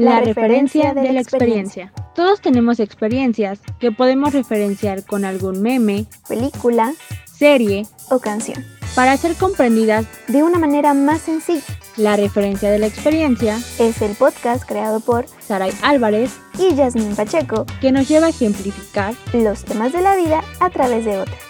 La, 0.00 0.20
referencia 0.20 0.94
de, 0.94 1.12
la 1.12 1.20
experiencia. 1.20 1.92
Todos 2.14 2.40
tenemos 2.40 2.80
experiencias 2.80 3.60
que 3.78 3.92
podemos 3.92 4.32
referenciar 4.32 5.04
con 5.04 5.26
algún 5.26 5.60
meme, 5.60 6.06
película, 6.26 6.94
serie 7.26 7.86
o 8.08 8.18
canción. 8.18 8.64
Para 8.94 9.16
ser 9.18 9.34
comprendidas 9.36 10.06
de 10.26 10.42
una 10.42 10.58
manera 10.58 10.94
más 10.94 11.20
sencilla. 11.20 11.62
La 11.98 12.16
referencia 12.16 12.70
de 12.70 12.78
la 12.78 12.86
experiencia 12.86 13.58
es 13.78 14.00
el 14.00 14.16
podcast 14.16 14.64
creado 14.66 15.00
por 15.00 15.26
Saray 15.40 15.72
Álvarez 15.82 16.32
y 16.58 16.74
Yasmin 16.74 17.14
Pacheco, 17.14 17.66
que 17.82 17.92
nos 17.92 18.08
lleva 18.08 18.26
a 18.26 18.30
ejemplificar 18.30 19.14
los 19.34 19.64
temas 19.64 19.92
de 19.92 20.00
la 20.00 20.16
vida 20.16 20.42
a 20.60 20.70
través 20.70 21.04
de 21.04 21.18
otras. 21.18 21.49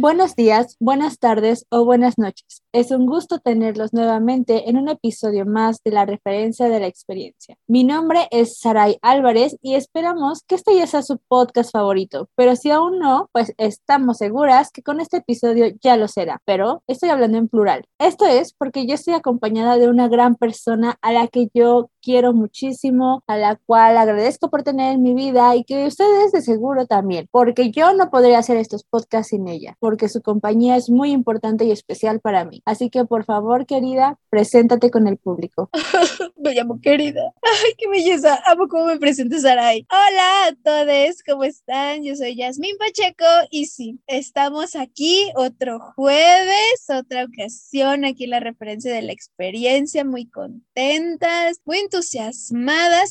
Buenos 0.00 0.36
días, 0.36 0.76
buenas 0.78 1.18
tardes 1.18 1.66
o 1.70 1.84
buenas 1.84 2.18
noches. 2.18 2.62
Es 2.70 2.92
un 2.92 3.04
gusto 3.04 3.40
tenerlos 3.40 3.92
nuevamente 3.92 4.70
en 4.70 4.76
un 4.76 4.88
episodio 4.88 5.44
más 5.44 5.82
de 5.82 5.90
la 5.90 6.06
referencia 6.06 6.68
de 6.68 6.78
la 6.78 6.86
experiencia. 6.86 7.56
Mi 7.66 7.82
nombre 7.82 8.28
es 8.30 8.60
Saray 8.60 8.98
Álvarez 9.02 9.56
y 9.60 9.74
esperamos 9.74 10.44
que 10.46 10.54
este 10.54 10.76
ya 10.76 10.86
sea 10.86 11.02
su 11.02 11.18
podcast 11.26 11.72
favorito, 11.72 12.28
pero 12.36 12.54
si 12.54 12.70
aún 12.70 13.00
no, 13.00 13.28
pues 13.32 13.52
estamos 13.58 14.18
seguras 14.18 14.70
que 14.70 14.84
con 14.84 15.00
este 15.00 15.16
episodio 15.16 15.66
ya 15.82 15.96
lo 15.96 16.06
será, 16.06 16.40
pero 16.44 16.84
estoy 16.86 17.08
hablando 17.08 17.36
en 17.36 17.48
plural. 17.48 17.84
Esto 17.98 18.24
es 18.24 18.52
porque 18.52 18.86
yo 18.86 18.94
estoy 18.94 19.14
acompañada 19.14 19.78
de 19.78 19.88
una 19.88 20.06
gran 20.06 20.36
persona 20.36 20.96
a 21.02 21.10
la 21.10 21.26
que 21.26 21.48
yo 21.52 21.90
quiero 22.08 22.32
muchísimo, 22.32 23.22
a 23.26 23.36
la 23.36 23.56
cual 23.66 23.98
agradezco 23.98 24.48
por 24.48 24.62
tener 24.62 24.94
en 24.94 25.02
mi 25.02 25.12
vida 25.12 25.54
y 25.56 25.64
que 25.64 25.84
ustedes 25.84 26.32
de 26.32 26.40
seguro 26.40 26.86
también, 26.86 27.28
porque 27.30 27.70
yo 27.70 27.92
no 27.92 28.08
podría 28.08 28.38
hacer 28.38 28.56
estos 28.56 28.82
podcasts 28.82 29.28
sin 29.28 29.46
ella 29.46 29.76
porque 29.78 30.08
su 30.08 30.22
compañía 30.22 30.76
es 30.76 30.88
muy 30.88 31.10
importante 31.10 31.66
y 31.66 31.70
especial 31.70 32.20
para 32.20 32.46
mí. 32.46 32.62
Así 32.64 32.88
que 32.88 33.04
por 33.04 33.26
favor, 33.26 33.66
querida, 33.66 34.18
preséntate 34.30 34.90
con 34.90 35.06
el 35.06 35.18
público. 35.18 35.68
me 36.38 36.54
llamo 36.54 36.80
querida. 36.80 37.20
Ay, 37.42 37.74
qué 37.76 37.86
belleza. 37.90 38.40
Amo 38.46 38.68
cómo 38.68 38.86
me 38.86 38.98
presentes, 38.98 39.42
Saray. 39.42 39.86
Hola 39.90 40.46
a 40.46 40.54
todos, 40.64 41.22
¿cómo 41.26 41.44
están? 41.44 42.04
Yo 42.04 42.16
soy 42.16 42.36
Yasmín 42.36 42.78
Pacheco 42.78 43.26
y 43.50 43.66
sí, 43.66 44.00
estamos 44.06 44.76
aquí 44.76 45.30
otro 45.36 45.78
jueves, 45.94 46.86
otra 46.88 47.24
ocasión, 47.24 48.06
aquí 48.06 48.26
la 48.26 48.40
referencia 48.40 48.94
de 48.94 49.02
la 49.02 49.12
experiencia, 49.12 50.06
muy 50.06 50.24
contentas, 50.24 51.60
muy 51.66 51.76
entusiasmadas 51.80 51.97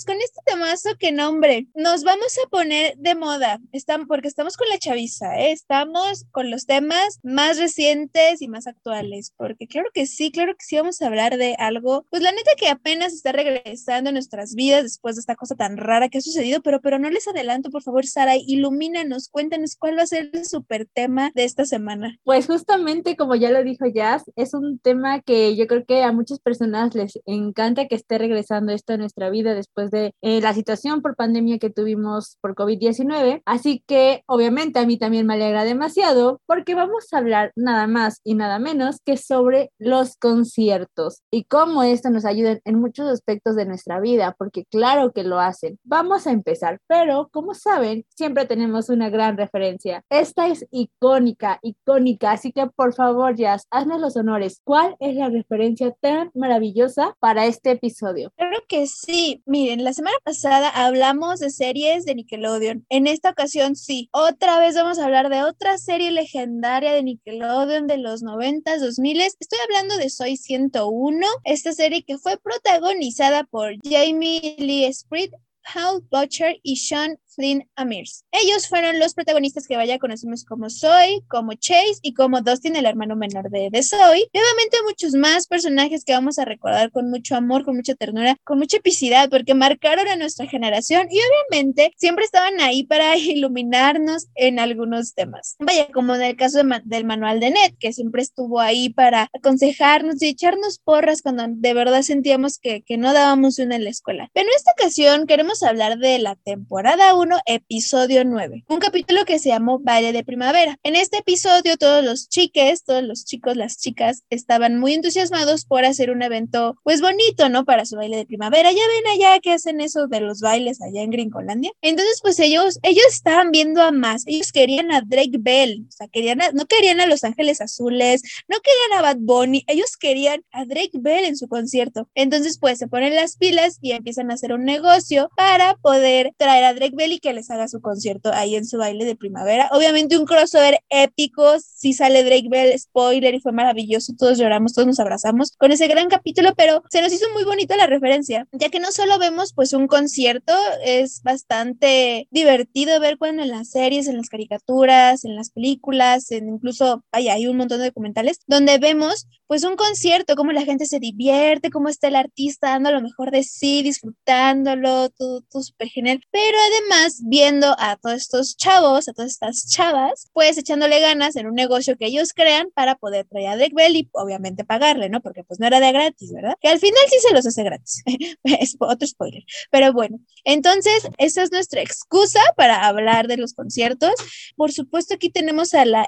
con 0.06 0.16
este 0.16 0.40
temazo 0.46 0.92
que 0.98 1.12
nombre. 1.12 1.68
Nos 1.76 2.06
vamos 2.06 2.38
a 2.44 2.50
poner 2.50 2.96
de 2.98 3.16
moda, 3.16 3.60
están, 3.74 4.08
porque 4.08 4.30
estamos 4.30 4.56
con 4.56 4.70
la 4.70 4.78
chaviza, 4.78 5.38
¿eh? 5.38 5.52
estamos 5.52 6.26
con 6.32 6.50
los 6.50 6.66
temas 6.66 7.20
más 7.22 7.58
recientes 7.58 8.42
y 8.42 8.48
más 8.48 8.66
actuales, 8.66 9.34
porque 9.36 9.68
claro 9.68 9.90
que 9.94 10.06
sí, 10.06 10.32
claro 10.32 10.54
que 10.54 10.64
sí 10.64 10.78
vamos 10.78 11.02
a 11.02 11.08
hablar 11.08 11.36
de 11.38 11.56
algo, 11.60 12.06
pues 12.10 12.22
la 12.22 12.32
neta 12.32 12.52
que 12.58 12.70
apenas 12.70 13.12
está 13.12 13.34
regresando 13.34 14.10
a 14.10 14.14
nuestras 14.14 14.56
vidas 14.56 14.84
después 14.84 15.16
de 15.16 15.20
esta 15.20 15.36
cosa 15.36 15.56
tan 15.56 15.76
rara 15.76 16.08
que 16.08 16.20
ha 16.20 16.22
sucedido, 16.22 16.62
pero, 16.62 16.80
pero 16.80 16.98
no 16.98 17.10
les 17.10 17.28
adelanto, 17.28 17.70
por 17.70 17.84
favor, 17.84 18.06
Sara, 18.06 18.38
ilumínanos, 18.38 19.28
cuéntanos 19.28 19.76
cuál 19.76 19.98
va 19.98 20.04
a 20.04 20.08
ser 20.08 20.30
el 20.32 20.46
super 20.46 20.86
tema 20.86 21.32
de 21.36 21.44
esta 21.44 21.66
semana. 21.66 22.18
Pues 22.24 22.48
justamente 22.48 23.18
como 23.18 23.36
ya 23.36 23.52
lo 23.52 23.64
dijo 23.64 23.86
Jazz, 23.86 24.24
es 24.38 24.54
un 24.54 24.80
tema 24.80 25.22
que 25.22 25.58
yo 25.58 25.68
creo 25.68 25.86
que 25.86 26.04
a 26.04 26.14
muchas 26.14 26.40
personas 26.40 26.96
les 26.96 27.20
encanta 27.26 27.88
que 27.88 27.96
esté 27.96 28.18
regresando 28.18 28.67
esto 28.72 28.94
a 28.94 28.98
nuestra 28.98 29.30
vida 29.30 29.54
después 29.54 29.92
de 29.92 30.14
eh, 30.22 30.42
la 30.42 30.54
situación 30.54 31.02
por 31.02 31.16
pandemia 31.16 31.60
que 31.60 31.70
tuvimos 31.70 32.38
por 32.42 32.56
COVID-19, 32.56 33.42
así 33.46 33.84
que 33.88 34.24
obviamente 34.26 34.80
a 34.80 34.86
mí 34.86 34.98
también 34.98 35.26
me 35.26 35.36
alegra 35.36 35.64
demasiado 35.64 36.42
porque 36.46 36.76
vamos 36.76 37.08
a 37.12 37.18
hablar 37.18 37.52
nada 37.56 37.88
más 37.88 38.22
y 38.24 38.36
nada 38.36 38.60
menos 38.60 38.98
que 39.06 39.18
sobre 39.18 39.72
los 39.78 40.16
conciertos 40.16 41.22
y 41.32 41.46
cómo 41.46 41.84
esto 41.84 42.10
nos 42.10 42.26
ayuda 42.26 42.60
en 42.64 42.80
muchos 42.80 43.08
aspectos 43.08 43.56
de 43.56 43.66
nuestra 43.66 44.00
vida, 44.00 44.36
porque 44.38 44.66
claro 44.66 45.12
que 45.12 45.24
lo 45.24 45.40
hacen. 45.40 45.80
Vamos 45.84 46.28
a 46.28 46.32
empezar, 46.32 46.80
pero 46.88 47.30
como 47.32 47.54
saben, 47.54 48.06
siempre 48.10 48.46
tenemos 48.46 48.90
una 48.90 49.10
gran 49.10 49.38
referencia. 49.38 50.04
Esta 50.10 50.48
es 50.48 50.66
icónica, 50.72 51.60
icónica, 51.62 52.32
así 52.32 52.52
que 52.52 52.68
por 52.68 52.94
favor, 52.94 53.36
Jazz, 53.36 53.68
haznos 53.72 54.02
los 54.02 54.18
honores. 54.18 54.62
¿Cuál 54.64 54.96
es 55.00 55.16
la 55.16 55.30
referencia 55.30 55.92
tan 56.00 56.32
maravillosa 56.34 57.16
para 57.20 57.46
este 57.46 57.72
episodio? 57.72 58.32
Que 58.68 58.88
sí. 58.88 59.42
Miren, 59.46 59.84
la 59.84 59.94
semana 59.94 60.18
pasada 60.24 60.70
hablamos 60.70 61.40
de 61.40 61.50
series 61.50 62.06
de 62.06 62.16
Nickelodeon. 62.16 62.86
En 62.90 63.08
esta 63.08 63.30
ocasión 63.30 63.76
sí. 63.76 64.10
Otra 64.12 64.60
vez 64.60 64.76
vamos 64.76 65.00
a 65.00 65.06
hablar 65.06 65.30
de 65.30 65.44
otra 65.44 65.78
serie 65.78 66.12
legendaria 66.12 66.94
de 66.94 67.04
Nickelodeon 67.04 67.88
de 67.88 67.98
los 67.98 68.24
90s, 68.24 68.80
2000 68.80 69.22
Estoy 69.22 69.60
hablando 69.66 69.98
de 69.98 70.10
Soy 70.10 70.38
101, 70.38 71.26
esta 71.44 71.74
serie 71.74 72.04
que 72.04 72.18
fue 72.18 72.38
protagonizada 72.38 73.44
por 73.46 73.74
Jamie 73.84 74.56
Lee 74.60 74.86
Speed, 74.86 75.32
Hal 75.64 76.02
Butcher 76.10 76.60
y 76.64 76.78
Sean 76.78 77.18
Flynn 77.38 77.70
Amirs. 77.76 78.26
Ellos 78.32 78.68
fueron 78.68 79.00
los 79.00 79.14
protagonistas 79.14 79.68
que 79.68 79.78
vaya 79.78 80.00
conocemos 80.00 80.44
como 80.44 80.70
Zoe, 80.70 81.22
como 81.28 81.54
Chase 81.54 82.00
y 82.02 82.14
como 82.14 82.42
Dustin, 82.42 82.76
el 82.76 82.86
hermano 82.86 83.16
menor 83.16 83.50
de, 83.50 83.70
de 83.72 83.84
Zoe. 83.84 84.28
Y 84.34 84.38
obviamente 84.38 84.78
muchos 84.86 85.14
más 85.14 85.48
personajes 85.48 86.04
que 86.04 86.14
vamos 86.14 86.40
a 86.40 86.46
recordar 86.46 86.92
con 86.92 87.10
mucho 87.10 87.36
amor, 87.36 87.64
con 87.64 87.76
mucha 87.76 87.94
ternura, 87.94 88.36
con 88.44 88.58
mucha 88.58 88.78
epicidad, 88.78 89.30
porque 89.30 89.54
marcaron 89.54 90.08
a 90.08 90.16
nuestra 90.16 90.48
generación 90.48 91.08
y 91.12 91.20
obviamente 91.20 91.94
siempre 91.96 92.26
estaban 92.26 92.60
ahí 92.60 92.84
para 92.84 93.16
iluminarnos 93.18 94.28
en 94.36 94.60
algunos 94.60 95.14
temas. 95.14 95.56
Vaya, 95.60 95.88
como 95.94 96.16
en 96.16 96.24
el 96.24 96.36
caso 96.36 96.62
del 96.86 97.06
manual 97.06 97.40
de 97.40 97.52
Ned, 97.52 97.74
que 97.80 97.94
siempre 97.94 98.24
estuvo 98.24 98.60
ahí 98.60 98.90
para 98.90 99.30
aconsejarnos 99.38 100.22
y 100.24 100.30
echarnos 100.30 100.80
porras 100.80 101.22
cuando 101.22 101.46
de 101.48 101.74
verdad 101.76 102.02
sentíamos 102.02 102.58
que, 102.58 102.82
que 102.82 102.98
no 102.98 103.14
dábamos 103.14 103.60
una 103.60 103.76
en 103.76 103.84
la 103.84 103.92
escuela. 103.92 104.32
Pero 104.34 104.48
en 104.48 104.56
esta 104.56 104.72
ocasión 104.72 105.28
queremos 105.28 105.62
hablar 105.62 106.00
de 106.00 106.18
la 106.18 106.36
temporada 106.36 107.14
1 107.14 107.27
episodio 107.46 108.24
9, 108.24 108.64
un 108.68 108.80
capítulo 108.80 109.26
que 109.26 109.40
se 109.40 109.50
llamó 109.50 109.80
Baile 109.80 110.14
de 110.14 110.24
Primavera. 110.24 110.78
En 110.84 110.96
este 110.96 111.18
episodio 111.18 111.78
todos 111.78 112.04
los 112.04 112.30
chiques, 112.30 112.84
todos 112.84 113.04
los 113.04 113.26
chicos, 113.26 113.58
las 113.58 113.78
chicas 113.78 114.24
estaban 114.30 114.80
muy 114.80 114.94
entusiasmados 114.94 115.66
por 115.66 115.86
hacer 115.86 116.12
un 116.12 116.22
evento 116.22 116.78
pues 116.84 117.02
bonito, 117.02 117.50
¿no? 117.50 117.66
Para 117.66 117.86
su 117.86 117.98
baile 117.98 118.18
de 118.18 118.26
primavera. 118.26 118.72
Ya 118.72 118.78
ven 118.78 119.14
allá 119.14 119.40
que 119.40 119.52
hacen 119.52 119.82
eso 119.82 120.08
de 120.08 120.22
los 120.22 120.42
bailes 120.42 120.82
allá 120.82 121.02
en 121.02 121.12
Gringolandia. 121.12 121.72
Entonces 121.82 122.20
pues 122.22 122.40
ellos, 122.40 122.80
ellos 122.84 123.06
estaban 123.10 123.52
viendo 123.52 123.82
a 123.82 123.92
más, 123.92 124.24
ellos 124.26 124.52
querían 124.52 124.92
a 124.92 125.02
Drake 125.02 125.38
Bell, 125.40 125.86
o 125.88 125.92
sea, 125.92 126.08
querían 126.08 126.40
no 126.54 126.66
querían 126.66 127.02
a 127.02 127.08
Los 127.08 127.24
Ángeles 127.24 127.62
Azules, 127.62 128.22
no 128.48 128.58
querían 128.62 129.00
a 129.00 129.02
Bad 129.02 129.18
Bunny, 129.20 129.64
ellos 129.68 129.98
querían 129.98 130.44
a 130.52 130.66
Drake 130.66 130.92
Bell 130.94 131.26
en 131.26 131.36
su 131.38 131.48
concierto. 131.48 132.10
Entonces 132.16 132.58
pues 132.60 132.78
se 132.78 132.88
ponen 132.88 133.16
las 133.16 133.38
pilas 133.38 133.80
y 133.82 133.92
empiezan 133.92 134.32
a 134.32 134.36
hacer 134.36 134.54
un 134.54 134.64
negocio 134.64 135.30
para 135.36 135.76
poder 135.76 136.32
traer 136.38 136.64
a 136.64 136.74
Drake 136.74 136.96
Bell 136.96 137.17
que 137.20 137.34
les 137.34 137.50
haga 137.50 137.68
su 137.68 137.82
concierto 137.82 138.32
ahí 138.34 138.56
en 138.56 138.66
su 138.66 138.78
baile 138.78 139.06
de 139.06 139.16
primavera. 139.16 139.70
Obviamente 139.72 140.18
un 140.18 140.26
crossover 140.26 140.80
épico, 140.90 141.58
si 141.60 141.94
sale 141.94 142.24
Drake 142.24 142.48
Bell, 142.50 142.78
spoiler, 142.80 143.36
y 143.36 143.40
fue 143.40 143.52
maravilloso, 143.52 144.14
todos 144.18 144.38
lloramos, 144.38 144.74
todos 144.74 144.88
nos 144.88 145.00
abrazamos 145.00 145.52
con 145.58 145.72
ese 145.72 145.88
gran 145.88 146.08
capítulo, 146.08 146.54
pero 146.56 146.84
se 146.90 147.02
nos 147.02 147.14
hizo 147.14 147.26
muy 147.34 147.44
bonita 147.44 147.78
la 147.78 147.88
referencia, 147.88 148.48
ya 148.52 148.70
que 148.70 148.80
no 148.80 148.92
solo 148.92 149.20
vemos 149.20 149.54
pues 149.54 149.74
un 149.74 149.88
concierto, 149.88 150.54
es 150.84 151.22
bastante 151.24 152.28
divertido 152.32 153.00
ver 153.00 153.18
cuando 153.18 153.44
en 153.44 153.50
las 153.50 153.70
series, 153.70 154.08
en 154.08 154.18
las 154.18 154.30
caricaturas, 154.30 155.26
en 155.26 155.36
las 155.36 155.52
películas, 155.52 156.32
en 156.32 156.50
incluso, 156.50 157.04
hay 157.12 157.48
un 157.48 157.58
montón 157.58 157.80
de 157.80 157.86
documentales 157.86 158.40
donde 158.48 158.78
vemos 158.78 159.28
pues 159.48 159.64
un 159.64 159.76
concierto, 159.76 160.36
cómo 160.36 160.52
la 160.52 160.64
gente 160.64 160.86
se 160.86 161.00
divierte, 161.00 161.70
cómo 161.70 161.90
está 161.90 162.08
el 162.10 162.16
artista 162.16 162.70
dando 162.70 162.92
lo 162.92 163.02
mejor 163.02 163.32
de 163.32 163.44
sí, 163.44 163.82
disfrutándolo, 163.82 165.10
todo, 165.10 165.42
todo 165.42 165.64
súper 165.64 165.88
genial, 165.88 166.22
pero 166.32 166.58
además 166.72 167.22
viendo 167.26 167.76
a 167.80 167.98
todos 167.98 168.18
estos 168.18 168.58
chavos, 168.58 169.08
a 169.08 169.14
todas 169.14 169.32
estas 169.32 169.70
chavas, 169.70 170.30
pues 170.34 170.58
echándole 170.58 171.00
ganas 171.00 171.36
en 171.36 171.48
un 171.48 171.56
negocio 171.56 171.98
que 171.98 172.06
ellos 172.06 172.34
crean 172.34 172.70
para 172.74 172.96
poder 172.96 173.26
traer 173.26 173.48
a 173.48 173.56
Drake 173.56 173.74
Bell 173.76 173.96
y 173.96 174.10
obviamente 174.14 174.66
pagarle, 174.66 175.10
¿no? 175.10 175.22
Porque 175.22 175.44
pues 175.44 175.60
no 175.60 175.68
era 175.68 175.80
de 175.80 175.92
gratis, 175.92 176.32
¿verdad? 176.34 176.56
Que 176.62 176.70
al 176.70 176.80
final 176.80 177.02
sí 177.10 177.18
se 177.20 177.34
los 177.34 177.46
hace 177.46 177.64
gratis. 177.64 178.04
es 178.44 178.76
otro 178.80 179.08
spoiler. 179.08 179.44
Pero 179.72 179.94
bueno, 179.94 180.20
entonces 180.44 181.08
esa 181.18 181.44
es 181.44 181.52
nuestra 181.52 181.82
excusa 181.82 182.42
para 182.56 182.86
hablar 182.88 183.28
de 183.28 183.38
los 183.38 183.54
conciertos. 183.54 184.14
Por 184.56 184.72
supuesto, 184.72 185.16
aquí 185.16 185.30
tenemos 185.30 185.74
a 185.74 185.86
la 185.86 186.04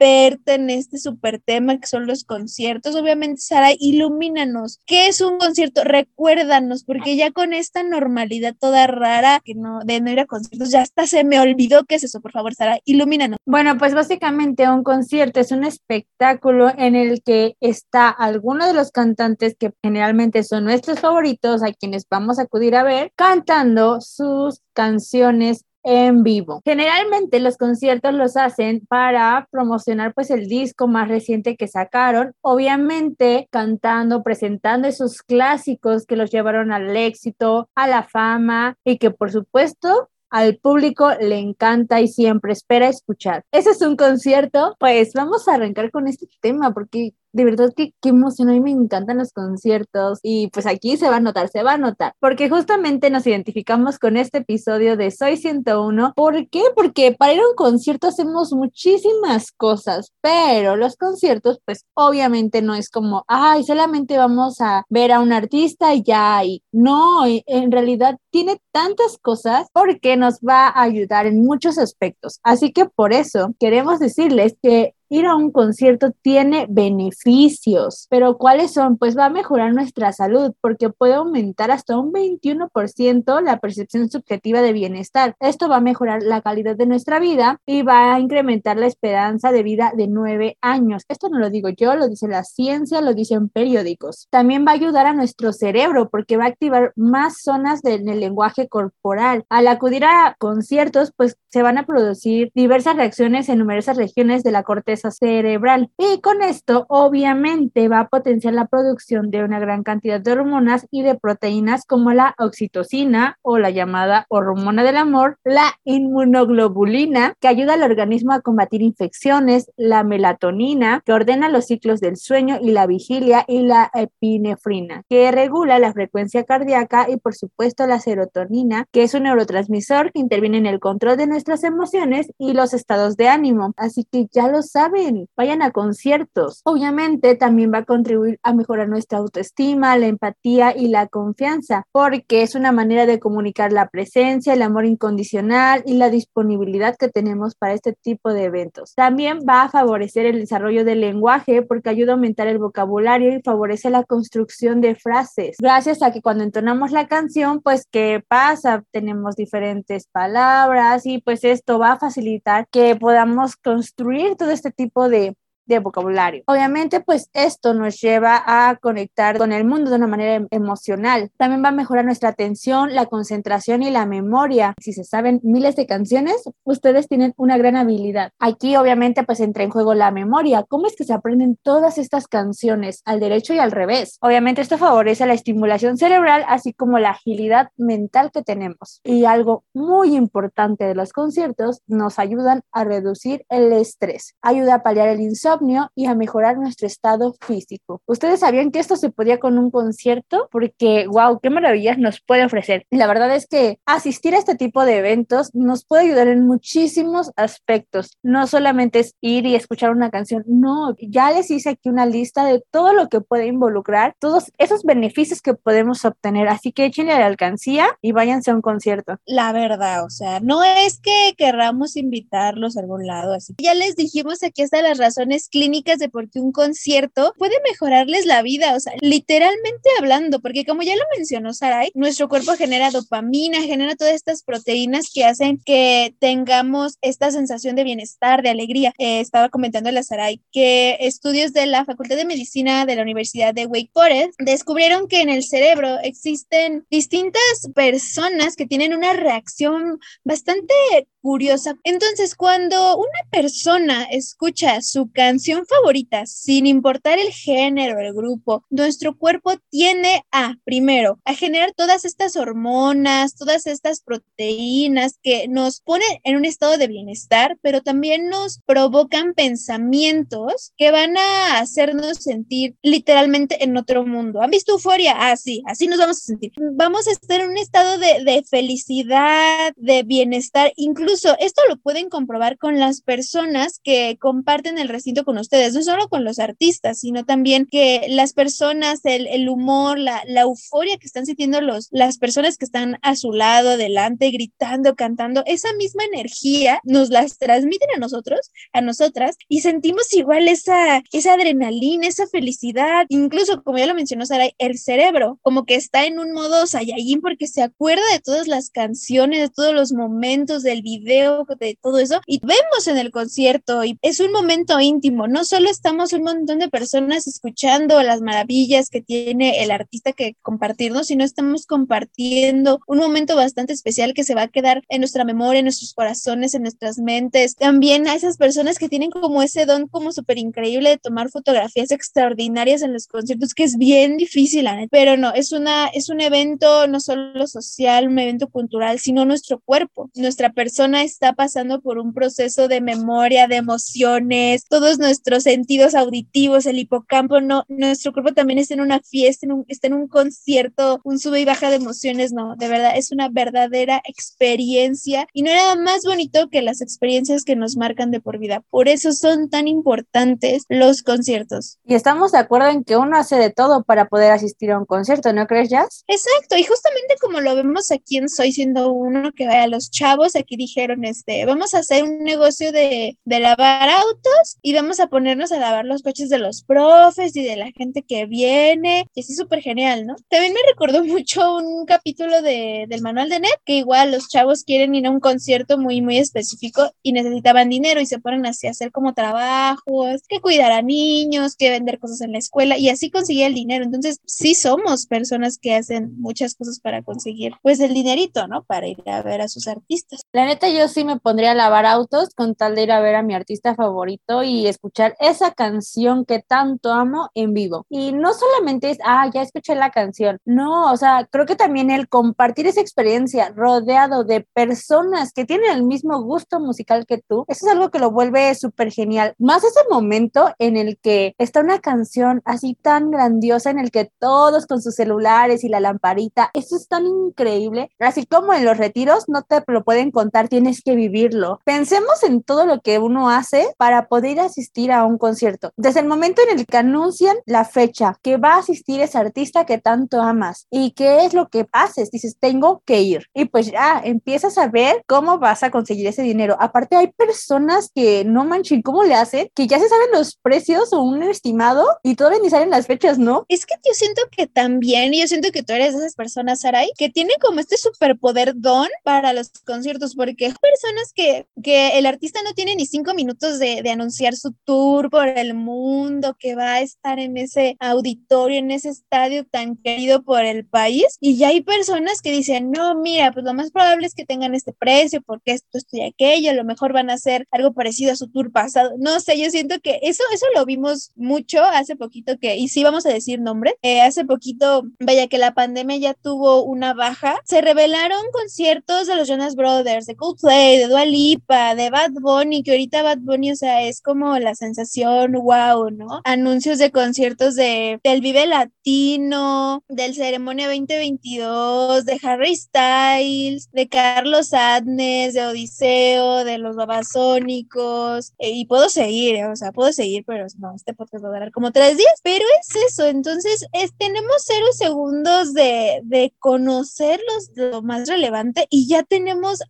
en 0.00 0.70
este 0.70 0.98
super 0.98 1.40
tema 1.40 1.78
que 1.78 1.86
son 1.86 2.06
los 2.06 2.24
conciertos. 2.24 2.96
Obviamente, 2.96 3.40
Sara, 3.40 3.68
ilumínanos. 3.78 4.80
¿Qué 4.86 5.08
es 5.08 5.20
un 5.20 5.38
concierto? 5.38 5.84
Recuérdanos, 5.84 6.84
porque 6.84 7.16
ya 7.16 7.30
con 7.32 7.52
esta 7.52 7.82
normalidad 7.82 8.54
toda 8.58 8.86
rara 8.86 9.40
que 9.44 9.54
no, 9.54 9.80
de 9.84 10.00
no 10.00 10.10
ir 10.10 10.20
a 10.20 10.26
conciertos, 10.26 10.70
ya 10.70 10.82
hasta 10.82 11.06
se 11.06 11.24
me 11.24 11.38
olvidó 11.38 11.84
qué 11.84 11.96
es 11.96 12.04
eso. 12.04 12.20
Por 12.20 12.32
favor, 12.32 12.54
Sara, 12.54 12.78
ilumínanos. 12.84 13.38
Bueno, 13.44 13.76
pues 13.78 13.94
básicamente 13.94 14.68
un 14.68 14.84
concierto 14.84 15.40
es 15.40 15.52
un 15.52 15.64
espectáculo 15.64 16.72
en 16.76 16.96
el 16.96 17.22
que 17.22 17.56
está 17.60 18.08
alguno 18.08 18.66
de 18.66 18.74
los 18.74 18.90
cantantes 18.90 19.56
que 19.58 19.72
generalmente 19.82 20.42
son 20.44 20.64
nuestros 20.64 21.00
favoritos, 21.00 21.62
a 21.62 21.72
quienes 21.72 22.06
vamos 22.08 22.38
a 22.38 22.42
acudir 22.42 22.74
a 22.74 22.82
ver, 22.82 23.12
cantando 23.16 24.00
sus 24.00 24.60
canciones 24.72 25.64
en 25.82 26.22
vivo. 26.22 26.62
Generalmente 26.64 27.40
los 27.40 27.56
conciertos 27.56 28.14
los 28.14 28.36
hacen 28.36 28.86
para 28.88 29.48
promocionar 29.50 30.14
pues 30.14 30.30
el 30.30 30.48
disco 30.48 30.88
más 30.88 31.08
reciente 31.08 31.56
que 31.56 31.68
sacaron, 31.68 32.34
obviamente 32.40 33.48
cantando, 33.50 34.22
presentando 34.22 34.88
esos 34.88 35.22
clásicos 35.22 36.06
que 36.06 36.16
los 36.16 36.30
llevaron 36.30 36.72
al 36.72 36.96
éxito, 36.96 37.68
a 37.74 37.86
la 37.86 38.02
fama 38.02 38.76
y 38.84 38.98
que 38.98 39.10
por 39.10 39.30
supuesto 39.30 40.08
al 40.30 40.58
público 40.58 41.10
le 41.20 41.38
encanta 41.38 42.00
y 42.00 42.08
siempre 42.08 42.52
espera 42.52 42.88
escuchar. 42.88 43.44
Ese 43.50 43.70
es 43.70 43.82
un 43.82 43.96
concierto, 43.96 44.76
pues 44.78 45.12
vamos 45.12 45.48
a 45.48 45.54
arrancar 45.54 45.90
con 45.90 46.06
este 46.06 46.28
tema 46.40 46.72
porque 46.72 47.14
de 47.32 47.44
verdad 47.44 47.72
que 47.74 47.94
qué 48.00 48.10
emoción, 48.10 48.48
me 48.62 48.70
encantan 48.70 49.18
los 49.18 49.32
conciertos 49.32 50.18
y 50.22 50.48
pues 50.48 50.66
aquí 50.66 50.96
se 50.96 51.08
va 51.08 51.16
a 51.16 51.20
notar, 51.20 51.48
se 51.48 51.62
va 51.62 51.72
a 51.72 51.78
notar, 51.78 52.14
porque 52.20 52.48
justamente 52.48 53.10
nos 53.10 53.26
identificamos 53.26 53.98
con 53.98 54.16
este 54.16 54.38
episodio 54.38 54.96
de 54.96 55.10
Soy 55.10 55.36
101. 55.36 56.12
¿Por 56.16 56.48
qué? 56.48 56.62
Porque 56.74 57.12
para 57.12 57.34
ir 57.34 57.40
a 57.40 57.48
un 57.48 57.54
concierto 57.54 58.08
hacemos 58.08 58.52
muchísimas 58.52 59.52
cosas, 59.52 60.12
pero 60.20 60.76
los 60.76 60.96
conciertos 60.96 61.60
pues 61.64 61.84
obviamente 61.94 62.62
no 62.62 62.74
es 62.74 62.90
como, 62.90 63.24
ay, 63.28 63.62
solamente 63.64 64.18
vamos 64.18 64.60
a 64.60 64.84
ver 64.88 65.12
a 65.12 65.20
un 65.20 65.32
artista 65.32 65.94
y 65.94 66.02
ya, 66.02 66.44
y 66.44 66.62
no, 66.72 67.24
en 67.26 67.70
realidad 67.70 68.18
tiene 68.30 68.60
tantas 68.72 69.18
cosas 69.18 69.68
porque 69.72 70.16
nos 70.16 70.40
va 70.40 70.68
a 70.68 70.82
ayudar 70.82 71.26
en 71.26 71.44
muchos 71.44 71.78
aspectos. 71.78 72.40
Así 72.42 72.72
que 72.72 72.86
por 72.86 73.12
eso 73.12 73.54
queremos 73.58 73.98
decirles 73.98 74.56
que 74.62 74.94
ir 75.10 75.26
a 75.26 75.34
un 75.34 75.50
concierto 75.50 76.12
tiene 76.22 76.66
beneficios, 76.70 78.06
pero 78.08 78.38
¿cuáles 78.38 78.72
son? 78.72 78.96
Pues 78.96 79.18
va 79.18 79.26
a 79.26 79.30
mejorar 79.30 79.74
nuestra 79.74 80.12
salud 80.12 80.52
porque 80.60 80.88
puede 80.88 81.14
aumentar 81.14 81.72
hasta 81.72 81.98
un 81.98 82.12
21% 82.12 83.40
la 83.42 83.58
percepción 83.58 84.08
subjetiva 84.08 84.62
de 84.62 84.72
bienestar. 84.72 85.34
Esto 85.40 85.68
va 85.68 85.76
a 85.76 85.80
mejorar 85.80 86.22
la 86.22 86.40
calidad 86.40 86.76
de 86.76 86.86
nuestra 86.86 87.18
vida 87.18 87.58
y 87.66 87.82
va 87.82 88.14
a 88.14 88.20
incrementar 88.20 88.76
la 88.76 88.86
esperanza 88.86 89.50
de 89.50 89.64
vida 89.64 89.92
de 89.96 90.06
nueve 90.06 90.56
años. 90.60 91.02
Esto 91.08 91.28
no 91.28 91.40
lo 91.40 91.50
digo 91.50 91.68
yo, 91.70 91.96
lo 91.96 92.08
dice 92.08 92.28
la 92.28 92.44
ciencia, 92.44 93.00
lo 93.00 93.12
dicen 93.12 93.48
periódicos. 93.48 94.28
También 94.30 94.64
va 94.64 94.70
a 94.70 94.74
ayudar 94.74 95.06
a 95.06 95.12
nuestro 95.12 95.52
cerebro 95.52 96.08
porque 96.08 96.36
va 96.36 96.44
a 96.44 96.48
activar 96.48 96.92
más 96.94 97.42
zonas 97.42 97.82
del 97.82 98.04
lenguaje 98.04 98.68
corporal. 98.68 99.44
Al 99.48 99.66
acudir 99.66 100.04
a 100.04 100.36
conciertos, 100.38 101.12
pues 101.16 101.36
se 101.48 101.62
van 101.62 101.78
a 101.78 101.86
producir 101.86 102.52
diversas 102.54 102.94
reacciones 102.94 103.48
en 103.48 103.58
numerosas 103.58 103.96
regiones 103.96 104.44
de 104.44 104.52
la 104.52 104.62
corteza 104.62 104.99
cerebral. 105.10 105.90
Y 105.96 106.20
con 106.20 106.42
esto, 106.42 106.86
obviamente, 106.88 107.88
va 107.88 108.00
a 108.00 108.08
potenciar 108.08 108.54
la 108.54 108.66
producción 108.66 109.30
de 109.30 109.44
una 109.44 109.58
gran 109.58 109.82
cantidad 109.82 110.20
de 110.20 110.32
hormonas 110.32 110.86
y 110.90 111.02
de 111.02 111.14
proteínas 111.14 111.84
como 111.86 112.12
la 112.12 112.34
oxitocina 112.38 113.38
o 113.42 113.58
la 113.58 113.70
llamada 113.70 114.26
hormona 114.28 114.82
del 114.82 114.96
amor, 114.96 115.38
la 115.44 115.72
inmunoglobulina, 115.84 117.34
que 117.40 117.48
ayuda 117.48 117.74
al 117.74 117.82
organismo 117.82 118.32
a 118.32 118.40
combatir 118.40 118.82
infecciones, 118.82 119.70
la 119.76 120.04
melatonina, 120.04 121.02
que 121.04 121.12
ordena 121.12 121.48
los 121.48 121.66
ciclos 121.66 122.00
del 122.00 122.16
sueño 122.16 122.58
y 122.60 122.72
la 122.72 122.86
vigilia, 122.86 123.44
y 123.46 123.62
la 123.62 123.90
epinefrina, 123.94 125.02
que 125.08 125.30
regula 125.30 125.78
la 125.78 125.92
frecuencia 125.92 126.44
cardíaca 126.44 127.06
y, 127.08 127.16
por 127.16 127.34
supuesto, 127.34 127.86
la 127.86 128.00
serotonina, 128.00 128.86
que 128.92 129.02
es 129.02 129.14
un 129.14 129.24
neurotransmisor 129.24 130.12
que 130.12 130.20
interviene 130.20 130.58
en 130.58 130.66
el 130.66 130.80
control 130.80 131.16
de 131.16 131.26
nuestras 131.26 131.64
emociones 131.64 132.32
y 132.38 132.52
los 132.52 132.74
estados 132.74 133.16
de 133.16 133.28
ánimo. 133.28 133.72
Así 133.76 134.04
que 134.10 134.26
ya 134.32 134.48
lo 134.48 134.62
saben 134.90 135.28
vayan 135.36 135.62
a 135.62 135.70
conciertos. 135.70 136.60
Obviamente 136.64 137.34
también 137.34 137.72
va 137.72 137.78
a 137.78 137.84
contribuir 137.84 138.38
a 138.42 138.52
mejorar 138.52 138.88
nuestra 138.88 139.18
autoestima, 139.18 139.96
la 139.96 140.06
empatía 140.06 140.76
y 140.76 140.88
la 140.88 141.06
confianza, 141.06 141.84
porque 141.92 142.42
es 142.42 142.54
una 142.54 142.72
manera 142.72 143.06
de 143.06 143.18
comunicar 143.18 143.72
la 143.72 143.88
presencia, 143.88 144.52
el 144.52 144.62
amor 144.62 144.84
incondicional 144.84 145.82
y 145.86 145.94
la 145.94 146.10
disponibilidad 146.10 146.96
que 146.96 147.08
tenemos 147.08 147.54
para 147.54 147.74
este 147.74 147.92
tipo 147.92 148.32
de 148.32 148.44
eventos. 148.44 148.94
También 148.94 149.40
va 149.48 149.62
a 149.62 149.68
favorecer 149.68 150.26
el 150.26 150.40
desarrollo 150.40 150.84
del 150.84 151.00
lenguaje 151.00 151.62
porque 151.62 151.90
ayuda 151.90 152.12
a 152.12 152.14
aumentar 152.14 152.46
el 152.48 152.58
vocabulario 152.58 153.34
y 153.34 153.42
favorece 153.42 153.90
la 153.90 154.04
construcción 154.04 154.80
de 154.80 154.94
frases. 154.94 155.56
Gracias 155.58 156.02
a 156.02 156.12
que 156.12 156.22
cuando 156.22 156.44
entonamos 156.44 156.90
la 156.90 157.06
canción, 157.06 157.60
pues 157.60 157.86
¿qué 157.90 158.22
pasa? 158.26 158.82
Tenemos 158.90 159.36
diferentes 159.36 160.06
palabras 160.06 161.06
y 161.06 161.18
pues 161.18 161.44
esto 161.44 161.78
va 161.78 161.92
a 161.92 161.98
facilitar 161.98 162.66
que 162.70 162.96
podamos 162.96 163.56
construir 163.56 164.36
todo 164.36 164.50
este 164.50 164.70
tipo 164.80 165.08
de 165.08 165.36
de 165.74 165.80
vocabulario. 165.80 166.42
Obviamente, 166.46 167.00
pues 167.00 167.30
esto 167.32 167.74
nos 167.74 168.00
lleva 168.00 168.42
a 168.44 168.76
conectar 168.76 169.38
con 169.38 169.52
el 169.52 169.64
mundo 169.64 169.90
de 169.90 169.96
una 169.96 170.06
manera 170.06 170.34
em, 170.34 170.48
emocional. 170.50 171.30
También 171.36 171.64
va 171.64 171.68
a 171.68 171.72
mejorar 171.72 172.04
nuestra 172.04 172.30
atención, 172.30 172.94
la 172.94 173.06
concentración 173.06 173.82
y 173.82 173.90
la 173.90 174.06
memoria. 174.06 174.74
Si 174.80 174.92
se 174.92 175.04
saben 175.04 175.40
miles 175.42 175.76
de 175.76 175.86
canciones, 175.86 176.42
ustedes 176.64 177.08
tienen 177.08 177.32
una 177.36 177.56
gran 177.56 177.76
habilidad. 177.76 178.32
Aquí, 178.38 178.76
obviamente, 178.76 179.22
pues 179.22 179.40
entra 179.40 179.62
en 179.62 179.70
juego 179.70 179.94
la 179.94 180.10
memoria. 180.10 180.64
¿Cómo 180.68 180.86
es 180.86 180.96
que 180.96 181.04
se 181.04 181.12
aprenden 181.12 181.56
todas 181.62 181.98
estas 181.98 182.26
canciones 182.26 183.02
al 183.04 183.20
derecho 183.20 183.54
y 183.54 183.58
al 183.58 183.70
revés? 183.70 184.18
Obviamente, 184.20 184.60
esto 184.60 184.76
favorece 184.78 185.26
la 185.26 185.34
estimulación 185.34 185.96
cerebral, 185.96 186.44
así 186.48 186.72
como 186.72 186.98
la 186.98 187.10
agilidad 187.10 187.68
mental 187.76 188.30
que 188.32 188.42
tenemos. 188.42 189.00
Y 189.04 189.24
algo 189.24 189.64
muy 189.72 190.16
importante 190.16 190.84
de 190.84 190.94
los 190.94 191.12
conciertos, 191.12 191.82
nos 191.86 192.18
ayudan 192.18 192.62
a 192.72 192.84
reducir 192.84 193.44
el 193.48 193.72
estrés, 193.72 194.34
ayuda 194.42 194.76
a 194.76 194.82
paliar 194.82 195.08
el 195.08 195.20
insomnio 195.20 195.59
y 195.94 196.06
a 196.06 196.14
mejorar 196.14 196.56
nuestro 196.56 196.86
estado 196.86 197.34
físico. 197.40 198.00
¿Ustedes 198.06 198.40
sabían 198.40 198.70
que 198.70 198.78
esto 198.78 198.96
se 198.96 199.10
podía 199.10 199.38
con 199.38 199.58
un 199.58 199.70
concierto? 199.70 200.48
Porque, 200.50 201.06
wow, 201.06 201.38
qué 201.40 201.50
maravillas 201.50 201.98
nos 201.98 202.20
puede 202.20 202.44
ofrecer. 202.44 202.86
La 202.90 203.06
verdad 203.06 203.34
es 203.34 203.46
que 203.46 203.78
asistir 203.84 204.34
a 204.34 204.38
este 204.38 204.54
tipo 204.54 204.84
de 204.84 204.98
eventos 204.98 205.54
nos 205.54 205.84
puede 205.84 206.04
ayudar 206.04 206.28
en 206.28 206.46
muchísimos 206.46 207.30
aspectos. 207.36 208.16
No 208.22 208.46
solamente 208.46 209.00
es 209.00 209.14
ir 209.20 209.46
y 209.46 209.54
escuchar 209.54 209.90
una 209.90 210.10
canción, 210.10 210.44
no, 210.46 210.94
ya 210.98 211.30
les 211.30 211.50
hice 211.50 211.70
aquí 211.70 211.88
una 211.88 212.06
lista 212.06 212.44
de 212.44 212.62
todo 212.70 212.92
lo 212.92 213.08
que 213.08 213.20
puede 213.20 213.46
involucrar, 213.46 214.14
todos 214.18 214.50
esos 214.58 214.82
beneficios 214.82 215.42
que 215.42 215.54
podemos 215.54 216.04
obtener. 216.04 216.48
Así 216.48 216.72
que 216.72 216.86
échenle 216.86 217.18
la 217.18 217.26
alcancía 217.26 217.98
y 218.00 218.12
váyanse 218.12 218.50
a 218.50 218.54
un 218.54 218.62
concierto. 218.62 219.16
La 219.26 219.52
verdad, 219.52 220.04
o 220.04 220.10
sea, 220.10 220.40
no 220.40 220.64
es 220.64 221.00
que 221.00 221.34
querramos 221.36 221.96
invitarlos 221.96 222.76
a 222.76 222.80
algún 222.80 223.06
lado, 223.06 223.34
así. 223.34 223.54
Ya 223.58 223.74
les 223.74 223.96
dijimos 223.96 224.42
aquí 224.42 224.62
están 224.62 224.84
las 224.84 224.98
razones 224.98 225.39
clínicas 225.48 225.98
de 225.98 226.08
por 226.08 226.30
qué 226.30 226.40
un 226.40 226.52
concierto 226.52 227.34
puede 227.38 227.54
mejorarles 227.68 228.26
la 228.26 228.42
vida, 228.42 228.74
o 228.74 228.80
sea, 228.80 228.92
literalmente 229.00 229.88
hablando, 229.98 230.40
porque 230.40 230.64
como 230.64 230.82
ya 230.82 230.96
lo 230.96 231.02
mencionó 231.16 231.54
Sarai, 231.54 231.90
nuestro 231.94 232.28
cuerpo 232.28 232.52
genera 232.56 232.90
dopamina, 232.90 233.62
genera 233.62 233.96
todas 233.96 234.14
estas 234.14 234.42
proteínas 234.42 235.10
que 235.12 235.24
hacen 235.24 235.60
que 235.64 236.14
tengamos 236.18 236.96
esta 237.00 237.30
sensación 237.30 237.76
de 237.76 237.84
bienestar, 237.84 238.42
de 238.42 238.50
alegría. 238.50 238.92
Eh, 238.98 239.20
estaba 239.20 239.48
comentando 239.48 239.90
la 239.90 240.02
Sarai 240.02 240.40
que 240.52 240.96
estudios 241.00 241.52
de 241.52 241.66
la 241.66 241.84
Facultad 241.84 242.16
de 242.16 242.24
Medicina 242.24 242.86
de 242.86 242.96
la 242.96 243.02
Universidad 243.02 243.54
de 243.54 243.66
Wake 243.66 243.90
Forest 243.92 244.38
descubrieron 244.38 245.08
que 245.08 245.20
en 245.20 245.28
el 245.28 245.42
cerebro 245.42 245.98
existen 246.02 246.86
distintas 246.90 247.42
personas 247.74 248.56
que 248.56 248.66
tienen 248.66 248.94
una 248.94 249.12
reacción 249.12 249.98
bastante 250.24 250.74
curiosa. 251.20 251.76
Entonces, 251.84 252.34
cuando 252.34 252.96
una 252.96 253.30
persona 253.30 254.04
escucha 254.04 254.80
su 254.80 255.10
canción 255.12 255.66
favorita, 255.66 256.26
sin 256.26 256.66
importar 256.66 257.18
el 257.18 257.30
género, 257.30 258.00
el 258.00 258.14
grupo, 258.14 258.64
nuestro 258.70 259.16
cuerpo 259.16 259.54
tiende 259.70 260.22
a, 260.32 260.56
primero, 260.64 261.18
a 261.24 261.34
generar 261.34 261.72
todas 261.76 262.04
estas 262.04 262.36
hormonas, 262.36 263.34
todas 263.36 263.66
estas 263.66 264.00
proteínas 264.00 265.18
que 265.22 265.48
nos 265.48 265.80
ponen 265.80 266.08
en 266.24 266.36
un 266.36 266.44
estado 266.44 266.78
de 266.78 266.86
bienestar, 266.86 267.58
pero 267.62 267.82
también 267.82 268.28
nos 268.28 268.60
provocan 268.66 269.34
pensamientos 269.34 270.72
que 270.76 270.90
van 270.90 271.16
a 271.16 271.58
hacernos 271.58 272.18
sentir 272.18 272.76
literalmente 272.82 273.62
en 273.64 273.76
otro 273.76 274.06
mundo. 274.06 274.42
¿Han 274.42 274.50
visto 274.50 274.72
euforia? 274.72 275.14
Ah, 275.16 275.36
sí, 275.36 275.62
así 275.66 275.86
nos 275.86 275.98
vamos 275.98 276.18
a 276.18 276.26
sentir. 276.26 276.52
Vamos 276.72 277.06
a 277.06 277.12
estar 277.12 277.40
en 277.40 277.50
un 277.50 277.58
estado 277.58 277.98
de, 277.98 278.24
de 278.24 278.42
felicidad, 278.48 279.72
de 279.76 280.02
bienestar, 280.02 280.72
incluso 280.76 281.09
incluso 281.10 281.36
esto 281.40 281.62
lo 281.68 281.76
pueden 281.76 282.08
comprobar 282.08 282.56
con 282.56 282.78
las 282.78 283.00
personas 283.00 283.80
que 283.82 284.16
comparten 284.20 284.78
el 284.78 284.88
recinto 284.88 285.24
con 285.24 285.38
ustedes, 285.38 285.74
no 285.74 285.82
solo 285.82 286.08
con 286.08 286.24
los 286.24 286.38
artistas, 286.38 287.00
sino 287.00 287.24
también 287.24 287.66
que 287.66 288.06
las 288.08 288.32
personas, 288.32 289.00
el, 289.02 289.26
el 289.26 289.48
humor, 289.48 289.98
la, 289.98 290.22
la, 290.28 290.42
euforia 290.42 290.98
que 290.98 291.06
están 291.06 291.26
sintiendo 291.26 291.60
los, 291.60 291.88
las 291.90 292.18
personas 292.18 292.56
que 292.56 292.64
están 292.64 292.98
a 293.02 293.16
su 293.16 293.32
lado, 293.32 293.70
adelante, 293.70 294.30
gritando, 294.30 294.94
cantando, 294.94 295.42
esa 295.46 295.72
misma 295.72 296.04
energía 296.04 296.80
nos 296.84 297.10
las 297.10 297.38
transmiten 297.38 297.88
a 297.96 297.98
nosotros, 297.98 298.52
a 298.72 298.80
nosotras, 298.80 299.36
y 299.48 299.62
sentimos 299.62 300.14
igual 300.14 300.46
esa, 300.46 301.02
esa 301.10 301.34
adrenalina, 301.34 302.06
esa 302.06 302.28
felicidad, 302.28 303.06
incluso 303.08 303.64
como 303.64 303.78
ya 303.78 303.86
lo 303.86 303.94
mencionó 303.94 304.26
Sara, 304.26 304.48
el 304.58 304.78
cerebro 304.78 305.40
como 305.42 305.64
que 305.64 305.74
está 305.74 306.06
en 306.06 306.20
un 306.20 306.30
modo 306.30 306.68
Saiyajin 306.68 307.20
porque 307.20 307.48
se 307.48 307.62
acuerda 307.62 308.02
de 308.12 308.20
todas 308.20 308.46
las 308.46 308.70
canciones, 308.70 309.40
de 309.40 309.48
todos 309.48 309.74
los 309.74 309.92
momentos 309.92 310.62
del 310.62 310.82
video 310.82 310.99
video 311.00 311.46
de 311.58 311.78
todo 311.80 311.98
eso 311.98 312.20
y 312.26 312.40
vemos 312.40 312.86
en 312.86 312.98
el 312.98 313.10
concierto 313.10 313.84
y 313.84 313.98
es 314.02 314.20
un 314.20 314.32
momento 314.32 314.78
íntimo, 314.80 315.26
no 315.26 315.44
solo 315.44 315.68
estamos 315.68 316.12
un 316.12 316.22
montón 316.22 316.58
de 316.58 316.68
personas 316.68 317.26
escuchando 317.26 318.02
las 318.02 318.20
maravillas 318.20 318.88
que 318.88 319.00
tiene 319.00 319.62
el 319.62 319.70
artista 319.70 320.12
que 320.12 320.36
compartirnos, 320.42 321.08
sino 321.08 321.24
estamos 321.24 321.66
compartiendo 321.66 322.80
un 322.86 322.98
momento 322.98 323.36
bastante 323.36 323.72
especial 323.72 324.14
que 324.14 324.24
se 324.24 324.34
va 324.34 324.42
a 324.42 324.48
quedar 324.48 324.82
en 324.88 325.00
nuestra 325.00 325.24
memoria, 325.24 325.60
en 325.60 325.66
nuestros 325.66 325.94
corazones, 325.94 326.54
en 326.54 326.62
nuestras 326.62 326.98
mentes. 326.98 327.56
También 327.56 328.08
a 328.08 328.14
esas 328.14 328.36
personas 328.36 328.78
que 328.78 328.88
tienen 328.88 329.10
como 329.10 329.42
ese 329.42 329.66
don 329.66 329.88
como 329.88 330.12
súper 330.12 330.38
increíble 330.38 330.90
de 330.90 330.98
tomar 330.98 331.30
fotografías 331.30 331.90
extraordinarias 331.90 332.82
en 332.82 332.92
los 332.92 333.06
conciertos, 333.06 333.54
que 333.54 333.64
es 333.64 333.76
bien 333.76 334.16
difícil, 334.16 334.68
pero 334.90 335.16
no, 335.16 335.32
es, 335.32 335.52
una, 335.52 335.86
es 335.88 336.08
un 336.08 336.20
evento 336.20 336.86
no 336.86 337.00
solo 337.00 337.46
social, 337.46 338.08
un 338.08 338.18
evento 338.18 338.48
cultural, 338.48 338.98
sino 338.98 339.24
nuestro 339.24 339.60
cuerpo. 339.60 340.10
Nuestra 340.14 340.52
persona 340.52 340.89
está 340.98 341.32
pasando 341.32 341.80
por 341.80 341.98
un 341.98 342.12
proceso 342.12 342.68
de 342.68 342.80
memoria, 342.80 343.46
de 343.46 343.56
emociones, 343.56 344.64
todos 344.68 344.98
nuestros 344.98 345.44
sentidos 345.44 345.94
auditivos, 345.94 346.66
el 346.66 346.78
hipocampo, 346.78 347.40
no, 347.40 347.64
nuestro 347.68 348.12
cuerpo 348.12 348.32
también 348.32 348.58
está 348.58 348.74
en 348.74 348.80
una 348.80 349.00
fiesta, 349.00 349.46
en 349.46 349.52
un, 349.52 349.64
está 349.68 349.86
en 349.86 349.94
un 349.94 350.08
concierto, 350.08 351.00
un 351.04 351.18
sube 351.18 351.40
y 351.40 351.44
baja 351.44 351.70
de 351.70 351.76
emociones, 351.76 352.32
no, 352.32 352.56
de 352.56 352.68
verdad, 352.68 352.92
es 352.96 353.12
una 353.12 353.28
verdadera 353.28 354.02
experiencia 354.04 355.26
y 355.32 355.42
no 355.42 355.50
hay 355.50 355.56
nada 355.56 355.76
más 355.76 356.04
bonito 356.04 356.48
que 356.48 356.62
las 356.62 356.80
experiencias 356.80 357.44
que 357.44 357.56
nos 357.56 357.76
marcan 357.76 358.10
de 358.10 358.20
por 358.20 358.38
vida. 358.38 358.62
Por 358.70 358.88
eso 358.88 359.12
son 359.12 359.50
tan 359.50 359.68
importantes 359.68 360.64
los 360.68 361.02
conciertos. 361.02 361.78
Y 361.84 361.94
estamos 361.94 362.32
de 362.32 362.38
acuerdo 362.38 362.68
en 362.68 362.84
que 362.84 362.96
uno 362.96 363.16
hace 363.16 363.36
de 363.36 363.50
todo 363.50 363.84
para 363.84 364.08
poder 364.08 364.32
asistir 364.32 364.70
a 364.72 364.78
un 364.78 364.86
concierto, 364.86 365.32
¿no 365.32 365.46
crees, 365.46 365.68
Jazz? 365.68 366.04
Exacto, 366.06 366.56
y 366.56 366.64
justamente 366.64 367.14
como 367.20 367.40
lo 367.40 367.54
vemos 367.54 367.90
aquí 367.90 368.16
en 368.16 368.28
Soy 368.28 368.52
siendo 368.52 368.92
uno 368.92 369.32
que 369.32 369.46
vaya 369.46 369.64
a 369.64 369.68
los 369.68 369.90
chavos, 369.90 370.36
aquí 370.36 370.56
dijeron, 370.80 371.04
este, 371.04 371.44
vamos 371.44 371.74
a 371.74 371.80
hacer 371.80 372.04
un 372.04 372.24
negocio 372.24 372.72
de, 372.72 373.18
de 373.24 373.40
lavar 373.40 373.88
autos 373.90 374.56
y 374.62 374.72
vamos 374.72 374.98
a 374.98 375.08
ponernos 375.08 375.52
a 375.52 375.58
lavar 375.58 375.84
los 375.84 376.02
coches 376.02 376.30
de 376.30 376.38
los 376.38 376.62
profes 376.62 377.36
y 377.36 377.42
de 377.42 377.56
la 377.56 377.70
gente 377.72 378.02
que 378.02 378.24
viene, 378.24 379.06
y 379.14 379.20
así 379.20 379.34
súper 379.34 379.60
genial, 379.60 380.06
¿no? 380.06 380.16
También 380.28 380.54
me 380.54 380.60
recordó 380.66 381.04
mucho 381.04 381.56
un 381.56 381.84
capítulo 381.84 382.40
de, 382.40 382.86
del 382.88 383.02
manual 383.02 383.28
de 383.28 383.40
NET, 383.40 383.50
que 383.64 383.74
igual 383.74 384.10
los 384.10 384.28
chavos 384.28 384.64
quieren 384.64 384.94
ir 384.94 385.06
a 385.06 385.10
un 385.10 385.20
concierto 385.20 385.76
muy, 385.76 386.00
muy 386.00 386.16
específico 386.16 386.90
y 387.02 387.12
necesitaban 387.12 387.68
dinero 387.68 388.00
y 388.00 388.06
se 388.06 388.18
ponen 388.18 388.46
así 388.46 388.66
a 388.66 388.70
hacer 388.70 388.90
como 388.90 389.12
trabajos, 389.12 390.22
que 390.28 390.40
cuidar 390.40 390.72
a 390.72 390.80
niños, 390.80 391.56
que 391.56 391.70
vender 391.70 391.98
cosas 391.98 392.22
en 392.22 392.32
la 392.32 392.38
escuela 392.38 392.78
y 392.78 392.88
así 392.88 393.10
conseguía 393.10 393.46
el 393.46 393.54
dinero. 393.54 393.84
Entonces, 393.84 394.20
sí 394.24 394.54
somos 394.54 395.06
personas 395.06 395.58
que 395.58 395.74
hacen 395.74 396.18
muchas 396.18 396.54
cosas 396.54 396.80
para 396.80 397.02
conseguir 397.02 397.52
pues 397.62 397.80
el 397.80 397.92
dinerito, 397.92 398.46
¿no? 398.48 398.64
Para 398.64 398.88
ir 398.88 399.02
a 399.06 399.22
ver 399.22 399.42
a 399.42 399.48
sus 399.48 399.68
artistas. 399.68 400.20
La 400.32 400.46
neta, 400.46 400.69
yo 400.74 400.88
sí 400.88 401.04
me 401.04 401.18
pondría 401.18 401.52
a 401.52 401.54
lavar 401.54 401.86
autos 401.86 402.34
con 402.34 402.54
tal 402.54 402.74
de 402.74 402.82
ir 402.82 402.92
a 402.92 403.00
ver 403.00 403.14
a 403.14 403.22
mi 403.22 403.34
artista 403.34 403.74
favorito 403.74 404.42
y 404.42 404.66
escuchar 404.66 405.14
esa 405.20 405.52
canción 405.52 406.24
que 406.24 406.40
tanto 406.40 406.92
amo 406.92 407.30
en 407.34 407.54
vivo. 407.54 407.86
Y 407.88 408.12
no 408.12 408.32
solamente 408.34 408.90
es, 408.90 408.98
ah, 409.04 409.28
ya 409.32 409.42
escuché 409.42 409.74
la 409.74 409.90
canción. 409.90 410.38
No, 410.44 410.92
o 410.92 410.96
sea, 410.96 411.28
creo 411.30 411.46
que 411.46 411.56
también 411.56 411.90
el 411.90 412.08
compartir 412.08 412.66
esa 412.66 412.80
experiencia 412.80 413.52
rodeado 413.54 414.24
de 414.24 414.46
personas 414.52 415.32
que 415.32 415.44
tienen 415.44 415.70
el 415.70 415.84
mismo 415.84 416.22
gusto 416.22 416.60
musical 416.60 417.06
que 417.06 417.18
tú, 417.18 417.44
eso 417.48 417.66
es 417.66 417.72
algo 417.72 417.90
que 417.90 417.98
lo 417.98 418.10
vuelve 418.10 418.54
súper 418.54 418.90
genial. 418.90 419.34
Más 419.38 419.64
ese 419.64 419.80
momento 419.90 420.54
en 420.58 420.76
el 420.76 420.98
que 420.98 421.34
está 421.38 421.60
una 421.60 421.80
canción 421.80 422.42
así 422.44 422.74
tan 422.80 423.10
grandiosa 423.10 423.70
en 423.70 423.78
el 423.78 423.90
que 423.90 424.10
todos 424.18 424.66
con 424.66 424.82
sus 424.82 424.94
celulares 424.94 425.64
y 425.64 425.68
la 425.68 425.80
lamparita, 425.80 426.50
eso 426.54 426.76
es 426.76 426.88
tan 426.88 427.06
increíble. 427.06 427.90
Así 427.98 428.26
como 428.26 428.54
en 428.54 428.64
los 428.64 428.78
retiros 428.78 429.28
no 429.28 429.42
te 429.42 429.62
lo 429.66 429.84
pueden 429.84 430.10
contar, 430.10 430.48
tienes 430.60 430.82
que 430.82 430.94
vivirlo. 430.94 431.58
Pensemos 431.64 432.22
en 432.22 432.42
todo 432.42 432.66
lo 432.66 432.82
que 432.82 432.98
uno 432.98 433.30
hace 433.30 433.66
para 433.78 434.08
poder 434.08 434.40
asistir 434.40 434.92
a 434.92 435.06
un 435.06 435.16
concierto. 435.16 435.72
Desde 435.78 436.00
el 436.00 436.06
momento 436.06 436.42
en 436.42 436.58
el 436.58 436.66
que 436.66 436.76
anuncian 436.76 437.34
la 437.46 437.64
fecha 437.64 438.18
que 438.20 438.36
va 438.36 438.56
a 438.56 438.58
asistir 438.58 439.00
ese 439.00 439.16
artista 439.16 439.64
que 439.64 439.78
tanto 439.78 440.20
amas 440.20 440.66
y 440.70 440.90
qué 440.90 441.24
es 441.24 441.32
lo 441.32 441.48
que 441.48 441.66
haces, 441.72 442.10
dices, 442.10 442.36
tengo 442.38 442.82
que 442.84 443.00
ir. 443.00 443.26
Y 443.32 443.46
pues 443.46 443.70
ya 443.70 444.02
empiezas 444.04 444.58
a 444.58 444.68
ver 444.68 445.02
cómo 445.06 445.38
vas 445.38 445.62
a 445.62 445.70
conseguir 445.70 446.06
ese 446.06 446.22
dinero. 446.22 446.58
Aparte 446.60 446.94
hay 446.94 447.06
personas 447.06 447.90
que 447.94 448.24
no 448.26 448.44
manchen 448.44 448.82
cómo 448.82 449.02
le 449.04 449.14
hacen, 449.14 449.48
que 449.54 449.66
ya 449.66 449.78
se 449.78 449.88
saben 449.88 450.10
los 450.12 450.36
precios 450.36 450.92
o 450.92 451.00
un 451.00 451.22
estimado 451.22 451.86
y 452.02 452.16
todavía 452.16 452.40
ni 452.42 452.50
salen 452.50 452.68
las 452.68 452.86
fechas, 452.86 453.18
¿no? 453.18 453.46
Es 453.48 453.64
que 453.64 453.76
yo 453.76 453.94
siento 453.94 454.20
que 454.30 454.46
también, 454.46 455.10
yo 455.14 455.26
siento 455.26 455.52
que 455.52 455.62
tú 455.62 455.72
eres 455.72 455.94
de 455.94 456.00
esas 456.00 456.14
personas, 456.14 456.60
Saray, 456.60 456.90
que 456.98 457.08
tienen 457.08 457.36
como 457.40 457.60
este 457.60 457.78
superpoder 457.78 458.52
don 458.56 458.88
para 459.04 459.32
los 459.32 459.50
conciertos, 459.64 460.14
porque 460.14 460.49
hay 460.50 460.70
personas 460.70 461.12
que, 461.14 461.46
que 461.62 461.98
el 461.98 462.06
artista 462.06 462.40
no 462.42 462.52
tiene 462.52 462.74
ni 462.74 462.86
cinco 462.86 463.14
minutos 463.14 463.58
de, 463.58 463.82
de 463.82 463.90
anunciar 463.90 464.34
su 464.34 464.52
tour 464.64 465.10
por 465.10 465.28
el 465.28 465.54
mundo, 465.54 466.36
que 466.38 466.54
va 466.54 466.74
a 466.74 466.80
estar 466.80 467.18
en 467.18 467.36
ese 467.36 467.76
auditorio, 467.80 468.58
en 468.58 468.70
ese 468.70 468.88
estadio 468.88 469.44
tan 469.44 469.76
querido 469.76 470.22
por 470.22 470.44
el 470.44 470.66
país, 470.66 471.16
y 471.20 471.36
ya 471.36 471.48
hay 471.48 471.60
personas 471.60 472.20
que 472.22 472.32
dicen, 472.32 472.70
no, 472.70 472.94
mira, 472.94 473.32
pues 473.32 473.44
lo 473.44 473.54
más 473.54 473.70
probable 473.70 474.06
es 474.06 474.14
que 474.14 474.26
tengan 474.26 474.54
este 474.54 474.72
precio, 474.72 475.22
porque 475.22 475.52
esto, 475.52 475.78
esto 475.78 475.96
y 475.96 476.02
aquello, 476.02 476.50
a 476.50 476.54
lo 476.54 476.64
mejor 476.64 476.92
van 476.92 477.10
a 477.10 477.14
hacer 477.14 477.46
algo 477.50 477.72
parecido 477.72 478.12
a 478.12 478.16
su 478.16 478.28
tour 478.28 478.50
pasado. 478.52 478.92
No 478.98 479.20
sé, 479.20 479.38
yo 479.38 479.50
siento 479.50 479.76
que 479.80 480.00
eso, 480.02 480.22
eso 480.32 480.46
lo 480.54 480.64
vimos 480.64 481.10
mucho 481.16 481.62
hace 481.62 481.96
poquito 481.96 482.38
que, 482.38 482.56
y 482.56 482.68
sí 482.68 482.82
vamos 482.82 483.06
a 483.06 483.12
decir 483.12 483.40
nombre, 483.40 483.76
eh, 483.82 484.00
hace 484.00 484.24
poquito, 484.24 484.84
vaya 484.98 485.28
que 485.28 485.38
la 485.38 485.54
pandemia 485.54 485.96
ya 485.96 486.14
tuvo 486.14 486.64
una 486.64 486.94
baja, 486.94 487.38
se 487.44 487.60
revelaron 487.60 488.20
conciertos 488.32 489.06
de 489.06 489.16
los 489.16 489.28
Jonas 489.28 489.54
Brothers, 489.54 490.06
de 490.06 490.16
Coldplay, 490.30 490.78
de 490.78 490.86
Dua 490.86 491.04
Lipa, 491.04 491.74
de 491.74 491.90
Bad 491.90 492.12
Bunny, 492.12 492.62
que 492.62 492.72
ahorita 492.72 493.02
Bad 493.02 493.18
Bunny, 493.18 493.52
o 493.52 493.56
sea, 493.56 493.82
es 493.82 494.00
como 494.00 494.38
la 494.38 494.54
sensación, 494.54 495.32
wow, 495.32 495.90
¿no? 495.90 496.20
Anuncios 496.24 496.78
de 496.78 496.90
conciertos 496.90 497.56
de, 497.56 498.00
del 498.04 498.20
Vive 498.20 498.46
Latino, 498.46 499.82
del 499.88 500.14
Ceremonia 500.14 500.68
2022, 500.68 502.04
de 502.04 502.20
Harry 502.22 502.54
Styles, 502.56 503.70
de 503.72 503.88
Carlos 503.88 504.52
Adnes, 504.52 505.34
de 505.34 505.46
Odiseo, 505.46 506.44
de 506.44 506.58
los 506.58 506.76
Babasónicos, 506.76 508.32
eh, 508.38 508.50
y 508.50 508.66
puedo 508.66 508.88
seguir, 508.88 509.36
eh, 509.36 509.46
o 509.46 509.56
sea, 509.56 509.72
puedo 509.72 509.92
seguir, 509.92 510.24
pero 510.26 510.46
no, 510.58 510.74
este 510.74 510.94
podcast 510.94 511.24
va 511.24 511.28
a 511.28 511.32
durar 511.32 511.50
como 511.50 511.72
tres 511.72 511.96
días, 511.96 512.20
pero 512.22 512.44
es 512.60 512.92
eso, 512.92 513.06
entonces 513.06 513.66
es, 513.72 513.92
tenemos 513.96 514.44
cero 514.46 514.66
segundos 514.72 515.54
de, 515.54 516.00
de 516.04 516.32
conocerlos, 516.38 517.50
lo 517.54 517.82
más 517.82 518.08
relevante, 518.08 518.66
y 518.70 518.88
ya 518.88 519.02
tenemos 519.02 519.60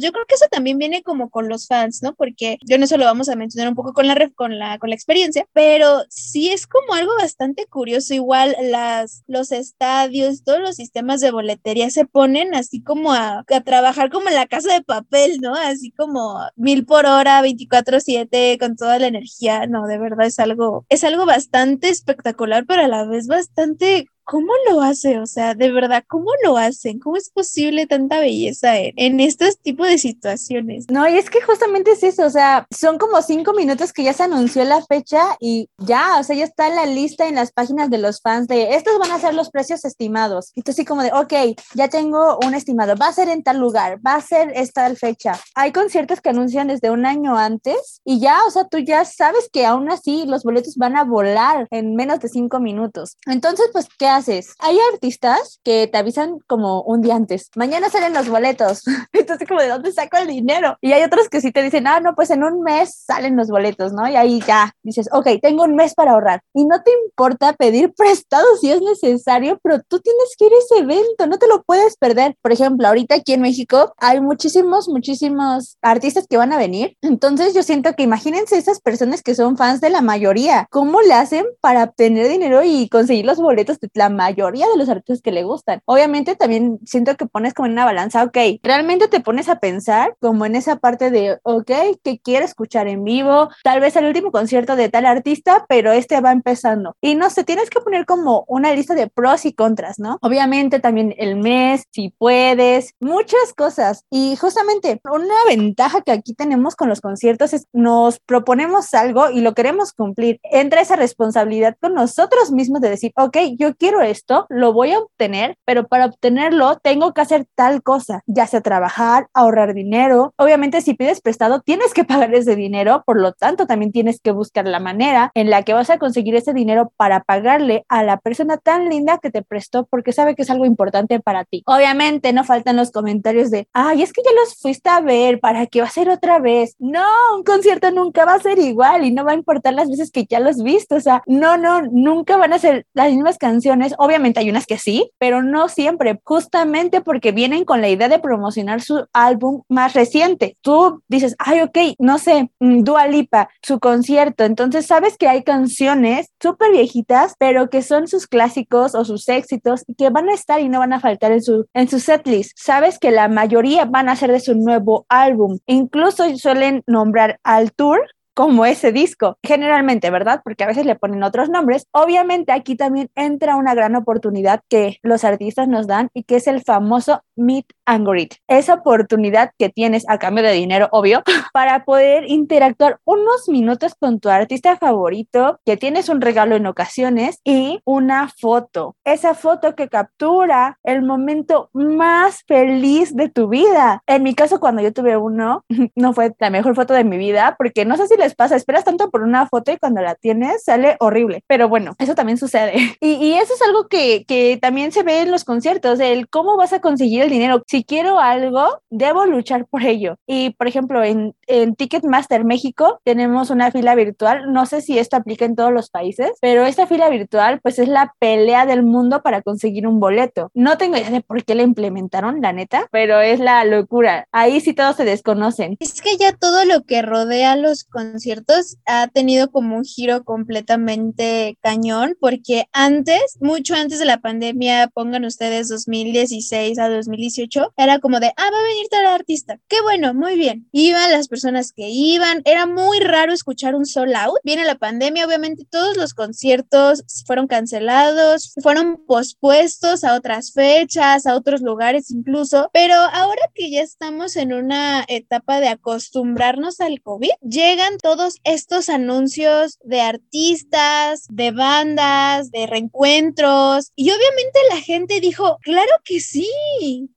Yo 0.00 0.12
creo 0.12 0.24
que 0.26 0.34
eso 0.34 0.46
también 0.50 0.78
viene 0.78 1.02
como 1.02 1.30
con 1.30 1.48
los 1.48 1.66
fans, 1.66 2.02
¿no? 2.02 2.14
Porque 2.14 2.58
yo 2.64 2.78
no 2.78 2.84
eso 2.84 2.96
lo 2.96 3.04
vamos 3.04 3.28
a 3.28 3.36
mencionar 3.36 3.68
un 3.68 3.74
poco 3.74 3.92
con 3.92 4.06
la, 4.06 4.30
con 4.34 4.58
la, 4.58 4.78
con 4.78 4.90
la 4.90 4.96
experiencia, 4.96 5.46
pero 5.52 6.02
sí 6.08 6.50
es 6.50 6.66
como 6.66 6.94
algo 6.94 7.12
bastante 7.20 7.66
curioso, 7.66 8.14
igual 8.14 8.56
las, 8.62 9.24
los 9.26 9.52
estadios, 9.52 10.42
todos 10.44 10.60
los 10.60 10.76
sistemas 10.76 11.20
de 11.20 11.30
boletería 11.30 11.90
se 11.90 12.06
ponen 12.06 12.54
así 12.54 12.82
como 12.82 13.12
a, 13.12 13.44
a 13.46 13.60
trabajar 13.60 14.10
como 14.10 14.28
en 14.28 14.34
la 14.34 14.46
casa 14.46 14.72
de 14.72 14.82
papel, 14.82 15.38
¿no? 15.40 15.54
Así 15.54 15.90
como 15.92 16.40
mil 16.56 16.86
por 16.86 17.06
hora, 17.06 17.42
24/7, 17.42 18.58
con 18.58 18.76
toda 18.76 18.98
la 18.98 19.08
energía, 19.08 19.66
no, 19.66 19.86
de 19.86 19.98
verdad 19.98 20.26
es 20.26 20.38
algo, 20.38 20.86
es 20.88 21.04
algo 21.04 21.26
bastante 21.26 21.88
espectacular, 21.88 22.64
pero 22.66 22.82
a 22.82 22.88
la 22.88 23.04
vez 23.04 23.26
bastante 23.26 24.06
¿cómo 24.28 24.52
lo 24.70 24.82
hace? 24.82 25.18
O 25.18 25.26
sea, 25.26 25.54
de 25.54 25.72
verdad, 25.72 26.04
¿cómo 26.06 26.30
lo 26.44 26.58
hacen? 26.58 26.98
¿Cómo 26.98 27.16
es 27.16 27.30
posible 27.30 27.86
tanta 27.86 28.20
belleza 28.20 28.76
en, 28.76 28.92
en 28.96 29.20
estos 29.20 29.58
tipos 29.58 29.88
de 29.88 29.96
situaciones? 29.96 30.86
No, 30.90 31.08
y 31.08 31.16
es 31.16 31.30
que 31.30 31.40
justamente 31.40 31.92
es 31.92 32.02
eso, 32.02 32.26
o 32.26 32.30
sea, 32.30 32.66
son 32.70 32.98
como 32.98 33.22
cinco 33.22 33.54
minutos 33.54 33.92
que 33.92 34.04
ya 34.04 34.12
se 34.12 34.24
anunció 34.24 34.62
la 34.64 34.84
fecha 34.84 35.36
y 35.40 35.70
ya, 35.78 36.18
o 36.20 36.24
sea, 36.24 36.36
ya 36.36 36.44
está 36.44 36.68
la 36.68 36.84
lista 36.84 37.26
en 37.26 37.36
las 37.36 37.52
páginas 37.52 37.88
de 37.88 37.96
los 37.96 38.20
fans 38.20 38.48
de 38.48 38.74
estos 38.74 38.98
van 38.98 39.12
a 39.12 39.18
ser 39.18 39.34
los 39.34 39.50
precios 39.50 39.84
estimados. 39.86 40.52
Y 40.54 40.62
tú 40.62 40.72
así 40.72 40.84
como 40.84 41.02
de, 41.02 41.10
ok, 41.12 41.58
ya 41.74 41.88
tengo 41.88 42.38
un 42.44 42.54
estimado, 42.54 42.96
va 42.96 43.08
a 43.08 43.12
ser 43.12 43.30
en 43.30 43.42
tal 43.42 43.58
lugar, 43.58 43.98
va 44.06 44.16
a 44.16 44.20
ser 44.20 44.52
esta 44.54 44.94
fecha. 44.94 45.40
Hay 45.54 45.72
conciertos 45.72 46.20
que 46.20 46.28
anuncian 46.28 46.68
desde 46.68 46.90
un 46.90 47.06
año 47.06 47.38
antes 47.38 48.02
y 48.04 48.20
ya, 48.20 48.44
o 48.46 48.50
sea, 48.50 48.64
tú 48.64 48.78
ya 48.78 49.06
sabes 49.06 49.48
que 49.50 49.64
aún 49.64 49.90
así 49.90 50.26
los 50.26 50.44
boletos 50.44 50.76
van 50.76 50.96
a 50.96 51.04
volar 51.04 51.66
en 51.70 51.94
menos 51.94 52.20
de 52.20 52.28
cinco 52.28 52.60
minutos. 52.60 53.16
Entonces, 53.26 53.70
pues, 53.72 53.88
¿qué 53.98 54.17
haces? 54.18 54.54
Hay 54.58 54.78
artistas 54.92 55.60
que 55.64 55.86
te 55.86 55.98
avisan 55.98 56.38
como 56.46 56.82
un 56.82 57.00
día 57.00 57.14
antes, 57.14 57.50
mañana 57.56 57.90
salen 57.90 58.14
los 58.14 58.28
boletos. 58.28 58.82
Entonces, 59.12 59.48
como, 59.48 59.60
¿de 59.60 59.68
dónde 59.68 59.92
saco 59.92 60.16
el 60.16 60.28
dinero? 60.28 60.76
Y 60.80 60.92
hay 60.92 61.02
otros 61.02 61.28
que 61.28 61.40
sí 61.40 61.52
te 61.52 61.62
dicen, 61.62 61.86
ah, 61.86 62.00
no, 62.00 62.14
pues 62.14 62.30
en 62.30 62.44
un 62.44 62.62
mes 62.62 63.04
salen 63.06 63.36
los 63.36 63.48
boletos, 63.48 63.92
¿no? 63.92 64.08
Y 64.08 64.16
ahí 64.16 64.40
ya 64.46 64.72
dices, 64.82 65.08
ok, 65.12 65.28
tengo 65.40 65.64
un 65.64 65.74
mes 65.74 65.94
para 65.94 66.12
ahorrar. 66.12 66.40
Y 66.54 66.64
no 66.64 66.82
te 66.82 66.90
importa 67.06 67.52
pedir 67.54 67.92
prestado 67.96 68.46
si 68.60 68.70
es 68.70 68.82
necesario, 68.82 69.58
pero 69.62 69.80
tú 69.88 70.00
tienes 70.00 70.34
que 70.38 70.46
ir 70.46 70.52
a 70.52 70.58
ese 70.58 70.84
evento, 70.84 71.26
no 71.26 71.38
te 71.38 71.48
lo 71.48 71.62
puedes 71.62 71.96
perder. 71.96 72.34
Por 72.42 72.52
ejemplo, 72.52 72.86
ahorita 72.88 73.16
aquí 73.16 73.32
en 73.32 73.42
México 73.42 73.94
hay 73.98 74.20
muchísimos, 74.20 74.88
muchísimos 74.88 75.76
artistas 75.82 76.26
que 76.28 76.36
van 76.36 76.52
a 76.52 76.58
venir. 76.58 76.96
Entonces, 77.02 77.54
yo 77.54 77.62
siento 77.62 77.94
que 77.94 78.02
imagínense 78.02 78.56
esas 78.56 78.80
personas 78.80 79.22
que 79.22 79.34
son 79.34 79.56
fans 79.56 79.80
de 79.80 79.90
la 79.90 80.02
mayoría, 80.02 80.66
¿cómo 80.70 81.00
le 81.02 81.14
hacen 81.14 81.46
para 81.60 81.84
obtener 81.84 82.28
dinero 82.28 82.62
y 82.62 82.88
conseguir 82.88 83.24
los 83.24 83.38
boletos 83.38 83.78
de 83.80 83.88
la 83.94 84.07
mayoría 84.08 84.66
de 84.68 84.76
los 84.76 84.88
artistas 84.88 85.22
que 85.22 85.32
le 85.32 85.44
gustan. 85.44 85.80
Obviamente 85.84 86.36
también 86.36 86.78
siento 86.84 87.16
que 87.16 87.26
pones 87.26 87.54
como 87.54 87.66
en 87.66 87.72
una 87.72 87.84
balanza, 87.84 88.24
ok, 88.24 88.36
realmente 88.62 89.08
te 89.08 89.20
pones 89.20 89.48
a 89.48 89.60
pensar 89.60 90.16
como 90.20 90.46
en 90.46 90.56
esa 90.56 90.76
parte 90.76 91.10
de, 91.10 91.38
ok, 91.42 91.70
que 92.02 92.20
quiero 92.22 92.44
escuchar 92.44 92.88
en 92.88 93.04
vivo, 93.04 93.48
tal 93.64 93.80
vez 93.80 93.96
el 93.96 94.06
último 94.06 94.32
concierto 94.32 94.76
de 94.76 94.88
tal 94.88 95.06
artista, 95.06 95.66
pero 95.68 95.92
este 95.92 96.20
va 96.20 96.32
empezando. 96.32 96.96
Y 97.00 97.14
no 97.14 97.30
sé, 97.30 97.44
tienes 97.44 97.70
que 97.70 97.80
poner 97.80 98.06
como 98.06 98.44
una 98.48 98.72
lista 98.72 98.94
de 98.94 99.08
pros 99.08 99.44
y 99.46 99.52
contras, 99.52 99.98
¿no? 99.98 100.18
Obviamente 100.22 100.80
también 100.80 101.14
el 101.18 101.36
mes, 101.36 101.84
si 101.90 102.10
puedes, 102.10 102.94
muchas 103.00 103.52
cosas. 103.56 104.04
Y 104.10 104.36
justamente 104.36 105.00
una 105.10 105.34
ventaja 105.48 106.02
que 106.02 106.12
aquí 106.12 106.34
tenemos 106.34 106.76
con 106.76 106.88
los 106.88 107.00
conciertos 107.00 107.52
es 107.52 107.66
nos 107.72 108.20
proponemos 108.20 108.92
algo 108.94 109.30
y 109.30 109.40
lo 109.40 109.54
queremos 109.54 109.92
cumplir. 109.92 110.40
Entra 110.42 110.80
esa 110.80 110.96
responsabilidad 110.96 111.76
con 111.80 111.94
nosotros 111.94 112.50
mismos 112.50 112.80
de 112.80 112.90
decir, 112.90 113.12
ok, 113.16 113.36
yo 113.58 113.74
quiero 113.76 113.97
esto, 114.02 114.46
lo 114.48 114.72
voy 114.72 114.92
a 114.92 115.00
obtener, 115.00 115.56
pero 115.64 115.86
para 115.86 116.06
obtenerlo 116.06 116.76
tengo 116.78 117.12
que 117.12 117.20
hacer 117.20 117.46
tal 117.54 117.82
cosa, 117.82 118.22
ya 118.26 118.46
sea 118.46 118.60
trabajar, 118.60 119.28
ahorrar 119.34 119.74
dinero. 119.74 120.34
Obviamente 120.36 120.80
si 120.80 120.94
pides 120.94 121.20
prestado, 121.20 121.60
tienes 121.60 121.94
que 121.94 122.04
pagar 122.08 122.34
ese 122.34 122.56
dinero, 122.56 123.02
por 123.06 123.20
lo 123.20 123.32
tanto 123.32 123.66
también 123.66 123.92
tienes 123.92 124.20
que 124.20 124.32
buscar 124.32 124.66
la 124.66 124.80
manera 124.80 125.30
en 125.34 125.50
la 125.50 125.62
que 125.62 125.74
vas 125.74 125.90
a 125.90 125.98
conseguir 125.98 126.34
ese 126.34 126.52
dinero 126.52 126.92
para 126.96 127.20
pagarle 127.20 127.84
a 127.88 128.02
la 128.02 128.18
persona 128.18 128.56
tan 128.56 128.88
linda 128.88 129.18
que 129.18 129.30
te 129.30 129.42
prestó 129.42 129.86
porque 129.86 130.12
sabe 130.12 130.34
que 130.34 130.42
es 130.42 130.50
algo 130.50 130.64
importante 130.64 131.20
para 131.20 131.44
ti. 131.44 131.62
Obviamente 131.66 132.32
no 132.32 132.44
faltan 132.44 132.76
los 132.76 132.90
comentarios 132.90 133.50
de, 133.50 133.68
ay, 133.72 134.02
es 134.02 134.12
que 134.12 134.22
ya 134.22 134.30
los 134.32 134.56
fuiste 134.56 134.88
a 134.88 135.00
ver, 135.00 135.40
¿para 135.40 135.66
qué 135.66 135.80
va 135.80 135.86
a 135.86 135.90
ser 135.90 136.08
otra 136.08 136.38
vez? 136.38 136.74
No, 136.78 137.04
un 137.36 137.44
concierto 137.44 137.90
nunca 137.90 138.24
va 138.24 138.34
a 138.34 138.40
ser 138.40 138.58
igual 138.58 139.04
y 139.04 139.12
no 139.12 139.24
va 139.24 139.32
a 139.32 139.36
importar 139.36 139.74
las 139.74 139.88
veces 139.88 140.10
que 140.10 140.24
ya 140.28 140.40
los 140.40 140.62
viste, 140.62 140.94
o 140.94 141.00
sea, 141.00 141.22
no, 141.26 141.56
no, 141.56 141.82
nunca 141.82 142.36
van 142.36 142.52
a 142.52 142.58
ser 142.58 142.86
las 142.94 143.10
mismas 143.12 143.38
canciones. 143.38 143.87
Obviamente 143.98 144.40
hay 144.40 144.50
unas 144.50 144.66
que 144.66 144.78
sí, 144.78 145.10
pero 145.18 145.42
no 145.42 145.68
siempre, 145.68 146.20
justamente 146.24 147.00
porque 147.00 147.32
vienen 147.32 147.64
con 147.64 147.80
la 147.80 147.88
idea 147.88 148.08
de 148.08 148.18
promocionar 148.18 148.80
su 148.80 149.06
álbum 149.12 149.62
más 149.68 149.94
reciente. 149.94 150.56
Tú 150.60 151.02
dices, 151.08 151.34
ay, 151.38 151.60
ok, 151.60 151.78
no 151.98 152.18
sé, 152.18 152.50
mm, 152.60 152.82
Dua 152.82 153.06
Lipa, 153.06 153.48
su 153.62 153.78
concierto, 153.80 154.44
entonces 154.44 154.86
sabes 154.86 155.16
que 155.16 155.28
hay 155.28 155.42
canciones 155.42 156.30
súper 156.40 156.72
viejitas, 156.72 157.34
pero 157.38 157.70
que 157.70 157.82
son 157.82 158.08
sus 158.08 158.26
clásicos 158.26 158.94
o 158.94 159.04
sus 159.04 159.28
éxitos 159.28 159.84
que 159.96 160.10
van 160.10 160.28
a 160.28 160.34
estar 160.34 160.60
y 160.60 160.68
no 160.68 160.78
van 160.78 160.92
a 160.92 161.00
faltar 161.00 161.32
en 161.32 161.42
su, 161.42 161.66
en 161.74 161.88
su 161.88 162.00
setlist. 162.00 162.52
Sabes 162.56 162.98
que 162.98 163.10
la 163.10 163.28
mayoría 163.28 163.84
van 163.84 164.08
a 164.08 164.16
ser 164.16 164.32
de 164.32 164.40
su 164.40 164.54
nuevo 164.54 165.06
álbum. 165.08 165.58
Incluso 165.66 166.24
suelen 166.36 166.82
nombrar 166.86 167.38
al 167.42 167.72
tour 167.72 168.00
como 168.38 168.64
ese 168.66 168.92
disco, 168.92 169.36
generalmente, 169.42 170.10
¿verdad? 170.10 170.42
Porque 170.44 170.62
a 170.62 170.68
veces 170.68 170.86
le 170.86 170.94
ponen 170.94 171.24
otros 171.24 171.48
nombres. 171.48 171.88
Obviamente 171.90 172.52
aquí 172.52 172.76
también 172.76 173.10
entra 173.16 173.56
una 173.56 173.74
gran 173.74 173.96
oportunidad 173.96 174.60
que 174.68 175.00
los 175.02 175.24
artistas 175.24 175.66
nos 175.66 175.88
dan 175.88 176.08
y 176.14 176.22
que 176.22 176.36
es 176.36 176.46
el 176.46 176.62
famoso 176.62 177.24
Meet 177.34 177.66
and 177.88 178.06
Greet. 178.06 178.36
Esa 178.46 178.74
oportunidad 178.74 179.52
que 179.58 179.70
tienes 179.70 180.04
a 180.08 180.18
cambio 180.18 180.44
de 180.44 180.52
dinero, 180.52 180.88
obvio, 180.92 181.22
para 181.52 181.84
poder 181.84 182.30
interactuar 182.30 183.00
unos 183.04 183.48
minutos 183.48 183.94
con 183.98 184.20
tu 184.20 184.28
artista 184.28 184.76
favorito, 184.76 185.58
que 185.64 185.76
tienes 185.76 186.08
un 186.08 186.20
regalo 186.20 186.54
en 186.54 186.66
ocasiones 186.66 187.40
y 187.44 187.80
una 187.84 188.28
foto. 188.28 188.96
Esa 189.04 189.34
foto 189.34 189.74
que 189.74 189.88
captura 189.88 190.78
el 190.84 191.02
momento 191.02 191.70
más 191.72 192.44
feliz 192.46 193.16
de 193.16 193.28
tu 193.28 193.48
vida. 193.48 194.02
En 194.06 194.22
mi 194.22 194.34
caso, 194.34 194.60
cuando 194.60 194.82
yo 194.82 194.92
tuve 194.92 195.16
uno, 195.16 195.64
no 195.96 196.12
fue 196.12 196.34
la 196.38 196.50
mejor 196.50 196.74
foto 196.74 196.94
de 196.94 197.04
mi 197.04 197.16
vida 197.16 197.56
porque 197.56 197.84
no 197.84 197.96
sé 197.96 198.06
si 198.06 198.16
les 198.16 198.34
pasa, 198.34 198.56
esperas 198.56 198.84
tanto 198.84 199.10
por 199.10 199.22
una 199.22 199.46
foto 199.46 199.72
y 199.72 199.78
cuando 199.78 200.02
la 200.02 200.14
tienes 200.14 200.64
sale 200.64 200.96
horrible. 201.00 201.42
Pero 201.46 201.68
bueno, 201.68 201.94
eso 201.98 202.14
también 202.14 202.38
sucede. 202.38 202.74
Y, 203.00 203.12
y 203.12 203.34
eso 203.34 203.54
es 203.54 203.62
algo 203.62 203.86
que, 203.86 204.24
que 204.26 204.58
también 204.60 204.90
se 204.90 205.04
ve 205.04 205.20
en 205.20 205.30
los 205.30 205.44
conciertos, 205.44 206.00
el 206.00 206.28
cómo 206.28 206.56
vas 206.56 206.72
a 206.72 206.80
conseguir 206.80 207.22
el 207.22 207.30
dinero. 207.30 207.62
Si 207.66 207.77
quiero 207.84 208.18
algo, 208.18 208.80
debo 208.90 209.26
luchar 209.26 209.66
por 209.66 209.82
ello. 209.82 210.16
Y 210.26 210.50
por 210.50 210.66
ejemplo, 210.66 211.02
en, 211.02 211.34
en 211.46 211.74
Ticketmaster 211.74 212.44
México 212.44 213.00
tenemos 213.04 213.50
una 213.50 213.70
fila 213.70 213.94
virtual. 213.94 214.52
No 214.52 214.66
sé 214.66 214.80
si 214.80 214.98
esto 214.98 215.16
aplica 215.16 215.44
en 215.44 215.56
todos 215.56 215.72
los 215.72 215.90
países, 215.90 216.32
pero 216.40 216.64
esta 216.64 216.86
fila 216.86 217.08
virtual 217.08 217.60
pues 217.62 217.78
es 217.78 217.88
la 217.88 218.14
pelea 218.18 218.66
del 218.66 218.82
mundo 218.82 219.22
para 219.22 219.42
conseguir 219.42 219.86
un 219.86 220.00
boleto. 220.00 220.50
No 220.54 220.78
tengo 220.78 220.96
idea 220.96 221.10
de 221.10 221.20
por 221.20 221.44
qué 221.44 221.54
la 221.54 221.62
implementaron, 221.62 222.40
la 222.40 222.52
neta, 222.52 222.86
pero 222.90 223.20
es 223.20 223.40
la 223.40 223.64
locura. 223.64 224.26
Ahí 224.32 224.60
sí 224.60 224.74
todos 224.74 224.96
se 224.96 225.04
desconocen. 225.04 225.76
Es 225.80 226.00
que 226.02 226.16
ya 226.16 226.32
todo 226.32 226.64
lo 226.64 226.84
que 226.84 227.02
rodea 227.02 227.56
los 227.56 227.84
conciertos 227.84 228.78
ha 228.86 229.08
tenido 229.08 229.50
como 229.50 229.76
un 229.76 229.84
giro 229.84 230.24
completamente 230.24 231.58
cañón, 231.60 232.16
porque 232.20 232.66
antes, 232.72 233.36
mucho 233.40 233.74
antes 233.74 233.98
de 233.98 234.04
la 234.04 234.18
pandemia, 234.18 234.88
pongan 234.88 235.24
ustedes 235.24 235.68
2016 235.68 236.78
a 236.78 236.88
2018, 236.88 237.67
era 237.76 237.98
como 237.98 238.20
de, 238.20 238.28
ah, 238.28 238.50
va 238.52 238.58
a 238.58 238.62
venir 238.62 238.86
tal 238.90 239.06
artista. 239.06 239.58
Qué 239.68 239.80
bueno, 239.82 240.14
muy 240.14 240.36
bien. 240.36 240.68
Iban 240.72 241.10
las 241.10 241.28
personas 241.28 241.72
que 241.72 241.88
iban, 241.88 242.42
era 242.44 242.66
muy 242.66 243.00
raro 243.00 243.32
escuchar 243.32 243.74
un 243.74 243.86
sold 243.86 244.14
out. 244.14 244.38
Viene 244.44 244.64
la 244.64 244.76
pandemia, 244.76 245.26
obviamente 245.26 245.64
todos 245.64 245.96
los 245.96 246.14
conciertos 246.14 247.04
fueron 247.26 247.46
cancelados, 247.46 248.54
fueron 248.62 249.04
pospuestos 249.06 250.04
a 250.04 250.14
otras 250.14 250.52
fechas, 250.52 251.26
a 251.26 251.36
otros 251.36 251.60
lugares 251.60 252.10
incluso, 252.10 252.70
pero 252.72 252.94
ahora 252.94 253.42
que 253.54 253.70
ya 253.70 253.80
estamos 253.80 254.36
en 254.36 254.52
una 254.52 255.04
etapa 255.08 255.60
de 255.60 255.68
acostumbrarnos 255.68 256.80
al 256.80 257.00
COVID, 257.00 257.30
llegan 257.42 257.98
todos 257.98 258.36
estos 258.44 258.88
anuncios 258.88 259.78
de 259.82 260.00
artistas, 260.00 261.26
de 261.28 261.50
bandas, 261.50 262.50
de 262.50 262.66
reencuentros. 262.66 263.92
Y 263.96 264.10
obviamente 264.10 264.58
la 264.70 264.80
gente 264.80 265.20
dijo, 265.20 265.58
claro 265.62 265.92
que 266.04 266.20
sí, 266.20 266.48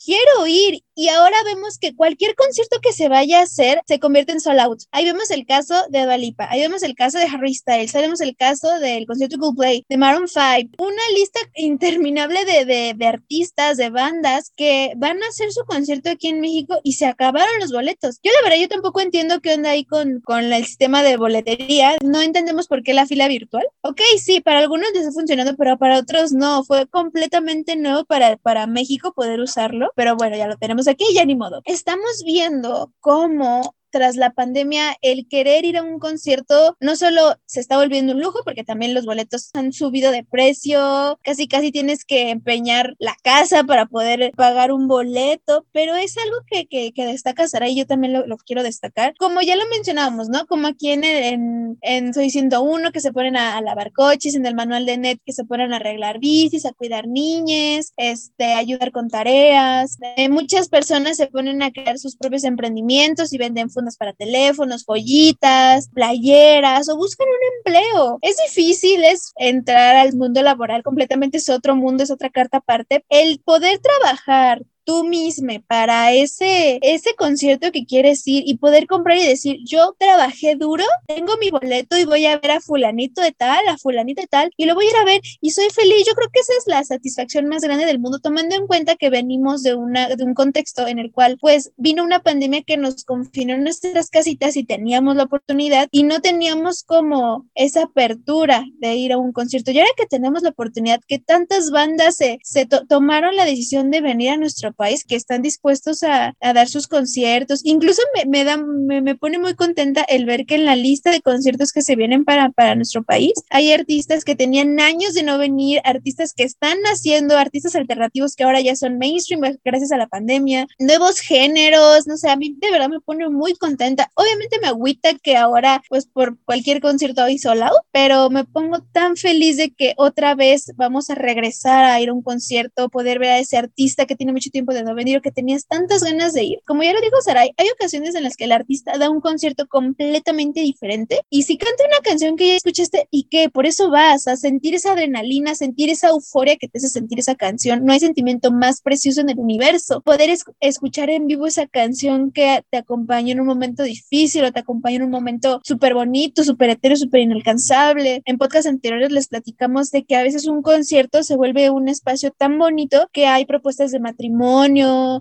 quiero 0.04 0.41
ir. 0.48 0.80
Y 1.02 1.10
ahora 1.10 1.38
vemos 1.44 1.80
que 1.80 1.96
cualquier 1.96 2.36
concierto 2.36 2.78
que 2.80 2.94
se 2.94 3.10
vaya 3.10 3.40
a 3.40 3.44
hacer 3.46 3.82
se 3.88 4.00
convierte 4.00 4.34
en 4.34 4.40
sold 4.40 4.60
out. 4.60 4.82
Ahí 4.92 5.04
vemos 5.04 5.32
el 5.32 5.48
caso 5.48 5.74
de 5.90 6.04
Dualipa, 6.04 6.48
ahí 6.48 6.62
vemos 6.62 6.84
el 6.84 6.94
caso 6.94 7.18
de 7.18 7.24
Harry 7.24 7.56
Styles, 7.56 7.96
ahí 7.96 8.04
vemos 8.04 8.22
el 8.22 8.36
caso 8.36 8.80
del 8.80 9.08
concierto 9.08 9.40
Coldplay, 9.40 9.84
de 9.90 9.98
Maroon 9.98 10.28
5, 10.28 10.76
una 10.78 11.02
lista 11.16 11.40
interminable 11.56 12.46
de, 12.46 12.66
de, 12.66 12.94
de, 12.96 13.08
artistas, 13.08 13.78
de 13.78 13.90
bandas 13.90 14.52
que 14.56 14.94
van 14.96 15.24
a 15.24 15.28
hacer 15.28 15.52
su 15.52 15.66
concierto 15.66 16.12
aquí 16.12 16.28
en 16.28 16.40
México 16.40 16.80
y 16.84 16.94
se 16.94 17.08
acabaron 17.08 17.50
los 17.60 17.72
boletos. 17.72 18.20
Yo 18.22 18.32
la 18.34 18.48
verdad, 18.48 18.62
yo 18.62 18.70
tampoco 18.70 19.02
entiendo 19.02 19.42
qué 19.42 19.56
onda 19.56 19.72
ahí 19.72 19.86
con, 19.86 20.22
con 20.22 20.54
el 20.54 20.66
sistema 20.66 21.02
de 21.02 21.18
boletería. 21.18 21.96
No 22.04 22.22
entendemos 22.22 22.68
por 22.68 22.84
qué 22.84 22.94
la 22.94 23.08
fila 23.08 23.28
virtual. 23.28 23.66
Ok, 23.82 24.02
sí, 24.24 24.40
para 24.40 24.60
algunos 24.60 24.92
les 24.92 25.02
está 25.02 25.14
funcionando, 25.14 25.56
pero 25.56 25.80
para 25.80 25.98
otros 25.98 26.32
no. 26.32 26.64
Fue 26.64 26.86
completamente 26.86 27.76
nuevo 27.76 28.06
para, 28.06 28.38
para 28.38 28.68
México 28.68 29.14
poder 29.14 29.40
usarlo, 29.40 29.92
pero 29.96 30.16
bueno, 30.16 30.38
ya 30.38 30.46
lo 30.46 30.58
tenemos 30.58 30.88
aquí, 30.92 31.14
ya 31.14 31.26
ni 31.26 31.36
modo. 31.36 31.62
Estamos 31.66 32.24
viendo 32.26 32.94
cómo 33.00 33.76
tras 33.92 34.16
la 34.16 34.32
pandemia, 34.32 34.96
el 35.02 35.28
querer 35.28 35.66
ir 35.66 35.78
a 35.78 35.84
un 35.84 36.00
concierto 36.00 36.78
no 36.80 36.96
solo 36.96 37.36
se 37.46 37.60
está 37.60 37.78
volviendo 37.78 38.14
un 38.14 38.22
lujo, 38.22 38.40
porque 38.44 38.64
también 38.64 38.94
los 38.94 39.06
boletos 39.06 39.50
han 39.54 39.74
subido 39.74 40.12
de 40.12 40.24
precio, 40.24 41.20
casi 41.24 41.48
casi 41.48 41.72
tienes 41.72 42.06
que 42.06 42.30
empeñar 42.30 42.96
la 43.00 43.16
casa 43.24 43.64
para 43.64 43.86
poder 43.86 44.32
pagar 44.36 44.72
un 44.72 44.88
boleto, 44.88 45.66
pero 45.72 45.96
es 45.96 46.18
algo 46.18 46.38
que, 46.48 46.68
que, 46.68 46.94
que 46.94 47.06
destaca 47.06 47.48
Sara 47.48 47.70
y 47.70 47.76
yo 47.76 47.86
también 47.86 48.14
lo, 48.14 48.26
lo, 48.26 48.38
quiero 48.38 48.64
destacar. 48.64 49.14
Como 49.18 49.42
ya 49.42 49.56
lo 49.56 49.68
mencionábamos, 49.70 50.30
¿no? 50.30 50.46
Como 50.48 50.68
aquí 50.68 50.92
en, 50.92 51.04
en, 51.04 51.78
en 51.82 52.14
Soy 52.14 52.30
101 52.30 52.92
que 52.92 53.00
se 53.00 53.12
ponen 53.12 53.36
a, 53.36 53.58
a, 53.58 53.62
lavar 53.62 53.92
coches, 53.92 54.36
en 54.36 54.46
el 54.46 54.56
manual 54.56 54.86
de 54.86 54.98
net 54.98 55.20
que 55.26 55.34
se 55.34 55.46
ponen 55.46 55.74
a 55.74 55.78
arreglar 55.78 56.20
bicis, 56.20 56.66
a 56.66 56.74
cuidar 56.74 57.08
niñes, 57.08 57.94
este, 57.98 58.54
ayudar 58.54 58.92
con 58.92 59.10
tareas. 59.10 59.98
Eh, 60.18 60.30
muchas 60.30 60.70
personas 60.70 61.18
se 61.18 61.28
ponen 61.28 61.62
a 61.62 61.72
crear 61.72 61.98
sus 62.00 62.16
propios 62.16 62.44
emprendimientos 62.44 63.34
y 63.34 63.38
venden 63.38 63.70
para 63.98 64.14
teléfonos, 64.14 64.86
joyitas, 64.86 65.90
playeras 65.90 66.90
o 66.90 66.96
buscan 66.98 67.28
un 67.28 67.58
empleo. 67.58 68.20
Es 68.22 68.38
difícil, 68.48 69.04
es 69.04 69.34
entrar 69.38 69.96
al 69.96 70.14
mundo 70.14 70.42
laboral 70.42 70.84
completamente, 70.84 71.38
es 71.38 71.50
otro 71.50 71.76
mundo, 71.76 72.04
es 72.04 72.12
otra 72.12 72.30
carta 72.30 72.58
aparte. 72.58 73.06
El 73.10 73.40
poder 73.40 73.80
trabajar 73.80 74.62
tú 74.92 75.06
mismo 75.06 75.54
para 75.68 76.12
ese, 76.12 76.78
ese 76.82 77.16
concierto 77.16 77.72
que 77.72 77.86
quieres 77.86 78.28
ir 78.28 78.44
y 78.46 78.58
poder 78.58 78.88
comprar 78.88 79.18
y 79.18 79.26
decir, 79.26 79.60
yo 79.64 79.96
trabajé 79.98 80.56
duro, 80.56 80.84
tengo 81.08 81.38
mi 81.40 81.50
boleto 81.50 81.98
y 81.98 82.04
voy 82.04 82.26
a 82.26 82.38
ver 82.38 82.52
a 82.52 82.60
fulanito 82.60 83.22
de 83.22 83.32
tal, 83.32 83.66
a 83.70 83.78
fulanito 83.78 84.22
de 84.22 84.28
tal, 84.28 84.52
y 84.58 84.66
lo 84.66 84.76
voy 84.76 84.88
a 84.88 84.90
ir 84.90 84.96
a 84.98 85.06
ver 85.06 85.22
y 85.40 85.52
soy 85.52 85.70
feliz. 85.70 86.04
Yo 86.06 86.14
creo 86.14 86.30
que 86.32 86.42
esa 86.42 86.54
es 86.58 86.64
la 86.68 86.84
satisfacción 86.84 87.48
más 87.48 87.64
grande 87.64 87.86
del 87.86 88.00
mundo, 88.00 88.20
tomando 88.20 88.54
en 88.54 88.68
cuenta 88.68 88.96
que 88.96 89.10
venimos 89.10 89.64
de, 89.64 89.76
una, 89.76 90.10
de 90.10 90.24
un 90.26 90.34
contexto 90.34 90.86
en 90.88 91.00
el 91.00 91.12
cual 91.12 91.38
pues 91.40 91.72
vino 91.78 92.04
una 92.04 92.20
pandemia 92.20 92.64
que 92.64 92.76
nos 92.76 93.06
confinó 93.06 93.54
en 93.54 93.64
nuestras 93.64 94.10
casitas 94.10 94.58
y 94.58 94.66
teníamos 94.66 95.16
la 95.16 95.24
oportunidad 95.24 95.88
y 95.92 96.04
no 96.04 96.20
teníamos 96.20 96.84
como 96.84 97.48
esa 97.56 97.84
apertura 97.84 98.66
de 98.80 98.96
ir 98.96 99.14
a 99.14 99.18
un 99.18 99.32
concierto. 99.32 99.72
Y 99.72 99.80
ahora 99.80 99.92
que 99.96 100.06
tenemos 100.06 100.44
la 100.44 100.50
oportunidad, 100.50 101.00
que 101.08 101.20
tantas 101.20 101.72
bandas 101.72 102.18
se, 102.18 102.40
se 102.44 102.66
to 102.66 102.86
tomaron 102.88 103.38
la 103.38 103.46
decisión 103.46 103.90
de 103.90 104.02
venir 104.02 104.32
a 104.32 104.38
nuestro 104.38 104.74
país 104.82 105.06
que 105.06 105.16
están 105.16 105.44
dispuestos 105.44 106.02
a, 106.02 106.34
a 106.42 106.54
dar 106.54 106.68
sus 106.68 106.88
conciertos. 106.88 107.62
Incluso 107.64 108.02
me, 108.16 108.26
me 108.26 108.44
da, 108.44 108.58
me, 108.58 109.00
me, 109.02 109.14
pone 109.16 109.38
muy 109.38 109.54
contenta 109.54 110.02
el 110.10 110.26
ver 110.26 110.48
que 110.48 110.56
en 110.56 110.66
la 110.66 110.76
lista 110.76 111.12
de 111.12 111.22
conciertos 111.22 111.72
que 111.72 111.84
se 111.84 111.96
vienen 111.96 112.26
para, 112.26 112.50
para 112.50 112.74
nuestro 112.74 113.04
país 113.04 113.34
hay 113.52 113.72
artistas 113.72 114.24
que 114.24 114.36
tenían 114.36 114.80
años 114.80 115.14
de 115.14 115.22
no 115.22 115.38
venir, 115.38 115.82
artistas 115.84 116.34
que 116.34 116.44
están 116.44 116.82
naciendo, 116.82 117.38
artistas 117.38 117.76
alternativos 117.76 118.36
que 118.36 118.44
ahora 118.44 118.60
ya 118.60 118.76
son 118.76 118.98
mainstream 118.98 119.42
gracias 119.64 119.92
a 119.92 119.98
la 119.98 120.08
pandemia, 120.08 120.66
nuevos 120.80 121.20
géneros, 121.20 122.08
no 122.08 122.18
sé, 122.18 122.30
a 122.30 122.36
mí 122.36 122.56
de 122.58 122.72
verdad 122.72 122.90
me 122.90 123.02
pone 123.02 123.30
muy 123.30 123.54
contenta. 123.54 124.10
Obviamente 124.16 124.58
me 124.60 124.68
agüita 124.68 125.14
que 125.22 125.38
ahora, 125.38 125.84
pues 125.90 126.08
por 126.08 126.40
cualquier 126.44 126.82
concierto 126.82 127.24
hoy 127.24 127.38
solo, 127.38 127.68
pero 127.92 128.32
me 128.32 128.46
pongo 128.46 128.82
tan 128.92 129.16
feliz 129.16 129.58
de 129.58 129.70
que 129.70 129.94
otra 129.98 130.34
vez 130.34 130.72
vamos 130.76 131.12
a 131.12 131.16
regresar 131.16 131.84
a 131.86 132.02
ir 132.02 132.10
a 132.10 132.14
un 132.14 132.24
concierto, 132.24 132.90
poder 132.90 133.20
ver 133.20 133.30
a 133.30 133.40
ese 133.40 133.58
artista 133.58 134.06
que 134.06 134.16
tiene 134.16 134.34
mucho 134.34 134.50
tiempo 134.50 134.61
de 134.68 134.84
no 134.84 134.96
venir 134.96 135.18
o 135.18 135.22
que 135.22 135.32
tenías 135.32 135.66
tantas 135.66 136.04
ganas 136.04 136.34
de 136.34 136.44
ir. 136.44 136.60
Como 136.66 136.84
ya 136.84 136.94
lo 136.94 137.02
dijo 137.02 137.22
Saray, 137.22 137.52
hay 137.58 137.68
ocasiones 137.70 138.16
en 138.16 138.24
las 138.24 138.36
que 138.36 138.46
el 138.46 138.52
artista 138.52 138.98
da 138.98 139.10
un 139.10 139.22
concierto 139.22 139.68
completamente 139.68 140.62
diferente 140.62 141.22
y 141.30 141.44
si 141.44 141.58
canta 141.58 141.84
una 141.88 142.00
canción 142.00 142.36
que 142.36 142.48
ya 142.48 142.56
escuchaste 142.56 143.08
y 143.12 143.24
que 143.24 143.50
por 143.50 143.66
eso 143.66 143.90
vas 143.90 144.28
a 144.28 144.38
sentir 144.38 144.76
esa 144.76 144.94
adrenalina, 144.94 145.56
sentir 145.56 145.90
esa 145.90 146.10
euforia 146.10 146.58
que 146.58 146.68
te 146.68 146.78
hace 146.78 146.90
sentir 146.90 147.20
esa 147.20 147.36
canción, 147.36 147.86
no 147.86 147.94
hay 147.94 148.00
sentimiento 148.00 148.52
más 148.52 148.82
precioso 148.82 149.22
en 149.22 149.30
el 149.30 149.40
universo. 149.40 150.02
Poder 150.02 150.30
es 150.30 150.44
escuchar 150.60 151.10
en 151.10 151.28
vivo 151.28 151.48
esa 151.48 151.68
canción 151.68 152.32
que 152.32 152.64
te 152.70 152.78
acompaña 152.78 153.32
en 153.34 153.40
un 153.40 153.48
momento 153.48 153.84
difícil 153.84 154.44
o 154.44 154.52
te 154.52 154.60
acompaña 154.60 154.98
en 154.98 155.04
un 155.04 155.10
momento 155.10 155.62
súper 155.64 155.94
bonito, 155.94 156.44
súper 156.44 156.70
etéreo, 156.72 156.98
súper 156.98 157.22
inalcanzable. 157.22 158.22
En 158.26 158.38
podcast 158.38 158.68
anteriores 158.68 159.12
les 159.12 159.28
platicamos 159.28 159.92
de 159.92 160.04
que 160.04 160.16
a 160.16 160.24
veces 160.24 160.48
un 160.48 160.62
concierto 160.62 161.24
se 161.24 161.36
vuelve 161.36 161.70
un 161.70 161.88
espacio 161.88 162.32
tan 162.32 162.58
bonito 162.58 163.10
que 163.12 163.26
hay 163.26 163.46
propuestas 163.46 163.92
de 163.92 164.00
matrimonio, 164.00 164.51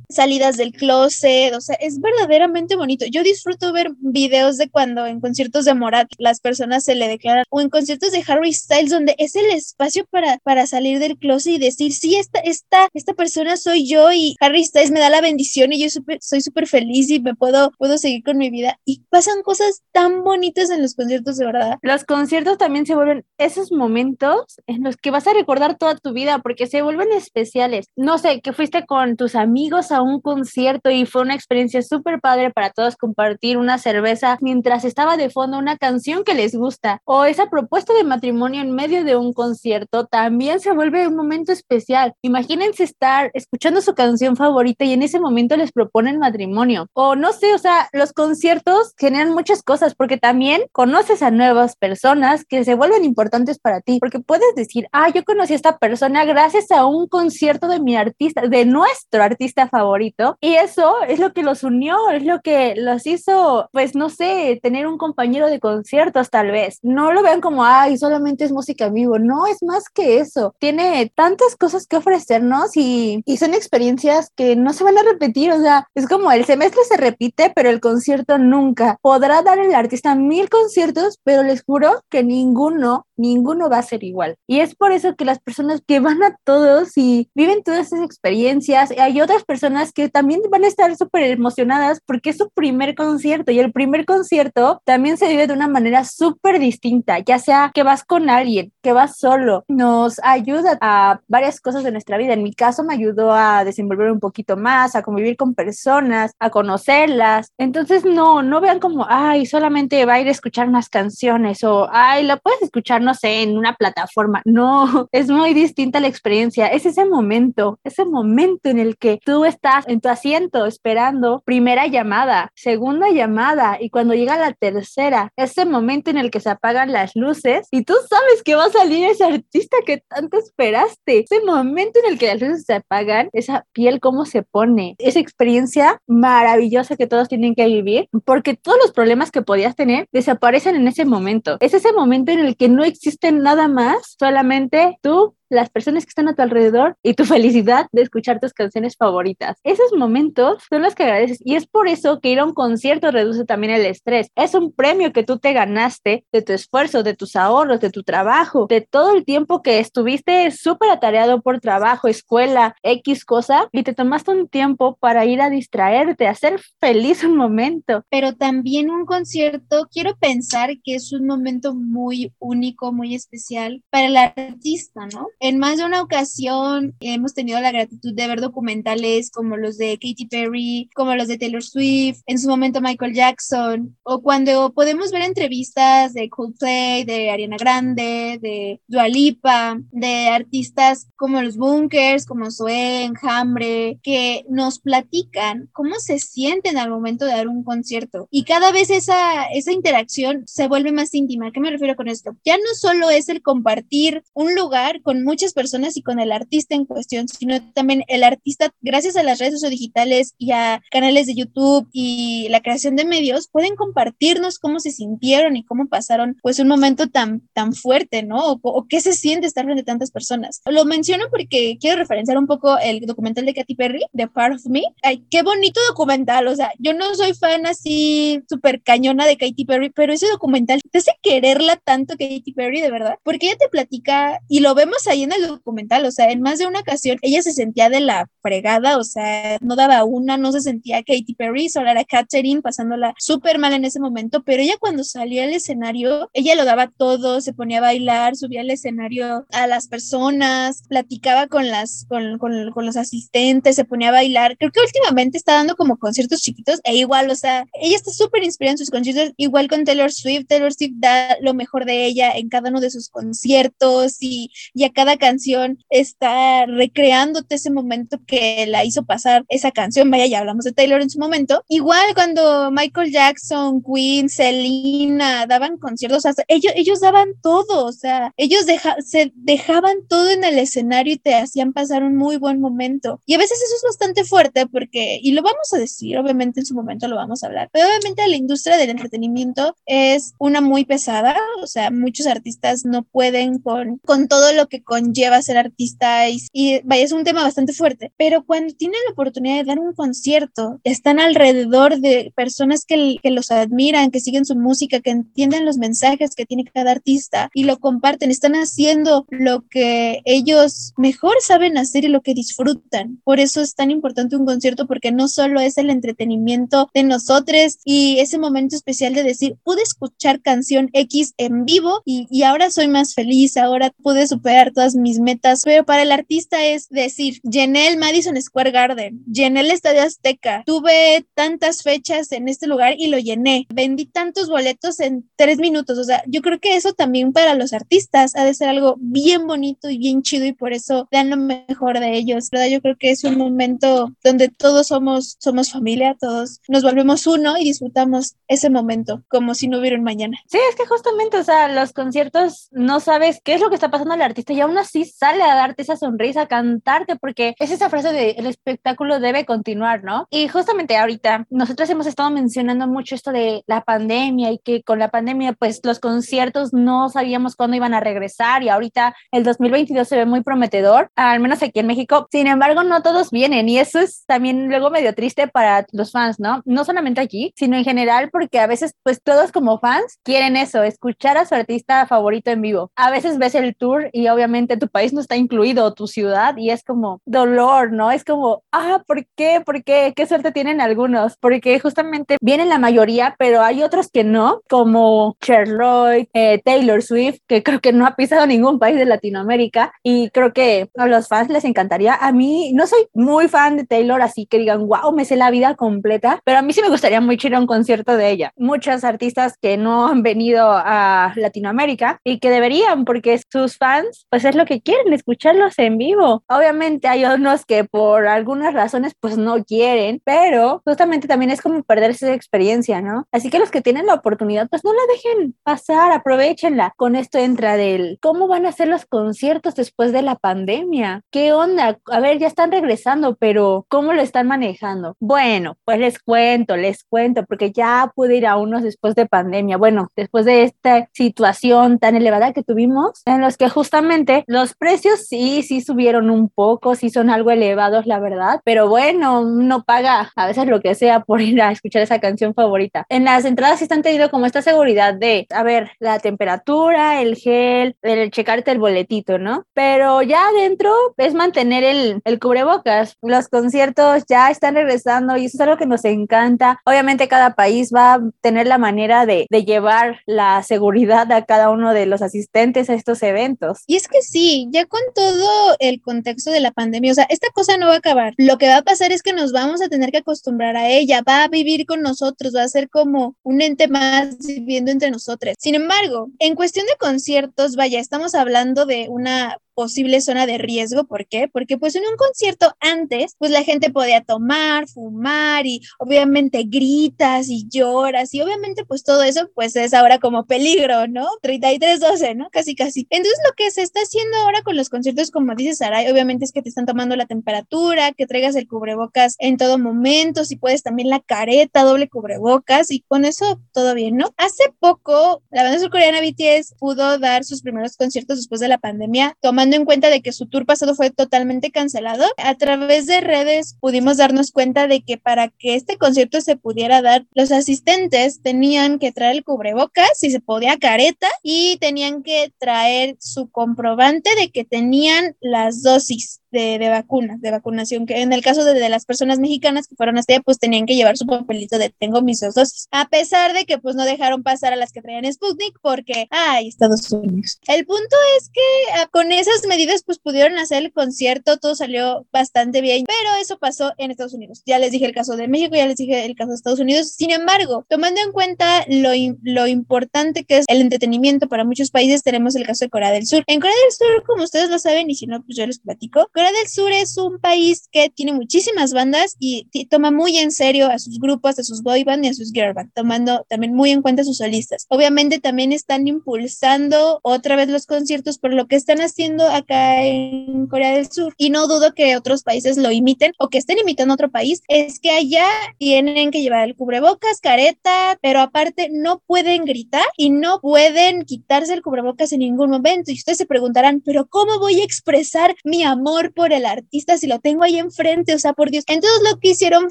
salidas 0.09 0.57
del 0.57 0.73
closet, 0.73 1.55
o 1.55 1.61
sea, 1.61 1.77
es 1.77 2.01
verdaderamente 2.01 2.77
bonito. 2.77 3.07
Yo 3.07 3.23
disfruto 3.23 3.73
ver 3.73 3.93
videos 3.99 4.57
de 4.57 4.69
cuando 4.69 5.07
en 5.07 5.21
conciertos 5.21 5.65
de 5.65 5.75
Morat 5.75 6.09
las 6.19 6.41
personas 6.41 6.85
se 6.85 6.95
le 6.95 7.09
declaran 7.09 7.45
o 7.51 7.61
en 7.61 7.71
conciertos 7.71 8.13
de 8.13 8.25
Harry 8.27 8.53
Styles 8.53 8.91
donde 8.91 9.15
es 9.19 9.37
el 9.37 9.51
espacio 9.51 10.05
para, 10.11 10.39
para 10.39 10.67
salir 10.67 10.99
del 10.99 11.19
closet 11.19 11.55
y 11.55 11.59
decir, 11.59 11.93
sí, 11.93 12.17
esta, 12.17 12.41
esta, 12.41 12.89
esta 12.95 13.15
persona 13.15 13.57
soy 13.57 13.87
yo 13.87 14.13
y 14.13 14.37
Harry 14.41 14.65
Styles 14.65 14.91
me 14.91 15.01
da 15.01 15.11
la 15.11 15.21
bendición 15.21 15.73
y 15.73 15.81
yo 15.81 15.89
soy 16.21 16.41
súper 16.41 16.67
feliz 16.67 17.11
y 17.11 17.21
me 17.21 17.35
puedo, 17.35 17.71
puedo 17.79 17.99
seguir 17.99 18.23
con 18.23 18.39
mi 18.39 18.51
vida. 18.51 18.79
Y 18.85 19.03
pasan 19.11 19.43
cosas 19.43 19.83
tan 19.93 20.25
bonitas 20.25 20.71
en 20.71 20.83
los 20.83 20.95
conciertos, 20.95 21.37
de 21.37 21.47
verdad. 21.47 21.79
Los 21.83 22.05
conciertos 22.05 22.59
también 22.59 22.87
se 22.87 22.95
vuelven 22.95 23.25
esos 23.39 23.73
momentos 23.73 24.57
en 24.67 24.83
los 24.83 24.97
que 24.97 25.11
vas 25.11 25.27
a 25.27 25.35
recordar 25.35 25.77
toda 25.79 25.97
tu 25.97 26.13
vida 26.13 26.41
porque 26.41 26.67
se 26.67 26.83
vuelven 26.83 27.13
especiales. 27.13 27.87
No 27.97 28.19
sé, 28.19 28.41
que 28.41 28.53
fuiste 28.53 28.87
con 28.87 29.17
tus 29.21 29.35
amigos 29.35 29.93
a 29.93 30.01
un 30.01 30.23
concierto 30.23 30.91
y 30.91 31.05
fue 31.05 31.21
una 31.21 31.35
experiencia 31.35 31.83
súper 31.83 32.23
padre 32.23 32.51
para 32.51 32.71
todos 32.71 32.97
compartir 32.97 33.59
una 33.59 33.77
cerveza 33.77 34.39
mientras 34.41 34.87
estaba 34.87 35.19
de 35.19 35.29
fondo 35.29 35.59
una 35.59 35.77
canción 35.77 36.25
que 36.25 36.33
les 36.33 36.55
gusta 36.55 37.03
o 37.05 37.27
esa 37.27 37.51
propuesta 37.51 37.93
de 37.93 38.03
matrimonio 38.03 38.63
en 38.63 38.75
medio 38.75 39.05
de 39.05 39.17
un 39.17 39.35
concierto 39.35 40.07
también 40.07 40.59
se 40.59 40.73
vuelve 40.73 41.07
un 41.07 41.17
momento 41.17 41.53
especial. 41.53 42.15
Imagínense 42.23 42.83
estar 42.83 43.31
escuchando 43.35 43.83
su 43.83 43.95
canción 43.95 44.37
favorita 44.37 44.87
y 44.87 44.95
en 44.95 45.03
ese 45.03 45.21
momento 45.21 45.55
les 45.55 45.71
proponen 45.71 46.19
matrimonio. 46.19 46.87
O 46.95 47.15
no 47.15 47.35
sé, 47.35 47.53
o 47.53 47.59
sea, 47.59 47.91
los 47.93 48.15
conciertos 48.15 48.95
generan 48.97 49.35
muchas 49.35 49.63
cosas 49.63 49.95
porque 49.95 50.17
también 50.17 50.63
conoces 50.73 51.23
a 51.23 51.31
nuevas 51.31 51.77
personas 51.77 52.47
que 52.47 52.65
se 52.65 52.75
vuelven 52.75 53.05
importantes 53.05 53.59
para 53.59 53.83
ti, 53.83 53.99
porque 54.01 54.21
puedes 54.21 54.55
decir, 54.55 54.87
ah, 54.93 55.11
yo 55.11 55.25
conocí 55.25 55.53
a 55.53 55.57
esta 55.57 55.77
persona 55.77 56.25
gracias 56.25 56.71
a 56.71 56.87
un 56.87 57.07
concierto 57.07 57.69
de 57.69 57.81
mi 57.81 57.97
artista, 57.97 58.49
de 58.49 58.65
nuestro 58.65 59.10
artista 59.19 59.69
favorito, 59.69 60.37
y 60.41 60.55
eso 60.55 61.03
es 61.09 61.19
lo 61.19 61.33
que 61.33 61.43
los 61.43 61.63
unió, 61.63 62.11
es 62.11 62.25
lo 62.25 62.41
que 62.41 62.75
los 62.77 63.07
hizo, 63.07 63.69
pues 63.73 63.95
no 63.95 64.09
sé, 64.09 64.59
tener 64.63 64.87
un 64.87 64.99
compañero 64.99 65.49
de 65.49 65.61
conciertos 65.61 66.31
tal 66.31 66.51
vez. 66.51 66.79
No 66.83 67.13
lo 67.13 67.23
vean 67.23 67.41
como, 67.41 67.65
ay, 67.65 67.97
solamente 67.99 68.45
es 68.45 68.53
música 68.53 68.89
vivo, 68.89 69.19
no, 69.19 69.47
es 69.47 69.63
más 69.63 69.89
que 69.89 70.19
eso. 70.19 70.55
Tiene 70.59 71.13
tantas 71.15 71.57
cosas 71.57 71.87
que 71.87 71.97
ofrecernos 71.97 72.77
y, 72.77 73.23
y 73.27 73.37
son 73.37 73.55
experiencias 73.55 74.31
que 74.37 74.57
no 74.57 74.73
se 74.73 74.85
van 74.85 74.99
a 74.99 75.03
repetir, 75.03 75.53
o 75.53 75.61
sea, 75.61 75.87
es 75.95 76.09
como 76.09 76.31
el 76.33 76.45
semestre 76.45 76.83
se 76.89 76.97
repite, 76.97 77.53
pero 77.55 77.71
el 77.71 77.81
concierto 77.81 78.39
nunca. 78.39 78.99
Podrá 79.03 79.43
dar 79.43 79.59
el 79.59 79.75
artista 79.75 80.15
mil 80.15 80.49
conciertos, 80.49 81.19
pero 81.25 81.43
les 81.43 81.63
juro 81.63 82.03
que 82.09 82.23
ninguno, 82.23 83.07
ninguno 83.17 83.69
va 83.69 83.79
a 83.79 83.83
ser 83.83 84.05
igual. 84.05 84.37
Y 84.47 84.61
es 84.61 84.75
por 84.75 84.93
eso 84.93 85.17
que 85.17 85.25
las 85.25 85.41
personas 85.41 85.83
que 85.87 86.01
van 86.01 86.23
a 86.23 86.37
todos 86.45 86.97
y 86.97 87.31
viven 87.35 87.63
todas 87.63 87.87
esas 87.87 88.03
experiencias, 88.03 88.93
hay 89.01 89.21
otras 89.21 89.45
personas 89.45 89.93
que 89.93 90.09
también 90.09 90.41
van 90.51 90.65
a 90.65 90.69
estar 90.69 90.95
súper 90.97 91.23
emocionadas 91.25 92.01
porque 92.05 92.31
es 92.31 92.37
su 92.37 92.51
primer 92.51 92.95
concierto 92.95 93.51
y 93.53 93.59
el 93.59 93.73
primer 93.73 94.05
concierto 94.05 94.81
también 94.85 95.17
se 95.17 95.29
vive 95.29 95.47
de 95.47 95.55
una 95.55 95.69
manera 95.69 96.05
súper 96.05 96.59
distinta, 96.59 97.19
ya 97.19 97.39
sea 97.39 97.71
que 97.75 97.83
vas 97.83 98.05
con 98.05 98.31
alguien, 98.31 98.73
que 98.83 98.93
vas 98.93 99.19
solo, 99.19 99.65
nos 99.69 100.21
ayuda 100.23 100.79
a 100.81 101.21
varias 101.29 101.61
cosas 101.61 101.85
de 101.85 101.93
nuestra 101.93 102.19
vida. 102.19 102.35
En 102.35 102.43
mi 102.43 102.53
caso 102.53 102.85
me 102.85 102.95
ayudó 102.95 103.33
a 103.33 103.65
desenvolver 103.65 104.11
un 104.11 104.21
poquito 104.21 104.57
más, 104.57 104.95
a 104.95 105.03
convivir 105.03 105.37
con 105.37 105.55
personas, 105.55 106.33
a 106.39 106.51
conocerlas. 106.51 107.53
Entonces 107.59 108.05
no, 108.05 108.43
no 108.43 108.61
vean 108.61 108.81
como, 108.81 109.07
ay, 109.09 109.47
solamente 109.47 110.05
va 110.05 110.15
a 110.15 110.21
ir 110.21 110.29
a 110.29 110.33
escuchar 110.33 110.69
unas 110.69 110.89
canciones 110.89 111.65
o, 111.65 111.89
ay, 111.91 112.27
lo 112.27 112.39
puedes 112.39 112.63
escuchar, 112.63 113.03
no 113.03 113.15
sé, 113.15 113.43
en 113.43 113.57
una 113.57 113.75
plataforma. 113.75 114.43
No, 114.45 115.09
es 115.13 115.29
muy 115.29 115.55
distinta 115.55 116.01
la 116.01 116.09
experiencia. 116.09 116.67
Es 116.67 116.87
ese 116.87 117.05
momento, 117.05 117.79
ese 117.85 118.05
momento 118.05 118.69
en 118.69 118.79
el 118.79 118.90
que 118.97 119.21
tú 119.25 119.45
estás 119.45 119.87
en 119.89 120.01
tu 120.01 120.09
asiento 120.09 120.67
esperando 120.67 121.43
primera 121.45 121.87
llamada, 121.87 122.53
segunda 122.55 123.11
llamada 123.11 123.79
y 123.81 123.91
cuando 123.91 124.15
llega 124.15 124.37
la 124.37 124.53
tercera, 124.53 125.33
ese 125.37 125.65
momento 125.65 126.11
en 126.11 126.19
el 126.19 126.31
que 126.31 126.41
se 126.41 126.51
apagan 126.51 126.93
las 126.93 127.17
luces 127.17 127.67
y 127.71 127.85
tú 127.85 127.95
sabes 128.09 128.43
que 128.43 128.55
va 128.55 128.67
a 128.67 128.71
salir 128.71 129.07
ese 129.07 129.25
artista 129.25 129.77
que 129.85 129.99
tanto 129.99 130.39
esperaste. 130.39 131.21
Ese 131.21 131.45
momento 131.45 132.01
en 132.05 132.13
el 132.13 132.19
que 132.19 132.27
las 132.27 132.41
luces 132.41 132.65
se 132.65 132.75
apagan, 132.75 133.29
esa 133.33 133.67
piel 133.73 134.01
cómo 134.01 134.25
se 134.25 134.43
pone, 134.43 134.97
esa 134.99 135.21
experiencia 135.21 136.01
maravillosa 136.07 136.97
que 136.97 137.07
todos 137.07 137.29
tienen 137.29 137.55
que 137.55 137.67
vivir, 137.67 138.09
porque 138.25 138.55
todos 138.55 138.79
los 138.83 138.93
problemas 138.93 139.31
que 139.31 139.43
podías 139.43 139.77
tener 139.77 140.07
desaparecen 140.13 140.77
en 140.77 140.89
ese 140.89 141.05
momento. 141.05 141.57
Es 141.61 141.75
ese 141.75 141.93
momento 141.93 142.33
en 142.33 142.41
el 142.41 142.57
que 142.57 142.69
no 142.69 142.85
existe 142.85 143.33
nada 143.33 143.69
más, 143.69 144.17
solamente 144.19 144.99
tú 145.03 145.35
las 145.51 145.69
personas 145.69 146.05
que 146.05 146.11
están 146.11 146.29
a 146.29 146.35
tu 146.35 146.43
alrededor 146.43 146.97
y 147.03 147.15
tu 147.15 147.25
felicidad 147.27 147.87
de 147.93 148.03
escuchar 148.03 148.41
tus 148.41 148.53
canciones 148.53 148.97
favoritas. 148.97 149.59
Esos 149.65 149.93
momentos 149.97 150.63
son 150.69 150.83
los 150.83 150.95
que 150.95 151.05
agradeces 151.05 151.41
y 151.45 151.57
es 151.57 151.67
por 151.67 151.89
eso 151.89 152.21
que 152.21 152.31
ir 152.31 152.39
a 152.39 152.45
un 152.45 152.55
concierto 152.55 153.11
reduce 153.11 153.45
también 153.45 153.75
el 153.75 153.87
estrés. 153.87 154.29
Es 154.37 154.55
un 154.55 154.73
premio 154.73 155.13
que 155.13 155.25
tú 155.25 155.39
te 155.39 155.53
ganaste 155.53 156.25
de 156.33 156.43
tu 156.43 156.53
esfuerzo, 156.53 157.03
de 157.03 157.15
tus 157.15 157.37
ahorros, 157.37 157.81
de 157.81 157.91
tu 157.91 158.03
trabajo, 158.03 158.67
de 158.69 158.81
todo 158.81 159.15
el 159.15 159.25
tiempo 159.25 159.63
que 159.63 159.79
estuviste 159.79 160.51
súper 160.51 160.91
atareado 160.91 161.43
por 161.43 161.61
trabajo, 161.61 162.09
escuela, 162.09 162.77
X 162.83 163.25
cosa 163.25 163.69
y 163.73 163.83
te 163.83 163.95
tomaste 163.95 164.31
un 164.31 164.49
tiempo 164.49 164.97
para 165.01 165.25
ir 165.25 165.41
a 165.41 165.51
distraerte, 165.51 166.27
a 166.27 166.31
hacer 166.31 166.61
feliz 166.81 167.25
un 167.25 167.37
momento. 167.37 168.05
Pero 168.11 168.35
también 168.37 168.91
un 168.91 169.07
concierto, 169.07 169.89
quiero 169.93 170.17
pensar 170.17 170.71
que 170.85 170.95
es 170.95 171.13
un 171.13 171.27
momento 171.27 171.75
muy 171.75 172.33
único, 172.39 172.93
muy 172.93 173.15
especial 173.15 173.83
para 173.91 174.07
el 174.07 174.17
artista, 174.17 175.07
¿no? 175.13 175.29
En 175.43 175.59
más 175.59 175.79
de 175.79 175.87
una 175.87 176.03
ocasión 176.03 176.95
hemos 177.01 177.33
tenido 177.33 177.59
la 177.61 177.73
gratitud 177.73 178.13
de 178.13 178.29
ver 178.29 178.43
documentales 178.43 179.31
como 179.31 179.57
los 179.57 179.79
de 179.79 179.95
Katy 179.95 180.27
Perry, 180.27 180.91
como 180.95 181.15
los 181.15 181.29
de 181.29 181.39
Taylor 181.39 181.63
Swift, 181.63 182.21
en 182.27 182.39
su 182.39 182.47
momento 182.47 182.83
Michael 182.83 183.15
Jackson, 183.15 183.97
o 184.03 184.21
cuando 184.21 184.75
podemos 184.75 185.11
ver 185.11 185.23
entrevistas 185.23 186.13
de 186.13 186.29
Coldplay, 186.29 187.05
de 187.05 187.31
Ariana 187.31 187.57
Grande, 187.57 188.39
de 188.43 188.83
Dua 188.87 189.09
Lipa, 189.09 189.81
de 189.91 190.29
artistas 190.29 191.09
como 191.17 191.41
los 191.41 191.57
Bunkers, 191.57 192.27
como 192.27 192.51
Zoe, 192.51 193.05
Enjambre, 193.05 193.99
que 194.03 194.45
nos 194.51 194.79
platican 194.79 195.71
cómo 195.73 195.95
se 196.01 196.19
sienten 196.19 196.77
al 196.77 196.91
momento 196.91 197.25
de 197.25 197.33
dar 197.33 197.49
un 197.49 197.65
concierto. 197.65 198.29
Y 198.31 198.45
cada 198.45 198.73
vez 198.73 198.91
esa, 198.91 199.45
esa 199.47 199.73
interacción 199.73 200.43
se 200.47 200.69
vuelve 200.69 200.93
más 200.93 201.15
íntima. 201.15 201.47
¿A 201.47 201.51
qué 201.51 201.61
me 201.61 201.71
refiero 201.71 201.97
con 201.97 202.09
esto? 202.09 202.37
Ya 202.45 202.59
no 202.59 202.75
solo 202.75 203.09
es 203.09 203.31
el 203.31 203.41
compartir 203.41 204.23
un 204.35 204.55
lugar 204.55 205.01
con 205.01 205.30
muchas 205.31 205.53
personas 205.53 205.97
y 205.97 206.03
con 206.03 206.19
el 206.19 206.33
artista 206.33 206.75
en 206.75 206.87
cuestión, 206.87 207.29
sino 207.29 207.63
también 207.73 208.03
el 208.09 208.25
artista, 208.25 208.75
gracias 208.81 209.17
a 209.17 209.23
las 209.23 209.39
redes 209.39 209.61
digitales 209.61 210.35
y 210.39 210.51
a 210.51 210.83
canales 210.91 211.29
de 211.29 211.37
YouTube 211.37 211.89
y 211.93 212.49
la 212.51 212.61
creación 212.61 212.97
de 212.97 213.05
medios, 213.05 213.47
pueden 213.47 213.77
compartirnos 213.77 214.59
cómo 214.59 214.81
se 214.81 214.91
sintieron 214.91 215.57
y 215.57 215.65
cómo 215.65 215.87
pasaron 215.87 216.37
pues 216.43 216.59
un 216.59 216.67
momento 216.67 217.07
tan, 217.07 217.43
tan 217.53 217.75
fuerte, 217.75 218.25
¿no? 218.25 218.59
O, 218.61 218.87
qué 218.89 219.01
se 219.01 219.13
siente 219.13 219.47
estar 219.47 219.65
frente 219.65 219.83
a 219.83 219.85
tantas 219.85 220.11
personas. 220.11 220.63
Lo 220.67 220.85
menciono 220.85 221.27
porque 221.31 221.79
quiero 221.81 221.99
referenciar 221.99 222.39
un 222.39 222.49
poco 222.49 222.77
el 222.79 223.01
documental 223.03 223.47
de 223.47 223.55
Katy 223.55 223.77
Perry, 223.77 224.01
The 224.13 224.27
Part 224.27 224.57
of 224.57 224.67
Me. 224.67 224.83
Ay, 225.03 225.25
qué 225.31 225.43
bonito 225.43 225.81
documental, 225.91 226.49
o 226.49 226.57
sea, 226.57 226.73
yo 226.81 226.93
no 226.93 227.15
soy 227.15 227.35
fan 227.35 227.67
así 227.67 228.43
súper 228.49 228.83
cañona 228.83 229.27
de 229.27 229.37
Katy 229.37 229.65
Perry, 229.65 229.91
pero 229.91 230.13
ese 230.13 230.27
documental 230.29 230.81
te 230.91 230.99
hace 230.99 231.13
quererla 231.23 231.77
tanto 231.77 232.15
Katy 232.19 232.53
Perry, 232.53 232.81
de 232.81 232.91
verdad, 232.91 233.17
porque 233.23 233.47
ella 233.47 233.57
te 233.59 233.69
platica 233.69 234.41
y 234.49 234.59
lo 234.59 234.75
vemos 234.75 235.07
ahí 235.07 235.20
en 235.23 235.33
el 235.33 235.47
documental, 235.47 236.05
o 236.05 236.11
sea, 236.11 236.31
en 236.31 236.41
más 236.41 236.59
de 236.59 236.67
una 236.67 236.81
ocasión 236.81 237.19
ella 237.23 237.43
se 237.43 237.53
sentía 237.53 237.89
de 237.89 238.01
la 238.01 238.29
fregada, 238.43 238.99
o 238.99 239.05
sea, 239.05 239.59
no 239.61 239.77
daba 239.77 240.05
una, 240.05 240.37
no 240.37 240.53
se 240.53 240.61
sentía 240.61 241.03
Katy 241.03 241.35
Perry, 241.37 241.69
solo 241.69 241.91
era 241.91 242.05
Catherine 242.05 242.63
pasándola 242.63 243.15
súper 243.19 243.59
mal 243.59 243.73
en 243.73 243.85
ese 243.85 244.01
momento, 244.01 244.43
pero 244.43 244.63
ella 244.63 244.75
cuando 244.79 245.05
salía 245.05 245.45
al 245.45 245.53
escenario, 245.53 246.31
ella 246.33 246.55
lo 246.55 246.65
daba 246.65 246.91
todo, 246.97 247.41
se 247.41 247.53
ponía 247.53 247.79
a 247.79 247.83
bailar, 247.83 248.37
subía 248.37 248.61
al 248.61 248.71
escenario 248.71 249.47
a 249.53 249.67
las 249.67 249.89
personas, 249.89 250.83
platicaba 250.89 251.47
con 251.47 251.69
las, 251.69 252.07
con, 252.09 252.39
con, 252.39 252.71
con 252.73 252.87
los 252.87 252.97
asistentes, 252.97 253.77
se 253.77 253.85
ponía 253.85 254.09
a 254.09 254.13
bailar. 254.13 254.57
Creo 254.59 254.71
que 254.71 254.81
últimamente 254.81 255.39
está 255.39 255.55
dando 255.55 255.77
como 255.77 255.99
conciertos 255.99 256.41
chiquitos 256.41 256.81
e 256.85 256.97
igual, 256.97 257.31
o 257.31 257.35
sea, 257.35 257.65
ella 257.75 257.97
está 257.97 258.11
súper 258.11 258.45
inspirada 258.45 258.73
en 258.73 258.79
sus 258.79 258.91
conciertos, 258.91 259.35
igual 259.37 259.69
con 259.69 259.85
Taylor 259.85 260.13
Swift, 260.13 260.47
Taylor 260.49 260.73
Swift 260.73 260.95
da 260.97 261.37
lo 261.41 261.55
mejor 261.55 261.85
de 261.85 262.07
ella 262.07 262.33
en 262.33 262.49
cada 262.49 262.71
uno 262.71 262.81
de 262.81 262.91
sus 262.91 263.09
conciertos 263.09 264.17
y, 264.21 264.51
y 264.75 264.85
a 264.85 264.91
cada 264.91 265.10
canción 265.17 265.79
está 265.89 266.67
recreándote 266.67 267.55
ese 267.57 267.71
momento 267.71 268.19
que 268.27 268.67
la 268.67 268.85
hizo 268.85 269.05
pasar 269.05 269.45
esa 269.49 269.71
canción, 269.71 270.11
vaya, 270.11 270.27
ya 270.27 270.41
hablamos 270.41 270.65
de 270.65 270.73
Taylor 270.73 271.01
en 271.01 271.11
su 271.11 271.19
momento, 271.19 271.65
igual 271.69 272.15
cuando 272.15 272.71
Michael 272.71 273.13
Jackson, 273.13 273.83
Queen, 273.83 274.29
Selena 274.29 275.47
daban 275.47 275.79
conciertos, 275.79 276.25
ellos, 276.49 276.73
ellos 276.77 277.01
daban 277.01 277.29
todo, 277.43 277.87
o 277.87 277.93
sea, 277.93 278.33
ellos 278.37 278.65
se 279.05 279.33
dejaban 279.35 280.07
todo 280.09 280.31
en 280.31 280.45
el 280.45 280.59
escenario 280.59 281.15
y 281.15 281.19
te 281.19 281.35
hacían 281.35 281.73
pasar 281.73 282.03
un 282.03 282.17
muy 282.17 282.37
buen 282.37 282.61
momento. 282.61 283.21
Y 283.27 283.35
a 283.35 283.39
veces 283.39 283.59
eso 283.59 283.77
es 283.77 283.83
bastante 283.83 284.25
fuerte 284.25 284.67
porque, 284.67 285.19
y 285.23 285.33
lo 285.33 285.43
vamos 285.43 285.73
a 285.73 285.79
decir, 285.79 286.19
obviamente 286.19 286.61
en 286.61 286.67
su 286.67 286.75
momento 286.75 287.09
lo 287.09 287.17
vamos 287.17 287.43
a 287.43 287.47
hablar, 287.47 287.69
pero 287.73 287.87
obviamente 287.87 288.27
la 288.27 288.37
industria 288.37 288.77
del 288.77 288.91
entretenimiento 288.91 289.77
es 289.87 290.35
una 290.39 290.61
muy 290.61 290.85
pesada, 290.85 291.37
o 291.63 291.67
sea, 291.67 291.91
muchos 291.91 292.27
artistas 292.27 292.85
no 292.85 293.03
pueden 293.03 293.59
con, 293.59 293.99
con 293.99 294.29
todo 294.29 294.53
lo 294.53 294.69
que 294.69 294.83
conlleva 294.91 295.41
ser 295.41 295.57
artista 295.57 296.29
y, 296.29 296.43
y 296.53 296.81
vaya, 296.83 297.05
es 297.05 297.13
un 297.13 297.23
tema 297.23 297.45
bastante 297.45 297.73
fuerte, 297.73 298.11
pero 298.17 298.45
cuando 298.45 298.75
tienen 298.75 298.99
la 299.07 299.13
oportunidad 299.13 299.59
de 299.59 299.65
dar 299.65 299.79
un 299.79 299.95
concierto, 299.95 300.81
están 300.83 301.21
alrededor 301.21 302.01
de 302.01 302.33
personas 302.35 302.85
que, 302.85 303.19
que 303.23 303.31
los 303.31 303.53
admiran, 303.53 304.11
que 304.11 304.19
siguen 304.19 304.45
su 304.45 304.57
música, 304.57 304.99
que 304.99 305.11
entienden 305.11 305.65
los 305.65 305.77
mensajes 305.77 306.35
que 306.35 306.45
tiene 306.45 306.65
cada 306.65 306.91
artista 306.91 307.51
y 307.55 307.63
lo 307.65 307.79
comparten, 307.79 308.33
están 308.33 308.55
haciendo 308.55 309.27
lo 309.31 309.63
que 309.71 310.23
ellos 310.25 310.93
mejor 310.97 311.37
saben 311.41 311.79
hacer 311.79 312.05
y 312.05 312.09
lo 312.09 312.23
que 312.23 312.35
disfrutan. 312.35 313.21
Por 313.23 313.39
eso 313.39 313.61
es 313.61 313.77
tan 313.77 313.93
importante 313.93 314.35
un 314.35 314.45
concierto 314.45 314.89
porque 314.89 315.13
no 315.13 315.29
solo 315.29 315.61
es 315.61 315.79
el 315.79 315.91
entretenimiento 315.91 316.91
de 316.93 317.05
nosotros 317.05 317.79
y 317.85 318.19
ese 318.19 318.39
momento 318.39 318.75
especial 318.75 319.15
de 319.15 319.23
decir, 319.23 319.55
pude 319.63 319.83
escuchar 319.83 320.41
canción 320.41 320.91
X 320.93 321.35
en 321.37 321.65
vivo 321.65 322.03
y, 322.05 322.27
y 322.29 322.43
ahora 322.43 322.71
soy 322.71 322.89
más 322.89 323.15
feliz, 323.15 323.57
ahora 323.57 323.93
pude 324.03 324.27
superar 324.27 324.73
todas 324.81 324.97
mis 324.97 325.21
metas, 325.21 325.61
pero 325.63 325.85
para 325.85 326.01
el 326.01 326.11
artista 326.11 326.65
es 326.65 326.89
decir, 326.89 327.39
llené 327.43 327.87
el 327.89 327.99
Madison 327.99 328.41
Square 328.41 328.71
Garden, 328.71 329.23
llené 329.31 329.61
el 329.61 329.71
Estadio 329.71 330.01
Azteca, 330.01 330.63
tuve 330.65 331.27
tantas 331.35 331.83
fechas 331.83 332.33
en 332.33 332.49
este 332.49 332.67
lugar 332.67 332.95
y 332.97 333.09
lo 333.09 333.19
llené, 333.19 333.67
vendí 333.69 334.07
tantos 334.07 334.49
boletos 334.49 334.99
en 335.01 335.29
tres 335.37 335.59
minutos, 335.59 335.99
o 335.99 336.05
sea, 336.05 336.23
yo 336.27 336.41
creo 336.41 336.59
que 336.61 336.77
eso 336.77 336.95
también 336.95 337.35
para 337.35 337.55
los 337.55 337.75
artistas 337.75 338.35
ha 338.37 338.45
de 338.45 338.55
ser 338.55 338.71
algo 338.71 338.97
bien 338.99 339.47
bonito 339.47 339.91
y 339.91 339.99
bien 339.99 340.23
chido 340.23 340.47
y 340.47 340.55
por 340.55 340.73
eso 340.73 341.09
dan 341.13 341.29
lo 341.29 341.37
mejor 341.37 342.01
de 342.01 342.17
ellos, 342.17 342.49
¿verdad? 342.51 342.69
Yo 342.69 342.81
creo 342.81 342.97
que 342.97 343.11
es 343.11 343.23
un 343.25 343.37
momento 343.37 344.15
donde 344.25 344.49
todos 344.49 344.87
somos, 344.87 345.37
somos 345.41 345.73
familia, 345.73 346.17
todos 346.19 346.61
nos 346.69 346.83
volvemos 346.83 347.27
uno 347.27 347.59
y 347.59 347.65
disfrutamos 347.65 348.37
ese 348.49 348.71
momento 348.71 349.25
como 349.29 349.55
si 349.55 349.69
no 349.69 349.79
hubiera 349.79 349.99
un 349.99 350.05
mañana. 350.05 350.39
Sí, 350.47 350.59
es 350.71 350.77
que 350.77 350.87
justamente, 350.87 351.37
o 351.37 351.45
sea, 351.45 351.69
los 351.69 351.93
conciertos 351.93 352.69
no 352.71 353.01
sabes 353.01 353.43
qué 353.45 353.53
es 353.53 353.61
lo 353.61 353.69
que 353.69 353.75
está 353.75 353.91
pasando 353.91 354.15
al 354.15 354.23
artista 354.23 354.55
y 354.55 354.61
aún 354.71 354.79
así 354.79 355.05
sale 355.05 355.43
a 355.43 355.55
darte 355.55 355.83
esa 355.83 355.97
sonrisa, 355.97 356.43
a 356.43 356.47
cantarte, 356.47 357.17
porque 357.17 357.55
es 357.59 357.71
esa 357.71 357.91
frase 357.91 358.13
de 358.13 358.31
el 358.31 358.47
espectáculo 358.47 359.21
debe 359.21 359.45
continuar, 359.45 360.05
¿no? 360.05 360.27
Y 360.31 360.49
justamente 360.49 360.97
ahorita 360.97 361.47
nosotros 361.51 361.91
hemos 361.91 362.07
estado 362.07 362.31
mencionando 362.31 362.87
mucho 362.87 363.15
esto 363.15 363.33
de 363.33 363.63
la 363.67 363.83
pandemia 363.83 364.53
y 364.53 364.59
que 364.59 364.83
con 364.83 364.99
la 364.99 365.09
pandemia 365.09 365.53
pues 365.53 365.81
los 365.83 365.99
conciertos 365.99 366.73
no 366.73 367.09
sabíamos 367.09 367.57
cuándo 367.57 367.77
iban 367.77 367.95
a 367.95 368.01
regresar 368.01 368.63
y 368.63 368.69
ahorita 368.69 369.15
el 369.33 369.43
2022 369.43 370.07
se 370.07 370.17
ve 370.17 370.27
muy 370.27 370.43
prometedor, 370.43 371.11
al 371.17 371.41
menos 371.41 371.63
aquí 371.63 371.81
en 371.81 371.87
México. 371.87 372.29
Sin 372.31 372.47
embargo, 372.47 372.85
no 372.85 373.03
todos 373.03 373.31
vienen 373.31 373.69
y 373.69 373.79
eso 373.79 373.99
es 373.99 374.25
también 374.27 374.69
luego 374.69 374.91
medio 374.91 375.15
triste 375.15 375.49
para 375.49 375.87
los 375.93 376.13
fans, 376.13 376.39
¿no? 376.39 376.63
No 376.65 376.85
solamente 376.85 377.21
aquí, 377.21 377.53
sino 377.57 377.77
en 377.77 377.85
general 377.85 378.31
porque 378.31 378.61
a 378.61 378.67
veces 378.67 378.95
pues 379.03 379.21
todos 379.23 379.51
como 379.51 379.81
fans 379.81 380.19
quieren 380.23 380.57
eso, 380.57 380.83
escuchar 380.85 381.37
a 381.37 381.45
su 381.45 381.55
artista 381.55 382.07
favorito 382.07 382.51
en 382.51 382.63
vivo. 382.63 382.93
A 382.95 383.11
veces 383.11 383.39
ves 383.39 383.55
el 383.55 383.75
tour 383.75 384.11
y 384.13 384.29
obviamente 384.29 384.60
tu 384.67 384.89
país 384.89 385.13
no 385.13 385.21
está 385.21 385.37
incluido, 385.37 385.95
tu 385.95 386.07
ciudad, 386.07 386.57
y 386.57 386.71
es 386.71 386.85
como 386.85 387.21
dolor, 387.25 387.93
¿no? 387.93 388.11
Es 388.11 388.25
como, 388.25 388.63
ah, 388.73 389.03
¿por 389.07 389.27
qué? 389.37 389.61
¿Por 389.65 389.83
qué? 389.85 390.13
¿Qué 390.15 390.27
suerte 390.27 390.53
tienen 390.53 390.81
algunos? 390.81 391.37
Porque 391.39 391.79
justamente 391.81 392.37
vienen 392.41 392.69
la 392.69 392.79
mayoría, 392.79 393.35
pero 393.39 393.63
hay 393.63 393.83
otros 393.83 394.11
que 394.11 394.25
no, 394.25 394.61
como 394.69 395.37
Lloyd, 395.41 396.27
eh, 396.35 396.61
Taylor 396.65 397.03
Swift, 397.03 397.39
que 397.47 397.63
creo 397.63 397.81
que 397.81 397.93
no 397.93 398.07
ha 398.07 398.17
pisado 398.17 398.47
ningún 398.47 398.79
país 398.79 398.97
de 398.97 399.05
Latinoamérica, 399.05 399.93
y 400.03 400.31
creo 400.31 400.53
que 400.53 400.91
a 400.97 401.07
los 401.07 401.29
fans 401.29 401.51
les 401.51 401.65
encantaría. 401.65 402.15
A 402.15 402.33
mí 402.33 402.73
no 402.75 402.87
soy 402.87 403.07
muy 403.13 403.49
fan 403.49 403.77
de 403.77 403.87
Taylor, 403.87 404.23
así 404.23 404.47
que 404.47 404.59
digan, 404.59 404.87
wow, 404.87 405.13
me 405.13 405.25
sé 405.25 405.37
la 405.37 405.51
vida 405.51 405.75
completa, 405.75 406.41
pero 406.45 406.59
a 406.59 406.63
mí 406.63 406.73
sí 406.73 406.83
me 406.83 406.89
gustaría 406.89 407.21
mucho 407.21 407.49
ir 407.49 407.55
a 407.55 407.61
un 407.61 407.67
concierto 407.67 408.17
de 408.17 408.31
ella. 408.31 408.53
Muchos 408.57 409.05
artistas 409.05 409.57
que 409.61 409.77
no 409.77 410.09
han 410.09 410.23
venido 410.23 410.71
a 410.71 411.33
Latinoamérica 411.37 412.21
y 412.25 412.39
que 412.39 412.51
deberían, 412.51 413.05
porque 413.05 413.41
sus 413.51 413.77
fans, 413.77 414.27
pues 414.31 414.45
es 414.51 414.57
lo 414.57 414.67
que 414.67 414.81
quieren, 414.81 415.13
escucharlos 415.13 415.79
en 415.79 415.99
vivo. 415.99 416.43
Obviamente 416.49 417.09
hay 417.09 417.25
unos 417.25 417.65
que 417.65 417.85
por 417.85 418.27
algunas 418.27 418.75
razones, 418.75 419.15
pues 419.19 419.39
no 419.39 419.65
quieren, 419.65 420.21
pero 420.25 420.83
justamente 420.85 421.29
también 421.29 421.51
es 421.51 421.61
como 421.61 421.83
perderse 421.83 422.27
esa 422.27 422.35
experiencia, 422.35 423.01
¿no? 423.01 423.27
Así 423.33 423.51
que 423.51 423.59
los 423.59 423.71
que 423.71 423.81
tienen 423.81 424.07
la 424.07 424.15
oportunidad, 424.15 424.69
pues 424.69 424.85
no 424.85 424.93
la 424.93 425.01
dejen 425.13 425.55
pasar, 425.63 426.13
aprovechenla. 426.13 426.93
Con 426.97 427.17
esto 427.17 427.39
entra 427.39 427.77
del 427.77 428.19
cómo 428.21 428.49
van 428.49 428.67
a 428.67 428.73
ser 428.73 428.89
los 428.89 429.07
conciertos 429.07 429.75
después 429.75 430.13
de 430.13 430.23
la 430.23 430.37
pandemia. 430.37 431.23
¿Qué 431.31 431.53
onda? 431.53 431.99
A 432.07 432.21
ver, 432.21 432.39
ya 432.39 432.47
están 432.47 432.73
regresando, 432.73 433.37
pero 433.37 433.87
¿cómo 433.89 434.13
lo 434.13 434.23
están 434.23 434.47
manejando? 434.47 435.17
Bueno, 435.21 435.77
pues 435.85 435.99
les 435.99 436.19
cuento, 436.19 436.77
les 436.77 437.05
cuento, 437.05 437.45
porque 437.47 437.73
ya 437.73 438.13
pude 438.15 438.37
ir 438.37 438.47
a 438.47 438.57
unos 438.57 438.83
después 438.83 439.15
de 439.15 439.27
pandemia. 439.27 439.77
Bueno, 439.77 440.09
después 440.17 440.45
de 440.45 440.65
esta 440.65 441.09
situación 441.13 441.99
tan 441.99 442.17
elevada 442.17 442.53
que 442.53 442.63
tuvimos, 442.63 443.23
en 443.25 443.41
los 443.41 443.57
que 443.57 443.69
justamente 443.69 444.40
los 444.47 444.75
precios 444.75 445.27
sí, 445.27 445.63
sí 445.63 445.81
subieron 445.81 446.31
un 446.31 446.49
poco, 446.49 446.95
sí 446.95 447.11
son 447.11 447.31
algo 447.31 447.51
elevados, 447.51 448.07
la 448.07 448.19
verdad, 448.19 448.61
pero 448.65 448.89
bueno, 448.89 449.45
no 449.45 449.85
paga 449.85 450.33
a 450.37 450.47
veces 450.47 450.67
lo 450.67 450.81
que 450.81 450.95
sea 450.95 451.21
por 451.21 451.41
ir 451.41 451.61
a 451.63 451.73
escuchar 451.73 452.03
esa 452.03 452.21
canción 452.21 452.55
favorita. 452.55 453.05
En 453.09 453.25
las 453.25 453.45
entradas 453.45 453.79
sí 453.79 453.85
están 453.85 454.03
teniendo 454.03 454.31
como 454.31 454.47
esta 454.47 454.63
seguridad 454.63 455.15
de, 455.15 455.47
a 455.51 455.63
ver, 455.63 455.93
la 455.99 456.19
temperatura, 456.19 457.21
el 457.21 457.37
gel, 457.37 457.97
el 458.03 458.31
checarte 458.31 458.71
el 458.71 458.79
boletito, 458.79 459.39
¿no? 459.39 459.65
Pero 459.75 460.23
ya 460.23 460.49
adentro 460.49 460.93
es 461.17 461.35
mantener 461.35 461.85
el, 461.85 462.21
el 462.25 462.39
cubrebocas. 462.39 463.17
Los 463.23 463.49
conciertos 463.49 464.25
ya 464.29 464.51
están 464.51 464.75
regresando 464.75 465.37
y 465.37 465.47
eso 465.47 465.57
es 465.57 465.61
algo 465.61 465.77
que 465.77 465.87
nos 465.87 466.05
encanta. 466.05 466.81
Obviamente 466.85 467.29
cada 467.29 467.55
país 467.55 467.93
va 467.95 468.15
a 468.15 468.21
tener 468.41 468.67
la 468.67 468.79
manera 468.79 469.27
de, 469.27 469.47
de 469.51 469.65
llevar 469.65 470.21
la 470.27 470.63
seguridad 470.63 471.31
a 471.33 471.45
cada 471.45 471.71
uno 471.71 471.93
de 471.93 472.07
los 472.07 472.23
asistentes 472.23 472.91
a 472.91 472.95
estos 472.95 473.23
eventos. 473.23 473.83
Y 473.87 473.97
es 473.97 474.09
que 474.09 474.23
sí, 474.31 474.69
ya 474.71 474.87
con 474.87 475.01
todo 475.15 475.77
el 475.81 476.01
contexto 476.01 476.51
de 476.51 476.61
la 476.61 476.71
pandemia, 476.71 477.13
o 477.13 477.15
sea, 477.15 477.27
esta 477.29 477.49
cosa 477.53 477.77
no 477.77 477.87
va 477.87 477.95
a 477.95 477.99
acabar. 477.99 478.35
Lo 478.37 478.59
que 478.59 478.69
va 478.69 478.79
a 478.79 478.83
pasar 478.83 479.13
es 479.13 479.23
que 479.23 479.33
nos 479.33 479.53
vamos 479.53 479.83
a 479.83 479.89
tener 479.89 480.11
que 480.11 480.19
acostumbrar 480.19 480.77
a 480.77 480.89
ella, 480.89 481.23
va 481.27 481.45
a 481.45 481.49
vivir 481.49 481.87
con 481.87 482.03
nosotros, 482.03 482.55
va 482.55 482.63
a 482.63 482.69
ser 482.69 482.89
como 482.89 483.37
un 483.43 483.61
ente 483.61 483.89
más 483.89 484.39
viviendo 484.39 484.91
entre 484.91 485.11
nosotros. 485.11 485.55
Sin 485.59 485.75
embargo, 485.75 486.29
en 486.39 486.55
cuestión 486.55 486.87
de 486.87 486.97
conciertos, 486.99 487.77
vaya, 487.77 488.01
estamos 488.01 488.35
hablando 488.35 488.87
de 488.87 489.09
una 489.09 489.59
posible 489.75 490.21
zona 490.21 490.47
de 490.47 490.59
riesgo. 490.59 491.05
¿Por 491.05 491.27
qué? 491.27 491.49
Porque 491.53 491.79
pues 491.79 491.95
en 491.97 492.03
un 492.03 492.17
concierto 492.17 492.73
antes, 492.81 493.35
pues 493.39 493.51
la 493.51 493.63
gente 493.63 493.91
podía 493.91 494.23
tomar, 494.23 494.89
fumar 494.89 495.67
y 495.67 495.81
obviamente 495.99 496.65
gritas 496.67 497.49
y 497.49 497.69
lloras 497.69 498.35
y 498.35 498.41
obviamente 498.41 498.85
pues 498.85 499.03
todo 499.03 499.23
eso 499.23 499.51
pues 499.55 499.77
es 499.77 499.95
ahora 499.95 500.19
como 500.19 500.47
peligro, 500.47 501.07
¿no? 501.09 501.27
33-12, 501.43 502.37
¿no? 502.37 502.49
Casi, 502.51 502.75
casi. 502.75 503.07
Entonces 503.11 503.39
lo 503.47 503.53
que 503.55 503.71
se 503.71 503.83
está 503.83 504.01
haciendo 504.01 504.37
ahora 504.39 504.63
con 504.63 504.77
los 504.77 504.89
conciertos, 504.89 505.31
como 505.31 505.55
dice 505.55 505.75
Saray, 505.75 506.11
obviamente 506.11 506.45
es 506.45 506.53
que 506.53 506.63
te 506.63 506.69
están 506.69 506.87
tomando 506.87 507.17
la 507.17 507.27
temperatura, 507.27 508.13
que 508.13 508.27
traigas 508.27 508.57
el 508.57 508.69
cubrebocas 508.69 509.37
en 509.39 509.57
todo 509.57 509.79
momento, 509.79 510.45
si 510.45 510.57
puedes 510.57 510.83
también 510.83 511.09
la 511.09 511.21
careta, 511.21 511.83
doble 511.85 512.09
cubrebocas 512.09 512.91
y 512.91 513.01
con 513.01 513.25
eso 513.25 513.61
todo 513.73 513.95
bien, 513.95 514.17
¿no? 514.17 514.33
Hace 514.37 514.65
poco 514.79 515.43
la 515.51 515.63
banda 515.63 515.79
surcoreana 515.79 516.21
BTS 516.21 516.75
pudo 516.79 517.19
dar 517.19 517.45
sus 517.45 517.63
primeros 517.63 517.97
conciertos 517.97 518.39
después 518.39 518.61
de 518.61 518.69
la 518.69 518.79
pandemia, 518.79 519.37
tomando 519.61 519.77
en 519.77 519.85
cuenta 519.85 520.09
de 520.09 520.23
que 520.23 520.33
su 520.33 520.47
tour 520.47 520.65
pasado 520.65 520.95
fue 520.95 521.11
totalmente 521.11 521.71
cancelado, 521.71 522.25
a 522.39 522.55
través 522.55 523.05
de 523.05 523.21
redes 523.21 523.77
pudimos 523.79 524.17
darnos 524.17 524.53
cuenta 524.53 524.87
de 524.87 525.03
que 525.03 525.19
para 525.19 525.49
que 525.49 525.75
este 525.75 525.99
concierto 525.99 526.41
se 526.41 526.57
pudiera 526.57 527.03
dar, 527.03 527.27
los 527.35 527.53
asistentes 527.53 528.41
tenían 528.41 528.99
que 528.99 529.13
traer 529.13 529.37
el 529.37 529.45
cubrebocas, 529.45 530.09
si 530.15 530.31
se 530.31 530.41
podía 530.41 530.79
careta, 530.79 531.29
y 531.43 531.77
tenían 531.77 532.23
que 532.23 532.55
traer 532.59 533.17
su 533.21 533.51
comprobante 533.51 534.31
de 534.37 534.51
que 534.51 534.65
tenían 534.65 535.37
las 535.43 535.83
dosis 535.83 536.40
de, 536.51 536.79
de, 536.79 536.89
vacunas, 536.89 537.41
de 537.41 537.51
vacunación, 537.51 538.07
que 538.07 538.23
en 538.23 538.33
el 538.33 538.43
caso 538.43 538.65
de, 538.65 538.75
de, 538.75 538.89
las 538.89 539.05
personas 539.05 539.39
mexicanas 539.39 539.87
que 539.87 539.97
fueron 539.97 540.19
hasta 540.19 540.35
allá, 540.35 540.43
pues 540.45 540.59
tenían 540.59 540.87
que 540.87 540.97
llevar 540.97 541.17
su 541.17 541.27
papelito 541.27 541.79
de 541.79 541.91
tengo 541.91 542.23
mis 542.23 542.41
dos 542.41 542.55
dosis, 542.55 542.89
a 542.91 543.09
pesar 543.09 543.53
de 543.53 543.65
que 543.65 543.79
pues 543.79 543.97
no 543.97 544.05
dejaron 544.05 544.43
pasar 544.43 544.73
a 544.73 544.77
las 544.77 544.93
que 544.93 545.03
traían 545.03 545.31
Sputnik 545.31 545.79
porque, 545.83 546.27
ay, 546.31 546.69
Estados 546.69 547.11
Unidos. 547.13 547.59
El 547.67 547.85
punto 547.87 548.17
es 548.39 548.51
que 548.51 548.61
ah, 548.95 549.09
con 549.11 549.33
esas 549.33 549.67
medidas 549.67 550.03
pues 550.05 550.19
pudieron 550.19 550.59
hacer 550.59 550.85
el 550.85 550.93
concierto, 550.93 551.59
todo 551.59 551.75
salió 551.75 552.27
bastante 552.33 552.81
bien, 552.81 553.05
pero 553.07 553.41
eso 553.41 553.59
pasó 553.59 553.93
en 553.99 554.11
Estados 554.11 554.35
Unidos. 554.35 554.63
Ya 554.67 554.79
les 554.79 554.93
dije 554.93 555.07
el 555.07 555.15
caso 555.15 555.37
de 555.37 555.49
México, 555.49 555.77
ya 555.77 555.87
les 555.87 555.97
dije 555.97 556.25
el 556.25 556.35
caso 556.35 556.51
de 556.51 556.57
Estados 556.57 556.81
Unidos. 556.81 557.13
Sin 557.13 557.31
embargo, 557.31 557.85
tomando 557.89 558.21
en 558.21 558.33
cuenta 558.33 558.85
lo, 558.89 559.11
lo 559.43 559.67
importante 559.67 560.45
que 560.45 560.59
es 560.59 560.65
el 560.69 560.81
entretenimiento 560.81 561.49
para 561.49 561.65
muchos 561.65 561.91
países, 561.91 562.23
tenemos 562.23 562.57
el 562.57 562.67
caso 562.67 562.85
de 562.85 562.91
Corea 562.91 563.13
del 563.13 563.27
Sur. 563.27 563.45
En 563.47 563.61
Corea 563.61 563.77
del 563.85 563.93
Sur, 563.93 564.25
como 564.27 564.45
ustedes 564.45 564.71
lo 564.71 564.79
saben, 564.79 565.11
y 565.11 565.15
si 565.15 565.27
no, 565.27 565.43
pues 565.43 565.57
yo 565.57 565.67
les 565.67 565.79
platico, 565.79 566.29
Corea 566.41 566.53
del 566.53 566.69
Sur 566.69 566.91
es 566.91 567.19
un 567.19 567.39
país 567.39 567.87
que 567.93 568.09
tiene 568.09 568.33
muchísimas 568.33 568.95
bandas 568.95 569.37
y 569.39 569.67
toma 569.91 570.11
muy 570.11 570.39
en 570.39 570.53
serio 570.53 570.87
a 570.87 570.99
sus 570.99 571.19
grupos, 571.19 571.59
a 571.59 571.63
sus 571.63 571.83
boy 571.83 572.03
band 572.03 572.25
y 572.25 572.29
a 572.29 572.33
sus 572.33 572.51
girl 572.51 572.73
band, 572.73 572.91
tomando 572.95 573.45
también 573.51 573.75
muy 573.75 573.91
en 573.91 574.01
cuenta 574.01 574.23
a 574.23 574.25
sus 574.25 574.39
solistas. 574.39 574.87
Obviamente 574.89 575.39
también 575.39 575.71
están 575.71 576.09
impulsando 576.09 577.21
otra 577.25 577.57
vez 577.57 577.69
los 577.69 577.85
conciertos 577.85 578.39
por 578.39 578.55
lo 578.55 578.69
que 578.69 578.77
están 578.77 579.03
haciendo 579.03 579.47
acá 579.49 580.03
en 580.03 580.67
Corea 580.67 580.95
del 580.95 581.13
Sur 581.13 581.35
y 581.37 581.51
no 581.51 581.67
dudo 581.67 581.93
que 581.93 582.17
otros 582.17 582.43
países 582.43 582.79
lo 582.79 582.91
imiten 582.91 583.33
o 583.39 583.49
que 583.49 583.59
estén 583.59 583.77
imitando 583.77 584.13
a 584.13 584.15
otro 584.15 584.31
país, 584.31 584.63
es 584.69 584.99
que 584.99 585.11
allá 585.11 585.45
tienen 585.77 586.31
que 586.31 586.41
llevar 586.41 586.67
el 586.67 586.75
cubrebocas, 586.75 587.41
careta, 587.43 588.19
pero 588.23 588.41
aparte 588.41 588.89
no 588.91 589.19
pueden 589.27 589.67
gritar 589.67 590.07
y 590.17 590.31
no 590.31 590.59
pueden 590.63 591.27
quitarse 591.27 591.75
el 591.75 591.83
cubrebocas 591.83 592.33
en 592.33 592.39
ningún 592.39 592.71
momento. 592.71 593.11
Y 593.11 593.17
ustedes 593.17 593.37
se 593.37 593.45
preguntarán, 593.45 594.01
pero 594.01 594.27
¿cómo 594.27 594.59
voy 594.59 594.81
a 594.81 594.85
expresar 594.85 595.55
mi 595.65 595.83
amor 595.83 596.30
por 596.31 596.53
el 596.53 596.67
artista 596.67 597.19
si 597.19 597.27
lo 597.27 597.39
tengo 597.39 597.63
ahí 597.63 597.79
enfrente, 597.79 598.35
o 598.35 598.39
sea, 598.39 598.53
por 598.53 598.71
Dios. 598.71 598.85
Entonces 598.87 599.21
lo 599.31 599.39
que 599.39 599.51
hicieron 599.51 599.91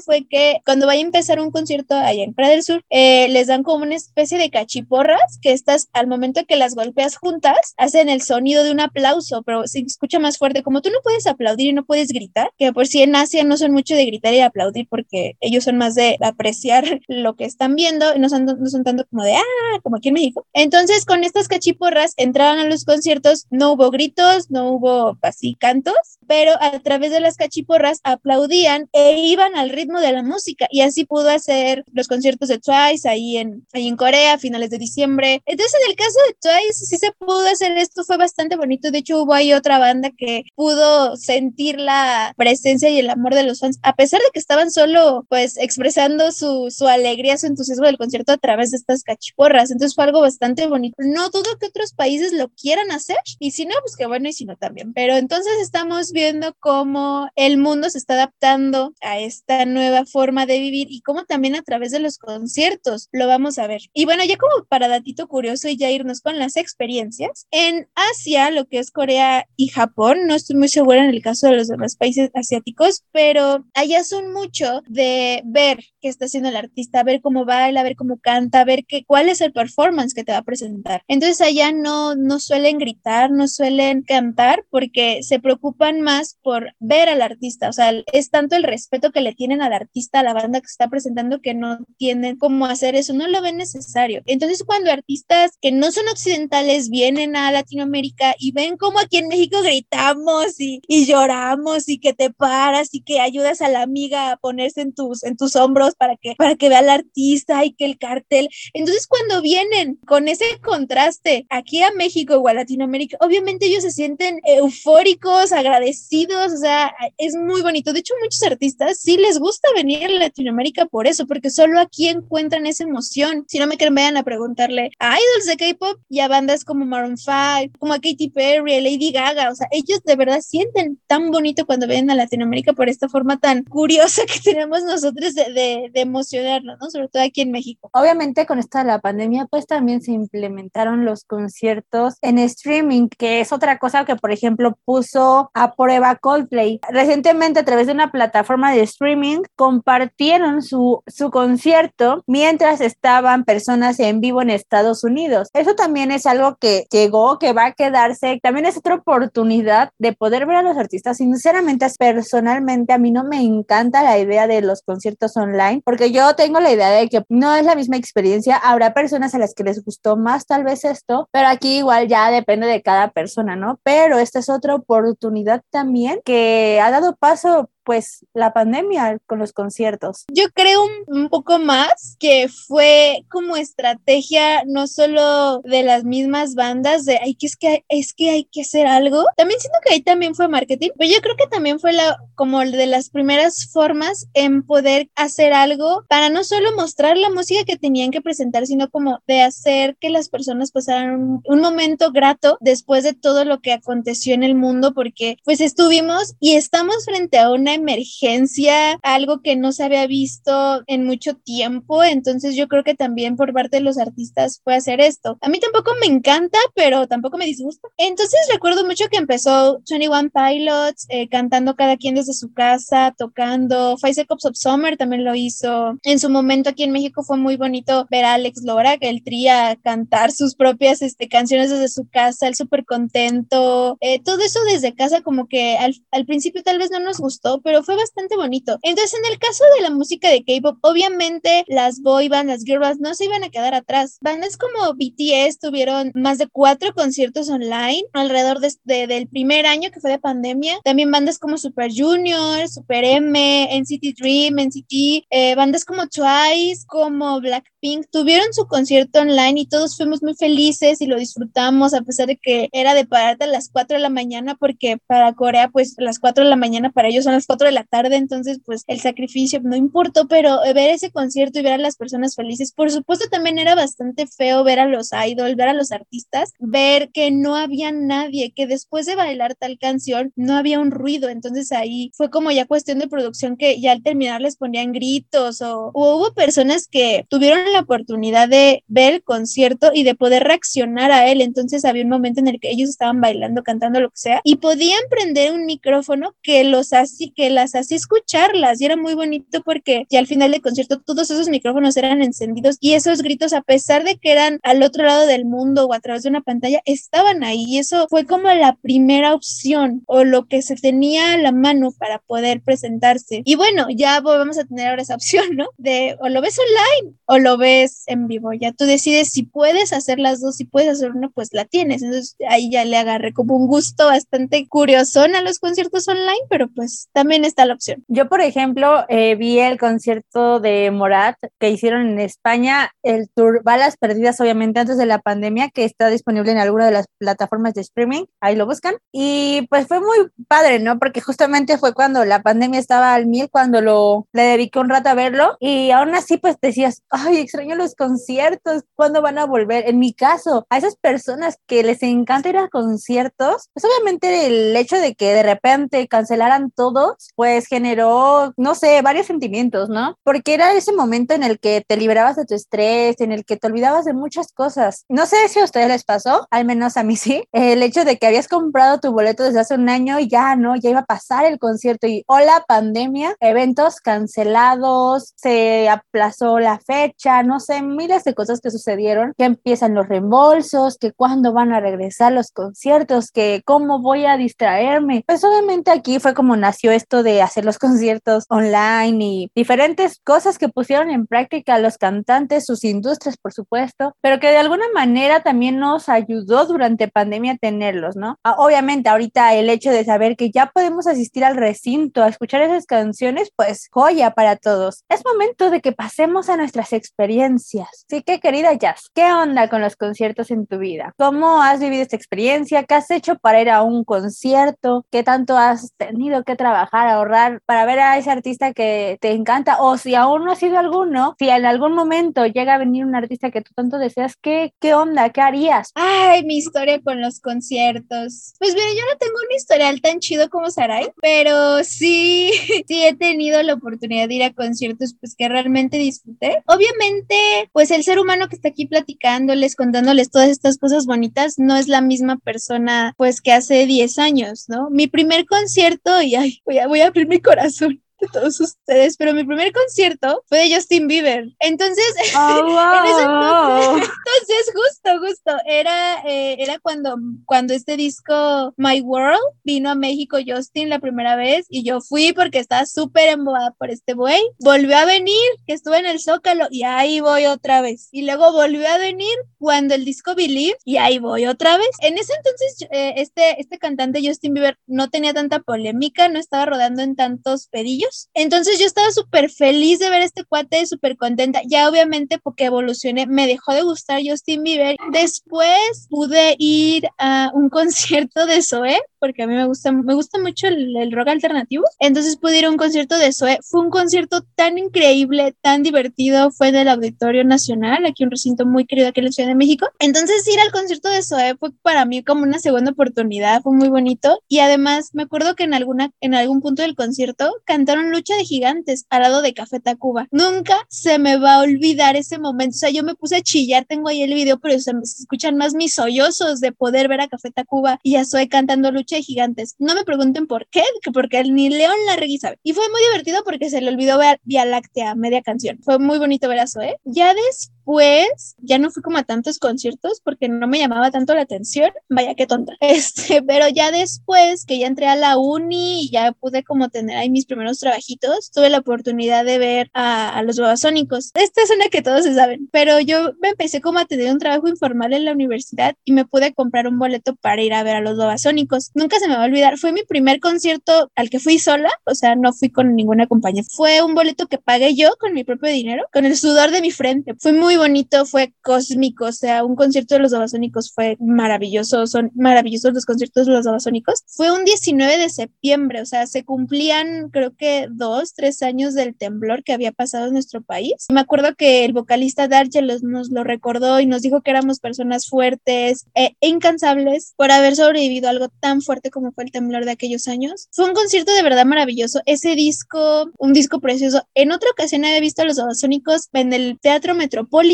fue 0.00 0.26
que 0.28 0.60
cuando 0.64 0.86
vaya 0.86 1.00
a 1.00 1.04
empezar 1.04 1.40
un 1.40 1.50
concierto 1.50 1.94
allá 1.94 2.22
en 2.22 2.34
Praia 2.34 2.52
del 2.52 2.62
Sur, 2.62 2.84
eh, 2.90 3.28
les 3.28 3.46
dan 3.46 3.62
como 3.62 3.84
una 3.84 3.94
especie 3.94 4.38
de 4.38 4.50
cachiporras 4.50 5.38
que 5.40 5.52
estas, 5.52 5.88
al 5.92 6.06
momento 6.06 6.44
que 6.46 6.56
las 6.56 6.74
golpeas 6.74 7.16
juntas, 7.16 7.74
hacen 7.76 8.08
el 8.08 8.22
sonido 8.22 8.64
de 8.64 8.70
un 8.70 8.80
aplauso, 8.80 9.42
pero 9.42 9.66
se 9.66 9.80
escucha 9.80 10.18
más 10.18 10.38
fuerte. 10.38 10.62
Como 10.62 10.82
tú 10.82 10.90
no 10.90 10.98
puedes 11.02 11.26
aplaudir 11.26 11.68
y 11.68 11.72
no 11.72 11.84
puedes 11.84 12.08
gritar, 12.08 12.52
que 12.58 12.72
por 12.72 12.86
si 12.86 13.02
en 13.02 13.16
Asia 13.16 13.44
no 13.44 13.56
son 13.56 13.72
mucho 13.72 13.94
de 13.94 14.06
gritar 14.06 14.34
y 14.34 14.40
aplaudir 14.40 14.86
porque 14.88 15.36
ellos 15.40 15.64
son 15.64 15.76
más 15.76 15.94
de 15.94 16.16
apreciar 16.20 17.00
lo 17.08 17.36
que 17.36 17.44
están 17.44 17.74
viendo, 17.74 18.16
no 18.18 18.28
son, 18.28 18.44
no 18.44 18.66
son 18.66 18.84
tanto 18.84 19.06
como 19.10 19.24
de, 19.24 19.34
ah, 19.34 19.80
como 19.82 19.96
aquí 19.96 20.08
en 20.08 20.14
México. 20.14 20.46
Entonces 20.52 21.04
con 21.04 21.24
estas 21.24 21.48
cachiporras 21.48 22.14
entraban 22.16 22.58
a 22.58 22.64
los 22.64 22.84
conciertos, 22.84 23.46
no 23.50 23.72
hubo 23.72 23.90
gritos, 23.90 24.50
no 24.50 24.72
hubo 24.72 25.18
así 25.22 25.56
cantos, 25.58 25.94
pero 26.30 26.52
a 26.60 26.78
través 26.78 27.10
de 27.10 27.18
las 27.18 27.36
cachiporras 27.36 27.98
aplaudían 28.04 28.88
e 28.92 29.18
iban 29.18 29.56
al 29.56 29.68
ritmo 29.68 29.98
de 29.98 30.12
la 30.12 30.22
música 30.22 30.68
y 30.70 30.82
así 30.82 31.04
pudo 31.04 31.28
hacer 31.28 31.84
los 31.92 32.06
conciertos 32.06 32.48
de 32.48 32.60
Twice 32.60 33.08
ahí 33.08 33.36
en, 33.36 33.66
ahí 33.72 33.88
en 33.88 33.96
Corea 33.96 34.34
a 34.34 34.38
finales 34.38 34.70
de 34.70 34.78
diciembre. 34.78 35.42
Entonces 35.44 35.74
en 35.82 35.90
el 35.90 35.96
caso 35.96 36.18
de 36.28 36.36
Twice 36.40 36.86
sí 36.86 36.98
se 36.98 37.10
pudo 37.18 37.44
hacer 37.48 37.76
esto, 37.76 38.04
fue 38.04 38.16
bastante 38.16 38.54
bonito. 38.54 38.92
De 38.92 38.98
hecho 38.98 39.20
hubo 39.20 39.34
ahí 39.34 39.52
otra 39.52 39.80
banda 39.80 40.12
que 40.16 40.44
pudo 40.54 41.16
sentir 41.16 41.80
la 41.80 42.32
presencia 42.36 42.88
y 42.90 43.00
el 43.00 43.10
amor 43.10 43.34
de 43.34 43.42
los 43.42 43.58
fans, 43.58 43.80
a 43.82 43.96
pesar 43.96 44.20
de 44.20 44.30
que 44.32 44.38
estaban 44.38 44.70
solo 44.70 45.26
pues 45.28 45.56
expresando 45.56 46.30
su, 46.30 46.68
su 46.70 46.86
alegría, 46.86 47.38
su 47.38 47.46
entusiasmo 47.46 47.86
del 47.86 47.98
concierto 47.98 48.30
a 48.30 48.38
través 48.38 48.70
de 48.70 48.76
estas 48.76 49.02
cachiporras. 49.02 49.72
Entonces 49.72 49.96
fue 49.96 50.04
algo 50.04 50.20
bastante 50.20 50.68
bonito. 50.68 50.94
No 51.00 51.28
dudo 51.30 51.58
que 51.58 51.66
otros 51.66 51.92
países 51.92 52.32
lo 52.32 52.50
quieran 52.50 52.92
hacer 52.92 53.18
y 53.40 53.50
si 53.50 53.66
no, 53.66 53.74
pues 53.80 53.96
que 53.96 54.06
bueno 54.06 54.28
y 54.28 54.32
si 54.32 54.44
no 54.44 54.54
también. 54.54 54.92
Pero 54.92 55.16
entonces 55.16 55.54
estamos 55.60 56.12
viendo 56.12 56.19
cómo 56.58 57.28
el 57.36 57.58
mundo 57.58 57.88
se 57.90 57.98
está 57.98 58.14
adaptando 58.14 58.94
a 59.00 59.18
esta 59.18 59.64
nueva 59.64 60.04
forma 60.04 60.46
de 60.46 60.58
vivir 60.58 60.88
y 60.90 61.00
cómo 61.00 61.24
también 61.24 61.54
a 61.54 61.62
través 61.62 61.92
de 61.92 62.00
los 62.00 62.18
conciertos 62.18 63.08
lo 63.12 63.26
vamos 63.26 63.58
a 63.58 63.66
ver. 63.66 63.82
Y 63.94 64.04
bueno, 64.04 64.24
ya 64.24 64.36
como 64.36 64.64
para 64.66 64.88
datito 64.88 65.28
curioso 65.28 65.68
y 65.68 65.76
ya 65.76 65.90
irnos 65.90 66.20
con 66.20 66.38
las 66.38 66.56
experiencias, 66.56 67.46
en 67.50 67.88
Asia, 67.94 68.50
lo 68.50 68.66
que 68.66 68.78
es 68.78 68.90
Corea 68.90 69.46
y 69.56 69.68
Japón, 69.68 70.26
no 70.26 70.34
estoy 70.34 70.56
muy 70.56 70.68
segura 70.68 71.02
en 71.02 71.10
el 71.10 71.22
caso 71.22 71.48
de 71.48 71.56
los 71.56 71.68
demás 71.68 71.96
países 71.96 72.30
asiáticos, 72.34 73.04
pero 73.12 73.64
allá 73.74 74.04
son 74.04 74.32
mucho 74.32 74.82
de 74.86 75.42
ver 75.44 75.78
qué 76.00 76.08
está 76.08 76.26
haciendo 76.26 76.48
el 76.48 76.56
artista, 76.56 77.02
ver 77.02 77.20
cómo 77.20 77.44
baila, 77.44 77.82
ver 77.82 77.96
cómo 77.96 78.18
canta, 78.18 78.64
ver 78.64 78.84
qué, 78.86 79.04
cuál 79.04 79.28
es 79.28 79.40
el 79.40 79.52
performance 79.52 80.14
que 80.14 80.24
te 80.24 80.32
va 80.32 80.38
a 80.38 80.42
presentar. 80.42 81.02
Entonces 81.08 81.40
allá 81.40 81.72
no, 81.72 82.14
no 82.14 82.40
suelen 82.40 82.78
gritar, 82.78 83.30
no 83.30 83.48
suelen 83.48 84.02
cantar 84.02 84.64
porque 84.70 85.20
se 85.22 85.40
preocupan 85.40 86.00
más 86.00 86.09
por 86.42 86.74
ver 86.78 87.08
al 87.08 87.22
artista, 87.22 87.68
o 87.68 87.72
sea, 87.72 87.92
es 88.12 88.30
tanto 88.30 88.56
el 88.56 88.62
respeto 88.62 89.10
que 89.10 89.20
le 89.20 89.34
tienen 89.34 89.62
al 89.62 89.72
artista, 89.72 90.20
a 90.20 90.22
la 90.22 90.34
banda 90.34 90.60
que 90.60 90.66
se 90.66 90.72
está 90.72 90.88
presentando, 90.88 91.40
que 91.40 91.54
no 91.54 91.78
tienen 91.96 92.36
cómo 92.36 92.66
hacer 92.66 92.94
eso, 92.94 93.12
no 93.12 93.28
lo 93.28 93.42
ven 93.42 93.56
necesario. 93.56 94.22
Entonces, 94.26 94.64
cuando 94.64 94.90
artistas 94.90 95.52
que 95.60 95.72
no 95.72 95.92
son 95.92 96.08
occidentales 96.08 96.90
vienen 96.90 97.36
a 97.36 97.52
Latinoamérica 97.52 98.34
y 98.38 98.52
ven 98.52 98.76
cómo 98.76 98.98
aquí 98.98 99.18
en 99.18 99.28
México 99.28 99.62
gritamos 99.62 100.60
y, 100.60 100.80
y 100.86 101.06
lloramos 101.06 101.88
y 101.88 101.98
que 101.98 102.12
te 102.12 102.30
paras 102.30 102.88
y 102.92 103.02
que 103.02 103.20
ayudas 103.20 103.60
a 103.60 103.68
la 103.68 103.82
amiga 103.82 104.32
a 104.32 104.36
ponerse 104.36 104.80
en 104.80 104.94
tus, 104.94 105.24
en 105.24 105.36
tus 105.36 105.56
hombros 105.56 105.94
para 105.94 106.16
que, 106.16 106.34
para 106.36 106.56
que 106.56 106.68
vea 106.68 106.80
al 106.80 106.90
artista 106.90 107.64
y 107.64 107.72
que 107.72 107.84
el 107.84 107.98
cartel. 107.98 108.48
Entonces, 108.74 109.06
cuando 109.06 109.42
vienen 109.42 109.96
con 110.06 110.28
ese 110.28 110.44
contraste 110.62 111.46
aquí 111.48 111.82
a 111.82 111.92
México 111.92 112.36
o 112.36 112.48
a 112.48 112.54
Latinoamérica, 112.54 113.16
obviamente 113.20 113.66
ellos 113.66 113.82
se 113.82 113.90
sienten 113.90 114.40
eufóricos, 114.44 115.52
agradecidos, 115.52 115.89
o 115.90 116.56
sea, 116.56 116.94
es 117.18 117.34
muy 117.34 117.62
bonito. 117.62 117.92
De 117.92 118.00
hecho, 118.00 118.14
muchos 118.22 118.42
artistas 118.42 118.98
sí 118.98 119.16
les 119.16 119.38
gusta 119.38 119.68
venir 119.74 120.04
a 120.04 120.10
Latinoamérica 120.10 120.86
por 120.86 121.06
eso, 121.06 121.26
porque 121.26 121.50
solo 121.50 121.80
aquí 121.80 122.08
encuentran 122.08 122.66
esa 122.66 122.84
emoción. 122.84 123.44
Si 123.48 123.58
no 123.58 123.66
me 123.66 123.76
creen, 123.76 123.94
vayan 123.94 124.16
a 124.16 124.22
preguntarle 124.22 124.90
a 124.98 125.16
idols 125.18 125.46
de 125.46 125.56
K-pop 125.56 125.98
y 126.08 126.20
a 126.20 126.28
bandas 126.28 126.64
como 126.64 126.84
Maroon 126.84 127.16
5, 127.16 127.78
como 127.78 127.92
a 127.92 128.00
Katy 128.00 128.30
Perry, 128.30 128.74
a 128.74 128.80
Lady 128.80 129.12
Gaga. 129.12 129.50
O 129.50 129.54
sea, 129.54 129.68
ellos 129.70 130.02
de 130.04 130.16
verdad 130.16 130.40
sienten 130.40 131.00
tan 131.06 131.30
bonito 131.30 131.66
cuando 131.66 131.86
vienen 131.86 132.10
a 132.10 132.14
Latinoamérica 132.14 132.72
por 132.72 132.88
esta 132.88 133.08
forma 133.08 133.38
tan 133.38 133.64
curiosa 133.64 134.22
que 134.26 134.40
tenemos 134.40 134.82
nosotros 134.82 135.34
de, 135.34 135.90
de, 135.92 136.00
emocionarnos, 136.00 136.78
¿no? 136.80 136.90
Sobre 136.90 137.08
todo 137.08 137.22
aquí 137.22 137.42
en 137.42 137.50
México. 137.50 137.90
Obviamente, 137.92 138.46
con 138.46 138.58
esta 138.58 138.84
la 138.84 139.00
pandemia, 139.00 139.46
pues 139.46 139.66
también 139.66 140.00
se 140.02 140.12
implementaron 140.12 141.04
los 141.04 141.24
conciertos 141.24 142.14
en 142.22 142.38
streaming, 142.38 143.08
que 143.08 143.40
es 143.40 143.52
otra 143.52 143.78
cosa 143.78 144.04
que, 144.04 144.16
por 144.16 144.32
ejemplo, 144.32 144.78
puso 144.84 145.50
a 145.54 145.74
prueba 145.80 146.16
Coldplay. 146.16 146.78
Recientemente, 146.90 147.60
a 147.60 147.64
través 147.64 147.86
de 147.86 147.94
una 147.94 148.12
plataforma 148.12 148.70
de 148.72 148.82
streaming, 148.82 149.38
compartieron 149.56 150.60
su, 150.62 151.02
su 151.06 151.30
concierto 151.30 152.22
mientras 152.26 152.82
estaban 152.82 153.44
personas 153.44 153.98
en 153.98 154.20
vivo 154.20 154.42
en 154.42 154.50
Estados 154.50 155.04
Unidos. 155.04 155.48
Eso 155.54 155.74
también 155.74 156.10
es 156.10 156.26
algo 156.26 156.56
que 156.60 156.86
llegó, 156.90 157.38
que 157.38 157.54
va 157.54 157.66
a 157.66 157.72
quedarse. 157.72 158.38
También 158.42 158.66
es 158.66 158.76
otra 158.76 158.96
oportunidad 158.96 159.90
de 159.98 160.12
poder 160.12 160.44
ver 160.44 160.56
a 160.56 160.62
los 160.62 160.76
artistas. 160.76 161.16
Sinceramente, 161.16 161.86
personalmente, 161.98 162.92
a 162.92 162.98
mí 162.98 163.10
no 163.10 163.24
me 163.24 163.40
encanta 163.40 164.02
la 164.02 164.18
idea 164.18 164.46
de 164.46 164.60
los 164.60 164.82
conciertos 164.82 165.36
online, 165.36 165.80
porque 165.84 166.12
yo 166.12 166.34
tengo 166.34 166.60
la 166.60 166.72
idea 166.72 166.90
de 166.90 167.08
que 167.08 167.22
no 167.30 167.54
es 167.54 167.64
la 167.64 167.74
misma 167.74 167.96
experiencia. 167.96 168.56
Habrá 168.56 168.92
personas 168.92 169.34
a 169.34 169.38
las 169.38 169.54
que 169.54 169.64
les 169.64 169.82
gustó 169.82 170.16
más 170.16 170.44
tal 170.44 170.62
vez 170.62 170.84
esto, 170.84 171.28
pero 171.32 171.48
aquí 171.48 171.78
igual 171.78 172.06
ya 172.06 172.30
depende 172.30 172.66
de 172.66 172.82
cada 172.82 173.12
persona, 173.12 173.56
¿no? 173.56 173.80
Pero 173.82 174.18
esta 174.18 174.40
es 174.40 174.50
otra 174.50 174.74
oportunidad 174.74 175.62
también 175.70 176.20
que 176.24 176.80
ha 176.82 176.90
dado 176.90 177.16
paso 177.16 177.70
pues 177.84 178.24
la 178.34 178.52
pandemia 178.52 179.18
con 179.26 179.38
los 179.38 179.52
conciertos. 179.52 180.24
Yo 180.32 180.44
creo 180.54 180.82
un, 181.06 181.28
poco 181.28 181.58
más 181.58 182.16
que 182.18 182.48
fue 182.48 183.24
como 183.30 183.56
estrategia 183.56 184.64
no 184.66 184.86
solo 184.86 185.60
de 185.60 185.82
las 185.82 186.04
mismas 186.04 186.54
bandas 186.54 187.04
de 187.04 187.18
ay 187.22 187.34
que 187.34 187.46
es 187.46 187.56
que 187.56 187.84
es 187.88 188.12
que 188.14 188.30
hay 188.30 188.44
que 188.44 188.62
hacer 188.62 188.86
algo. 188.86 189.24
También 189.36 189.60
siento 189.60 189.78
que 189.84 189.94
ahí 189.94 190.02
también 190.02 190.34
fue 190.34 190.48
marketing, 190.48 190.90
pero 190.98 191.10
yo 191.10 191.20
creo 191.20 191.36
que 191.36 191.46
también 191.46 191.78
fue 191.78 191.92
la 191.92 192.18
como 192.34 192.60
de 192.60 192.86
las 192.86 193.10
primeras 193.10 193.68
formas 193.72 194.26
en 194.34 194.62
poder 194.62 195.08
hacer 195.14 195.52
algo 195.52 196.04
para 196.08 196.30
no 196.30 196.42
solo 196.42 196.74
mostrar 196.74 197.16
la 197.16 197.30
música 197.30 197.64
que 197.64 197.76
tenían 197.76 198.10
que 198.10 198.20
presentar, 198.20 198.66
sino 198.66 198.90
como 198.90 199.20
de 199.26 199.42
hacer 199.42 199.96
que 200.00 200.10
las 200.10 200.28
personas 200.28 200.72
pasaran 200.72 201.14
un, 201.14 201.42
un 201.44 201.60
momento 201.60 202.10
grato 202.12 202.58
después 202.60 203.04
de 203.04 203.12
todo 203.12 203.44
lo 203.44 203.60
que 203.60 203.72
aconteció 203.72 204.34
en 204.34 204.42
el 204.42 204.54
mundo 204.54 204.92
porque 204.94 205.36
pues 205.44 205.60
estuvimos 205.60 206.34
y 206.40 206.56
estamos 206.56 207.04
frente 207.04 207.38
a 207.38 207.50
una 207.50 207.69
una 207.70 207.92
emergencia, 207.92 208.98
algo 209.02 209.42
que 209.42 209.56
no 209.56 209.72
se 209.72 209.84
había 209.84 210.06
visto 210.06 210.82
en 210.86 211.04
mucho 211.04 211.34
tiempo, 211.34 212.02
entonces 212.02 212.56
yo 212.56 212.68
creo 212.68 212.84
que 212.84 212.94
también 212.94 213.36
por 213.36 213.52
parte 213.52 213.78
de 213.78 213.82
los 213.82 213.98
artistas 213.98 214.60
fue 214.64 214.74
hacer 214.74 215.00
esto. 215.00 215.38
A 215.40 215.48
mí 215.48 215.60
tampoco 215.60 215.92
me 216.00 216.06
encanta, 216.06 216.58
pero 216.74 217.06
tampoco 217.06 217.38
me 217.38 217.46
disgusta. 217.46 217.88
Entonces 217.96 218.40
recuerdo 218.52 218.84
mucho 218.86 219.06
que 219.10 219.18
empezó 219.18 219.80
21 219.88 220.30
Pilots 220.30 221.06
eh, 221.08 221.28
cantando 221.28 221.76
cada 221.76 221.96
quien 221.96 222.14
desde 222.14 222.32
su 222.32 222.52
casa, 222.52 223.14
tocando. 223.16 223.96
Five 223.98 224.26
Cups 224.26 224.46
of 224.46 224.56
Summer 224.56 224.96
también 224.96 225.24
lo 225.24 225.34
hizo. 225.34 225.98
En 226.02 226.18
su 226.18 226.30
momento 226.30 226.70
aquí 226.70 226.82
en 226.82 226.92
México 226.92 227.22
fue 227.22 227.36
muy 227.36 227.56
bonito 227.56 228.06
ver 228.10 228.24
a 228.24 228.34
Alex 228.34 228.62
Lora, 228.64 228.98
que 228.98 229.08
el 229.08 229.22
tría 229.22 229.76
cantar 229.82 230.32
sus 230.32 230.54
propias 230.54 231.02
este, 231.02 231.28
canciones 231.28 231.70
desde 231.70 231.88
su 231.88 232.08
casa, 232.08 232.48
él 232.48 232.54
súper 232.54 232.84
contento. 232.84 233.96
Eh, 234.00 234.20
todo 234.22 234.40
eso 234.40 234.60
desde 234.64 234.94
casa 234.94 235.20
como 235.22 235.46
que 235.46 235.76
al, 235.76 235.94
al 236.10 236.26
principio 236.26 236.62
tal 236.62 236.78
vez 236.78 236.90
no 236.90 237.00
nos 237.00 237.18
gustó, 237.18 237.59
pero 237.62 237.82
fue 237.82 237.96
bastante 237.96 238.36
bonito. 238.36 238.78
Entonces 238.82 239.18
en 239.18 239.32
el 239.32 239.38
caso 239.38 239.64
de 239.76 239.82
la 239.82 239.90
música 239.90 240.28
de 240.30 240.44
K-pop, 240.44 240.78
obviamente 240.82 241.64
las 241.68 242.00
boy 242.00 242.28
bands, 242.28 242.48
las 242.48 242.64
girl 242.64 242.80
bands 242.80 243.00
no 243.00 243.14
se 243.14 243.26
iban 243.26 243.44
a 243.44 243.50
quedar 243.50 243.74
atrás. 243.74 244.18
Bandas 244.20 244.56
como 244.56 244.94
BTS 244.94 245.58
tuvieron 245.58 246.12
más 246.14 246.38
de 246.38 246.48
cuatro 246.48 246.94
conciertos 246.94 247.48
online 247.48 248.04
alrededor 248.12 248.60
de, 248.60 249.06
del 249.06 249.28
primer 249.28 249.66
año 249.66 249.90
que 249.90 250.00
fue 250.00 250.10
de 250.10 250.18
pandemia. 250.18 250.78
También 250.84 251.10
bandas 251.10 251.38
como 251.38 251.58
Super 251.58 251.90
Junior, 251.94 252.68
Super 252.68 253.04
M, 253.04 253.68
NCT 253.80 254.18
Dream, 254.18 254.56
NCT, 254.58 255.26
eh, 255.30 255.54
bandas 255.54 255.84
como 255.84 256.06
Twice, 256.06 256.86
como 256.86 257.40
Blackpink, 257.40 258.06
tuvieron 258.10 258.52
su 258.52 258.66
concierto 258.66 259.20
online 259.20 259.60
y 259.60 259.66
todos 259.66 259.96
fuimos 259.96 260.22
muy 260.22 260.34
felices 260.34 261.00
y 261.00 261.06
lo 261.06 261.16
disfrutamos 261.18 261.94
a 261.94 262.02
pesar 262.02 262.26
de 262.26 262.36
que 262.36 262.68
era 262.72 262.94
de 262.94 263.06
pararte 263.06 263.44
a 263.44 263.48
las 263.48 263.68
4 263.68 263.96
de 263.96 264.02
la 264.02 264.08
mañana 264.08 264.54
porque 264.54 264.98
para 265.06 265.32
Corea 265.34 265.68
pues 265.68 265.94
las 265.98 266.18
4 266.18 266.44
de 266.44 266.50
la 266.50 266.56
mañana 266.56 266.90
para 266.90 267.08
ellos 267.08 267.24
son 267.24 267.34
las 267.34 267.46
4 267.50 267.66
de 267.66 267.72
la 267.72 267.82
tarde, 267.82 268.14
entonces 268.14 268.60
pues 268.64 268.84
el 268.86 269.00
sacrificio 269.00 269.58
no 269.64 269.74
importó, 269.74 270.28
pero 270.28 270.60
ver 270.72 270.90
ese 270.90 271.10
concierto 271.10 271.58
y 271.58 271.62
ver 271.62 271.72
a 271.72 271.78
las 271.78 271.96
personas 271.96 272.36
felices, 272.36 272.70
por 272.70 272.92
supuesto 272.92 273.28
también 273.28 273.58
era 273.58 273.74
bastante 273.74 274.28
feo 274.28 274.62
ver 274.62 274.78
a 274.78 274.86
los 274.86 275.10
idols, 275.10 275.56
ver 275.56 275.66
a 275.66 275.72
los 275.72 275.90
artistas, 275.90 276.52
ver 276.60 277.10
que 277.10 277.32
no 277.32 277.56
había 277.56 277.90
nadie, 277.90 278.52
que 278.54 278.68
después 278.68 279.04
de 279.04 279.16
bailar 279.16 279.56
tal 279.56 279.80
canción 279.80 280.32
no 280.36 280.54
había 280.54 280.78
un 280.78 280.92
ruido, 280.92 281.28
entonces 281.28 281.72
ahí 281.72 282.12
fue 282.14 282.30
como 282.30 282.52
ya 282.52 282.66
cuestión 282.66 283.00
de 283.00 283.08
producción 283.08 283.56
que 283.56 283.80
ya 283.80 283.90
al 283.90 284.04
terminar 284.04 284.40
les 284.40 284.54
ponían 284.54 284.92
gritos 284.92 285.60
o, 285.60 285.90
hubo 285.92 286.32
personas 286.32 286.86
que 286.86 287.26
tuvieron 287.28 287.72
la 287.72 287.80
oportunidad 287.80 288.48
de 288.48 288.84
ver 288.86 289.14
el 289.14 289.24
concierto 289.24 289.90
y 289.92 290.04
de 290.04 290.14
poder 290.14 290.44
reaccionar 290.44 291.10
a 291.10 291.26
él, 291.26 291.40
entonces 291.40 291.84
había 291.84 292.04
un 292.04 292.10
momento 292.10 292.38
en 292.38 292.46
el 292.46 292.60
que 292.60 292.70
ellos 292.70 292.90
estaban 292.90 293.20
bailando, 293.20 293.64
cantando 293.64 293.98
lo 293.98 294.10
que 294.10 294.18
sea 294.18 294.40
y 294.44 294.58
podían 294.58 295.00
prender 295.10 295.52
un 295.52 295.66
micrófono 295.66 296.36
que 296.42 296.62
los 296.62 296.92
así 296.92 297.32
que 297.40 297.48
las 297.48 297.74
hacía 297.74 297.96
escucharlas 297.96 298.80
y 298.80 298.84
era 298.84 298.96
muy 298.96 299.14
bonito 299.14 299.62
porque 299.64 300.06
ya 300.10 300.18
al 300.18 300.26
final 300.26 300.50
del 300.50 300.60
concierto 300.60 301.00
todos 301.00 301.30
esos 301.30 301.48
micrófonos 301.48 301.96
eran 301.96 302.20
encendidos 302.20 302.76
y 302.80 302.92
esos 302.92 303.22
gritos 303.22 303.54
a 303.54 303.62
pesar 303.62 304.04
de 304.04 304.18
que 304.18 304.30
eran 304.30 304.60
al 304.62 304.82
otro 304.82 305.06
lado 305.06 305.26
del 305.26 305.46
mundo 305.46 305.86
o 305.86 305.94
a 305.94 306.00
través 306.00 306.22
de 306.22 306.28
una 306.28 306.42
pantalla 306.42 306.82
estaban 306.84 307.42
ahí. 307.42 307.64
Y 307.66 307.78
eso 307.78 308.06
fue 308.10 308.26
como 308.26 308.52
la 308.52 308.76
primera 308.76 309.32
opción 309.32 310.02
o 310.06 310.22
lo 310.22 310.48
que 310.48 310.60
se 310.60 310.76
tenía 310.76 311.32
a 311.32 311.38
la 311.38 311.50
mano 311.50 311.92
para 311.92 312.18
poder 312.18 312.60
presentarse. 312.60 313.40
Y 313.46 313.54
bueno 313.54 313.86
ya 313.88 314.20
vamos 314.20 314.58
a 314.58 314.64
tener 314.64 314.88
ahora 314.88 315.00
esa 315.00 315.14
opción 315.20 315.56
no 315.56 315.68
de 315.78 316.18
o 316.20 316.28
lo 316.28 316.42
ves 316.42 316.58
online 316.58 317.16
o 317.24 317.38
lo 317.38 317.56
ves 317.56 318.02
en 318.06 318.28
vivo. 318.28 318.52
Ya 318.52 318.72
tú 318.72 318.84
decides 318.84 319.30
si 319.30 319.44
puedes 319.44 319.94
hacer 319.94 320.18
las 320.18 320.42
dos 320.42 320.56
si 320.56 320.64
puedes 320.66 320.90
hacer 320.90 321.12
una 321.12 321.30
pues 321.30 321.48
la 321.52 321.64
tienes. 321.64 322.02
Entonces 322.02 322.36
ahí 322.46 322.70
ya 322.70 322.84
le 322.84 322.98
agarré 322.98 323.32
como 323.32 323.56
un 323.56 323.66
gusto 323.66 324.04
bastante 324.04 324.68
curioso 324.68 325.22
a 325.22 325.40
los 325.40 325.58
conciertos 325.58 326.06
online 326.06 326.44
pero 326.50 326.68
pues 326.68 327.08
también 327.30 327.44
está 327.44 327.64
la 327.64 327.74
opción 327.74 328.04
yo 328.08 328.28
por 328.28 328.40
ejemplo 328.40 329.04
eh, 329.08 329.36
vi 329.36 329.58
el 329.60 329.78
concierto 329.78 330.60
de 330.60 330.90
Morat 330.90 331.36
que 331.58 331.70
hicieron 331.70 332.08
en 332.08 332.20
España, 332.20 332.90
el 333.02 333.28
tour 333.30 333.62
Balas 333.62 333.96
Perdidas, 333.96 334.40
obviamente 334.40 334.80
antes 334.80 334.96
de 334.96 335.06
la 335.06 335.18
pandemia, 335.18 335.70
que 335.70 335.84
está 335.84 336.08
disponible 336.08 336.52
en 336.52 336.58
alguna 336.58 336.86
de 336.86 336.92
las 336.92 337.06
plataformas 337.18 337.74
de 337.74 337.82
streaming, 337.82 338.24
ahí 338.40 338.56
lo 338.56 338.66
buscan. 338.66 338.94
Y 339.12 339.66
pues 339.68 339.86
fue 339.86 340.00
muy 340.00 340.30
padre, 340.48 340.78
¿no? 340.78 340.98
Porque 340.98 341.20
justamente 341.20 341.78
fue 341.78 341.94
cuando 341.94 342.24
la 342.24 342.42
pandemia 342.42 342.80
estaba 342.80 343.14
al 343.14 343.26
mil, 343.26 343.50
cuando 343.50 343.80
lo 343.80 344.26
le 344.32 344.42
dediqué 344.42 344.78
un 344.78 344.88
rato 344.88 345.08
a 345.08 345.14
verlo. 345.14 345.56
Y 345.60 345.90
aún 345.90 346.14
así, 346.14 346.36
pues 346.36 346.56
decías, 346.60 347.02
ay, 347.10 347.38
extraño 347.38 347.76
los 347.76 347.94
conciertos, 347.94 348.84
¿cuándo 348.94 349.22
van 349.22 349.38
a 349.38 349.46
volver? 349.46 349.88
En 349.88 349.98
mi 349.98 350.14
caso, 350.14 350.66
a 350.70 350.78
esas 350.78 350.96
personas 350.96 351.58
que 351.66 351.82
les 351.82 352.02
encanta 352.02 352.48
ir 352.48 352.58
a 352.58 352.68
conciertos, 352.68 353.68
pues 353.72 353.84
obviamente 353.84 354.46
el 354.46 354.76
hecho 354.76 354.96
de 354.96 355.14
que 355.14 355.34
de 355.34 355.42
repente 355.42 356.06
cancelaran 356.08 356.70
todos, 356.70 357.14
pues 357.36 357.66
generó, 357.66 358.52
no 358.56 358.74
sé, 358.74 359.02
varios 359.02 359.26
sentimientos, 359.26 359.88
¿no? 359.88 360.16
Porque 360.22 360.54
era 360.54 360.72
ese 360.74 360.92
momento 360.92 361.34
en 361.34 361.42
el 361.42 361.58
que 361.58 361.84
te 361.86 361.96
liberabas 361.96 362.36
de 362.36 362.46
tu 362.46 362.54
estrés, 362.54 363.20
en 363.20 363.32
el 363.32 363.44
que 363.44 363.56
te 363.56 363.66
olvidabas 363.66 364.04
de 364.04 364.12
muchas 364.12 364.52
cosas. 364.52 365.04
No 365.08 365.26
sé 365.26 365.48
si 365.48 365.60
a 365.60 365.64
ustedes 365.64 365.88
les 365.88 366.04
pasó, 366.04 366.46
al 366.50 366.64
menos 366.64 366.96
a 366.96 367.02
mí 367.02 367.16
sí, 367.16 367.44
el 367.52 367.82
hecho 367.82 368.04
de 368.04 368.18
que 368.18 368.26
habías 368.26 368.48
comprado 368.48 368.98
tu 369.00 369.12
boleto 369.12 369.42
desde 369.42 369.60
hace 369.60 369.74
un 369.74 369.88
año 369.88 370.18
y 370.18 370.28
ya, 370.28 370.56
¿no? 370.56 370.76
Ya 370.76 370.90
iba 370.90 371.00
a 371.00 371.04
pasar 371.04 371.44
el 371.44 371.58
concierto 371.58 372.06
y 372.06 372.24
hola 372.26 372.64
pandemia, 372.66 373.36
eventos 373.40 374.00
cancelados, 374.00 375.32
se 375.36 375.88
aplazó 375.88 376.58
la 376.58 376.78
fecha, 376.78 377.42
no 377.42 377.60
sé, 377.60 377.82
miles 377.82 378.24
de 378.24 378.34
cosas 378.34 378.60
que 378.60 378.70
sucedieron, 378.70 379.34
que 379.36 379.44
empiezan 379.44 379.94
los 379.94 380.08
reembolsos, 380.08 380.98
que 380.98 381.12
cuándo 381.12 381.52
van 381.52 381.72
a 381.72 381.80
regresar 381.80 382.32
los 382.32 382.50
conciertos, 382.50 383.30
que 383.30 383.62
cómo 383.64 384.00
voy 384.00 384.26
a 384.26 384.36
distraerme. 384.36 385.24
Pues 385.26 385.44
obviamente 385.44 385.90
aquí 385.90 386.18
fue 386.18 386.34
como 386.34 386.56
nació 386.56 386.92
esto 387.10 387.24
de 387.24 387.42
hacer 387.42 387.64
los 387.64 387.78
conciertos 387.80 388.44
online 388.48 389.24
y 389.24 389.50
diferentes 389.54 390.20
cosas 390.22 390.58
que 390.58 390.68
pusieron 390.68 391.10
en 391.10 391.26
práctica 391.26 391.78
los 391.78 391.98
cantantes, 391.98 392.66
sus 392.66 392.84
industrias, 392.84 393.36
por 393.36 393.52
supuesto, 393.52 394.14
pero 394.20 394.38
que 394.38 394.48
de 394.48 394.58
alguna 394.58 394.84
manera 394.94 395.40
también 395.40 395.78
nos 395.78 396.08
ayudó 396.08 396.66
durante 396.66 397.08
pandemia 397.08 397.52
a 397.52 397.56
tenerlos, 397.56 398.14
¿no? 398.14 398.36
Ah, 398.44 398.54
obviamente 398.58 399.08
ahorita 399.08 399.54
el 399.54 399.68
hecho 399.70 399.90
de 399.90 400.04
saber 400.04 400.36
que 400.36 400.50
ya 400.50 400.66
podemos 400.66 401.08
asistir 401.08 401.44
al 401.44 401.56
recinto 401.56 402.22
a 402.22 402.28
escuchar 402.28 402.62
esas 402.62 402.86
canciones, 402.86 403.50
pues 403.56 403.88
joya 403.90 404.30
para 404.30 404.54
todos. 404.56 405.04
Es 405.08 405.24
momento 405.24 405.70
de 405.70 405.80
que 405.80 405.92
pasemos 405.92 406.48
a 406.48 406.56
nuestras 406.56 406.92
experiencias. 406.92 407.88
Así 408.08 408.22
que 408.22 408.38
querida 408.38 408.72
Jazz, 408.74 409.10
¿qué 409.14 409.32
onda 409.32 409.68
con 409.68 409.80
los 409.80 409.96
conciertos 409.96 410.50
en 410.50 410.66
tu 410.66 410.78
vida? 410.78 411.12
¿Cómo 411.18 411.60
has 411.60 411.80
vivido 411.80 412.02
esta 412.02 412.16
experiencia? 412.16 412.84
¿Qué 412.84 412.94
has 412.94 413.10
hecho 413.10 413.36
para 413.36 413.60
ir 413.60 413.70
a 413.70 413.82
un 413.82 414.04
concierto? 414.04 415.04
¿Qué 415.10 415.24
tanto 415.24 415.56
has 415.56 415.92
tenido 415.96 416.44
que 416.44 416.56
trabajar, 416.56 416.99
ahorrar 417.08 417.60
para 417.66 417.86
ver 417.86 418.00
a 418.00 418.18
ese 418.18 418.30
artista 418.30 418.72
que 418.72 419.18
te 419.20 419.32
encanta? 419.32 419.80
O 419.80 419.96
si 419.96 420.14
aún 420.14 420.44
no 420.44 420.52
ha 420.52 420.56
sido 420.56 420.78
alguno, 420.78 421.34
si 421.38 421.48
en 421.48 421.64
algún 421.64 421.92
momento 421.92 422.46
llega 422.46 422.74
a 422.74 422.78
venir 422.78 423.04
un 423.04 423.14
artista 423.14 423.50
que 423.50 423.62
tú 423.62 423.72
tanto 423.74 423.98
deseas, 423.98 424.36
¿qué, 424.36 424.72
qué 424.80 424.94
onda? 424.94 425.30
¿Qué 425.30 425.40
harías? 425.40 425.92
Ay, 425.94 426.44
mi 426.44 426.56
historia 426.56 427.00
con 427.00 427.20
los 427.20 427.40
conciertos. 427.40 428.54
Pues 428.58 428.74
mira, 428.74 428.86
yo 428.94 429.02
no 429.10 429.18
tengo 429.18 429.34
un 429.48 429.56
historial 429.56 430.00
tan 430.00 430.20
chido 430.20 430.48
como 430.50 430.70
Sarai, 430.70 431.10
pero 431.20 431.82
sí, 431.84 432.50
sí 432.88 433.04
he 433.04 433.14
tenido 433.14 433.62
la 433.62 433.74
oportunidad 433.74 434.28
de 434.28 434.34
ir 434.34 434.42
a 434.42 434.52
conciertos 434.52 435.14
pues 435.18 435.34
que 435.36 435.48
realmente 435.48 435.98
disfruté. 435.98 436.62
Obviamente, 436.66 437.70
pues 437.72 437.90
el 437.90 438.04
ser 438.04 438.18
humano 438.18 438.48
que 438.48 438.56
está 438.56 438.68
aquí 438.68 438.86
platicándoles, 438.86 439.76
contándoles 439.76 440.30
todas 440.30 440.48
estas 440.48 440.78
cosas 440.78 441.06
bonitas, 441.06 441.58
no 441.58 441.76
es 441.76 441.88
la 441.88 442.00
misma 442.00 442.36
persona 442.38 443.14
pues 443.16 443.40
que 443.40 443.52
hace 443.52 443.86
10 443.86 444.18
años, 444.18 444.64
¿no? 444.68 444.90
Mi 444.90 445.06
primer 445.06 445.46
concierto, 445.46 446.22
y 446.22 446.34
ay, 446.34 446.60
voy 446.64 446.78
a, 446.78 446.86
voy 446.90 447.02
a 447.02 447.06
abrir 447.06 447.28
mi 447.28 447.40
corazón 447.40 448.02
todos 448.28 448.60
ustedes, 448.60 449.16
pero 449.16 449.34
mi 449.34 449.44
primer 449.44 449.72
concierto 449.72 450.42
fue 450.48 450.58
de 450.68 450.74
Justin 450.74 451.06
Bieber. 451.06 451.46
Entonces, 451.58 452.04
Oh, 452.36 452.58
en 453.04 453.10
ese 453.10 453.26
wow. 453.26 453.96
entonces, 453.96 454.10
entonces, 454.30 454.72
justo, 454.74 455.26
justo, 455.26 455.52
era, 455.66 456.22
eh, 456.26 456.56
era 456.58 456.78
cuando, 456.78 457.16
cuando 457.46 457.74
este 457.74 457.96
disco 457.96 458.74
My 458.76 459.00
World 459.00 459.40
vino 459.64 459.90
a 459.90 459.94
México 459.94 460.38
Justin 460.46 460.88
la 460.88 460.98
primera 460.98 461.36
vez 461.36 461.66
y 461.68 461.82
yo 461.82 462.00
fui 462.00 462.32
porque 462.32 462.58
estaba 462.58 462.86
súper 462.86 463.28
embobada 463.30 463.72
por 463.72 463.90
este 463.90 464.14
güey. 464.14 464.40
Volvió 464.58 464.96
a 464.96 465.04
venir, 465.04 465.34
que 465.66 465.72
estuve 465.72 465.98
en 465.98 466.06
el 466.06 466.20
Zócalo 466.20 466.66
y 466.70 466.84
ahí 466.84 467.20
voy 467.20 467.46
otra 467.46 467.80
vez. 467.82 468.08
Y 468.12 468.22
luego 468.22 468.52
volvió 468.52 468.88
a 468.88 468.98
venir 468.98 469.34
cuando 469.58 469.94
el 469.94 470.04
disco 470.04 470.34
Believe 470.34 470.76
y 470.84 470.96
ahí 470.96 471.18
voy 471.18 471.46
otra 471.46 471.76
vez. 471.76 471.90
En 472.00 472.18
ese 472.18 472.32
entonces, 472.34 472.88
eh, 472.90 473.14
este, 473.16 473.60
este 473.60 473.78
cantante 473.78 474.20
Justin 474.24 474.54
Bieber 474.54 474.78
no 474.86 475.08
tenía 475.10 475.34
tanta 475.34 475.60
polémica, 475.60 476.28
no 476.28 476.38
estaba 476.38 476.66
rodando 476.66 477.02
en 477.02 477.16
tantos 477.16 477.68
pedillos. 477.68 478.09
Entonces 478.34 478.78
yo 478.78 478.86
estaba 478.86 479.10
súper 479.10 479.50
feliz 479.50 479.98
de 479.98 480.10
ver 480.10 480.22
este 480.22 480.44
cuate, 480.44 480.86
súper 480.86 481.16
contenta. 481.16 481.60
Ya 481.66 481.88
obviamente 481.88 482.38
porque 482.38 482.66
evolucioné, 482.66 483.26
me 483.26 483.46
dejó 483.46 483.72
de 483.72 483.82
gustar 483.82 484.20
Justin 484.24 484.62
Bieber. 484.62 484.96
Después 485.12 486.06
pude 486.08 486.56
ir 486.58 487.08
a 487.18 487.50
un 487.54 487.68
concierto 487.70 488.46
de 488.46 488.62
Zoé 488.62 489.00
porque 489.20 489.42
a 489.42 489.46
mí 489.46 489.54
me 489.54 489.66
gusta, 489.66 489.92
me 489.92 490.14
gusta 490.14 490.40
mucho 490.40 490.66
el, 490.66 491.12
rock 491.12 491.28
alternativo. 491.28 491.84
Entonces 491.98 492.36
pude 492.36 492.58
ir 492.58 492.64
a 492.64 492.70
un 492.70 492.76
concierto 492.76 493.16
de 493.18 493.32
Zoe. 493.32 493.58
Fue 493.62 493.80
un 493.80 493.90
concierto 493.90 494.44
tan 494.56 494.78
increíble, 494.78 495.54
tan 495.60 495.82
divertido. 495.82 496.50
Fue 496.50 496.68
en 496.68 496.76
el 496.76 496.88
Auditorio 496.88 497.44
Nacional, 497.44 498.06
aquí 498.06 498.24
un 498.24 498.30
recinto 498.30 498.64
muy 498.64 498.86
querido 498.86 499.08
aquí 499.08 499.20
en 499.20 499.26
la 499.26 499.32
Ciudad 499.32 499.48
de 499.48 499.54
México. 499.54 499.86
Entonces 499.98 500.46
ir 500.48 500.58
al 500.60 500.72
concierto 500.72 501.08
de 501.08 501.22
Zoe 501.22 501.56
fue 501.58 501.70
para 501.82 502.04
mí 502.04 502.24
como 502.24 502.42
una 502.42 502.58
segunda 502.58 502.92
oportunidad. 502.92 503.62
Fue 503.62 503.74
muy 503.74 503.88
bonito. 503.88 504.40
Y 504.48 504.60
además 504.60 505.10
me 505.12 505.24
acuerdo 505.24 505.54
que 505.54 505.64
en, 505.64 505.74
alguna, 505.74 506.10
en 506.20 506.34
algún 506.34 506.60
punto 506.60 506.82
del 506.82 506.96
concierto 506.96 507.52
cantaron 507.64 508.10
Lucha 508.10 508.34
de 508.36 508.44
Gigantes 508.44 509.06
al 509.10 509.22
lado 509.22 509.42
de 509.42 509.52
Café 509.52 509.80
Tacuba. 509.80 510.26
Nunca 510.30 510.76
se 510.88 511.18
me 511.18 511.36
va 511.36 511.54
a 511.54 511.60
olvidar 511.60 512.16
ese 512.16 512.38
momento. 512.38 512.74
O 512.76 512.78
sea, 512.78 512.90
yo 512.90 513.02
me 513.02 513.14
puse 513.14 513.36
a 513.36 513.42
chillar, 513.42 513.84
tengo 513.84 514.08
ahí 514.08 514.22
el 514.22 514.34
video, 514.34 514.58
pero 514.58 514.78
se, 514.78 514.92
se 515.02 515.22
escuchan 515.22 515.56
más 515.56 515.74
mis 515.74 515.94
sollozos 515.94 516.60
de 516.60 516.72
poder 516.72 517.08
ver 517.08 517.20
a 517.20 517.28
Café 517.28 517.50
Tacuba 517.50 518.00
y 518.02 518.16
a 518.16 518.24
Zoe 518.24 518.48
cantando 518.48 518.90
Lucha 518.90 519.09
de 519.16 519.22
Gigantes. 519.22 519.74
No 519.78 519.94
me 519.94 520.04
pregunten 520.04 520.46
por 520.46 520.66
qué, 520.68 520.82
porque 521.12 521.42
ni 521.44 521.70
León 521.70 521.96
Larregui 522.06 522.38
sabe. 522.38 522.58
Y 522.62 522.72
fue 522.72 522.84
muy 522.90 523.00
divertido 523.02 523.42
porque 523.44 523.70
se 523.70 523.80
le 523.80 523.90
olvidó 523.90 524.18
ver 524.18 524.40
Vía 524.44 524.64
Láctea, 524.64 525.14
media 525.14 525.42
canción. 525.42 525.78
Fue 525.82 525.98
muy 525.98 526.18
bonito 526.18 526.48
ver 526.48 526.60
a 526.60 526.66
Zoe. 526.66 526.96
Ya 527.04 527.34
después 527.34 527.72
después 527.90 528.56
ya 528.58 528.78
no 528.78 528.90
fui 528.90 529.02
como 529.02 529.18
a 529.18 529.24
tantos 529.24 529.58
conciertos 529.58 530.20
porque 530.24 530.48
no 530.48 530.66
me 530.68 530.78
llamaba 530.78 531.10
tanto 531.10 531.34
la 531.34 531.42
atención. 531.42 531.90
Vaya 532.08 532.34
qué 532.34 532.46
tonta. 532.46 532.74
Este, 532.80 533.42
pero 533.42 533.68
ya 533.68 533.90
después 533.90 534.66
que 534.66 534.78
ya 534.78 534.86
entré 534.86 535.06
a 535.06 535.16
la 535.16 535.38
uni 535.38 536.04
y 536.04 536.10
ya 536.10 536.32
pude 536.32 536.62
como 536.64 536.88
tener 536.88 537.16
ahí 537.16 537.30
mis 537.30 537.46
primeros 537.46 537.78
trabajitos, 537.78 538.50
tuve 538.50 538.68
la 538.68 538.78
oportunidad 538.78 539.44
de 539.44 539.58
ver 539.58 539.90
a, 539.94 540.42
los 540.42 540.58
babasónicos. 540.58 541.30
Esta 541.34 541.62
es 541.62 541.70
una 541.70 541.88
que 541.88 542.02
todos 542.02 542.24
se 542.24 542.34
saben, 542.34 542.68
pero 542.72 543.00
yo 543.00 543.32
me 543.40 543.50
empecé 543.50 543.80
como 543.80 543.98
a 544.00 544.04
tener 544.04 544.32
un 544.32 544.38
trabajo 544.38 544.68
informal 544.68 545.12
en 545.12 545.24
la 545.24 545.32
universidad 545.32 545.94
y 546.04 546.12
me 546.12 546.24
pude 546.24 546.52
comprar 546.52 546.86
un 546.88 546.98
boleto 546.98 547.36
para 547.36 547.62
ir 547.62 547.72
a 547.74 547.82
ver 547.82 547.96
a 547.96 548.00
los 548.00 548.16
babasónicos. 548.16 548.90
Nunca 548.94 549.18
se 549.18 549.28
me 549.28 549.36
va 549.36 549.42
a 549.42 549.46
olvidar, 549.46 549.78
fue 549.78 549.92
mi 549.92 550.02
primer 550.02 550.40
concierto 550.40 551.10
al 551.14 551.30
que 551.30 551.40
fui 551.40 551.58
sola, 551.58 551.90
o 552.04 552.14
sea, 552.14 552.34
no 552.36 552.52
fui 552.52 552.70
con 552.70 552.94
ninguna 552.94 553.26
compañía. 553.26 553.62
Fue 553.70 554.02
un 554.02 554.14
boleto 554.14 554.46
que 554.46 554.58
pagué 554.58 554.94
yo 554.94 555.10
con 555.18 555.32
mi 555.32 555.44
propio 555.44 555.70
dinero, 555.70 556.04
con 556.12 556.24
el 556.24 556.36
sudor 556.36 556.70
de 556.70 556.80
mi 556.80 556.90
frente. 556.90 557.34
Fue 557.38 557.52
muy 557.52 557.76
bonito, 557.80 558.26
fue 558.26 558.52
cósmico, 558.62 559.24
o 559.24 559.32
sea, 559.32 559.64
un 559.64 559.74
concierto 559.74 560.14
de 560.14 560.20
los 560.20 560.32
Babasónicos 560.32 560.92
fue 560.92 561.16
maravilloso, 561.18 562.06
son 562.06 562.30
maravillosos 562.34 562.92
los 562.92 563.06
conciertos 563.06 563.46
de 563.46 563.54
los 563.54 563.64
Babasónicos. 563.64 564.22
Fue 564.26 564.52
un 564.52 564.64
19 564.64 565.16
de 565.16 565.30
septiembre, 565.30 566.02
o 566.02 566.06
sea, 566.06 566.26
se 566.26 566.44
cumplían 566.44 567.30
creo 567.30 567.56
que 567.56 567.88
dos, 567.90 568.34
tres 568.34 568.62
años 568.62 568.94
del 568.94 569.16
temblor 569.16 569.64
que 569.64 569.72
había 569.72 569.92
pasado 569.92 570.26
en 570.26 570.34
nuestro 570.34 570.60
país. 570.60 571.06
Me 571.10 571.20
acuerdo 571.20 571.54
que 571.56 571.84
el 571.86 571.94
vocalista 571.94 572.48
Darche 572.48 572.82
nos 572.82 573.30
lo 573.30 573.44
recordó 573.44 573.98
y 573.98 574.06
nos 574.06 574.22
dijo 574.22 574.42
que 574.42 574.50
éramos 574.50 574.78
personas 574.78 575.26
fuertes 575.26 576.06
e 576.14 576.36
incansables 576.40 577.32
por 577.36 577.50
haber 577.50 577.76
sobrevivido 577.76 578.28
a 578.28 578.32
algo 578.32 578.48
tan 578.60 578.82
fuerte 578.82 579.10
como 579.10 579.32
fue 579.32 579.44
el 579.44 579.52
temblor 579.52 579.86
de 579.86 579.92
aquellos 579.92 580.28
años. 580.28 580.68
Fue 580.70 580.84
un 580.84 580.94
concierto 580.94 581.32
de 581.32 581.42
verdad 581.42 581.64
maravilloso. 581.64 582.20
Ese 582.26 582.54
disco, 582.54 583.30
un 583.38 583.54
disco 583.54 583.80
precioso. 583.80 584.22
En 584.34 584.52
otra 584.52 584.68
ocasión 584.70 585.06
había 585.06 585.20
visto 585.20 585.40
a 585.40 585.46
los 585.46 585.56
Babasónicos 585.56 586.28
en 586.34 586.52
el 586.52 586.78
Teatro 586.78 587.14
Metropolitano 587.14 587.69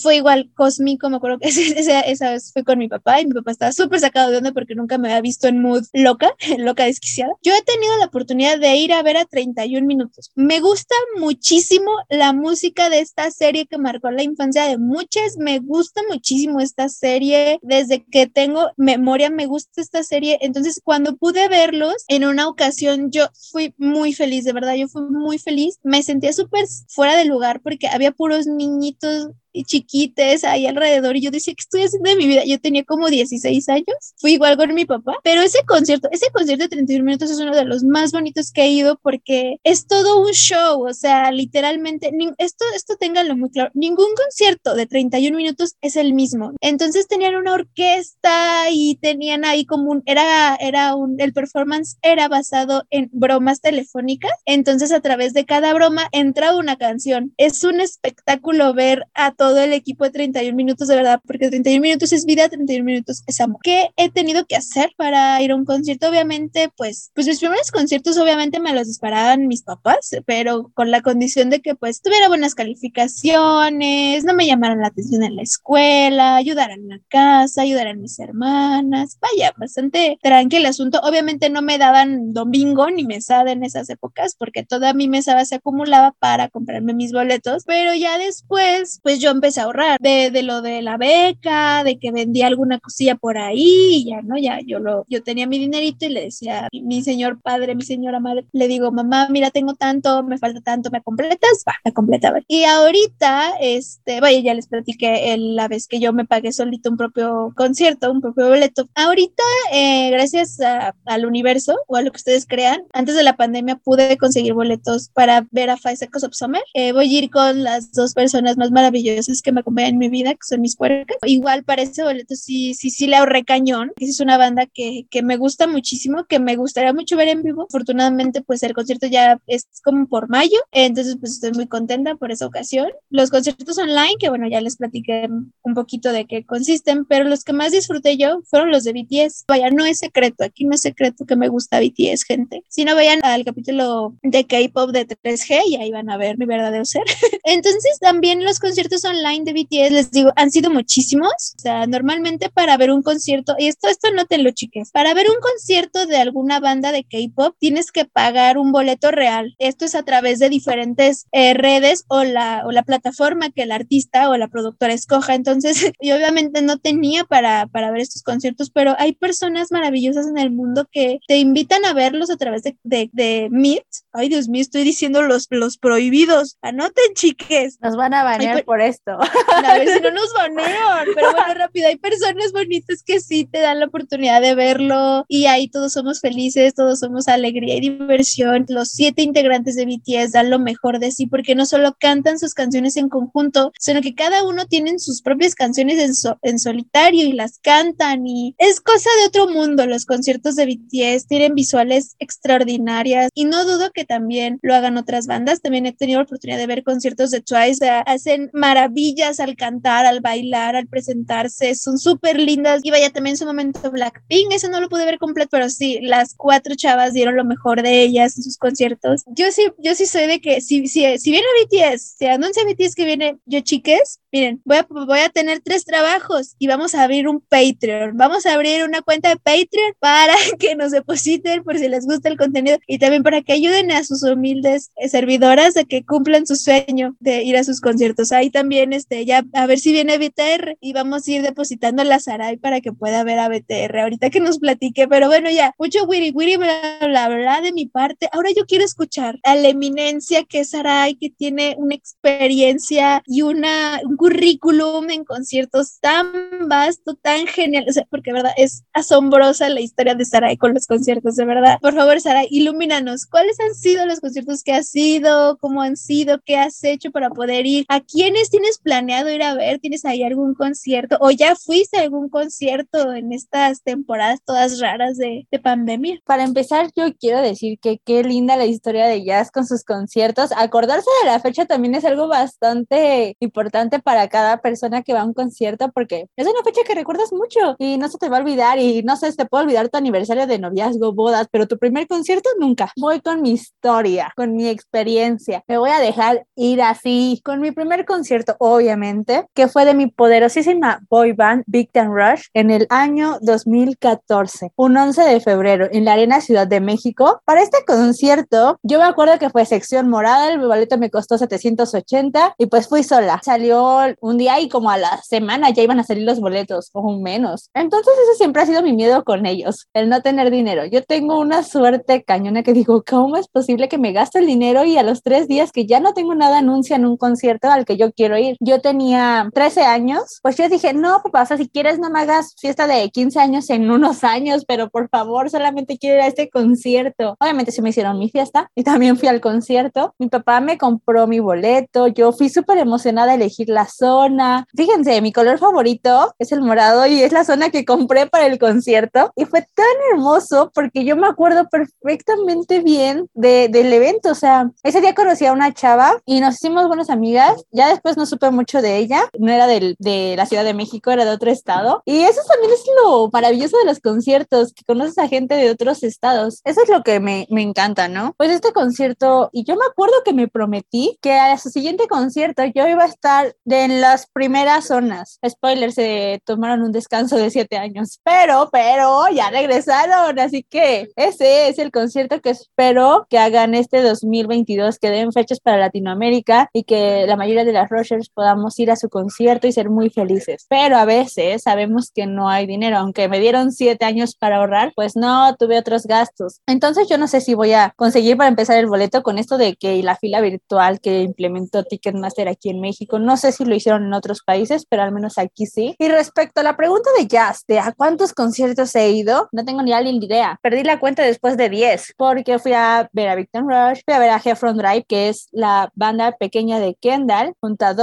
fue 0.00 0.16
igual 0.16 0.50
cósmico, 0.54 1.10
me 1.10 1.16
acuerdo 1.16 1.38
que 1.38 1.48
esa, 1.48 2.00
esa 2.00 2.30
vez 2.30 2.52
fue 2.52 2.64
con 2.64 2.78
mi 2.78 2.88
papá 2.88 3.20
y 3.20 3.26
mi 3.26 3.34
papá 3.34 3.50
estaba 3.50 3.72
súper 3.72 4.00
sacado 4.00 4.30
de 4.30 4.38
onda 4.38 4.52
porque 4.52 4.74
nunca 4.74 4.98
me 4.98 5.08
había 5.08 5.20
visto 5.20 5.48
en 5.48 5.60
mood 5.62 5.84
loca, 5.92 6.34
loca 6.58 6.84
desquiciada. 6.84 7.32
Yo 7.42 7.52
he 7.54 7.62
tenido 7.62 7.96
la 7.98 8.06
oportunidad 8.06 8.58
de 8.58 8.76
ir 8.76 8.92
a 8.92 9.02
ver 9.02 9.16
a 9.16 9.24
31 9.24 9.86
minutos. 9.86 10.30
Me 10.34 10.60
gusta 10.60 10.94
muchísimo 11.18 11.90
la 12.08 12.32
música 12.32 12.90
de 12.90 13.00
esta 13.00 13.30
serie 13.30 13.66
que 13.66 13.78
marcó 13.78 14.10
la 14.10 14.22
infancia 14.22 14.64
de 14.64 14.78
muchas. 14.78 15.36
Me 15.38 15.58
gusta 15.58 16.02
muchísimo 16.08 16.60
esta 16.60 16.88
serie. 16.88 17.58
Desde 17.62 18.04
que 18.04 18.26
tengo 18.26 18.70
memoria 18.76 19.30
me 19.30 19.46
gusta 19.46 19.80
esta 19.80 20.02
serie. 20.02 20.38
Entonces 20.40 20.80
cuando 20.82 21.16
pude 21.16 21.48
verlos 21.48 22.04
en 22.08 22.24
una 22.24 22.48
ocasión 22.48 23.10
yo 23.10 23.28
fui 23.50 23.74
muy 23.78 24.12
feliz, 24.12 24.44
de 24.44 24.52
verdad, 24.52 24.74
yo 24.74 24.88
fui 24.88 25.02
muy 25.02 25.38
feliz. 25.38 25.78
Me 25.82 26.02
sentía 26.02 26.32
súper 26.32 26.66
fuera 26.88 27.16
de 27.16 27.24
lugar 27.24 27.60
porque 27.60 27.88
había 27.88 28.12
puros 28.12 28.46
niñitos 28.46 29.30
y 29.52 29.64
chiquites 29.64 30.44
ahí 30.44 30.66
alrededor 30.66 31.16
y 31.16 31.22
yo 31.22 31.30
decía, 31.30 31.54
¿qué 31.54 31.60
estoy 31.60 31.82
haciendo 31.82 32.10
de 32.10 32.16
mi 32.16 32.26
vida? 32.26 32.44
Yo 32.44 32.60
tenía 32.60 32.84
como 32.84 33.08
16 33.08 33.68
años, 33.68 34.14
fui 34.16 34.34
igual 34.34 34.56
con 34.56 34.74
mi 34.74 34.84
papá, 34.84 35.16
pero 35.22 35.42
ese 35.42 35.64
concierto, 35.66 36.08
ese 36.12 36.30
concierto 36.32 36.64
de 36.64 36.68
31 36.68 37.04
minutos 37.04 37.30
es 37.30 37.38
uno 37.38 37.54
de 37.54 37.64
los 37.64 37.82
más 37.84 38.12
bonitos 38.12 38.52
que 38.52 38.62
he 38.62 38.70
ido 38.70 38.98
porque 39.02 39.56
es 39.64 39.86
todo 39.86 40.22
un 40.22 40.32
show, 40.32 40.86
o 40.86 40.94
sea, 40.94 41.30
literalmente, 41.30 42.10
esto, 42.38 42.64
esto 42.74 42.96
ténganlo 42.96 43.36
muy 43.36 43.50
claro, 43.50 43.70
ningún 43.74 44.14
concierto 44.14 44.74
de 44.74 44.86
31 44.86 45.36
minutos 45.36 45.76
es 45.80 45.96
el 45.96 46.14
mismo. 46.14 46.52
Entonces 46.60 47.08
tenían 47.08 47.36
una 47.36 47.54
orquesta 47.54 48.70
y 48.70 48.96
tenían 48.96 49.44
ahí 49.44 49.64
como 49.64 49.90
un, 49.90 50.02
era, 50.06 50.56
era 50.56 50.94
un, 50.94 51.20
el 51.20 51.32
performance 51.32 51.98
era 52.02 52.28
basado 52.28 52.84
en 52.90 53.08
bromas 53.12 53.60
telefónicas, 53.60 54.32
entonces 54.44 54.92
a 54.92 55.00
través 55.00 55.32
de 55.32 55.44
cada 55.44 55.72
broma 55.74 56.08
entra 56.12 56.54
una 56.56 56.76
canción. 56.76 57.34
Es 57.36 57.64
un 57.64 57.80
espectáculo 57.80 58.74
ver 58.74 59.06
a 59.14 59.32
todo 59.40 59.58
el 59.58 59.72
equipo 59.72 60.04
de 60.04 60.10
31 60.10 60.54
minutos 60.54 60.86
de 60.86 60.96
verdad, 60.96 61.18
porque 61.26 61.48
31 61.48 61.80
minutos 61.80 62.12
es 62.12 62.26
vida, 62.26 62.50
31 62.50 62.84
minutos 62.84 63.22
es 63.26 63.40
amor. 63.40 63.58
¿Qué 63.62 63.88
he 63.96 64.10
tenido 64.10 64.44
que 64.44 64.54
hacer 64.54 64.92
para 64.98 65.40
ir 65.40 65.52
a 65.52 65.56
un 65.56 65.64
concierto? 65.64 66.10
Obviamente, 66.10 66.70
pues, 66.76 67.10
pues 67.14 67.26
mis 67.26 67.38
primeros 67.38 67.70
conciertos 67.70 68.18
obviamente 68.18 68.60
me 68.60 68.74
los 68.74 68.86
disparaban 68.86 69.48
mis 69.48 69.62
papás, 69.62 70.10
pero 70.26 70.70
con 70.74 70.90
la 70.90 71.00
condición 71.00 71.48
de 71.48 71.60
que 71.60 71.74
pues 71.74 72.02
tuviera 72.02 72.28
buenas 72.28 72.54
calificaciones, 72.54 74.24
no 74.24 74.34
me 74.34 74.46
llamaran 74.46 74.80
la 74.80 74.88
atención 74.88 75.22
en 75.22 75.36
la 75.36 75.42
escuela, 75.42 76.36
ayudaran 76.36 76.80
en 76.80 76.88
la 76.90 77.00
casa, 77.08 77.62
ayudaran 77.62 77.98
mis 77.98 78.18
hermanas, 78.18 79.16
vaya, 79.22 79.54
bastante 79.56 80.18
tranquilo 80.22 80.60
el 80.60 80.66
asunto. 80.66 81.00
Obviamente 81.02 81.48
no 81.48 81.62
me 81.62 81.78
daban 81.78 82.34
domingo 82.34 82.90
ni 82.90 83.06
mesada 83.06 83.52
en 83.52 83.64
esas 83.64 83.88
épocas, 83.88 84.36
porque 84.38 84.66
toda 84.66 84.92
mi 84.92 85.08
mesada 85.08 85.46
se 85.46 85.54
acumulaba 85.54 86.12
para 86.18 86.48
comprarme 86.50 86.92
mis 86.92 87.12
boletos, 87.12 87.64
pero 87.64 87.94
ya 87.94 88.18
después, 88.18 89.00
pues 89.02 89.18
yo 89.18 89.29
empecé 89.30 89.60
a 89.60 89.64
ahorrar 89.64 89.98
de, 90.00 90.30
de, 90.30 90.42
lo 90.42 90.62
de 90.62 90.82
la 90.82 90.96
beca, 90.96 91.84
de 91.84 91.98
que 91.98 92.12
vendía 92.12 92.46
alguna 92.46 92.78
cosilla 92.78 93.14
por 93.14 93.38
ahí, 93.38 93.96
y 93.96 94.10
ya, 94.10 94.22
¿no? 94.22 94.38
Ya 94.38 94.60
yo 94.66 94.78
lo, 94.78 95.04
yo 95.08 95.22
tenía 95.22 95.46
mi 95.46 95.58
dinerito 95.58 96.06
y 96.06 96.10
le 96.10 96.22
decía, 96.22 96.68
mi 96.72 97.02
señor 97.02 97.40
padre, 97.40 97.74
mi 97.74 97.82
señora 97.82 98.20
madre, 98.20 98.46
le 98.52 98.68
digo, 98.68 98.92
mamá, 98.92 99.28
mira, 99.30 99.50
tengo 99.50 99.74
tanto, 99.74 100.22
me 100.22 100.38
falta 100.38 100.60
tanto, 100.60 100.90
¿me 100.90 101.02
completas? 101.02 101.64
Va, 101.68 101.74
me 101.84 101.92
completaba. 101.92 102.40
Y 102.48 102.64
ahorita, 102.64 103.54
este, 103.60 104.20
vaya, 104.20 104.40
ya 104.40 104.54
les 104.54 104.68
platiqué 104.68 105.36
la 105.38 105.68
vez 105.68 105.86
que 105.86 106.00
yo 106.00 106.12
me 106.12 106.24
pagué 106.24 106.52
solito 106.52 106.90
un 106.90 106.96
propio 106.96 107.52
concierto, 107.56 108.10
un 108.10 108.20
propio 108.20 108.48
boleto. 108.48 108.88
Ahorita, 108.94 109.42
eh, 109.72 110.10
gracias 110.10 110.58
al 111.04 111.26
universo 111.26 111.76
o 111.86 111.96
a 111.96 112.02
lo 112.02 112.10
que 112.10 112.18
ustedes 112.18 112.46
crean, 112.46 112.82
antes 112.92 113.14
de 113.14 113.22
la 113.22 113.36
pandemia 113.36 113.76
pude 113.76 114.16
conseguir 114.18 114.54
boletos 114.54 115.10
para 115.10 115.46
ver 115.50 115.70
a 115.70 115.76
Seconds 115.76 116.24
of 116.24 116.34
Summer. 116.34 116.62
Eh, 116.74 116.92
voy 116.92 117.14
a 117.14 117.18
ir 117.18 117.30
con 117.30 117.62
las 117.62 117.92
dos 117.92 118.14
personas 118.14 118.56
más 118.56 118.70
maravillosas 118.70 119.19
es 119.28 119.42
que 119.42 119.52
me 119.52 119.60
acompañan 119.60 119.90
en 119.92 119.98
mi 119.98 120.08
vida, 120.08 120.32
que 120.32 120.38
son 120.42 120.60
mis 120.60 120.76
puercas. 120.76 121.16
Igual 121.24 121.64
para 121.64 121.82
ese 121.82 122.02
boleto 122.02 122.34
sí, 122.34 122.74
sí, 122.74 122.90
sí 122.90 123.06
le 123.06 123.16
ahorré 123.16 123.44
cañón. 123.44 123.92
Es 123.96 124.20
una 124.20 124.38
banda 124.38 124.66
que, 124.66 125.06
que 125.10 125.22
me 125.22 125.36
gusta 125.36 125.66
muchísimo, 125.66 126.24
que 126.24 126.38
me 126.38 126.56
gustaría 126.56 126.92
mucho 126.92 127.16
ver 127.16 127.28
en 127.28 127.42
vivo. 127.42 127.66
Afortunadamente, 127.68 128.42
pues 128.42 128.62
el 128.62 128.74
concierto 128.74 129.06
ya 129.06 129.38
es 129.46 129.66
como 129.84 130.06
por 130.06 130.28
mayo, 130.28 130.58
entonces 130.72 131.16
pues 131.18 131.32
estoy 131.32 131.52
muy 131.52 131.66
contenta 131.66 132.14
por 132.16 132.30
esa 132.30 132.46
ocasión. 132.46 132.90
Los 133.10 133.30
conciertos 133.30 133.78
online, 133.78 134.14
que 134.18 134.28
bueno, 134.28 134.48
ya 134.48 134.60
les 134.60 134.76
platiqué 134.76 135.28
un 135.62 135.74
poquito 135.74 136.12
de 136.12 136.26
qué 136.26 136.44
consisten, 136.44 137.04
pero 137.04 137.24
los 137.24 137.44
que 137.44 137.52
más 137.52 137.72
disfruté 137.72 138.16
yo 138.16 138.40
fueron 138.44 138.70
los 138.70 138.84
de 138.84 138.92
BTS. 138.92 139.44
Vaya, 139.48 139.70
no 139.70 139.84
es 139.84 139.98
secreto, 139.98 140.44
aquí 140.44 140.64
no 140.64 140.74
es 140.74 140.82
secreto 140.82 141.24
que 141.26 141.36
me 141.36 141.48
gusta 141.48 141.80
BTS, 141.80 142.24
gente. 142.24 142.64
Si 142.68 142.84
no 142.84 142.94
vayan 142.94 143.20
al 143.22 143.44
capítulo 143.44 144.14
de 144.22 144.46
K-pop 144.46 144.90
de 144.90 145.06
3G 145.06 145.60
y 145.68 145.76
ahí 145.76 145.90
van 145.90 146.10
a 146.10 146.16
ver 146.16 146.38
mi 146.38 146.46
verdadero 146.46 146.84
ser. 146.84 147.04
entonces 147.44 147.98
también 148.00 148.44
los 148.44 148.58
conciertos 148.58 149.04
online 149.10 149.44
de 149.44 149.52
BTS, 149.52 149.92
les 149.92 150.10
digo, 150.10 150.32
han 150.36 150.50
sido 150.50 150.70
muchísimos. 150.70 151.54
O 151.56 151.60
sea, 151.60 151.86
normalmente 151.86 152.48
para 152.48 152.76
ver 152.76 152.90
un 152.90 153.02
concierto, 153.02 153.54
y 153.58 153.68
esto, 153.68 153.88
esto 153.88 154.08
no 154.14 154.26
te 154.26 154.38
lo 154.38 154.50
chiques, 154.50 154.90
para 154.90 155.14
ver 155.14 155.26
un 155.28 155.40
concierto 155.40 156.06
de 156.06 156.16
alguna 156.16 156.60
banda 156.60 156.92
de 156.92 157.04
K-pop 157.04 157.54
tienes 157.58 157.92
que 157.92 158.04
pagar 158.04 158.58
un 158.58 158.72
boleto 158.72 159.10
real. 159.10 159.54
Esto 159.58 159.84
es 159.84 159.94
a 159.94 160.02
través 160.02 160.38
de 160.38 160.48
diferentes 160.48 161.26
eh, 161.32 161.54
redes 161.54 162.04
o 162.08 162.24
la, 162.24 162.62
o 162.66 162.72
la 162.72 162.82
plataforma 162.82 163.50
que 163.50 163.62
el 163.62 163.72
artista 163.72 164.30
o 164.30 164.36
la 164.36 164.48
productora 164.48 164.92
escoja. 164.92 165.34
Entonces, 165.34 165.92
yo 166.00 166.16
obviamente 166.16 166.62
no 166.62 166.78
tenía 166.78 167.24
para, 167.24 167.66
para 167.66 167.90
ver 167.90 168.00
estos 168.00 168.22
conciertos, 168.22 168.70
pero 168.70 168.94
hay 168.98 169.12
personas 169.12 169.70
maravillosas 169.70 170.28
en 170.28 170.38
el 170.38 170.50
mundo 170.50 170.86
que 170.90 171.18
te 171.26 171.38
invitan 171.38 171.84
a 171.84 171.92
verlos 171.92 172.30
a 172.30 172.36
través 172.36 172.62
de, 172.62 172.76
de, 172.82 173.10
de 173.12 173.48
Meet. 173.50 173.84
Ay, 174.12 174.28
Dios 174.28 174.48
mío, 174.48 174.62
estoy 174.62 174.84
diciendo 174.84 175.22
los, 175.22 175.46
los 175.50 175.78
prohibidos. 175.78 176.56
Anoten, 176.62 177.14
chiques. 177.14 177.78
Nos 177.80 177.96
van 177.96 178.14
a 178.14 178.24
banear 178.24 178.64
por 178.64 178.80
esto 178.80 178.99
esto. 179.00 179.18
A 179.64 179.78
ver 179.78 179.88
si 179.88 180.00
no 180.02 180.10
nos 180.10 180.32
banean. 180.34 181.06
Pero 181.14 181.32
bueno, 181.32 181.54
rápido, 181.54 181.88
hay 181.88 181.96
personas 181.96 182.52
bonitas 182.52 183.02
que 183.02 183.20
sí 183.20 183.44
te 183.44 183.60
dan 183.60 183.80
la 183.80 183.86
oportunidad 183.86 184.40
de 184.40 184.54
verlo 184.54 185.24
y 185.28 185.46
ahí 185.46 185.68
todos 185.68 185.92
somos 185.92 186.20
felices, 186.20 186.74
todos 186.74 187.00
somos 187.00 187.28
alegría 187.28 187.76
y 187.76 187.80
diversión. 187.80 188.66
Los 188.68 188.90
siete 188.90 189.22
integrantes 189.22 189.76
de 189.76 189.86
BTS 189.86 190.32
dan 190.32 190.50
lo 190.50 190.58
mejor 190.58 190.98
de 190.98 191.10
sí 191.10 191.26
porque 191.26 191.54
no 191.54 191.66
solo 191.66 191.96
cantan 191.98 192.38
sus 192.38 192.54
canciones 192.54 192.96
en 192.96 193.08
conjunto, 193.08 193.72
sino 193.78 194.00
que 194.00 194.14
cada 194.14 194.44
uno 194.44 194.66
tiene 194.66 194.98
sus 194.98 195.22
propias 195.22 195.54
canciones 195.54 195.98
en, 195.98 196.36
en 196.42 196.58
solitario 196.58 197.24
y 197.24 197.32
las 197.32 197.58
cantan 197.58 198.26
y 198.26 198.54
es 198.58 198.80
cosa 198.80 199.10
de 199.20 199.28
otro 199.28 199.52
mundo. 199.52 199.86
Los 199.86 200.06
conciertos 200.06 200.56
de 200.56 200.66
BTS 200.66 201.26
tienen 201.26 201.54
visuales 201.54 202.16
extraordinarias 202.18 203.30
y 203.34 203.44
no 203.44 203.64
dudo 203.64 203.90
que 203.92 204.04
también 204.04 204.58
lo 204.62 204.74
hagan 204.74 204.96
otras 204.96 205.26
bandas. 205.26 205.60
También 205.60 205.86
he 205.86 205.92
tenido 205.92 206.20
la 206.20 206.24
oportunidad 206.24 206.58
de 206.58 206.66
ver 206.66 206.82
conciertos 206.82 207.30
de 207.30 207.40
Twice, 207.40 207.88
hacen 207.88 208.50
maravillas 208.52 208.89
al 209.38 209.56
cantar, 209.56 210.06
al 210.06 210.20
bailar, 210.20 210.76
al 210.76 210.86
presentarse, 210.86 211.74
son 211.74 211.98
súper 211.98 212.38
lindas. 212.38 212.80
Y 212.84 212.90
vaya 212.90 213.10
también 213.10 213.34
en 213.34 213.38
su 213.38 213.46
momento 213.46 213.90
Blackpink, 213.90 214.52
eso 214.52 214.68
no 214.68 214.80
lo 214.80 214.88
pude 214.88 215.04
ver 215.04 215.18
completo, 215.18 215.50
pero 215.52 215.68
sí, 215.68 215.98
las 216.02 216.34
cuatro 216.34 216.74
chavas 216.74 217.12
dieron 217.12 217.36
lo 217.36 217.44
mejor 217.44 217.82
de 217.82 218.02
ellas 218.02 218.36
en 218.36 218.44
sus 218.44 218.56
conciertos. 218.56 219.22
Yo 219.26 219.50
sí, 219.52 219.68
yo 219.78 219.94
sí 219.94 220.06
soy 220.06 220.26
de 220.26 220.40
que 220.40 220.60
si, 220.60 220.86
si, 220.88 221.18
si 221.18 221.30
viene 221.30 221.46
BTS, 221.64 222.16
se 222.18 222.28
anuncia 222.28 222.64
BTS 222.64 222.94
que 222.94 223.04
viene 223.04 223.38
Yo 223.46 223.60
Chiques, 223.60 224.20
miren, 224.32 224.60
voy 224.64 224.78
a, 224.78 224.86
voy 224.88 225.18
a 225.18 225.28
tener 225.28 225.60
tres 225.60 225.84
trabajos 225.84 226.54
y 226.58 226.66
vamos 226.66 226.94
a 226.94 227.02
abrir 227.02 227.28
un 227.28 227.40
Patreon. 227.40 228.16
Vamos 228.16 228.46
a 228.46 228.54
abrir 228.54 228.84
una 228.84 229.02
cuenta 229.02 229.28
de 229.28 229.36
Patreon 229.36 229.94
para 229.98 230.34
que 230.58 230.74
nos 230.76 230.92
depositen 230.92 231.64
por 231.64 231.78
si 231.78 231.88
les 231.88 232.06
gusta 232.06 232.28
el 232.28 232.36
contenido 232.36 232.78
y 232.86 232.98
también 232.98 233.22
para 233.22 233.42
que 233.42 233.52
ayuden 233.52 233.90
a 233.90 234.04
sus 234.04 234.22
humildes 234.22 234.90
servidoras 235.08 235.76
a 235.76 235.84
que 235.84 236.04
cumplan 236.04 236.46
su 236.46 236.56
sueño 236.56 237.16
de 237.20 237.42
ir 237.42 237.56
a 237.56 237.64
sus 237.64 237.80
conciertos. 237.80 238.32
Ahí 238.32 238.50
también, 238.50 238.69
este, 238.78 239.24
ya 239.24 239.44
a 239.52 239.66
ver 239.66 239.78
si 239.78 239.92
viene 239.92 240.18
BTR 240.18 240.76
y 240.80 240.92
vamos 240.92 241.26
a 241.26 241.30
ir 241.30 241.42
depositando 241.42 242.04
la 242.04 242.20
Sarai 242.20 242.56
para 242.56 242.80
que 242.80 242.92
pueda 242.92 243.24
ver 243.24 243.38
a 243.38 243.48
BTR. 243.48 243.98
Ahorita 243.98 244.30
que 244.30 244.40
nos 244.40 244.58
platique, 244.58 245.08
pero 245.08 245.26
bueno, 245.26 245.50
ya, 245.50 245.74
mucho 245.78 246.04
wiri 246.04 246.30
wiri, 246.30 246.56
bla, 246.56 246.98
bla, 247.00 247.28
bla, 247.28 247.60
de 247.60 247.72
mi 247.72 247.86
parte. 247.86 248.28
Ahora 248.32 248.50
yo 248.56 248.64
quiero 248.66 248.84
escuchar 248.84 249.38
a 249.42 249.56
la 249.56 249.68
eminencia 249.68 250.44
que 250.44 250.60
es 250.60 250.70
Sarai, 250.70 251.16
que 251.16 251.30
tiene 251.30 251.74
una 251.78 251.94
experiencia 251.94 253.22
y 253.26 253.42
una, 253.42 254.00
un 254.04 254.16
currículum 254.16 255.10
en 255.10 255.24
conciertos 255.24 255.98
tan 256.00 256.32
vasto, 256.68 257.14
tan 257.14 257.46
genial, 257.46 257.86
o 257.88 257.92
sea, 257.92 258.06
porque 258.10 258.32
verdad 258.32 258.52
es 258.56 258.84
asombrosa 258.92 259.68
la 259.68 259.80
historia 259.80 260.14
de 260.14 260.24
Sarai 260.24 260.56
con 260.56 260.74
los 260.74 260.86
conciertos, 260.86 261.36
de 261.36 261.44
verdad. 261.44 261.78
Por 261.80 261.94
favor, 261.94 262.20
Sarai, 262.20 262.46
ilumínanos, 262.50 263.26
¿cuáles 263.26 263.58
han 263.60 263.74
sido 263.74 264.06
los 264.06 264.20
conciertos 264.20 264.62
que 264.62 264.72
has 264.72 264.94
ido? 264.94 265.58
¿Cómo 265.58 265.82
han 265.82 265.96
sido? 265.96 266.40
¿Qué 266.44 266.56
has 266.56 266.82
hecho 266.84 267.10
para 267.10 267.30
poder 267.30 267.66
ir? 267.66 267.84
¿A 267.88 268.00
quiénes 268.00 268.50
tienes 268.50 268.59
planeado 268.82 269.30
ir 269.30 269.42
a 269.42 269.54
ver? 269.54 269.78
¿Tienes 269.78 270.04
ahí 270.04 270.22
algún 270.22 270.54
concierto? 270.54 271.16
¿O 271.20 271.30
ya 271.30 271.56
fuiste 271.56 271.98
a 271.98 272.02
algún 272.02 272.28
concierto 272.28 273.12
en 273.12 273.32
estas 273.32 273.82
temporadas 273.82 274.40
todas 274.44 274.80
raras 274.80 275.16
de, 275.16 275.46
de 275.50 275.58
pandemia? 275.58 276.20
Para 276.24 276.44
empezar, 276.44 276.90
yo 276.96 277.14
quiero 277.18 277.40
decir 277.40 277.78
que 277.80 277.98
qué 278.04 278.22
linda 278.22 278.56
la 278.56 278.66
historia 278.66 279.06
de 279.06 279.24
Jazz 279.24 279.50
con 279.50 279.66
sus 279.66 279.84
conciertos. 279.84 280.50
Acordarse 280.56 281.08
de 281.22 281.30
la 281.30 281.40
fecha 281.40 281.66
también 281.66 281.94
es 281.94 282.04
algo 282.04 282.28
bastante 282.28 283.36
importante 283.40 284.00
para 284.00 284.28
cada 284.28 284.58
persona 284.58 285.02
que 285.02 285.12
va 285.12 285.20
a 285.20 285.24
un 285.24 285.34
concierto 285.34 285.90
porque 285.92 286.26
es 286.36 286.46
una 286.46 286.62
fecha 286.64 286.82
que 286.86 286.94
recuerdas 286.94 287.32
mucho 287.32 287.76
y 287.78 287.98
no 287.98 288.08
se 288.08 288.18
te 288.18 288.28
va 288.28 288.38
a 288.38 288.40
olvidar 288.40 288.78
y 288.78 289.02
no 289.02 289.16
sé, 289.16 289.32
te 289.32 289.46
puede 289.46 289.64
olvidar 289.64 289.88
tu 289.88 289.98
aniversario 289.98 290.46
de 290.46 290.58
noviazgo, 290.58 291.12
bodas, 291.12 291.46
pero 291.50 291.66
tu 291.66 291.78
primer 291.78 292.06
concierto 292.06 292.48
nunca. 292.58 292.92
Voy 292.96 293.20
con 293.20 293.42
mi 293.42 293.52
historia, 293.52 294.32
con 294.36 294.54
mi 294.54 294.68
experiencia. 294.68 295.62
Me 295.66 295.78
voy 295.78 295.90
a 295.90 295.98
dejar 295.98 296.46
ir 296.56 296.82
así 296.82 297.40
con 297.44 297.60
mi 297.60 297.70
primer 297.70 298.04
concierto, 298.04 298.49
obviamente, 298.58 299.46
que 299.54 299.68
fue 299.68 299.84
de 299.84 299.94
mi 299.94 300.06
poderosísima 300.06 301.00
boy 301.08 301.32
band 301.32 301.64
Big 301.66 301.90
Time 301.92 302.08
Rush 302.08 302.46
en 302.54 302.70
el 302.70 302.86
año 302.90 303.38
2014, 303.42 304.72
un 304.76 304.96
11 304.96 305.22
de 305.22 305.40
febrero 305.40 305.88
en 305.90 306.04
la 306.04 306.14
Arena 306.14 306.40
Ciudad 306.40 306.66
de 306.66 306.80
México. 306.80 307.40
Para 307.44 307.62
este 307.62 307.78
concierto, 307.86 308.78
yo 308.82 308.98
me 308.98 309.04
acuerdo 309.04 309.38
que 309.38 309.50
fue 309.50 309.64
sección 309.64 310.08
morada, 310.08 310.52
el 310.52 310.58
boleto 310.58 310.98
me 310.98 311.10
costó 311.10 311.38
780 311.38 312.54
y 312.58 312.66
pues 312.66 312.88
fui 312.88 313.02
sola. 313.02 313.40
Salió 313.42 313.98
un 314.20 314.38
día 314.38 314.60
y 314.60 314.68
como 314.68 314.90
a 314.90 314.98
la 314.98 315.20
semana 315.22 315.70
ya 315.70 315.82
iban 315.82 316.00
a 316.00 316.04
salir 316.04 316.24
los 316.24 316.40
boletos 316.40 316.90
o 316.92 317.18
menos. 317.18 317.70
Entonces 317.74 318.12
ese 318.24 318.36
siempre 318.36 318.62
ha 318.62 318.66
sido 318.66 318.82
mi 318.82 318.92
miedo 318.92 319.24
con 319.24 319.46
ellos, 319.46 319.88
el 319.94 320.08
no 320.08 320.22
tener 320.22 320.50
dinero. 320.50 320.84
Yo 320.86 321.02
tengo 321.02 321.38
una 321.38 321.62
suerte 321.62 322.22
cañona 322.24 322.62
que 322.62 322.72
digo, 322.72 323.02
¿cómo 323.08 323.36
es 323.36 323.48
posible 323.48 323.88
que 323.88 323.98
me 323.98 324.12
gaste 324.12 324.38
el 324.38 324.46
dinero 324.46 324.84
y 324.84 324.96
a 324.96 325.02
los 325.02 325.22
tres 325.22 325.48
días 325.48 325.72
que 325.72 325.86
ya 325.86 326.00
no 326.00 326.12
tengo 326.12 326.34
nada 326.34 326.58
anuncian 326.58 327.04
un 327.06 327.16
concierto 327.16 327.70
al 327.70 327.84
que 327.84 327.96
yo 327.96 328.12
quiero 328.12 328.38
ir? 328.38 328.39
Yo 328.60 328.80
tenía 328.80 329.48
13 329.52 329.82
años, 329.82 330.40
pues 330.42 330.56
yo 330.56 330.68
dije, 330.68 330.92
no, 330.92 331.20
papá, 331.22 331.42
o 331.42 331.46
sea, 331.46 331.56
si 331.56 331.68
quieres 331.68 331.98
no 331.98 332.10
me 332.10 332.20
hagas 332.20 332.54
fiesta 332.58 332.86
de 332.86 333.10
15 333.10 333.38
años 333.40 333.70
en 333.70 333.90
unos 333.90 334.24
años, 334.24 334.64
pero 334.66 334.90
por 334.90 335.08
favor, 335.08 335.50
solamente 335.50 335.98
quiero 335.98 336.16
ir 336.16 336.22
a 336.22 336.26
este 336.26 336.50
concierto. 336.50 337.36
Obviamente 337.40 337.72
se 337.72 337.82
me 337.82 337.90
hicieron 337.90 338.18
mi 338.18 338.30
fiesta 338.30 338.70
y 338.74 338.84
también 338.84 339.16
fui 339.16 339.28
al 339.28 339.40
concierto. 339.40 340.14
Mi 340.18 340.28
papá 340.28 340.60
me 340.60 340.78
compró 340.78 341.26
mi 341.26 341.40
boleto, 341.40 342.06
yo 342.08 342.32
fui 342.32 342.48
súper 342.48 342.78
emocionada 342.78 343.32
a 343.32 343.34
elegir 343.34 343.68
la 343.68 343.86
zona. 343.86 344.66
Fíjense, 344.76 345.20
mi 345.20 345.32
color 345.32 345.58
favorito 345.58 346.34
es 346.38 346.52
el 346.52 346.62
morado 346.62 347.06
y 347.06 347.22
es 347.22 347.32
la 347.32 347.44
zona 347.44 347.70
que 347.70 347.84
compré 347.84 348.26
para 348.26 348.46
el 348.46 348.58
concierto 348.58 349.32
y 349.36 349.44
fue 349.44 349.62
tan 349.74 349.86
hermoso 350.12 350.70
porque 350.74 351.04
yo 351.04 351.16
me 351.16 351.26
acuerdo 351.26 351.68
perfectamente 351.68 352.80
bien 352.80 353.28
de, 353.34 353.68
del 353.68 353.92
evento, 353.92 354.30
o 354.30 354.34
sea, 354.34 354.70
ese 354.82 355.00
día 355.00 355.14
conocí 355.14 355.46
a 355.46 355.52
una 355.52 355.72
chava 355.72 356.20
y 356.24 356.40
nos 356.40 356.54
hicimos 356.54 356.86
buenas 356.86 357.10
amigas, 357.10 357.64
ya 357.70 357.88
después 357.88 358.16
no 358.16 358.26
supe 358.30 358.50
mucho 358.50 358.80
de 358.80 358.96
ella, 358.96 359.28
no 359.38 359.52
era 359.52 359.66
del, 359.66 359.96
de 359.98 360.34
la 360.36 360.46
Ciudad 360.46 360.64
de 360.64 360.74
México, 360.74 361.10
era 361.10 361.24
de 361.24 361.32
otro 361.32 361.50
estado. 361.50 362.02
Y 362.04 362.20
eso 362.22 362.40
también 362.48 362.72
es 362.72 362.84
lo 363.04 363.28
maravilloso 363.32 363.76
de 363.78 363.84
los 363.84 364.00
conciertos, 364.00 364.72
que 364.72 364.84
conoces 364.84 365.18
a 365.18 365.28
gente 365.28 365.54
de 365.54 365.70
otros 365.70 366.02
estados, 366.02 366.60
eso 366.64 366.82
es 366.82 366.88
lo 366.88 367.02
que 367.02 367.20
me, 367.20 367.46
me 367.50 367.62
encanta, 367.62 368.08
¿no? 368.08 368.34
Pues 368.36 368.50
este 368.50 368.72
concierto, 368.72 369.50
y 369.52 369.64
yo 369.64 369.76
me 369.76 369.84
acuerdo 369.84 370.14
que 370.24 370.32
me 370.32 370.48
prometí 370.48 371.18
que 371.20 371.32
a 371.32 371.56
su 371.58 371.70
siguiente 371.70 372.06
concierto 372.08 372.62
yo 372.74 372.86
iba 372.88 373.04
a 373.04 373.08
estar 373.08 373.54
en 373.66 374.00
las 374.00 374.26
primeras 374.32 374.86
zonas, 374.86 375.38
spoiler, 375.46 375.92
se 375.92 376.40
tomaron 376.44 376.82
un 376.82 376.92
descanso 376.92 377.36
de 377.36 377.50
siete 377.50 377.76
años, 377.76 378.20
pero, 378.24 378.68
pero 378.72 379.28
ya 379.30 379.50
regresaron, 379.50 380.38
así 380.38 380.64
que 380.68 381.10
ese 381.16 381.68
es 381.68 381.78
el 381.78 381.90
concierto 381.90 382.40
que 382.40 382.50
espero 382.50 383.26
que 383.28 383.38
hagan 383.38 383.74
este 383.74 384.02
2022, 384.02 384.98
que 384.98 385.10
den 385.10 385.32
fechas 385.32 385.60
para 385.60 385.78
Latinoamérica 385.78 386.68
y 386.72 386.84
que 386.84 387.26
la 387.26 387.36
mayoría 387.36 387.64
de 387.64 387.72
las 387.72 387.88
Rogers 388.20 388.30
podamos 388.30 388.78
ir 388.78 388.90
a 388.90 388.96
su 388.96 389.08
concierto 389.08 389.66
y 389.66 389.72
ser 389.72 389.90
muy 389.90 390.10
felices. 390.10 390.66
Pero 390.68 390.96
a 390.96 391.04
veces 391.04 391.62
sabemos 391.62 392.10
que 392.14 392.26
no 392.26 392.48
hay 392.48 392.66
dinero, 392.66 392.98
aunque 392.98 393.28
me 393.28 393.40
dieron 393.40 393.72
siete 393.72 394.04
años 394.04 394.34
para 394.34 394.56
ahorrar, 394.56 394.92
pues 394.94 395.16
no, 395.16 395.54
tuve 395.56 395.78
otros 395.78 396.06
gastos. 396.06 396.60
Entonces 396.66 397.08
yo 397.08 397.18
no 397.18 397.28
sé 397.28 397.40
si 397.40 397.54
voy 397.54 397.72
a 397.72 397.92
conseguir 397.96 398.36
para 398.36 398.48
empezar 398.48 398.76
el 398.78 398.86
boleto 398.86 399.22
con 399.22 399.38
esto 399.38 399.58
de 399.58 399.76
que 399.76 400.02
la 400.02 400.16
fila 400.16 400.40
virtual 400.40 401.00
que 401.00 401.22
implementó 401.22 401.84
Ticketmaster 401.84 402.48
aquí 402.48 402.70
en 402.70 402.80
México, 402.80 403.18
no 403.18 403.36
sé 403.36 403.52
si 403.52 403.64
lo 403.64 403.74
hicieron 403.74 404.04
en 404.04 404.14
otros 404.14 404.42
países, 404.42 404.86
pero 404.88 405.02
al 405.02 405.12
menos 405.12 405.38
aquí 405.38 405.66
sí. 405.66 405.94
Y 405.98 406.08
respecto 406.08 406.60
a 406.60 406.64
la 406.64 406.76
pregunta 406.76 407.10
de 407.18 407.26
Jazz, 407.26 407.64
de 407.66 407.78
a 407.78 407.92
cuántos 407.92 408.32
conciertos 408.32 408.94
he 408.94 409.10
ido, 409.10 409.48
no 409.52 409.64
tengo 409.64 409.82
ni 409.82 409.90
la 409.90 410.00
idea. 410.02 410.58
Perdí 410.62 410.82
la 410.82 410.98
cuenta 410.98 411.22
después 411.22 411.56
de 411.56 411.68
10, 411.68 412.14
porque 412.16 412.58
fui 412.58 412.72
a 412.72 413.08
ver 413.12 413.28
a 413.28 413.34
Victor 413.34 413.62
Rush, 413.62 414.00
fui 414.04 414.14
a 414.14 414.18
ver 414.18 414.30
a 414.30 414.40
Heffron 414.42 414.76
Drive, 414.76 415.04
que 415.06 415.28
es 415.28 415.48
la 415.52 415.90
banda 415.94 416.32
pequeña 416.32 416.80
de 416.80 416.94
Kendall, 416.94 417.54
junto 417.60 417.84
a 417.84 417.94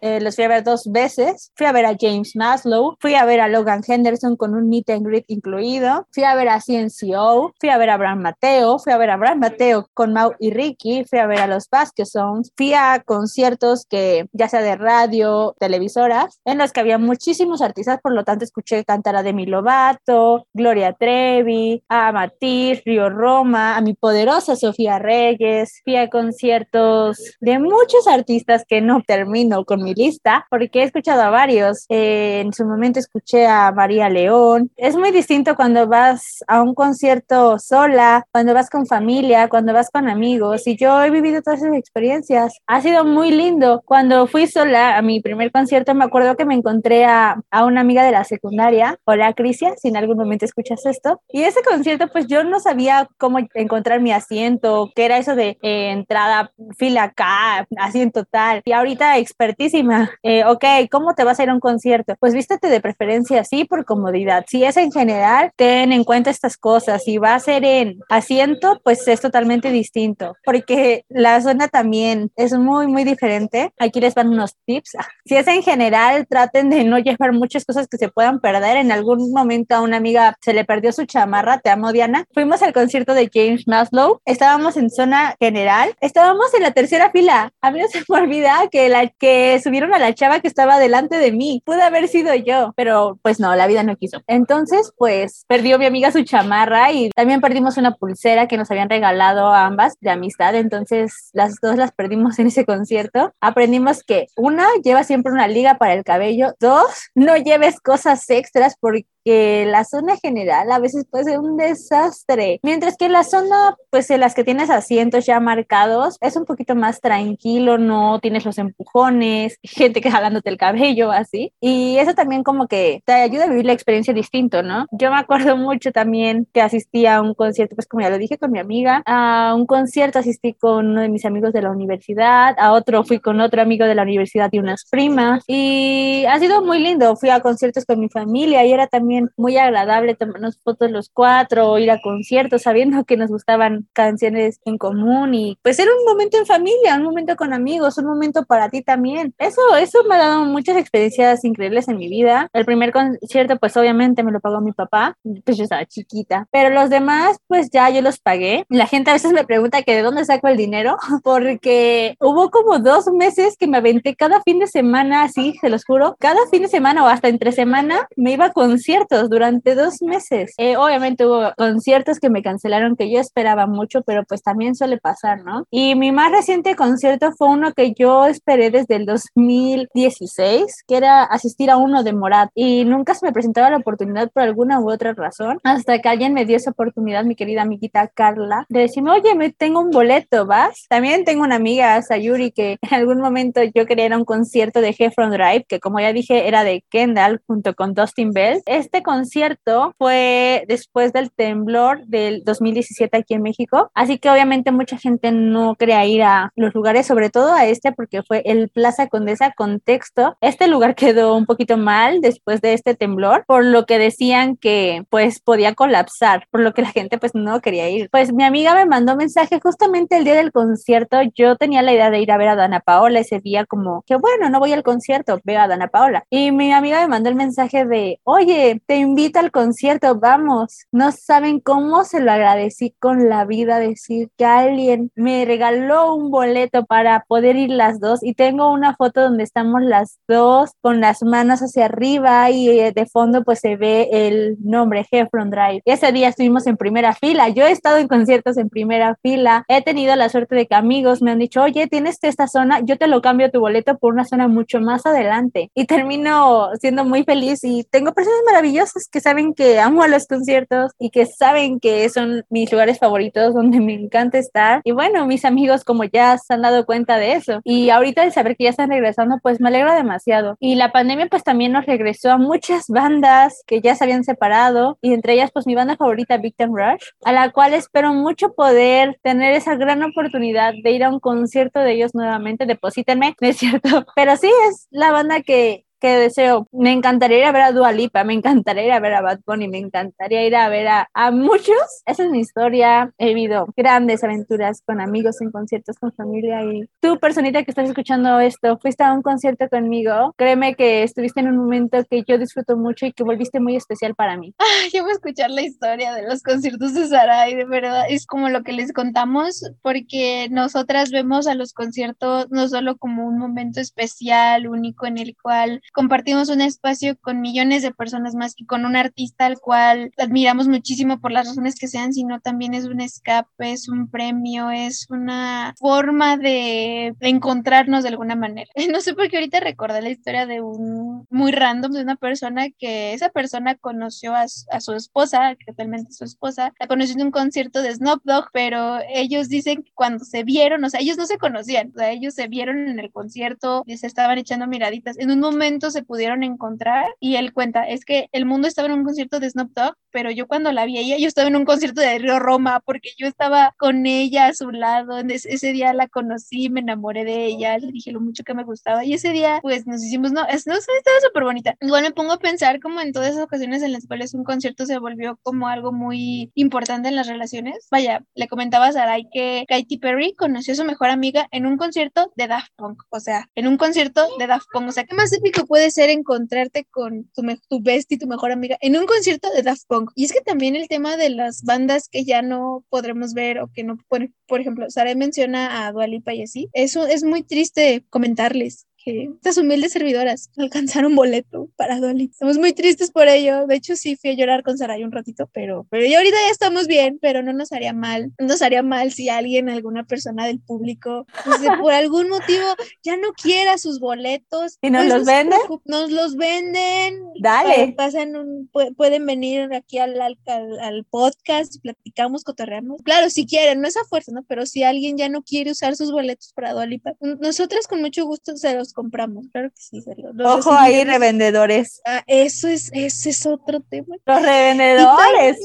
Eh, 0.00 0.20
los 0.20 0.36
fui 0.36 0.44
a 0.44 0.48
ver 0.48 0.64
dos 0.64 0.90
veces. 0.90 1.52
Fui 1.54 1.66
a 1.66 1.72
ver 1.72 1.86
a 1.86 1.96
James 1.98 2.36
Maslow, 2.36 2.96
fui 3.00 3.14
a 3.14 3.24
ver 3.24 3.40
a 3.40 3.48
Logan 3.48 3.82
Henderson 3.86 4.36
con 4.36 4.54
un 4.54 4.68
meet 4.68 4.90
and 4.90 5.06
greet 5.06 5.24
incluido. 5.28 6.06
Fui 6.12 6.24
a 6.24 6.34
ver 6.34 6.48
a 6.48 6.60
CNCO, 6.60 7.52
fui 7.58 7.68
a 7.70 7.78
ver 7.78 7.90
a 7.90 7.94
Abraham 7.94 8.20
Mateo, 8.20 8.78
fui 8.78 8.92
a 8.92 8.98
ver 8.98 9.10
a 9.10 9.14
Abraham 9.14 9.40
Mateo 9.40 9.88
con 9.94 10.12
Mau 10.12 10.32
y 10.38 10.50
Ricky, 10.50 11.04
fui 11.04 11.18
a 11.18 11.26
ver 11.26 11.40
a 11.40 11.46
los 11.46 11.68
Basket 11.68 12.04
Zones, 12.04 12.52
fui 12.56 12.74
a 12.74 13.02
conciertos 13.04 13.86
que 13.88 14.26
ya 14.32 14.48
sea 14.48 14.60
de 14.60 14.76
radio, 14.76 15.54
televisoras, 15.58 16.40
en 16.44 16.58
los 16.58 16.72
que 16.72 16.80
había 16.80 16.98
muchísimos 16.98 17.62
artistas, 17.62 18.00
por 18.02 18.12
lo 18.12 18.24
tanto 18.24 18.44
escuché 18.44 18.84
cantar 18.84 19.16
a 19.16 19.22
Demi 19.22 19.46
Lovato, 19.46 20.46
Gloria 20.52 20.92
Trevi, 20.92 21.82
a 21.88 22.12
Matiz, 22.12 22.82
Río 22.84 23.10
Roma, 23.10 23.76
a 23.76 23.80
mi 23.80 23.94
poderosa 23.94 24.56
Sofía 24.56 24.98
Reyes, 24.98 25.80
fui 25.84 25.96
a 25.96 26.08
conciertos 26.08 27.18
de 27.40 27.58
muchos 27.58 28.06
artistas 28.06 28.64
que 28.66 28.80
no 28.80 29.02
termino 29.46 29.64
con 29.64 29.82
mi 29.82 29.94
lista, 29.94 30.46
porque 30.50 30.80
he 30.80 30.82
escuchado 30.84 31.22
a 31.22 31.30
varios. 31.30 31.86
Eh, 31.88 32.40
en 32.44 32.52
su 32.52 32.64
momento 32.64 32.98
escuché 32.98 33.46
a 33.46 33.72
María 33.72 34.08
León. 34.08 34.70
Es 34.76 34.96
muy 34.96 35.10
distinto 35.10 35.54
cuando 35.56 35.86
vas 35.86 36.44
a 36.46 36.62
un 36.62 36.74
concierto 36.74 37.58
sola, 37.58 38.24
cuando 38.32 38.54
vas 38.54 38.70
con 38.70 38.86
familia, 38.86 39.48
cuando 39.48 39.72
vas 39.72 39.90
con 39.90 40.08
amigos, 40.08 40.66
y 40.66 40.76
yo 40.76 41.02
he 41.02 41.10
vivido 41.10 41.42
todas 41.42 41.62
esas 41.62 41.76
experiencias. 41.76 42.58
Ha 42.66 42.80
sido 42.80 43.04
muy 43.04 43.30
lindo. 43.30 43.82
Cuando 43.84 44.26
fui 44.26 44.46
sola 44.46 44.96
a 44.96 45.02
mi 45.02 45.20
primer 45.20 45.50
concierto, 45.52 45.94
me 45.94 46.04
acuerdo 46.04 46.36
que 46.36 46.44
me 46.44 46.54
encontré 46.54 47.04
a, 47.04 47.40
a 47.50 47.64
una 47.64 47.80
amiga 47.80 48.04
de 48.04 48.12
la 48.12 48.24
secundaria, 48.24 48.98
hola 49.04 49.32
Crisia, 49.34 49.74
si 49.76 49.88
en 49.88 49.96
algún 49.96 50.16
momento 50.16 50.44
escuchas 50.44 50.84
esto, 50.86 51.20
y 51.28 51.42
ese 51.42 51.62
concierto 51.62 52.08
pues 52.08 52.26
yo 52.26 52.44
no 52.44 52.60
sabía 52.60 53.08
cómo 53.18 53.38
encontrar 53.54 54.00
mi 54.00 54.12
asiento, 54.12 54.90
qué 54.94 55.04
era 55.04 55.18
eso 55.18 55.34
de 55.34 55.58
eh, 55.62 55.90
entrada, 55.90 56.52
fila 56.76 57.04
acá, 57.04 57.66
asiento 57.78 58.24
tal, 58.24 58.62
y 58.64 58.72
ahorita 58.72 59.18
expertísima. 59.36 60.10
Eh, 60.22 60.44
ok, 60.44 60.64
¿cómo 60.90 61.14
te 61.14 61.24
vas 61.24 61.38
a 61.38 61.42
ir 61.42 61.50
a 61.50 61.54
un 61.54 61.60
concierto? 61.60 62.16
Pues 62.18 62.34
vístete 62.34 62.68
de 62.68 62.80
preferencia 62.80 63.40
así 63.40 63.64
por 63.64 63.84
comodidad. 63.84 64.44
Si 64.48 64.64
es 64.64 64.76
en 64.78 64.90
general, 64.90 65.52
ten 65.56 65.92
en 65.92 66.04
cuenta 66.04 66.30
estas 66.30 66.56
cosas. 66.56 67.04
Si 67.04 67.18
va 67.18 67.34
a 67.34 67.38
ser 67.38 67.64
en 67.64 67.98
asiento, 68.08 68.80
pues 68.82 69.06
es 69.06 69.20
totalmente 69.20 69.70
distinto, 69.70 70.36
porque 70.44 71.04
la 71.08 71.40
zona 71.42 71.68
también 71.68 72.30
es 72.36 72.54
muy, 72.54 72.86
muy 72.86 73.04
diferente. 73.04 73.72
Aquí 73.78 74.00
les 74.00 74.14
van 74.14 74.28
unos 74.28 74.56
tips. 74.64 74.96
Si 75.26 75.36
es 75.36 75.46
en 75.46 75.62
general, 75.62 76.26
traten 76.26 76.70
de 76.70 76.84
no 76.84 76.98
llevar 76.98 77.32
muchas 77.32 77.64
cosas 77.64 77.88
que 77.88 77.98
se 77.98 78.08
puedan 78.08 78.40
perder. 78.40 78.78
En 78.78 78.90
algún 78.90 79.32
momento 79.32 79.74
a 79.74 79.82
una 79.82 79.98
amiga 79.98 80.36
se 80.40 80.54
le 80.54 80.64
perdió 80.64 80.92
su 80.92 81.04
chamarra, 81.04 81.58
te 81.58 81.68
amo 81.68 81.92
Diana. 81.92 82.24
Fuimos 82.32 82.62
al 82.62 82.72
concierto 82.72 83.12
de 83.12 83.30
James 83.32 83.64
Maslow, 83.66 84.20
estábamos 84.24 84.78
en 84.78 84.88
zona 84.88 85.36
general, 85.38 85.94
estábamos 86.00 86.54
en 86.54 86.62
la 86.62 86.70
tercera 86.70 87.10
fila. 87.10 87.50
A 87.60 87.70
mí 87.70 87.80
no 87.80 87.88
se 87.88 88.02
me 88.08 88.18
olvida 88.18 88.68
que 88.70 88.88
la 88.88 89.06
que 89.18 89.60
subieron 89.62 89.94
a 89.94 89.98
la 89.98 90.14
chava 90.14 90.40
que 90.40 90.48
estaba 90.48 90.78
delante 90.78 91.18
de 91.18 91.32
mí. 91.32 91.62
Pudo 91.64 91.82
haber 91.82 92.08
sido 92.08 92.34
yo, 92.34 92.72
pero 92.76 93.18
pues 93.22 93.40
no, 93.40 93.54
la 93.54 93.66
vida 93.66 93.82
no 93.82 93.96
quiso. 93.96 94.22
Entonces, 94.26 94.92
pues 94.96 95.44
perdió 95.48 95.78
mi 95.78 95.86
amiga 95.86 96.12
su 96.12 96.22
chamarra 96.24 96.92
y 96.92 97.10
también 97.10 97.40
perdimos 97.40 97.76
una 97.76 97.94
pulsera 97.94 98.48
que 98.48 98.56
nos 98.56 98.70
habían 98.70 98.90
regalado 98.90 99.52
ambas 99.52 99.94
de 100.00 100.10
amistad. 100.10 100.54
Entonces, 100.54 101.30
las 101.32 101.56
dos 101.60 101.76
las 101.76 101.92
perdimos 101.92 102.38
en 102.38 102.48
ese 102.48 102.64
concierto. 102.64 103.32
Aprendimos 103.40 104.02
que 104.02 104.26
una, 104.36 104.66
lleva 104.82 105.04
siempre 105.04 105.32
una 105.32 105.48
liga 105.48 105.78
para 105.78 105.94
el 105.94 106.04
cabello. 106.04 106.54
Dos, 106.60 107.10
no 107.14 107.36
lleves 107.36 107.80
cosas 107.80 108.28
extras 108.30 108.76
porque 108.80 109.06
que 109.26 109.66
la 109.66 109.84
zona 109.84 110.16
general 110.16 110.70
a 110.70 110.78
veces 110.78 111.04
puede 111.10 111.24
ser 111.24 111.40
un 111.40 111.56
desastre, 111.56 112.60
mientras 112.62 112.96
que 112.96 113.08
la 113.08 113.24
zona, 113.24 113.76
pues 113.90 114.08
en 114.10 114.20
las 114.20 114.36
que 114.36 114.44
tienes 114.44 114.70
asientos 114.70 115.26
ya 115.26 115.40
marcados, 115.40 116.16
es 116.20 116.36
un 116.36 116.44
poquito 116.44 116.76
más 116.76 117.00
tranquilo, 117.00 117.76
no 117.76 118.20
tienes 118.20 118.44
los 118.44 118.56
empujones, 118.56 119.58
gente 119.64 120.00
que 120.00 120.12
jalándote 120.12 120.48
el 120.48 120.56
cabello, 120.56 121.10
así, 121.10 121.52
y 121.60 121.96
eso 121.98 122.14
también 122.14 122.44
como 122.44 122.68
que 122.68 123.02
te 123.04 123.14
ayuda 123.14 123.44
a 123.44 123.48
vivir 123.48 123.66
la 123.66 123.72
experiencia 123.72 124.14
distinto, 124.14 124.62
¿no? 124.62 124.86
Yo 124.92 125.10
me 125.10 125.18
acuerdo 125.18 125.56
mucho 125.56 125.90
también 125.90 126.46
que 126.52 126.60
asistí 126.60 127.06
a 127.06 127.20
un 127.20 127.34
concierto, 127.34 127.74
pues 127.74 127.88
como 127.88 128.02
ya 128.02 128.10
lo 128.10 128.18
dije 128.18 128.38
con 128.38 128.52
mi 128.52 128.60
amiga, 128.60 129.02
a 129.06 129.54
un 129.56 129.66
concierto 129.66 130.20
asistí 130.20 130.54
con 130.54 130.86
uno 130.86 131.00
de 131.00 131.08
mis 131.08 131.24
amigos 131.24 131.52
de 131.52 131.62
la 131.62 131.72
universidad, 131.72 132.54
a 132.60 132.72
otro 132.72 133.02
fui 133.02 133.18
con 133.18 133.40
otro 133.40 133.60
amigo 133.60 133.86
de 133.86 133.96
la 133.96 134.04
universidad 134.04 134.50
y 134.52 134.60
unas 134.60 134.84
primas, 134.88 135.42
y 135.48 136.24
ha 136.28 136.38
sido 136.38 136.62
muy 136.62 136.78
lindo, 136.78 137.16
fui 137.16 137.30
a 137.30 137.40
conciertos 137.40 137.84
con 137.84 137.98
mi 137.98 138.08
familia 138.08 138.64
y 138.64 138.72
era 138.72 138.86
también 138.86 139.15
muy 139.36 139.56
agradable 139.56 140.14
tomarnos 140.14 140.58
fotos 140.62 140.90
los 140.90 141.10
cuatro, 141.10 141.78
ir 141.78 141.90
a 141.90 142.00
conciertos 142.00 142.62
sabiendo 142.62 143.04
que 143.04 143.16
nos 143.16 143.30
gustaban 143.30 143.86
canciones 143.92 144.60
en 144.64 144.78
común 144.78 145.34
y 145.34 145.58
pues 145.62 145.78
era 145.78 145.90
un 145.90 146.04
momento 146.04 146.38
en 146.38 146.46
familia, 146.46 146.96
un 146.96 147.02
momento 147.02 147.36
con 147.36 147.52
amigos, 147.52 147.98
un 147.98 148.06
momento 148.06 148.44
para 148.44 148.68
ti 148.68 148.82
también. 148.82 149.34
Eso, 149.38 149.60
eso 149.78 150.04
me 150.04 150.14
ha 150.16 150.18
dado 150.18 150.44
muchas 150.44 150.76
experiencias 150.76 151.44
increíbles 151.44 151.88
en 151.88 151.98
mi 151.98 152.08
vida. 152.08 152.48
El 152.52 152.64
primer 152.64 152.92
concierto 152.92 153.56
pues 153.56 153.76
obviamente 153.76 154.22
me 154.22 154.32
lo 154.32 154.40
pagó 154.40 154.60
mi 154.60 154.72
papá, 154.72 155.16
pues 155.44 155.56
yo 155.56 155.64
estaba 155.64 155.84
chiquita, 155.84 156.46
pero 156.50 156.70
los 156.70 156.90
demás 156.90 157.38
pues 157.46 157.70
ya 157.70 157.90
yo 157.90 158.02
los 158.02 158.18
pagué. 158.18 158.64
La 158.68 158.86
gente 158.86 159.10
a 159.10 159.14
veces 159.14 159.32
me 159.32 159.44
pregunta 159.44 159.82
que 159.82 159.94
de 159.94 160.02
dónde 160.02 160.24
saco 160.24 160.48
el 160.48 160.56
dinero 160.56 160.96
porque 161.22 162.16
hubo 162.20 162.50
como 162.50 162.78
dos 162.78 163.06
meses 163.08 163.56
que 163.56 163.66
me 163.66 163.78
aventé 163.78 164.14
cada 164.14 164.42
fin 164.42 164.58
de 164.58 164.66
semana, 164.66 165.22
así, 165.22 165.54
se 165.60 165.68
los 165.68 165.84
juro, 165.84 166.16
cada 166.18 166.40
fin 166.50 166.62
de 166.62 166.68
semana 166.68 167.04
o 167.04 167.06
hasta 167.06 167.28
entre 167.28 167.52
semana 167.52 168.08
me 168.16 168.32
iba 168.32 168.46
a 168.46 168.52
conciertos 168.52 169.05
durante 169.28 169.74
dos 169.74 170.02
meses. 170.02 170.54
Eh, 170.58 170.76
obviamente 170.76 171.26
hubo 171.26 171.52
conciertos 171.56 172.18
que 172.18 172.30
me 172.30 172.42
cancelaron 172.42 172.96
que 172.96 173.10
yo 173.10 173.20
esperaba 173.20 173.66
mucho, 173.66 174.02
pero 174.02 174.24
pues 174.24 174.42
también 174.42 174.74
suele 174.74 174.98
pasar, 174.98 175.44
¿no? 175.44 175.64
Y 175.70 175.94
mi 175.94 176.12
más 176.12 176.30
reciente 176.32 176.76
concierto 176.76 177.32
fue 177.32 177.48
uno 177.48 177.72
que 177.72 177.92
yo 177.92 178.26
esperé 178.26 178.70
desde 178.70 178.96
el 178.96 179.06
2016, 179.06 180.84
que 180.86 180.96
era 180.96 181.24
asistir 181.24 181.70
a 181.70 181.76
uno 181.76 182.02
de 182.02 182.12
Morat 182.12 182.50
y 182.54 182.84
nunca 182.84 183.14
se 183.14 183.26
me 183.26 183.32
presentaba 183.32 183.70
la 183.70 183.78
oportunidad 183.78 184.30
por 184.30 184.42
alguna 184.42 184.80
u 184.80 184.90
otra 184.90 185.12
razón, 185.12 185.58
hasta 185.64 186.00
que 186.00 186.08
alguien 186.08 186.34
me 186.34 186.44
dio 186.44 186.56
esa 186.56 186.70
oportunidad, 186.70 187.24
mi 187.24 187.36
querida 187.36 187.62
amiguita 187.62 188.08
Carla, 188.08 188.66
de 188.68 188.80
decirme, 188.80 189.10
oye, 189.10 189.34
me 189.34 189.52
tengo 189.52 189.80
un 189.80 189.90
boleto, 189.90 190.46
¿vas? 190.46 190.86
También 190.88 191.24
tengo 191.24 191.44
una 191.44 191.56
amiga, 191.56 192.00
Sayuri, 192.02 192.52
que 192.52 192.78
en 192.80 192.94
algún 192.94 193.20
momento 193.20 193.60
yo 193.74 193.86
quería 193.86 194.06
ir 194.06 194.12
a 194.12 194.18
un 194.18 194.24
concierto 194.24 194.80
de 194.80 194.94
Heffron 194.96 195.30
Drive, 195.30 195.64
que 195.68 195.80
como 195.80 196.00
ya 196.00 196.12
dije 196.12 196.48
era 196.48 196.64
de 196.64 196.84
Kendall 196.90 197.40
junto 197.46 197.74
con 197.74 197.94
Dustin 197.94 198.32
Bell. 198.32 198.62
Este 198.66 198.95
este 198.96 199.02
concierto 199.02 199.94
fue 199.98 200.64
después 200.68 201.12
del 201.12 201.30
temblor 201.30 202.06
del 202.06 202.42
2017 202.44 203.14
aquí 203.14 203.34
en 203.34 203.42
México, 203.42 203.90
así 203.94 204.18
que 204.18 204.30
obviamente 204.30 204.72
mucha 204.72 204.96
gente 204.96 205.32
no 205.32 205.74
quería 205.74 206.06
ir 206.06 206.22
a 206.22 206.50
los 206.56 206.74
lugares, 206.74 207.06
sobre 207.06 207.28
todo 207.28 207.52
a 207.52 207.66
este 207.66 207.92
porque 207.92 208.22
fue 208.22 208.40
el 208.46 208.70
Plaza 208.70 209.08
Condesa 209.08 209.52
contexto. 209.52 210.38
Este 210.40 210.66
lugar 210.66 210.94
quedó 210.96 211.36
un 211.36 211.44
poquito 211.44 211.76
mal 211.76 212.22
después 212.22 212.62
de 212.62 212.72
este 212.72 212.94
temblor, 212.94 213.44
por 213.46 213.66
lo 213.66 213.84
que 213.84 213.98
decían 213.98 214.56
que 214.56 215.04
pues 215.10 215.40
podía 215.40 215.74
colapsar, 215.74 216.46
por 216.50 216.62
lo 216.62 216.72
que 216.72 216.80
la 216.80 216.90
gente 216.90 217.18
pues 217.18 217.34
no 217.34 217.60
quería 217.60 217.90
ir. 217.90 218.08
Pues 218.10 218.32
mi 218.32 218.44
amiga 218.44 218.74
me 218.74 218.86
mandó 218.86 219.14
mensaje 219.14 219.60
justamente 219.62 220.16
el 220.16 220.24
día 220.24 220.36
del 220.36 220.52
concierto, 220.52 221.18
yo 221.34 221.56
tenía 221.56 221.82
la 221.82 221.92
idea 221.92 222.08
de 222.10 222.20
ir 222.20 222.32
a 222.32 222.38
ver 222.38 222.48
a 222.48 222.56
Dana 222.56 222.80
Paola 222.80 223.20
ese 223.20 223.40
día 223.40 223.66
como 223.66 224.04
que 224.06 224.16
bueno, 224.16 224.48
no 224.48 224.58
voy 224.58 224.72
al 224.72 224.82
concierto, 224.82 225.38
veo 225.44 225.60
a 225.60 225.68
Dana 225.68 225.88
Paola. 225.88 226.24
Y 226.30 226.50
mi 226.50 226.72
amiga 226.72 227.02
me 227.02 227.08
mandó 227.08 227.28
el 227.28 227.34
mensaje 227.34 227.84
de, 227.84 228.20
oye, 228.24 228.80
te 228.86 228.96
invito 228.96 229.40
al 229.40 229.50
concierto, 229.50 230.18
vamos. 230.18 230.86
No 230.92 231.10
saben 231.10 231.60
cómo 231.60 232.04
se 232.04 232.20
lo 232.20 232.30
agradecí 232.30 232.94
con 232.98 233.28
la 233.28 233.44
vida, 233.44 233.78
decir 233.78 234.30
que 234.36 234.44
alguien 234.44 235.10
me 235.16 235.44
regaló 235.44 236.14
un 236.14 236.30
boleto 236.30 236.86
para 236.86 237.24
poder 237.26 237.56
ir 237.56 237.70
las 237.70 237.98
dos 237.98 238.22
y 238.22 238.34
tengo 238.34 238.70
una 238.72 238.94
foto 238.94 239.22
donde 239.22 239.42
estamos 239.42 239.82
las 239.82 240.18
dos 240.28 240.70
con 240.80 241.00
las 241.00 241.22
manos 241.22 241.60
hacia 241.60 241.86
arriba 241.86 242.50
y 242.50 242.68
eh, 242.68 242.92
de 242.92 243.06
fondo 243.06 243.42
pues 243.42 243.60
se 243.60 243.76
ve 243.76 244.08
el 244.12 244.56
nombre 244.62 245.04
Heffron 245.10 245.50
Drive. 245.50 245.82
Ese 245.84 246.12
día 246.12 246.28
estuvimos 246.28 246.66
en 246.66 246.76
primera 246.76 247.12
fila, 247.12 247.48
yo 247.48 247.66
he 247.66 247.72
estado 247.72 247.96
en 247.98 248.08
conciertos 248.08 248.56
en 248.56 248.68
primera 248.68 249.16
fila, 249.20 249.64
he 249.68 249.82
tenido 249.82 250.14
la 250.14 250.28
suerte 250.28 250.54
de 250.54 250.66
que 250.66 250.74
amigos 250.74 251.22
me 251.22 251.32
han 251.32 251.38
dicho, 251.38 251.62
oye, 251.62 251.88
tienes 251.88 252.18
esta 252.22 252.46
zona, 252.46 252.80
yo 252.80 252.96
te 252.96 253.08
lo 253.08 253.20
cambio 253.20 253.50
tu 253.50 253.60
boleto 253.60 253.98
por 253.98 254.12
una 254.12 254.24
zona 254.24 254.46
mucho 254.46 254.80
más 254.80 255.06
adelante 255.06 255.70
y 255.74 255.86
termino 255.86 256.70
siendo 256.80 257.04
muy 257.04 257.24
feliz 257.24 257.64
y 257.64 257.84
tengo 257.84 258.12
personas 258.12 258.40
maravillosas 258.46 258.65
que 259.10 259.20
saben 259.20 259.54
que 259.54 259.78
amo 259.78 260.02
a 260.02 260.08
los 260.08 260.26
conciertos 260.26 260.92
y 260.98 261.10
que 261.10 261.26
saben 261.26 261.80
que 261.80 262.08
son 262.08 262.44
mis 262.50 262.70
lugares 262.72 262.98
favoritos 262.98 263.54
donde 263.54 263.80
me 263.80 263.94
encanta 263.94 264.38
estar. 264.38 264.80
Y 264.84 264.92
bueno, 264.92 265.26
mis 265.26 265.44
amigos 265.44 265.84
como 265.84 266.04
ya 266.04 266.38
se 266.38 266.54
han 266.54 266.62
dado 266.62 266.86
cuenta 266.86 267.18
de 267.18 267.32
eso. 267.32 267.60
Y 267.64 267.90
ahorita 267.90 268.24
de 268.24 268.30
saber 268.30 268.56
que 268.56 268.64
ya 268.64 268.70
están 268.70 268.90
regresando, 268.90 269.38
pues 269.42 269.60
me 269.60 269.68
alegra 269.68 269.94
demasiado. 269.94 270.56
Y 270.60 270.74
la 270.74 270.92
pandemia 270.92 271.26
pues 271.26 271.44
también 271.44 271.72
nos 271.72 271.86
regresó 271.86 272.32
a 272.32 272.38
muchas 272.38 272.86
bandas 272.88 273.62
que 273.66 273.80
ya 273.80 273.94
se 273.94 274.04
habían 274.04 274.24
separado 274.24 274.98
y 275.00 275.12
entre 275.12 275.34
ellas 275.34 275.50
pues 275.52 275.66
mi 275.66 275.74
banda 275.74 275.96
favorita 275.96 276.36
Victim 276.38 276.74
Rush, 276.74 277.02
a 277.24 277.32
la 277.32 277.50
cual 277.50 277.74
espero 277.74 278.12
mucho 278.12 278.54
poder 278.54 279.18
tener 279.22 279.54
esa 279.54 279.76
gran 279.76 280.02
oportunidad 280.02 280.72
de 280.82 280.90
ir 280.90 281.04
a 281.04 281.10
un 281.10 281.20
concierto 281.20 281.80
de 281.80 281.92
ellos 281.92 282.14
nuevamente. 282.14 282.66
Deposítenme, 282.66 283.34
no 283.40 283.48
es 283.48 283.56
cierto, 283.56 284.06
pero 284.14 284.36
sí 284.36 284.50
es 284.68 284.86
la 284.90 285.10
banda 285.10 285.40
que 285.42 285.85
que 286.06 286.20
deseo. 286.20 286.68
Me 286.70 286.92
encantaría 286.92 287.38
ir 287.38 287.44
a 287.44 287.52
ver 287.52 287.62
a 287.62 287.72
Dua 287.72 287.90
Lipa, 287.90 288.22
me 288.22 288.32
encantaría 288.32 288.86
ir 288.86 288.92
a 288.92 289.00
ver 289.00 289.14
a 289.14 289.22
Bad 289.22 289.40
Bunny, 289.44 289.66
me 289.66 289.78
encantaría 289.78 290.46
ir 290.46 290.54
a 290.54 290.68
ver 290.68 290.86
a, 290.86 291.08
a 291.12 291.32
muchos. 291.32 291.76
Esa 292.06 292.24
es 292.24 292.30
mi 292.30 292.38
historia. 292.38 293.12
He 293.18 293.34
vivido 293.34 293.66
grandes 293.76 294.22
aventuras 294.22 294.82
con 294.86 295.00
amigos 295.00 295.40
en 295.40 295.50
conciertos 295.50 295.98
con 295.98 296.12
familia 296.12 296.62
y 296.62 296.88
tú, 297.00 297.18
personita 297.18 297.64
que 297.64 297.72
estás 297.72 297.88
escuchando 297.88 298.38
esto, 298.38 298.78
fuiste 298.78 299.02
a 299.02 299.12
un 299.12 299.22
concierto 299.22 299.68
conmigo. 299.68 300.32
Créeme 300.36 300.76
que 300.76 301.02
estuviste 301.02 301.40
en 301.40 301.48
un 301.48 301.56
momento 301.56 301.98
que 302.08 302.22
yo 302.26 302.38
disfruto 302.38 302.76
mucho 302.76 303.06
y 303.06 303.12
que 303.12 303.24
volviste 303.24 303.58
muy 303.58 303.74
especial 303.74 304.14
para 304.14 304.36
mí. 304.36 304.54
Ay, 304.58 304.90
yo 304.94 305.02
voy 305.02 305.10
a 305.10 305.14
escuchar 305.14 305.50
la 305.50 305.62
historia 305.62 306.14
de 306.14 306.22
los 306.22 306.42
conciertos 306.42 306.94
de 306.94 307.08
Sarai, 307.08 307.56
de 307.56 307.64
verdad. 307.64 308.04
Es 308.08 308.26
como 308.26 308.48
lo 308.48 308.62
que 308.62 308.72
les 308.72 308.92
contamos 308.92 309.62
porque 309.82 310.46
nosotras 310.52 311.10
vemos 311.10 311.48
a 311.48 311.56
los 311.56 311.72
conciertos 311.72 312.46
no 312.50 312.68
solo 312.68 312.96
como 312.96 313.26
un 313.26 313.38
momento 313.38 313.80
especial, 313.80 314.68
único 314.68 315.06
en 315.06 315.18
el 315.18 315.34
cual 315.42 315.82
compartimos 315.96 316.50
un 316.50 316.60
espacio 316.60 317.16
con 317.18 317.40
millones 317.40 317.80
de 317.82 317.90
personas 317.90 318.34
más 318.34 318.52
y 318.58 318.66
con 318.66 318.84
un 318.84 318.96
artista 318.96 319.46
al 319.46 319.58
cual 319.58 320.12
admiramos 320.18 320.68
muchísimo 320.68 321.20
por 321.20 321.32
las 321.32 321.48
razones 321.48 321.76
que 321.76 321.88
sean, 321.88 322.12
sino 322.12 322.38
también 322.38 322.74
es 322.74 322.84
un 322.84 323.00
escape, 323.00 323.72
es 323.72 323.88
un 323.88 324.10
premio, 324.10 324.70
es 324.70 325.06
una 325.08 325.74
forma 325.78 326.36
de, 326.36 327.14
encontrarnos 327.20 328.02
de 328.02 328.10
alguna 328.10 328.36
manera. 328.36 328.70
No 328.96 329.00
sé 329.00 329.14
por 329.14 329.28
qué 329.28 329.36
ahorita 329.38 329.60
recordé 329.60 330.02
la 330.02 330.10
historia 330.10 330.46
de 330.46 330.60
un 330.60 331.26
muy 331.30 331.50
random 331.50 331.92
de 331.92 332.02
una 332.02 332.16
persona 332.16 332.66
que 332.78 333.14
esa 333.14 333.30
persona 333.30 333.74
conoció 333.74 334.34
a, 334.34 334.48
su 334.48 334.92
esposa, 334.92 335.54
que 335.54 335.72
realmente 335.76 336.12
su 336.12 336.24
esposa, 336.24 336.74
la 336.78 336.86
conoció 336.86 337.14
en 337.14 337.26
un 337.26 337.30
concierto 337.30 337.80
de 337.80 337.94
Snoop 337.94 338.22
Dogg, 338.24 338.50
pero 338.52 338.98
ellos 339.08 339.48
dicen 339.48 339.82
que 339.82 339.92
cuando 339.94 340.24
se 340.24 340.44
vieron, 340.44 340.84
o 340.84 340.90
sea, 340.90 341.00
ellos 341.00 341.16
no 341.16 341.24
se 341.24 341.38
conocían, 341.38 341.90
o 341.94 341.98
sea, 341.98 342.10
ellos 342.10 342.34
se 342.34 342.48
vieron 342.48 342.88
en 342.88 342.98
el 342.98 343.10
concierto 343.10 343.82
y 343.86 343.96
se 343.96 344.06
estaban 344.06 344.36
echando 344.38 344.66
miraditas. 344.66 345.18
En 345.18 345.30
un 345.30 345.40
momento 345.40 345.75
se 345.80 346.02
pudieron 346.02 346.42
encontrar 346.42 347.06
y 347.20 347.36
él 347.36 347.52
cuenta, 347.52 347.84
es 347.84 348.04
que 348.04 348.28
el 348.32 348.46
mundo 348.46 348.68
estaba 348.68 348.88
en 348.88 348.94
un 348.94 349.04
concierto 349.04 349.40
de 349.40 349.50
Snoop 349.50 349.72
Dogg, 349.74 349.94
pero 350.10 350.30
yo 350.30 350.46
cuando 350.46 350.72
la 350.72 350.86
vi 350.86 350.98
ella, 350.98 351.18
yo 351.18 351.28
estaba 351.28 351.48
en 351.48 351.56
un 351.56 351.64
concierto 351.64 352.00
de 352.00 352.18
Río 352.18 352.38
Roma 352.38 352.80
porque 352.84 353.10
yo 353.18 353.26
estaba 353.26 353.74
con 353.78 354.06
ella 354.06 354.46
a 354.46 354.54
su 354.54 354.70
lado, 354.70 355.18
ese 355.28 355.72
día 355.72 355.92
la 355.92 356.08
conocí, 356.08 356.70
me 356.70 356.80
enamoré 356.80 357.24
de 357.24 357.44
ella, 357.44 357.78
le 357.78 357.92
dije 357.92 358.12
lo 358.12 358.20
mucho 358.20 358.42
que 358.42 358.54
me 358.54 358.64
gustaba 358.64 359.04
y 359.04 359.12
ese 359.12 359.30
día 359.30 359.58
pues 359.62 359.86
nos 359.86 360.02
hicimos, 360.02 360.32
no, 360.32 360.46
es, 360.46 360.66
no 360.66 360.74
estaba 360.74 361.20
súper 361.22 361.44
bonita. 361.44 361.76
Igual 361.80 362.02
me 362.02 362.12
pongo 362.12 362.32
a 362.32 362.38
pensar 362.38 362.80
como 362.80 363.00
en 363.00 363.12
todas 363.12 363.30
esas 363.30 363.44
ocasiones 363.44 363.82
en 363.82 363.92
las 363.92 364.06
cuales 364.06 364.34
un 364.34 364.44
concierto 364.44 364.86
se 364.86 364.98
volvió 364.98 365.38
como 365.42 365.68
algo 365.68 365.92
muy 365.92 366.50
importante 366.54 367.08
en 367.08 367.16
las 367.16 367.26
relaciones. 367.26 367.86
Vaya, 367.90 368.24
le 368.34 368.48
comentaba 368.48 368.86
a 368.86 368.92
Sarai 368.92 369.28
que 369.30 369.64
Katy 369.68 369.98
Perry 369.98 370.34
conoció 370.34 370.72
a 370.72 370.76
su 370.76 370.84
mejor 370.84 371.10
amiga 371.10 371.46
en 371.50 371.66
un 371.66 371.76
concierto 371.76 372.32
de 372.36 372.46
Daft 372.46 372.72
Punk, 372.76 373.02
o 373.10 373.20
sea, 373.20 373.50
en 373.54 373.66
un 373.66 373.76
concierto 373.76 374.26
de 374.38 374.46
Daft 374.46 374.66
Punk, 374.72 374.88
o 374.88 374.92
sea, 374.92 375.04
¿qué 375.04 375.14
más 375.14 375.32
épico 375.32 375.65
puede 375.66 375.90
ser 375.90 376.10
encontrarte 376.10 376.86
con 376.90 377.30
tu, 377.34 377.42
tu 377.68 377.80
bestie, 377.80 378.18
tu 378.18 378.26
mejor 378.26 378.52
amiga, 378.52 378.76
en 378.80 378.96
un 378.96 379.06
concierto 379.06 379.50
de 379.52 379.62
Daft 379.62 379.86
Punk? 379.86 380.10
Y 380.14 380.24
es 380.24 380.32
que 380.32 380.40
también 380.40 380.76
el 380.76 380.88
tema 380.88 381.16
de 381.16 381.30
las 381.30 381.62
bandas 381.62 382.08
que 382.08 382.24
ya 382.24 382.42
no 382.42 382.84
podremos 382.88 383.34
ver 383.34 383.60
o 383.60 383.70
que 383.72 383.84
no, 383.84 383.98
por, 384.08 384.28
por 384.46 384.60
ejemplo, 384.60 384.90
Sarai 384.90 385.16
menciona 385.16 385.86
a 385.86 385.92
Dualipa 385.92 386.34
y 386.34 386.42
así, 386.42 386.68
eso 386.72 387.06
es 387.06 387.24
muy 387.24 387.42
triste 387.42 388.04
comentarles 388.10 388.86
estas 389.06 389.56
humildes 389.56 389.92
servidoras 389.92 390.50
alcanzaron 390.56 391.14
boleto 391.14 391.68
para 391.76 392.00
Dolly. 392.00 392.24
Estamos 392.24 392.58
muy 392.58 392.72
tristes 392.72 393.12
por 393.12 393.28
ello. 393.28 393.66
De 393.68 393.76
hecho, 393.76 393.94
sí 393.94 394.16
fui 394.16 394.30
a 394.30 394.34
llorar 394.34 394.64
con 394.64 394.76
Saray 394.76 395.04
un 395.04 395.12
ratito, 395.12 395.48
pero, 395.52 395.86
pero 395.90 396.04
ya 396.04 396.18
ahorita 396.18 396.36
ya 396.44 396.50
estamos 396.50 396.88
bien, 396.88 397.18
pero 397.20 397.42
no 397.42 397.52
nos 397.52 397.72
haría 397.72 397.92
mal. 397.92 398.32
No 398.38 398.48
nos 398.48 398.62
haría 398.62 398.82
mal 398.82 399.12
si 399.12 399.28
alguien, 399.28 399.68
alguna 399.68 400.04
persona 400.04 400.46
del 400.46 400.58
público, 400.58 401.26
pues, 401.44 401.60
por 401.80 401.92
algún 401.92 402.28
motivo 402.28 402.64
ya 403.04 403.16
no 403.16 403.32
quiera 403.32 403.78
sus 403.78 404.00
boletos. 404.00 404.78
¿Y 404.82 404.90
nos 404.90 405.04
pues, 405.04 405.14
los 405.14 405.24
venden? 405.24 405.58
Nos 405.84 406.10
los 406.10 406.36
venden. 406.36 407.22
Dale. 407.40 407.94
Pasan 407.96 408.34
un, 408.34 408.68
pueden 408.96 409.24
venir 409.24 409.72
aquí 409.72 409.98
al, 409.98 410.20
al, 410.20 410.36
al 410.80 411.04
podcast, 411.04 411.80
platicamos, 411.80 412.42
cotorreamos. 412.42 413.02
Claro, 413.04 413.30
si 413.30 413.46
quieren, 413.46 413.80
no 413.80 413.86
es 413.86 413.96
a 413.96 414.04
fuerza, 414.04 414.32
¿no? 414.32 414.42
Pero 414.48 414.66
si 414.66 414.82
alguien 414.82 415.16
ya 415.16 415.28
no 415.28 415.42
quiere 415.42 415.70
usar 415.70 415.94
sus 415.94 416.10
boletos 416.10 416.52
para 416.54 416.72
Dolly, 416.72 417.00
nosotras 417.20 417.86
con 417.86 418.00
mucho 418.00 418.26
gusto 418.26 418.56
se 418.56 418.74
los 418.74 418.95
compramos, 418.96 419.46
claro 419.52 419.68
que 419.68 419.76
sí. 419.76 420.02
Ojo 420.42 420.72
ahí, 420.72 421.04
revendedores. 421.04 422.00
Ah, 422.06 422.24
eso 422.26 422.66
es, 422.66 422.90
ese 422.94 423.28
es 423.28 423.44
otro 423.44 423.80
tema. 423.80 424.16
Los 424.24 424.42
revendedores. 424.42 425.58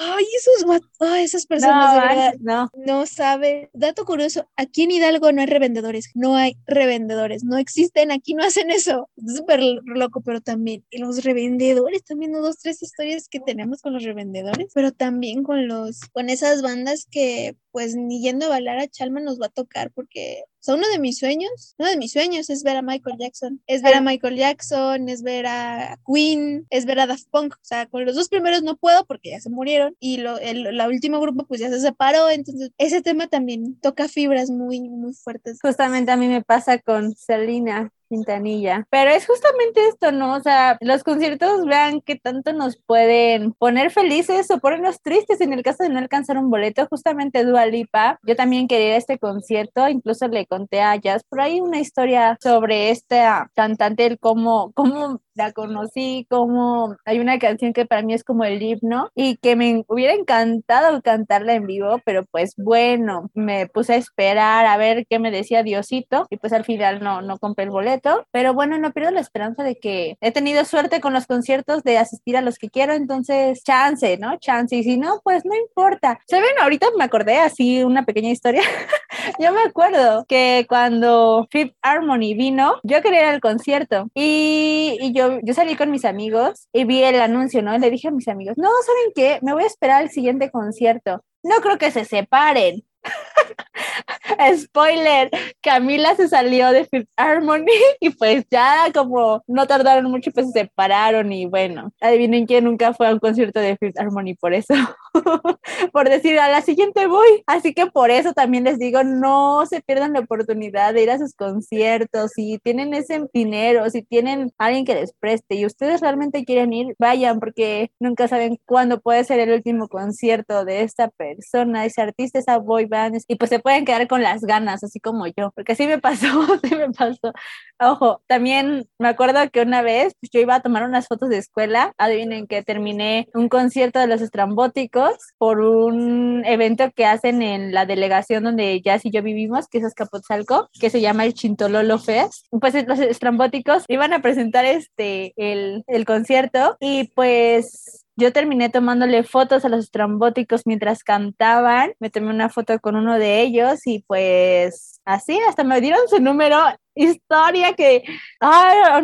ay, 0.00 0.24
esos, 0.34 0.80
ay, 0.98 1.24
esas 1.24 1.44
personas 1.44 1.94
no, 1.94 2.00
de 2.00 2.08
verdad 2.08 2.34
no. 2.40 2.70
no 2.74 3.06
saben. 3.06 3.68
Dato 3.74 4.06
curioso, 4.06 4.48
aquí 4.56 4.84
en 4.84 4.92
Hidalgo 4.92 5.30
no 5.30 5.42
hay 5.42 5.46
revendedores, 5.46 6.10
no 6.14 6.36
hay 6.36 6.56
revendedores, 6.66 7.44
no 7.44 7.58
existen, 7.58 8.10
aquí 8.10 8.32
no 8.32 8.44
hacen 8.44 8.70
eso. 8.70 9.10
Es 9.16 9.36
súper 9.36 9.60
loco, 9.84 10.22
pero 10.22 10.40
también 10.40 10.84
los 10.90 11.22
revendedores, 11.22 12.02
también 12.04 12.32
dos, 12.32 12.58
tres 12.60 12.82
historias 12.82 13.28
que 13.28 13.40
tenemos 13.40 13.82
con 13.82 13.92
los 13.92 14.04
revendedores, 14.04 14.68
pero 14.74 14.90
también 14.90 15.42
con 15.42 15.68
los, 15.68 16.00
con 16.12 16.30
esas 16.30 16.62
bandas 16.62 17.06
que 17.10 17.56
pues 17.72 17.94
ni 17.94 18.22
yendo 18.22 18.46
a 18.46 18.50
bailar 18.50 18.78
a 18.78 18.88
Chalma 18.88 19.20
nos 19.20 19.40
va 19.40 19.46
a 19.46 19.48
tocar 19.50 19.90
porque 19.90 20.44
sea, 20.64 20.74
uno 20.74 20.88
de 20.88 20.98
mis 20.98 21.18
sueños, 21.18 21.74
uno 21.78 21.90
de 21.90 21.96
mis 21.96 22.12
sueños 22.12 22.50
es 22.50 22.62
ver 22.62 22.76
a 22.76 22.82
Michael 22.82 23.16
Jackson, 23.18 23.60
es 23.66 23.82
ver 23.82 23.94
a 23.94 24.00
Michael 24.00 24.36
Jackson, 24.36 25.08
es 25.08 25.22
ver 25.22 25.46
a 25.46 25.98
Queen, 26.06 26.66
es 26.70 26.86
ver 26.86 27.00
a 27.00 27.06
Daft 27.06 27.26
Punk, 27.30 27.54
o 27.54 27.64
sea, 27.64 27.86
con 27.86 28.04
los 28.04 28.14
dos 28.14 28.28
primeros 28.28 28.62
no 28.62 28.76
puedo 28.76 29.04
porque 29.04 29.30
ya 29.30 29.40
se 29.40 29.50
murieron 29.50 29.96
y 30.00 30.18
lo, 30.18 30.38
el 30.38 30.76
la 30.76 30.88
último 30.88 31.20
grupo 31.20 31.46
pues 31.46 31.60
ya 31.60 31.68
se 31.68 31.80
separó, 31.80 32.30
entonces 32.30 32.70
ese 32.78 33.02
tema 33.02 33.26
también 33.26 33.78
toca 33.80 34.08
fibras 34.08 34.50
muy, 34.50 34.80
muy 34.88 35.12
fuertes. 35.12 35.58
Justamente 35.60 36.10
a 36.10 36.16
mí 36.16 36.28
me 36.28 36.42
pasa 36.42 36.78
con 36.78 37.14
Selena, 37.14 37.92
Quintanilla. 38.14 38.86
Pero 38.90 39.10
es 39.10 39.26
justamente 39.26 39.88
esto, 39.88 40.12
¿no? 40.12 40.34
O 40.34 40.40
sea, 40.40 40.78
los 40.80 41.02
conciertos 41.02 41.64
vean 41.66 42.00
que 42.00 42.16
tanto 42.16 42.52
nos 42.52 42.76
pueden 42.76 43.52
poner 43.54 43.90
felices 43.90 44.50
o 44.50 44.58
ponernos 44.58 45.00
tristes 45.02 45.40
en 45.40 45.52
el 45.52 45.62
caso 45.62 45.82
de 45.82 45.88
no 45.88 45.98
alcanzar 45.98 46.38
un 46.38 46.50
boleto. 46.50 46.86
Justamente 46.88 47.44
Dua 47.44 47.66
Lipa, 47.66 48.20
yo 48.22 48.36
también 48.36 48.68
quería 48.68 48.96
este 48.96 49.18
concierto, 49.18 49.88
incluso 49.88 50.28
le 50.28 50.46
conté 50.46 50.80
a 50.80 50.94
Jazz 50.96 51.24
por 51.28 51.40
ahí 51.40 51.60
una 51.60 51.80
historia 51.80 52.38
sobre 52.40 52.90
esta 52.90 53.50
cantante, 53.54 54.06
el 54.06 54.18
cómo, 54.18 54.72
cómo 54.74 55.20
la 55.34 55.52
conocí, 55.52 56.26
como 56.28 56.96
hay 57.04 57.20
una 57.20 57.38
canción 57.38 57.72
que 57.72 57.86
para 57.86 58.02
mí 58.02 58.14
es 58.14 58.24
como 58.24 58.44
el 58.44 58.62
himno 58.62 59.10
y 59.14 59.36
que 59.36 59.56
me 59.56 59.84
hubiera 59.88 60.14
encantado 60.14 61.02
cantarla 61.02 61.54
en 61.54 61.66
vivo, 61.66 62.00
pero 62.04 62.24
pues 62.24 62.54
bueno, 62.56 63.30
me 63.34 63.66
puse 63.66 63.94
a 63.94 63.96
esperar 63.96 64.66
a 64.66 64.76
ver 64.76 65.06
qué 65.08 65.18
me 65.18 65.30
decía 65.30 65.62
Diosito 65.62 66.26
y 66.30 66.36
pues 66.36 66.52
al 66.52 66.64
final 66.64 67.02
no, 67.02 67.22
no 67.22 67.38
compré 67.38 67.64
el 67.64 67.70
boleto, 67.70 68.26
pero 68.30 68.54
bueno, 68.54 68.78
no 68.78 68.92
pierdo 68.92 69.10
la 69.10 69.20
esperanza 69.20 69.62
de 69.62 69.76
que 69.76 70.16
he 70.20 70.32
tenido 70.32 70.64
suerte 70.64 71.00
con 71.00 71.12
los 71.12 71.26
conciertos 71.26 71.82
de 71.82 71.98
asistir 71.98 72.36
a 72.36 72.42
los 72.42 72.58
que 72.58 72.70
quiero, 72.70 72.94
entonces 72.94 73.62
chance, 73.64 74.16
¿no? 74.18 74.38
Chance, 74.38 74.76
y 74.76 74.84
si 74.84 74.96
no, 74.96 75.20
pues 75.24 75.44
no 75.44 75.54
importa. 75.54 76.18
¿Saben? 76.26 76.58
Ahorita 76.60 76.86
me 76.96 77.04
acordé 77.04 77.38
así 77.38 77.82
una 77.82 78.04
pequeña 78.04 78.30
historia. 78.30 78.62
yo 79.38 79.52
me 79.52 79.62
acuerdo 79.62 80.24
que 80.28 80.66
cuando 80.68 81.46
Fifth 81.50 81.74
Harmony 81.82 82.34
vino, 82.34 82.74
yo 82.82 83.02
quería 83.02 83.20
ir 83.20 83.26
al 83.26 83.40
concierto 83.40 84.08
y, 84.14 84.98
y 85.00 85.12
yo 85.12 85.23
yo, 85.42 85.54
salí 85.54 85.76
con 85.76 85.90
mis 85.90 86.04
amigos 86.04 86.68
y 86.72 86.84
vi 86.84 87.02
el 87.02 87.20
anuncio, 87.20 87.62
¿no? 87.62 87.76
Le 87.78 87.90
dije 87.90 88.08
a 88.08 88.10
mis 88.10 88.28
amigos, 88.28 88.56
no, 88.56 88.68
¿saben 88.86 89.12
qué? 89.14 89.38
Me 89.42 89.52
voy 89.52 89.64
a 89.64 89.66
esperar 89.66 90.02
al 90.02 90.10
siguiente 90.10 90.50
concierto. 90.50 91.24
No 91.42 91.56
creo 91.60 91.78
que 91.78 91.90
se 91.90 92.04
separen. 92.04 92.84
Spoiler, 94.56 95.30
Camila 95.62 96.14
se 96.16 96.28
salió 96.28 96.70
de 96.72 96.86
Fifth 96.86 97.08
Harmony 97.16 97.66
y 98.00 98.10
pues 98.10 98.44
ya 98.50 98.90
como 98.92 99.42
no 99.46 99.66
tardaron 99.66 100.10
mucho 100.10 100.30
pues 100.32 100.50
se 100.52 100.60
separaron 100.60 101.32
y 101.32 101.46
bueno, 101.46 101.92
adivinen 102.00 102.46
quién 102.46 102.64
nunca 102.64 102.92
fue 102.94 103.08
a 103.08 103.12
un 103.12 103.18
concierto 103.18 103.60
de 103.60 103.76
Fifth 103.76 103.98
Harmony 103.98 104.34
por 104.34 104.54
eso, 104.54 104.74
por 105.92 106.08
decir 106.08 106.38
a 106.38 106.48
la 106.48 106.62
siguiente 106.62 107.06
voy. 107.06 107.42
Así 107.46 107.74
que 107.74 107.86
por 107.86 108.10
eso 108.10 108.32
también 108.32 108.64
les 108.64 108.78
digo, 108.78 109.02
no 109.04 109.64
se 109.66 109.80
pierdan 109.82 110.12
la 110.12 110.20
oportunidad 110.20 110.94
de 110.94 111.02
ir 111.02 111.10
a 111.10 111.18
sus 111.18 111.34
conciertos, 111.34 112.32
si 112.34 112.58
tienen 112.58 112.94
ese 112.94 113.26
dinero, 113.32 113.88
si 113.90 114.02
tienen 114.02 114.52
alguien 114.58 114.84
que 114.84 114.94
les 114.94 115.12
preste 115.14 115.56
y 115.56 115.66
ustedes 115.66 116.00
realmente 116.00 116.44
quieren 116.44 116.72
ir, 116.72 116.94
vayan 116.98 117.40
porque 117.40 117.90
nunca 118.00 118.28
saben 118.28 118.58
cuándo 118.64 119.00
puede 119.00 119.24
ser 119.24 119.40
el 119.40 119.50
último 119.50 119.88
concierto 119.88 120.64
de 120.64 120.82
esta 120.82 121.08
persona, 121.08 121.84
ese 121.84 122.02
artista, 122.02 122.38
esa 122.38 122.58
boy 122.58 122.86
band 122.94 123.20
y 123.28 123.34
pues 123.36 123.50
se 123.50 123.58
pueden 123.58 123.84
quedar 123.84 124.06
con 124.08 124.22
las 124.22 124.42
ganas, 124.42 124.84
así 124.84 125.00
como 125.00 125.26
yo, 125.26 125.50
porque 125.54 125.72
así 125.72 125.86
me 125.86 125.98
pasó, 125.98 126.26
sí 126.64 126.74
me 126.74 126.90
pasó. 126.90 127.32
Ojo, 127.80 128.22
también 128.26 128.88
me 128.98 129.08
acuerdo 129.08 129.40
que 129.50 129.62
una 129.62 129.82
vez 129.82 130.14
pues, 130.20 130.30
yo 130.32 130.40
iba 130.40 130.54
a 130.54 130.62
tomar 130.62 130.84
unas 130.84 131.06
fotos 131.08 131.28
de 131.28 131.38
escuela, 131.38 131.92
adivinen 131.98 132.46
que 132.46 132.62
terminé 132.62 133.28
un 133.34 133.48
concierto 133.48 133.98
de 133.98 134.06
los 134.06 134.20
estrambóticos 134.20 135.14
por 135.38 135.60
un 135.60 136.44
evento 136.44 136.90
que 136.94 137.06
hacen 137.06 137.42
en 137.42 137.72
la 137.72 137.86
delegación 137.86 138.44
donde 138.44 138.80
Jazz 138.80 139.04
y 139.04 139.10
yo 139.10 139.22
vivimos, 139.22 139.68
que 139.68 139.78
es 139.78 139.84
Azcapotzalco, 139.84 140.68
que 140.80 140.90
se 140.90 141.00
llama 141.00 141.24
el 141.24 141.34
Chintololo 141.34 141.98
Fest. 141.98 142.46
Pues 142.50 142.74
los 142.86 142.98
estrambóticos 143.00 143.84
iban 143.88 144.12
a 144.12 144.22
presentar 144.22 144.64
este, 144.64 145.32
el, 145.36 145.84
el 145.86 146.04
concierto 146.04 146.76
y 146.80 147.08
pues 147.14 148.03
yo 148.16 148.32
terminé 148.32 148.68
tomándole 148.68 149.22
fotos 149.24 149.64
a 149.64 149.68
los 149.68 149.84
estrambóticos 149.84 150.62
mientras 150.66 151.02
cantaban. 151.02 151.94
Me 151.98 152.10
tomé 152.10 152.30
una 152.30 152.48
foto 152.48 152.78
con 152.80 152.96
uno 152.96 153.18
de 153.18 153.40
ellos 153.42 153.86
y 153.86 154.04
pues 154.06 155.00
así, 155.04 155.38
hasta 155.48 155.64
me 155.64 155.80
dieron 155.80 156.08
su 156.08 156.20
número. 156.20 156.58
Historia 156.96 157.72
que 157.72 158.04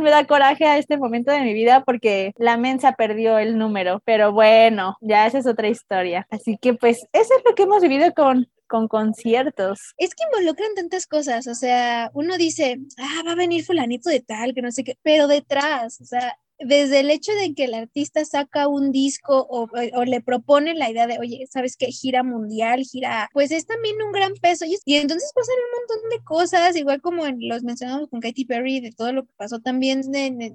me 0.01 0.11
da 0.11 0.25
coraje 0.27 0.65
a 0.65 0.79
este 0.79 0.97
momento 0.97 1.33
de 1.33 1.41
mi 1.41 1.55
vida 1.55 1.83
porque 1.85 2.33
la 2.39 2.57
mensa 2.57 2.93
perdió 2.93 3.39
el 3.39 3.59
número. 3.59 4.01
Pero 4.05 4.33
bueno, 4.33 4.97
ya 5.01 5.27
esa 5.27 5.39
es 5.39 5.47
otra 5.47 5.69
historia. 5.69 6.27
Así 6.31 6.57
que 6.61 6.75
pues 6.75 6.99
eso 7.13 7.35
es 7.37 7.43
lo 7.45 7.55
que 7.55 7.65
hemos 7.65 7.83
vivido 7.83 8.13
con 8.15 8.47
con 8.71 8.87
conciertos. 8.87 9.95
Es 9.99 10.15
que 10.15 10.23
involucran 10.33 10.77
tantas 10.77 11.09
cosas, 11.09 11.49
o 11.49 11.55
sea, 11.57 12.11
uno 12.15 12.39
dice, 12.39 12.79
ah, 12.99 13.23
va 13.27 13.33
a 13.33 13.35
venir 13.35 13.65
fulanito 13.65 14.09
de 14.09 14.21
tal, 14.21 14.55
que 14.55 14.63
no 14.63 14.71
sé 14.71 14.85
qué, 14.85 14.97
pero 15.03 15.27
detrás, 15.27 16.01
o 16.01 16.05
sea, 16.05 16.39
desde 16.61 17.01
el 17.01 17.11
hecho 17.11 17.33
de 17.33 17.55
que 17.55 17.65
el 17.65 17.75
artista 17.75 18.25
saca 18.25 18.69
un 18.69 18.93
disco 18.93 19.47
o, 19.49 19.69
le 20.05 20.21
propone 20.21 20.75
la 20.75 20.91
idea 20.91 21.07
de, 21.07 21.19
oye, 21.19 21.47
¿sabes 21.51 21.77
qué? 21.77 21.87
Gira 21.87 22.23
mundial, 22.23 22.83
gira, 22.83 23.29
pues 23.33 23.51
es 23.51 23.67
también 23.67 23.97
un 24.03 24.13
gran 24.13 24.35
peso. 24.35 24.65
Y, 24.67 24.95
entonces 24.97 25.33
pasan 25.35 25.55
un 25.57 25.81
montón 25.81 26.11
de 26.11 26.25
cosas, 26.25 26.77
igual 26.77 27.01
como 27.01 27.25
los 27.39 27.63
mencionamos 27.63 28.09
con 28.09 28.21
Katy 28.21 28.45
Perry, 28.45 28.81
de 28.81 28.93
todo 28.93 29.13
lo 29.13 29.25
que 29.25 29.33
pasó 29.37 29.61
también 29.61 30.03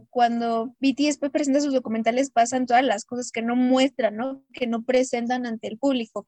cuando 0.10 0.76
BTS 0.80 1.18
presenta 1.32 1.62
sus 1.62 1.74
documentales, 1.74 2.30
pasan 2.30 2.66
todas 2.66 2.84
las 2.84 3.06
cosas 3.06 3.32
que 3.32 3.42
no 3.42 3.56
muestran, 3.56 4.16
¿no? 4.16 4.44
Que 4.54 4.68
no 4.68 4.84
presentan 4.84 5.46
ante 5.46 5.68
el 5.68 5.78
público. 5.78 6.28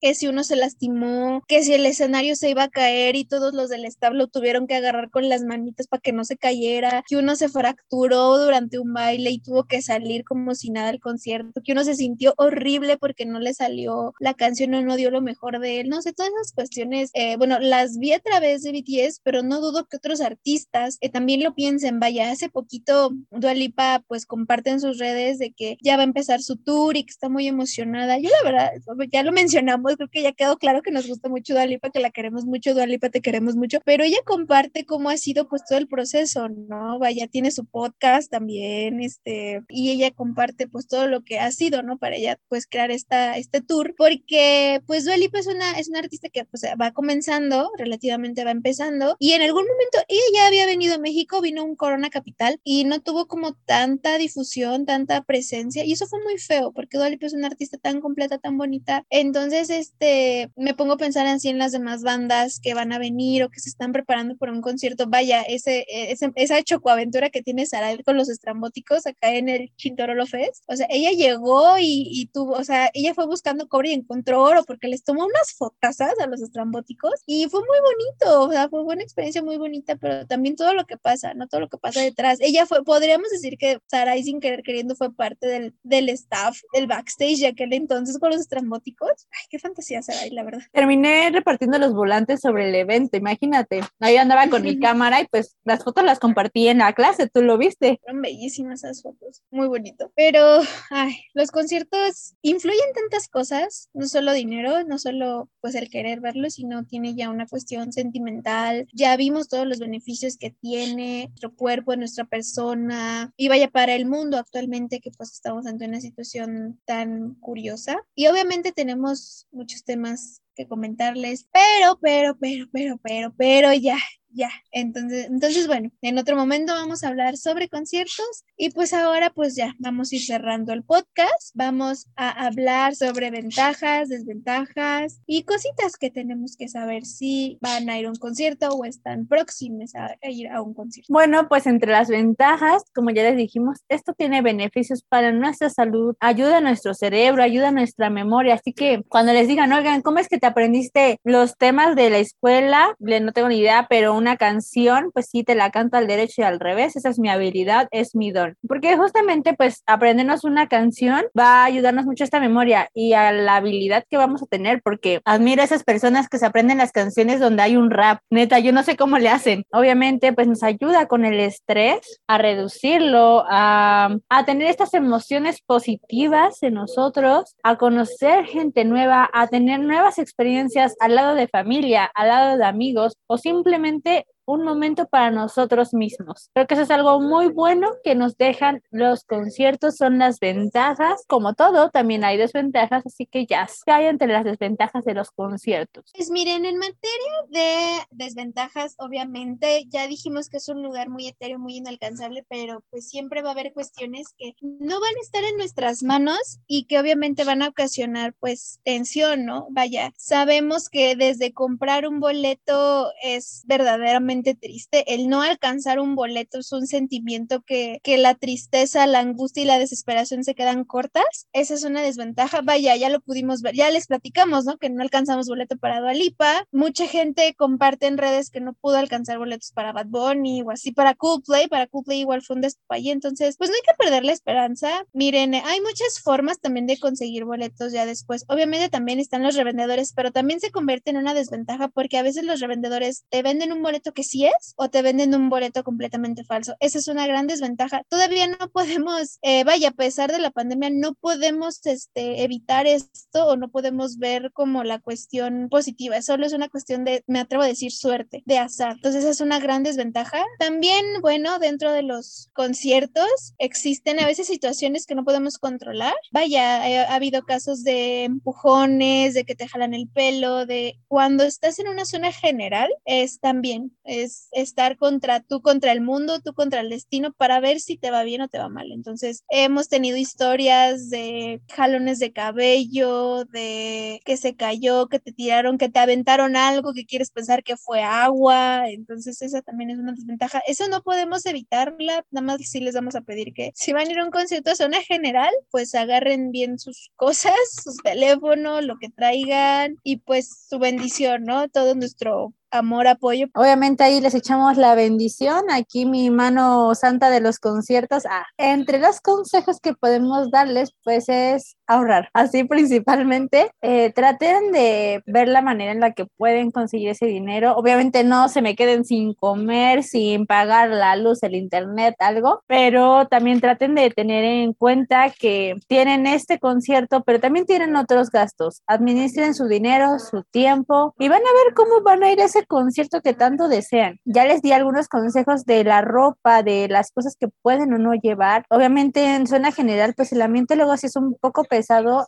Que 0.00 0.14
si 0.14 0.28
uno 0.28 0.44
se 0.44 0.56
lastimó, 0.56 1.42
que 1.48 1.62
si 1.62 1.74
el 1.74 1.86
escenario 1.86 2.36
se 2.36 2.50
iba 2.50 2.64
a 2.64 2.68
caer 2.68 3.16
y 3.16 3.24
todos 3.24 3.54
los 3.54 3.68
del 3.68 3.84
establo 3.84 4.28
tuvieron 4.28 4.66
que 4.66 4.74
agarrar 4.74 5.10
con 5.10 5.28
las 5.28 5.42
manitas 5.42 5.86
para 5.86 6.00
que 6.00 6.12
no 6.12 6.24
se 6.24 6.36
cayera, 6.36 7.02
que 7.08 7.16
uno 7.16 7.36
se 7.36 7.48
fracturó 7.48 8.38
durante 8.38 8.78
un 8.78 8.92
baile 8.92 9.30
y 9.30 9.40
tuvo 9.40 9.64
que 9.64 9.82
salir 9.82 10.24
como 10.24 10.54
si 10.54 10.70
nada 10.70 10.88
al 10.88 11.00
concierto, 11.00 11.60
que 11.64 11.72
uno 11.72 11.84
se 11.84 11.94
sintió 11.94 12.34
horrible 12.36 12.98
porque 12.98 13.26
no 13.26 13.40
le 13.40 13.54
salió 13.54 14.14
la 14.20 14.34
canción 14.34 14.74
o 14.74 14.82
no 14.82 14.96
dio 14.96 15.10
lo 15.10 15.20
mejor 15.20 15.58
de 15.60 15.80
él, 15.80 15.88
no 15.88 16.02
sé, 16.02 16.12
todas 16.12 16.32
esas 16.32 16.52
cuestiones, 16.52 17.10
eh, 17.14 17.36
bueno, 17.36 17.58
las 17.58 17.98
vi 17.98 18.12
a 18.12 18.20
través 18.20 18.62
de 18.62 18.72
BTS, 18.72 19.20
pero 19.22 19.42
no 19.42 19.60
dudo 19.60 19.86
que 19.86 19.96
otros 19.96 20.20
artistas 20.20 20.98
eh, 21.00 21.08
también 21.08 21.42
lo 21.42 21.54
piensen, 21.54 22.00
vaya, 22.00 22.30
hace 22.30 22.48
poquito 22.48 23.12
Dualipa 23.30 24.04
pues 24.06 24.26
comparte 24.26 24.70
en 24.70 24.80
sus 24.80 24.98
redes 24.98 25.38
de 25.38 25.52
que 25.52 25.76
ya 25.82 25.96
va 25.96 26.02
a 26.02 26.04
empezar 26.04 26.42
su 26.42 26.56
tour 26.56 26.96
y 26.96 27.04
que 27.04 27.10
está 27.10 27.28
muy 27.28 27.46
emocionada, 27.46 28.18
yo 28.18 28.30
la 28.30 28.50
verdad, 28.50 28.70
ya 29.10 29.22
lo 29.22 29.32
mencionamos, 29.32 29.87
creo 29.96 30.08
que 30.08 30.22
ya 30.22 30.32
quedó 30.32 30.56
claro 30.56 30.82
que 30.82 30.90
nos 30.90 31.06
gusta 31.06 31.28
mucho 31.28 31.54
Dualipa, 31.54 31.90
que 31.90 32.00
la 32.00 32.10
queremos 32.10 32.44
mucho, 32.44 32.74
Dualipa 32.74 33.08
te 33.10 33.20
queremos 33.20 33.56
mucho, 33.56 33.78
pero 33.84 34.04
ella 34.04 34.18
comparte 34.24 34.84
cómo 34.84 35.10
ha 35.10 35.16
sido 35.16 35.48
pues 35.48 35.62
todo 35.68 35.78
el 35.78 35.88
proceso, 35.88 36.48
¿no? 36.48 36.98
Vaya, 36.98 37.26
tiene 37.28 37.50
su 37.50 37.64
podcast 37.64 38.30
también, 38.30 39.00
este, 39.00 39.62
y 39.68 39.90
ella 39.90 40.10
comparte 40.10 40.68
pues 40.68 40.86
todo 40.86 41.06
lo 41.06 41.22
que 41.22 41.38
ha 41.38 41.50
sido, 41.52 41.82
¿no? 41.82 41.98
Para 41.98 42.16
ella 42.16 42.38
pues 42.48 42.66
crear 42.66 42.90
esta, 42.90 43.36
este 43.36 43.60
tour, 43.60 43.94
porque 43.96 44.82
pues 44.86 45.04
Dualipa 45.04 45.38
es 45.38 45.46
una, 45.46 45.78
es 45.78 45.88
una 45.88 46.00
artista 46.00 46.28
que 46.28 46.44
pues 46.44 46.62
va 46.80 46.92
comenzando, 46.92 47.70
relativamente 47.78 48.44
va 48.44 48.50
empezando, 48.50 49.16
y 49.18 49.32
en 49.32 49.42
algún 49.42 49.64
momento 49.66 49.98
ella 50.08 50.22
ya 50.34 50.46
había 50.46 50.66
venido 50.66 50.94
a 50.94 50.98
México, 50.98 51.40
vino 51.40 51.64
un 51.64 51.76
Corona 51.76 52.10
Capital 52.10 52.60
y 52.64 52.84
no 52.84 53.00
tuvo 53.00 53.26
como 53.26 53.54
tanta 53.54 54.18
difusión, 54.18 54.86
tanta 54.86 55.22
presencia, 55.22 55.84
y 55.84 55.92
eso 55.92 56.06
fue 56.06 56.22
muy 56.22 56.38
feo, 56.38 56.72
porque 56.72 56.98
Dualipa 56.98 57.26
es 57.26 57.34
una 57.34 57.48
artista 57.48 57.78
tan 57.78 58.00
completa, 58.00 58.38
tan 58.38 58.58
bonita, 58.58 59.04
entonces 59.10 59.70
este, 59.78 60.50
me 60.56 60.74
pongo 60.74 60.94
a 60.94 60.98
pensar 60.98 61.26
así 61.26 61.48
en 61.48 61.58
las 61.58 61.72
demás 61.72 62.02
bandas 62.02 62.60
que 62.60 62.74
van 62.74 62.92
a 62.92 62.98
venir 62.98 63.44
o 63.44 63.50
que 63.50 63.60
se 63.60 63.70
están 63.70 63.92
preparando 63.92 64.36
por 64.36 64.50
un 64.50 64.60
concierto, 64.60 65.06
vaya, 65.08 65.42
ese, 65.42 65.86
ese 65.88 66.32
esa 66.34 66.62
chocoaventura 66.62 67.30
que 67.30 67.42
tiene 67.42 67.66
Sarael 67.66 68.04
con 68.04 68.16
los 68.16 68.28
estrambóticos 68.28 69.06
acá 69.06 69.34
en 69.34 69.48
el 69.48 69.72
Chintorolo 69.76 70.26
Fest, 70.26 70.64
o 70.66 70.76
sea, 70.76 70.86
ella 70.90 71.10
llegó 71.12 71.78
y, 71.78 72.08
y 72.10 72.26
tuvo, 72.26 72.54
o 72.54 72.64
sea, 72.64 72.90
ella 72.94 73.14
fue 73.14 73.26
buscando 73.26 73.68
cobre 73.68 73.90
y 73.90 73.94
encontró 73.94 74.42
oro 74.42 74.64
porque 74.64 74.88
les 74.88 75.04
tomó 75.04 75.24
unas 75.24 75.52
fotazas 75.52 76.18
a 76.20 76.26
los 76.26 76.42
estrambóticos 76.42 77.22
y 77.26 77.46
fue 77.48 77.60
muy 77.60 77.78
bonito, 77.80 78.42
o 78.42 78.52
sea, 78.52 78.68
fue 78.68 78.82
una 78.82 79.02
experiencia 79.02 79.42
muy 79.42 79.56
bonita, 79.56 79.96
pero 79.96 80.26
también 80.26 80.56
todo 80.56 80.74
lo 80.74 80.84
que 80.86 80.96
pasa, 80.96 81.34
no 81.34 81.46
todo 81.48 81.60
lo 81.60 81.68
que 81.68 81.78
pasa 81.78 82.00
detrás. 82.00 82.38
Ella 82.40 82.66
fue, 82.66 82.84
podríamos 82.84 83.30
decir 83.30 83.56
que 83.58 83.80
Sarai 83.86 84.22
sin 84.22 84.40
querer 84.40 84.62
queriendo 84.62 84.96
fue 84.96 85.12
parte 85.12 85.46
del, 85.46 85.74
del 85.82 86.08
staff, 86.10 86.58
del 86.72 86.86
backstage 86.86 87.40
de 87.40 87.46
aquel 87.48 87.72
entonces 87.72 88.18
con 88.18 88.30
los 88.30 88.40
estrambóticos. 88.40 89.26
Ay, 89.30 89.46
qué 89.50 89.58
fantasía 89.68 90.02
Sarai, 90.02 90.30
la 90.30 90.42
verdad. 90.42 90.60
Terminé 90.72 91.30
repartiendo 91.30 91.78
los 91.78 91.94
volantes 91.94 92.40
sobre 92.40 92.68
el 92.68 92.74
evento, 92.74 93.16
imagínate. 93.16 93.80
Ahí 94.00 94.16
andaba 94.16 94.48
con 94.48 94.62
mi 94.62 94.78
cámara 94.80 95.20
y 95.20 95.26
pues 95.26 95.56
las 95.64 95.84
fotos 95.84 96.04
las 96.04 96.18
compartí 96.18 96.68
en 96.68 96.78
la 96.78 96.92
clase, 96.92 97.28
tú 97.28 97.42
lo 97.42 97.58
viste. 97.58 97.98
Fueron 98.02 98.22
bellísimas 98.22 98.84
esas 98.84 99.02
fotos, 99.02 99.42
muy 99.50 99.68
bonito. 99.68 100.12
Pero, 100.14 100.60
ay, 100.90 101.16
los 101.34 101.50
conciertos 101.50 102.34
influyen 102.42 102.92
tantas 102.94 103.28
cosas, 103.28 103.88
no 103.92 104.06
solo 104.06 104.32
dinero, 104.32 104.84
no 104.84 104.98
solo 104.98 105.48
pues 105.60 105.74
el 105.74 105.90
querer 105.90 106.20
verlo, 106.20 106.50
sino 106.50 106.84
tiene 106.84 107.14
ya 107.14 107.30
una 107.30 107.46
cuestión 107.46 107.92
sentimental. 107.92 108.86
Ya 108.92 109.16
vimos 109.16 109.48
todos 109.48 109.66
los 109.66 109.78
beneficios 109.78 110.36
que 110.36 110.50
tiene 110.50 111.26
nuestro 111.28 111.54
cuerpo, 111.54 111.96
nuestra 111.96 112.24
persona 112.24 113.32
y 113.36 113.48
vaya 113.48 113.68
para 113.68 113.94
el 113.94 114.06
mundo 114.06 114.38
actualmente 114.38 115.00
que 115.00 115.10
pues 115.10 115.32
estamos 115.32 115.66
ante 115.66 115.86
una 115.86 116.00
situación 116.00 116.80
tan 116.84 117.34
curiosa. 117.34 118.04
Y 118.14 118.26
obviamente 118.26 118.72
tenemos 118.72 119.46
muchos 119.58 119.84
temas 119.84 120.40
que 120.54 120.66
comentarles, 120.66 121.48
pero, 121.52 121.98
pero, 122.00 122.38
pero, 122.38 122.66
pero, 122.72 122.98
pero, 123.02 123.34
pero 123.36 123.74
ya, 123.74 123.98
ya, 124.30 124.50
entonces, 124.72 125.26
entonces, 125.26 125.66
bueno, 125.66 125.90
en 126.02 126.18
otro 126.18 126.36
momento 126.36 126.74
vamos 126.74 127.02
a 127.02 127.08
hablar 127.08 127.36
sobre 127.36 127.68
conciertos 127.68 128.44
y 128.56 128.70
pues 128.70 128.92
ahora 128.92 129.30
pues 129.30 129.56
ya 129.56 129.74
vamos 129.78 130.12
a 130.12 130.16
ir 130.16 130.22
cerrando 130.22 130.72
el 130.72 130.82
podcast, 130.82 131.52
vamos 131.54 132.06
a 132.16 132.46
hablar 132.46 132.94
sobre 132.94 133.30
ventajas, 133.30 134.08
desventajas 134.08 135.20
y 135.26 135.44
cositas 135.44 135.96
que 135.96 136.10
tenemos 136.10 136.56
que 136.56 136.68
saber 136.68 137.04
si 137.04 137.58
van 137.60 137.88
a 137.88 137.98
ir 137.98 138.06
a 138.06 138.10
un 138.10 138.16
concierto 138.16 138.68
o 138.68 138.84
están 138.84 139.26
próximos 139.26 139.94
a, 139.94 140.16
ir 140.28 140.48
a 140.48 140.60
un 140.60 140.74
concierto. 140.74 141.12
Bueno, 141.12 141.48
pues 141.48 141.66
entre 141.66 141.92
las 141.92 142.08
ventajas, 142.08 142.84
como 142.94 143.10
ya 143.10 143.22
les 143.22 143.36
dijimos, 143.36 143.78
esto 143.88 144.12
tiene 144.12 144.42
beneficios 144.42 145.02
para 145.02 145.32
nuestra 145.32 145.70
salud, 145.70 146.14
ayuda 146.20 146.58
a 146.58 146.60
nuestro 146.60 146.94
cerebro, 146.94 147.42
ayuda 147.42 147.68
a 147.68 147.72
nuestra 147.72 148.10
memoria, 148.10 148.54
así 148.54 148.72
que 148.72 149.02
cuando 149.08 149.32
les 149.32 149.48
digan, 149.48 149.72
oigan, 149.72 150.02
¿cómo 150.02 150.18
es 150.18 150.28
que 150.28 150.38
te 150.38 150.46
aprendiste 150.46 151.18
los 151.24 151.56
temas 151.56 151.96
de 151.96 152.10
la 152.10 152.18
escuela? 152.18 152.94
No 152.98 153.32
tengo 153.32 153.48
ni 153.48 153.58
idea, 153.58 153.86
pero 153.88 154.14
una 154.14 154.27
canción, 154.36 155.10
pues 155.12 155.28
sí, 155.30 155.44
te 155.44 155.54
la 155.54 155.70
canto 155.70 155.96
al 155.96 156.06
derecho 156.06 156.42
y 156.42 156.44
al 156.44 156.60
revés. 156.60 156.96
Esa 156.96 157.08
es 157.08 157.18
mi 157.18 157.28
habilidad, 157.28 157.88
es 157.90 158.14
mi 158.14 158.30
don. 158.30 158.56
Porque 158.66 158.96
justamente, 158.96 159.54
pues, 159.54 159.82
aprendernos 159.86 160.44
una 160.44 160.68
canción 160.68 161.24
va 161.38 161.62
a 161.62 161.64
ayudarnos 161.64 162.06
mucho 162.06 162.24
a 162.24 162.26
esta 162.26 162.40
memoria 162.40 162.88
y 162.94 163.12
a 163.12 163.32
la 163.32 163.56
habilidad 163.56 164.04
que 164.08 164.16
vamos 164.16 164.42
a 164.42 164.46
tener, 164.46 164.82
porque 164.82 165.20
admiro 165.24 165.62
a 165.62 165.64
esas 165.64 165.84
personas 165.84 166.28
que 166.28 166.38
se 166.38 166.46
aprenden 166.46 166.78
las 166.78 166.92
canciones 166.92 167.40
donde 167.40 167.62
hay 167.62 167.76
un 167.76 167.90
rap. 167.90 168.20
Neta, 168.30 168.58
yo 168.58 168.72
no 168.72 168.82
sé 168.82 168.96
cómo 168.96 169.18
le 169.18 169.28
hacen. 169.28 169.64
Obviamente, 169.72 170.32
pues 170.32 170.46
nos 170.46 170.62
ayuda 170.62 171.06
con 171.06 171.24
el 171.24 171.40
estrés, 171.40 172.20
a 172.26 172.38
reducirlo, 172.38 173.44
a, 173.48 174.16
a 174.28 174.44
tener 174.44 174.68
estas 174.68 174.94
emociones 174.94 175.60
positivas 175.62 176.62
en 176.62 176.74
nosotros, 176.74 177.56
a 177.62 177.76
conocer 177.76 178.44
gente 178.46 178.84
nueva, 178.84 179.28
a 179.32 179.46
tener 179.46 179.80
nuevas 179.80 180.18
experiencias 180.18 180.96
al 181.00 181.14
lado 181.14 181.34
de 181.34 181.48
familia, 181.48 182.10
al 182.14 182.28
lado 182.28 182.58
de 182.58 182.64
amigos 182.64 183.16
o 183.26 183.38
simplemente 183.38 184.17
un 184.48 184.64
momento 184.64 185.06
para 185.06 185.30
nosotros 185.30 185.92
mismos. 185.92 186.50
Creo 186.54 186.66
que 186.66 186.72
eso 186.72 186.84
es 186.84 186.90
algo 186.90 187.20
muy 187.20 187.48
bueno 187.48 187.90
que 188.02 188.14
nos 188.14 188.38
dejan 188.38 188.82
los 188.90 189.24
conciertos, 189.24 189.96
son 189.96 190.18
las 190.18 190.40
ventajas. 190.40 191.22
Como 191.28 191.52
todo, 191.52 191.90
también 191.90 192.24
hay 192.24 192.38
desventajas, 192.38 193.04
así 193.04 193.26
que 193.26 193.44
ya, 193.44 193.68
¿qué 193.84 193.92
hay 193.92 194.06
entre 194.06 194.28
las 194.28 194.44
desventajas 194.44 195.04
de 195.04 195.12
los 195.12 195.30
conciertos? 195.30 196.10
Pues 196.14 196.30
miren, 196.30 196.64
en 196.64 196.78
materia 196.78 197.32
de 197.50 198.06
desventajas, 198.10 198.94
obviamente, 198.96 199.84
ya 199.88 200.06
dijimos 200.06 200.48
que 200.48 200.56
es 200.56 200.68
un 200.70 200.82
lugar 200.82 201.10
muy 201.10 201.28
etéreo, 201.28 201.58
muy 201.58 201.76
inalcanzable, 201.76 202.46
pero 202.48 202.82
pues 202.88 203.06
siempre 203.06 203.42
va 203.42 203.50
a 203.50 203.52
haber 203.52 203.74
cuestiones 203.74 204.28
que 204.38 204.54
no 204.62 204.98
van 204.98 205.14
a 205.14 205.22
estar 205.22 205.44
en 205.44 205.58
nuestras 205.58 206.02
manos 206.02 206.58
y 206.66 206.84
que 206.84 206.98
obviamente 206.98 207.44
van 207.44 207.60
a 207.60 207.68
ocasionar 207.68 208.32
pues 208.40 208.80
tensión, 208.82 209.44
¿no? 209.44 209.66
Vaya, 209.70 210.14
sabemos 210.16 210.88
que 210.88 211.16
desde 211.16 211.52
comprar 211.52 212.08
un 212.08 212.18
boleto 212.18 213.12
es 213.22 213.64
verdaderamente 213.66 214.37
triste. 214.42 215.14
El 215.14 215.28
no 215.28 215.42
alcanzar 215.42 216.00
un 216.00 216.14
boleto 216.14 216.58
es 216.58 216.72
un 216.72 216.86
sentimiento 216.86 217.62
que, 217.62 218.00
que 218.02 218.18
la 218.18 218.34
tristeza, 218.34 219.06
la 219.06 219.20
angustia 219.20 219.62
y 219.62 219.66
la 219.66 219.78
desesperación 219.78 220.44
se 220.44 220.54
quedan 220.54 220.84
cortas. 220.84 221.46
Esa 221.52 221.74
es 221.74 221.84
una 221.84 222.02
desventaja. 222.02 222.60
Vaya, 222.62 222.96
ya 222.96 223.08
lo 223.08 223.20
pudimos 223.20 223.62
ver, 223.62 223.74
ya 223.74 223.90
les 223.90 224.06
platicamos, 224.06 224.64
¿no? 224.64 224.78
Que 224.78 224.90
no 224.90 225.02
alcanzamos 225.02 225.48
boleto 225.48 225.76
para 225.76 226.00
Dualipa. 226.00 226.64
Mucha 226.72 227.06
gente 227.06 227.54
comparte 227.54 228.06
en 228.06 228.18
redes 228.18 228.50
que 228.50 228.60
no 228.60 228.74
pudo 228.74 228.96
alcanzar 228.96 229.38
boletos 229.38 229.72
para 229.72 229.92
Bad 229.92 230.06
Bunny 230.06 230.62
o 230.62 230.70
así 230.70 230.92
para 230.92 231.14
Coldplay. 231.14 231.68
Para 231.68 231.86
Coldplay 231.86 232.20
igual 232.20 232.42
fue 232.42 232.56
un 232.56 232.62
despayo. 232.62 233.12
Entonces, 233.12 233.56
pues 233.56 233.70
no 233.70 233.76
hay 233.76 233.82
que 233.82 234.02
perder 234.02 234.24
la 234.24 234.32
esperanza. 234.32 235.04
Miren, 235.12 235.54
hay 235.54 235.80
muchas 235.80 236.20
formas 236.22 236.60
también 236.60 236.86
de 236.86 236.98
conseguir 236.98 237.44
boletos 237.44 237.92
ya 237.92 238.06
después. 238.06 238.44
Obviamente 238.48 238.88
también 238.88 239.20
están 239.20 239.42
los 239.42 239.54
revendedores, 239.54 240.12
pero 240.12 240.32
también 240.32 240.60
se 240.60 240.70
convierte 240.70 241.10
en 241.10 241.16
una 241.16 241.34
desventaja 241.34 241.88
porque 241.88 242.18
a 242.18 242.22
veces 242.22 242.44
los 242.44 242.60
revendedores 242.60 243.24
te 243.28 243.42
venden 243.42 243.72
un 243.72 243.82
boleto 243.82 244.12
que 244.12 244.24
sí 244.28 244.46
es 244.46 244.74
o 244.76 244.88
te 244.90 245.02
venden 245.02 245.34
un 245.34 245.48
boleto 245.48 245.84
completamente 245.84 246.44
falso. 246.44 246.74
Esa 246.80 246.98
es 246.98 247.08
una 247.08 247.26
gran 247.26 247.46
desventaja. 247.46 248.02
Todavía 248.08 248.46
no 248.46 248.56
podemos, 248.72 249.38
eh, 249.42 249.64
vaya, 249.64 249.88
a 249.88 249.92
pesar 249.92 250.32
de 250.32 250.38
la 250.38 250.50
pandemia, 250.50 250.90
no 250.90 251.14
podemos 251.14 251.84
este, 251.86 252.42
evitar 252.42 252.86
esto 252.86 253.46
o 253.46 253.56
no 253.56 253.68
podemos 253.68 254.18
ver 254.18 254.52
como 254.52 254.84
la 254.84 254.98
cuestión 254.98 255.68
positiva. 255.70 256.20
Solo 256.22 256.46
es 256.46 256.52
una 256.52 256.68
cuestión 256.68 257.04
de, 257.04 257.22
me 257.26 257.40
atrevo 257.40 257.64
a 257.64 257.68
decir, 257.68 257.92
suerte, 257.92 258.42
de 258.46 258.58
azar. 258.58 258.92
Entonces 258.96 259.24
es 259.24 259.40
una 259.40 259.58
gran 259.58 259.82
desventaja. 259.82 260.44
También, 260.58 261.04
bueno, 261.20 261.58
dentro 261.58 261.92
de 261.92 262.02
los 262.02 262.50
conciertos 262.52 263.54
existen 263.58 264.20
a 264.20 264.26
veces 264.26 264.46
situaciones 264.46 265.06
que 265.06 265.14
no 265.14 265.24
podemos 265.24 265.58
controlar. 265.58 266.14
Vaya, 266.32 267.04
ha 267.04 267.14
habido 267.14 267.42
casos 267.42 267.82
de 267.84 268.24
empujones, 268.24 269.34
de 269.34 269.44
que 269.44 269.54
te 269.54 269.68
jalan 269.68 269.94
el 269.94 270.08
pelo, 270.08 270.66
de 270.66 270.98
cuando 271.08 271.44
estás 271.44 271.78
en 271.78 271.88
una 271.88 272.04
zona 272.04 272.32
general, 272.32 272.90
es 273.04 273.40
también 273.40 273.96
es 274.22 274.48
estar 274.52 274.96
contra 274.96 275.40
tú, 275.40 275.60
contra 275.62 275.92
el 275.92 276.00
mundo, 276.00 276.40
tú 276.40 276.54
contra 276.54 276.80
el 276.80 276.90
destino, 276.90 277.32
para 277.32 277.60
ver 277.60 277.80
si 277.80 277.96
te 277.96 278.10
va 278.10 278.22
bien 278.24 278.40
o 278.40 278.48
te 278.48 278.58
va 278.58 278.68
mal. 278.68 278.92
Entonces, 278.92 279.44
hemos 279.48 279.88
tenido 279.88 280.16
historias 280.16 281.10
de 281.10 281.60
jalones 281.72 282.18
de 282.18 282.32
cabello, 282.32 283.44
de 283.46 284.20
que 284.24 284.36
se 284.36 284.54
cayó, 284.54 285.08
que 285.08 285.20
te 285.20 285.32
tiraron, 285.32 285.78
que 285.78 285.88
te 285.88 285.98
aventaron 285.98 286.56
algo, 286.56 286.92
que 286.92 287.06
quieres 287.06 287.30
pensar 287.30 287.62
que 287.62 287.76
fue 287.76 288.02
agua. 288.02 288.88
Entonces, 288.88 289.40
esa 289.42 289.62
también 289.62 289.90
es 289.90 289.98
una 289.98 290.12
desventaja. 290.12 290.62
Eso 290.66 290.88
no 290.88 291.02
podemos 291.02 291.46
evitarla, 291.46 292.24
nada 292.30 292.46
más 292.46 292.60
si 292.68 292.80
les 292.80 292.94
vamos 292.94 293.14
a 293.14 293.22
pedir 293.22 293.52
que 293.54 293.72
si 293.74 293.92
van 293.92 294.08
a 294.08 294.10
ir 294.10 294.18
a 294.18 294.24
un 294.24 294.30
concierto 294.30 294.70
a 294.70 294.74
zona 294.74 295.00
general, 295.02 295.52
pues 295.70 295.94
agarren 295.94 296.50
bien 296.50 296.78
sus 296.78 297.10
cosas, 297.16 297.54
sus 297.82 297.96
teléfonos, 297.98 298.84
lo 298.84 298.98
que 298.98 299.10
traigan 299.10 299.96
y 300.02 300.18
pues 300.18 300.66
su 300.68 300.78
bendición, 300.78 301.44
¿no? 301.44 301.68
Todo 301.68 301.94
nuestro 301.94 302.54
amor, 302.70 303.06
apoyo. 303.06 303.46
Obviamente 303.54 304.04
ahí 304.04 304.20
les 304.20 304.34
echamos 304.34 304.76
la 304.76 304.94
bendición, 304.94 305.70
aquí 305.70 306.04
mi 306.06 306.30
mano 306.30 306.94
santa 306.94 307.30
de 307.30 307.40
los 307.40 307.58
conciertos. 307.58 308.24
Ah, 308.26 308.44
entre 308.58 308.98
los 308.98 309.20
consejos 309.20 309.80
que 309.80 309.94
podemos 309.94 310.50
darles, 310.50 310.92
pues 311.04 311.28
es 311.28 311.77
ahorrar. 311.88 312.28
Así 312.34 312.64
principalmente, 312.64 313.70
eh, 313.82 314.12
traten 314.12 314.72
de 314.72 315.22
ver 315.26 315.48
la 315.48 315.62
manera 315.62 315.92
en 315.92 316.00
la 316.00 316.12
que 316.12 316.26
pueden 316.26 316.70
conseguir 316.70 317.08
ese 317.08 317.26
dinero. 317.26 317.74
Obviamente 317.76 318.22
no 318.24 318.48
se 318.48 318.62
me 318.62 318.76
queden 318.76 319.04
sin 319.04 319.34
comer, 319.34 320.04
sin 320.04 320.46
pagar 320.46 320.90
la 320.90 321.16
luz, 321.16 321.42
el 321.42 321.54
internet, 321.54 322.14
algo, 322.20 322.62
pero 322.66 323.26
también 323.26 323.60
traten 323.60 323.94
de 323.94 324.10
tener 324.10 324.44
en 324.44 324.74
cuenta 324.74 325.30
que 325.30 325.74
tienen 325.88 326.26
este 326.26 326.58
concierto, 326.58 327.22
pero 327.24 327.40
también 327.40 327.66
tienen 327.66 327.96
otros 327.96 328.30
gastos. 328.30 328.82
Administren 328.86 329.54
su 329.54 329.66
dinero, 329.66 330.18
su 330.18 330.42
tiempo 330.50 331.14
y 331.18 331.28
van 331.28 331.40
a 331.40 331.64
ver 331.64 331.74
cómo 331.74 332.02
van 332.02 332.22
a 332.22 332.30
ir 332.30 332.40
ese 332.40 332.66
concierto 332.66 333.20
que 333.22 333.34
tanto 333.34 333.68
desean. 333.68 334.18
Ya 334.24 334.44
les 334.44 334.62
di 334.62 334.72
algunos 334.72 335.08
consejos 335.08 335.64
de 335.64 335.84
la 335.84 336.02
ropa, 336.02 336.62
de 336.62 336.88
las 336.88 337.10
cosas 337.12 337.36
que 337.38 337.48
pueden 337.62 337.92
o 337.94 337.98
no 337.98 338.12
llevar. 338.14 338.64
Obviamente 338.68 339.34
en 339.34 339.46
zona 339.46 339.72
general, 339.72 340.14
pues 340.14 340.32
el 340.32 340.42
ambiente 340.42 340.76
luego 340.76 340.96
sí 340.96 341.06
es 341.06 341.16
un 341.16 341.34
poco 341.40 341.64
pesado, 341.64 341.77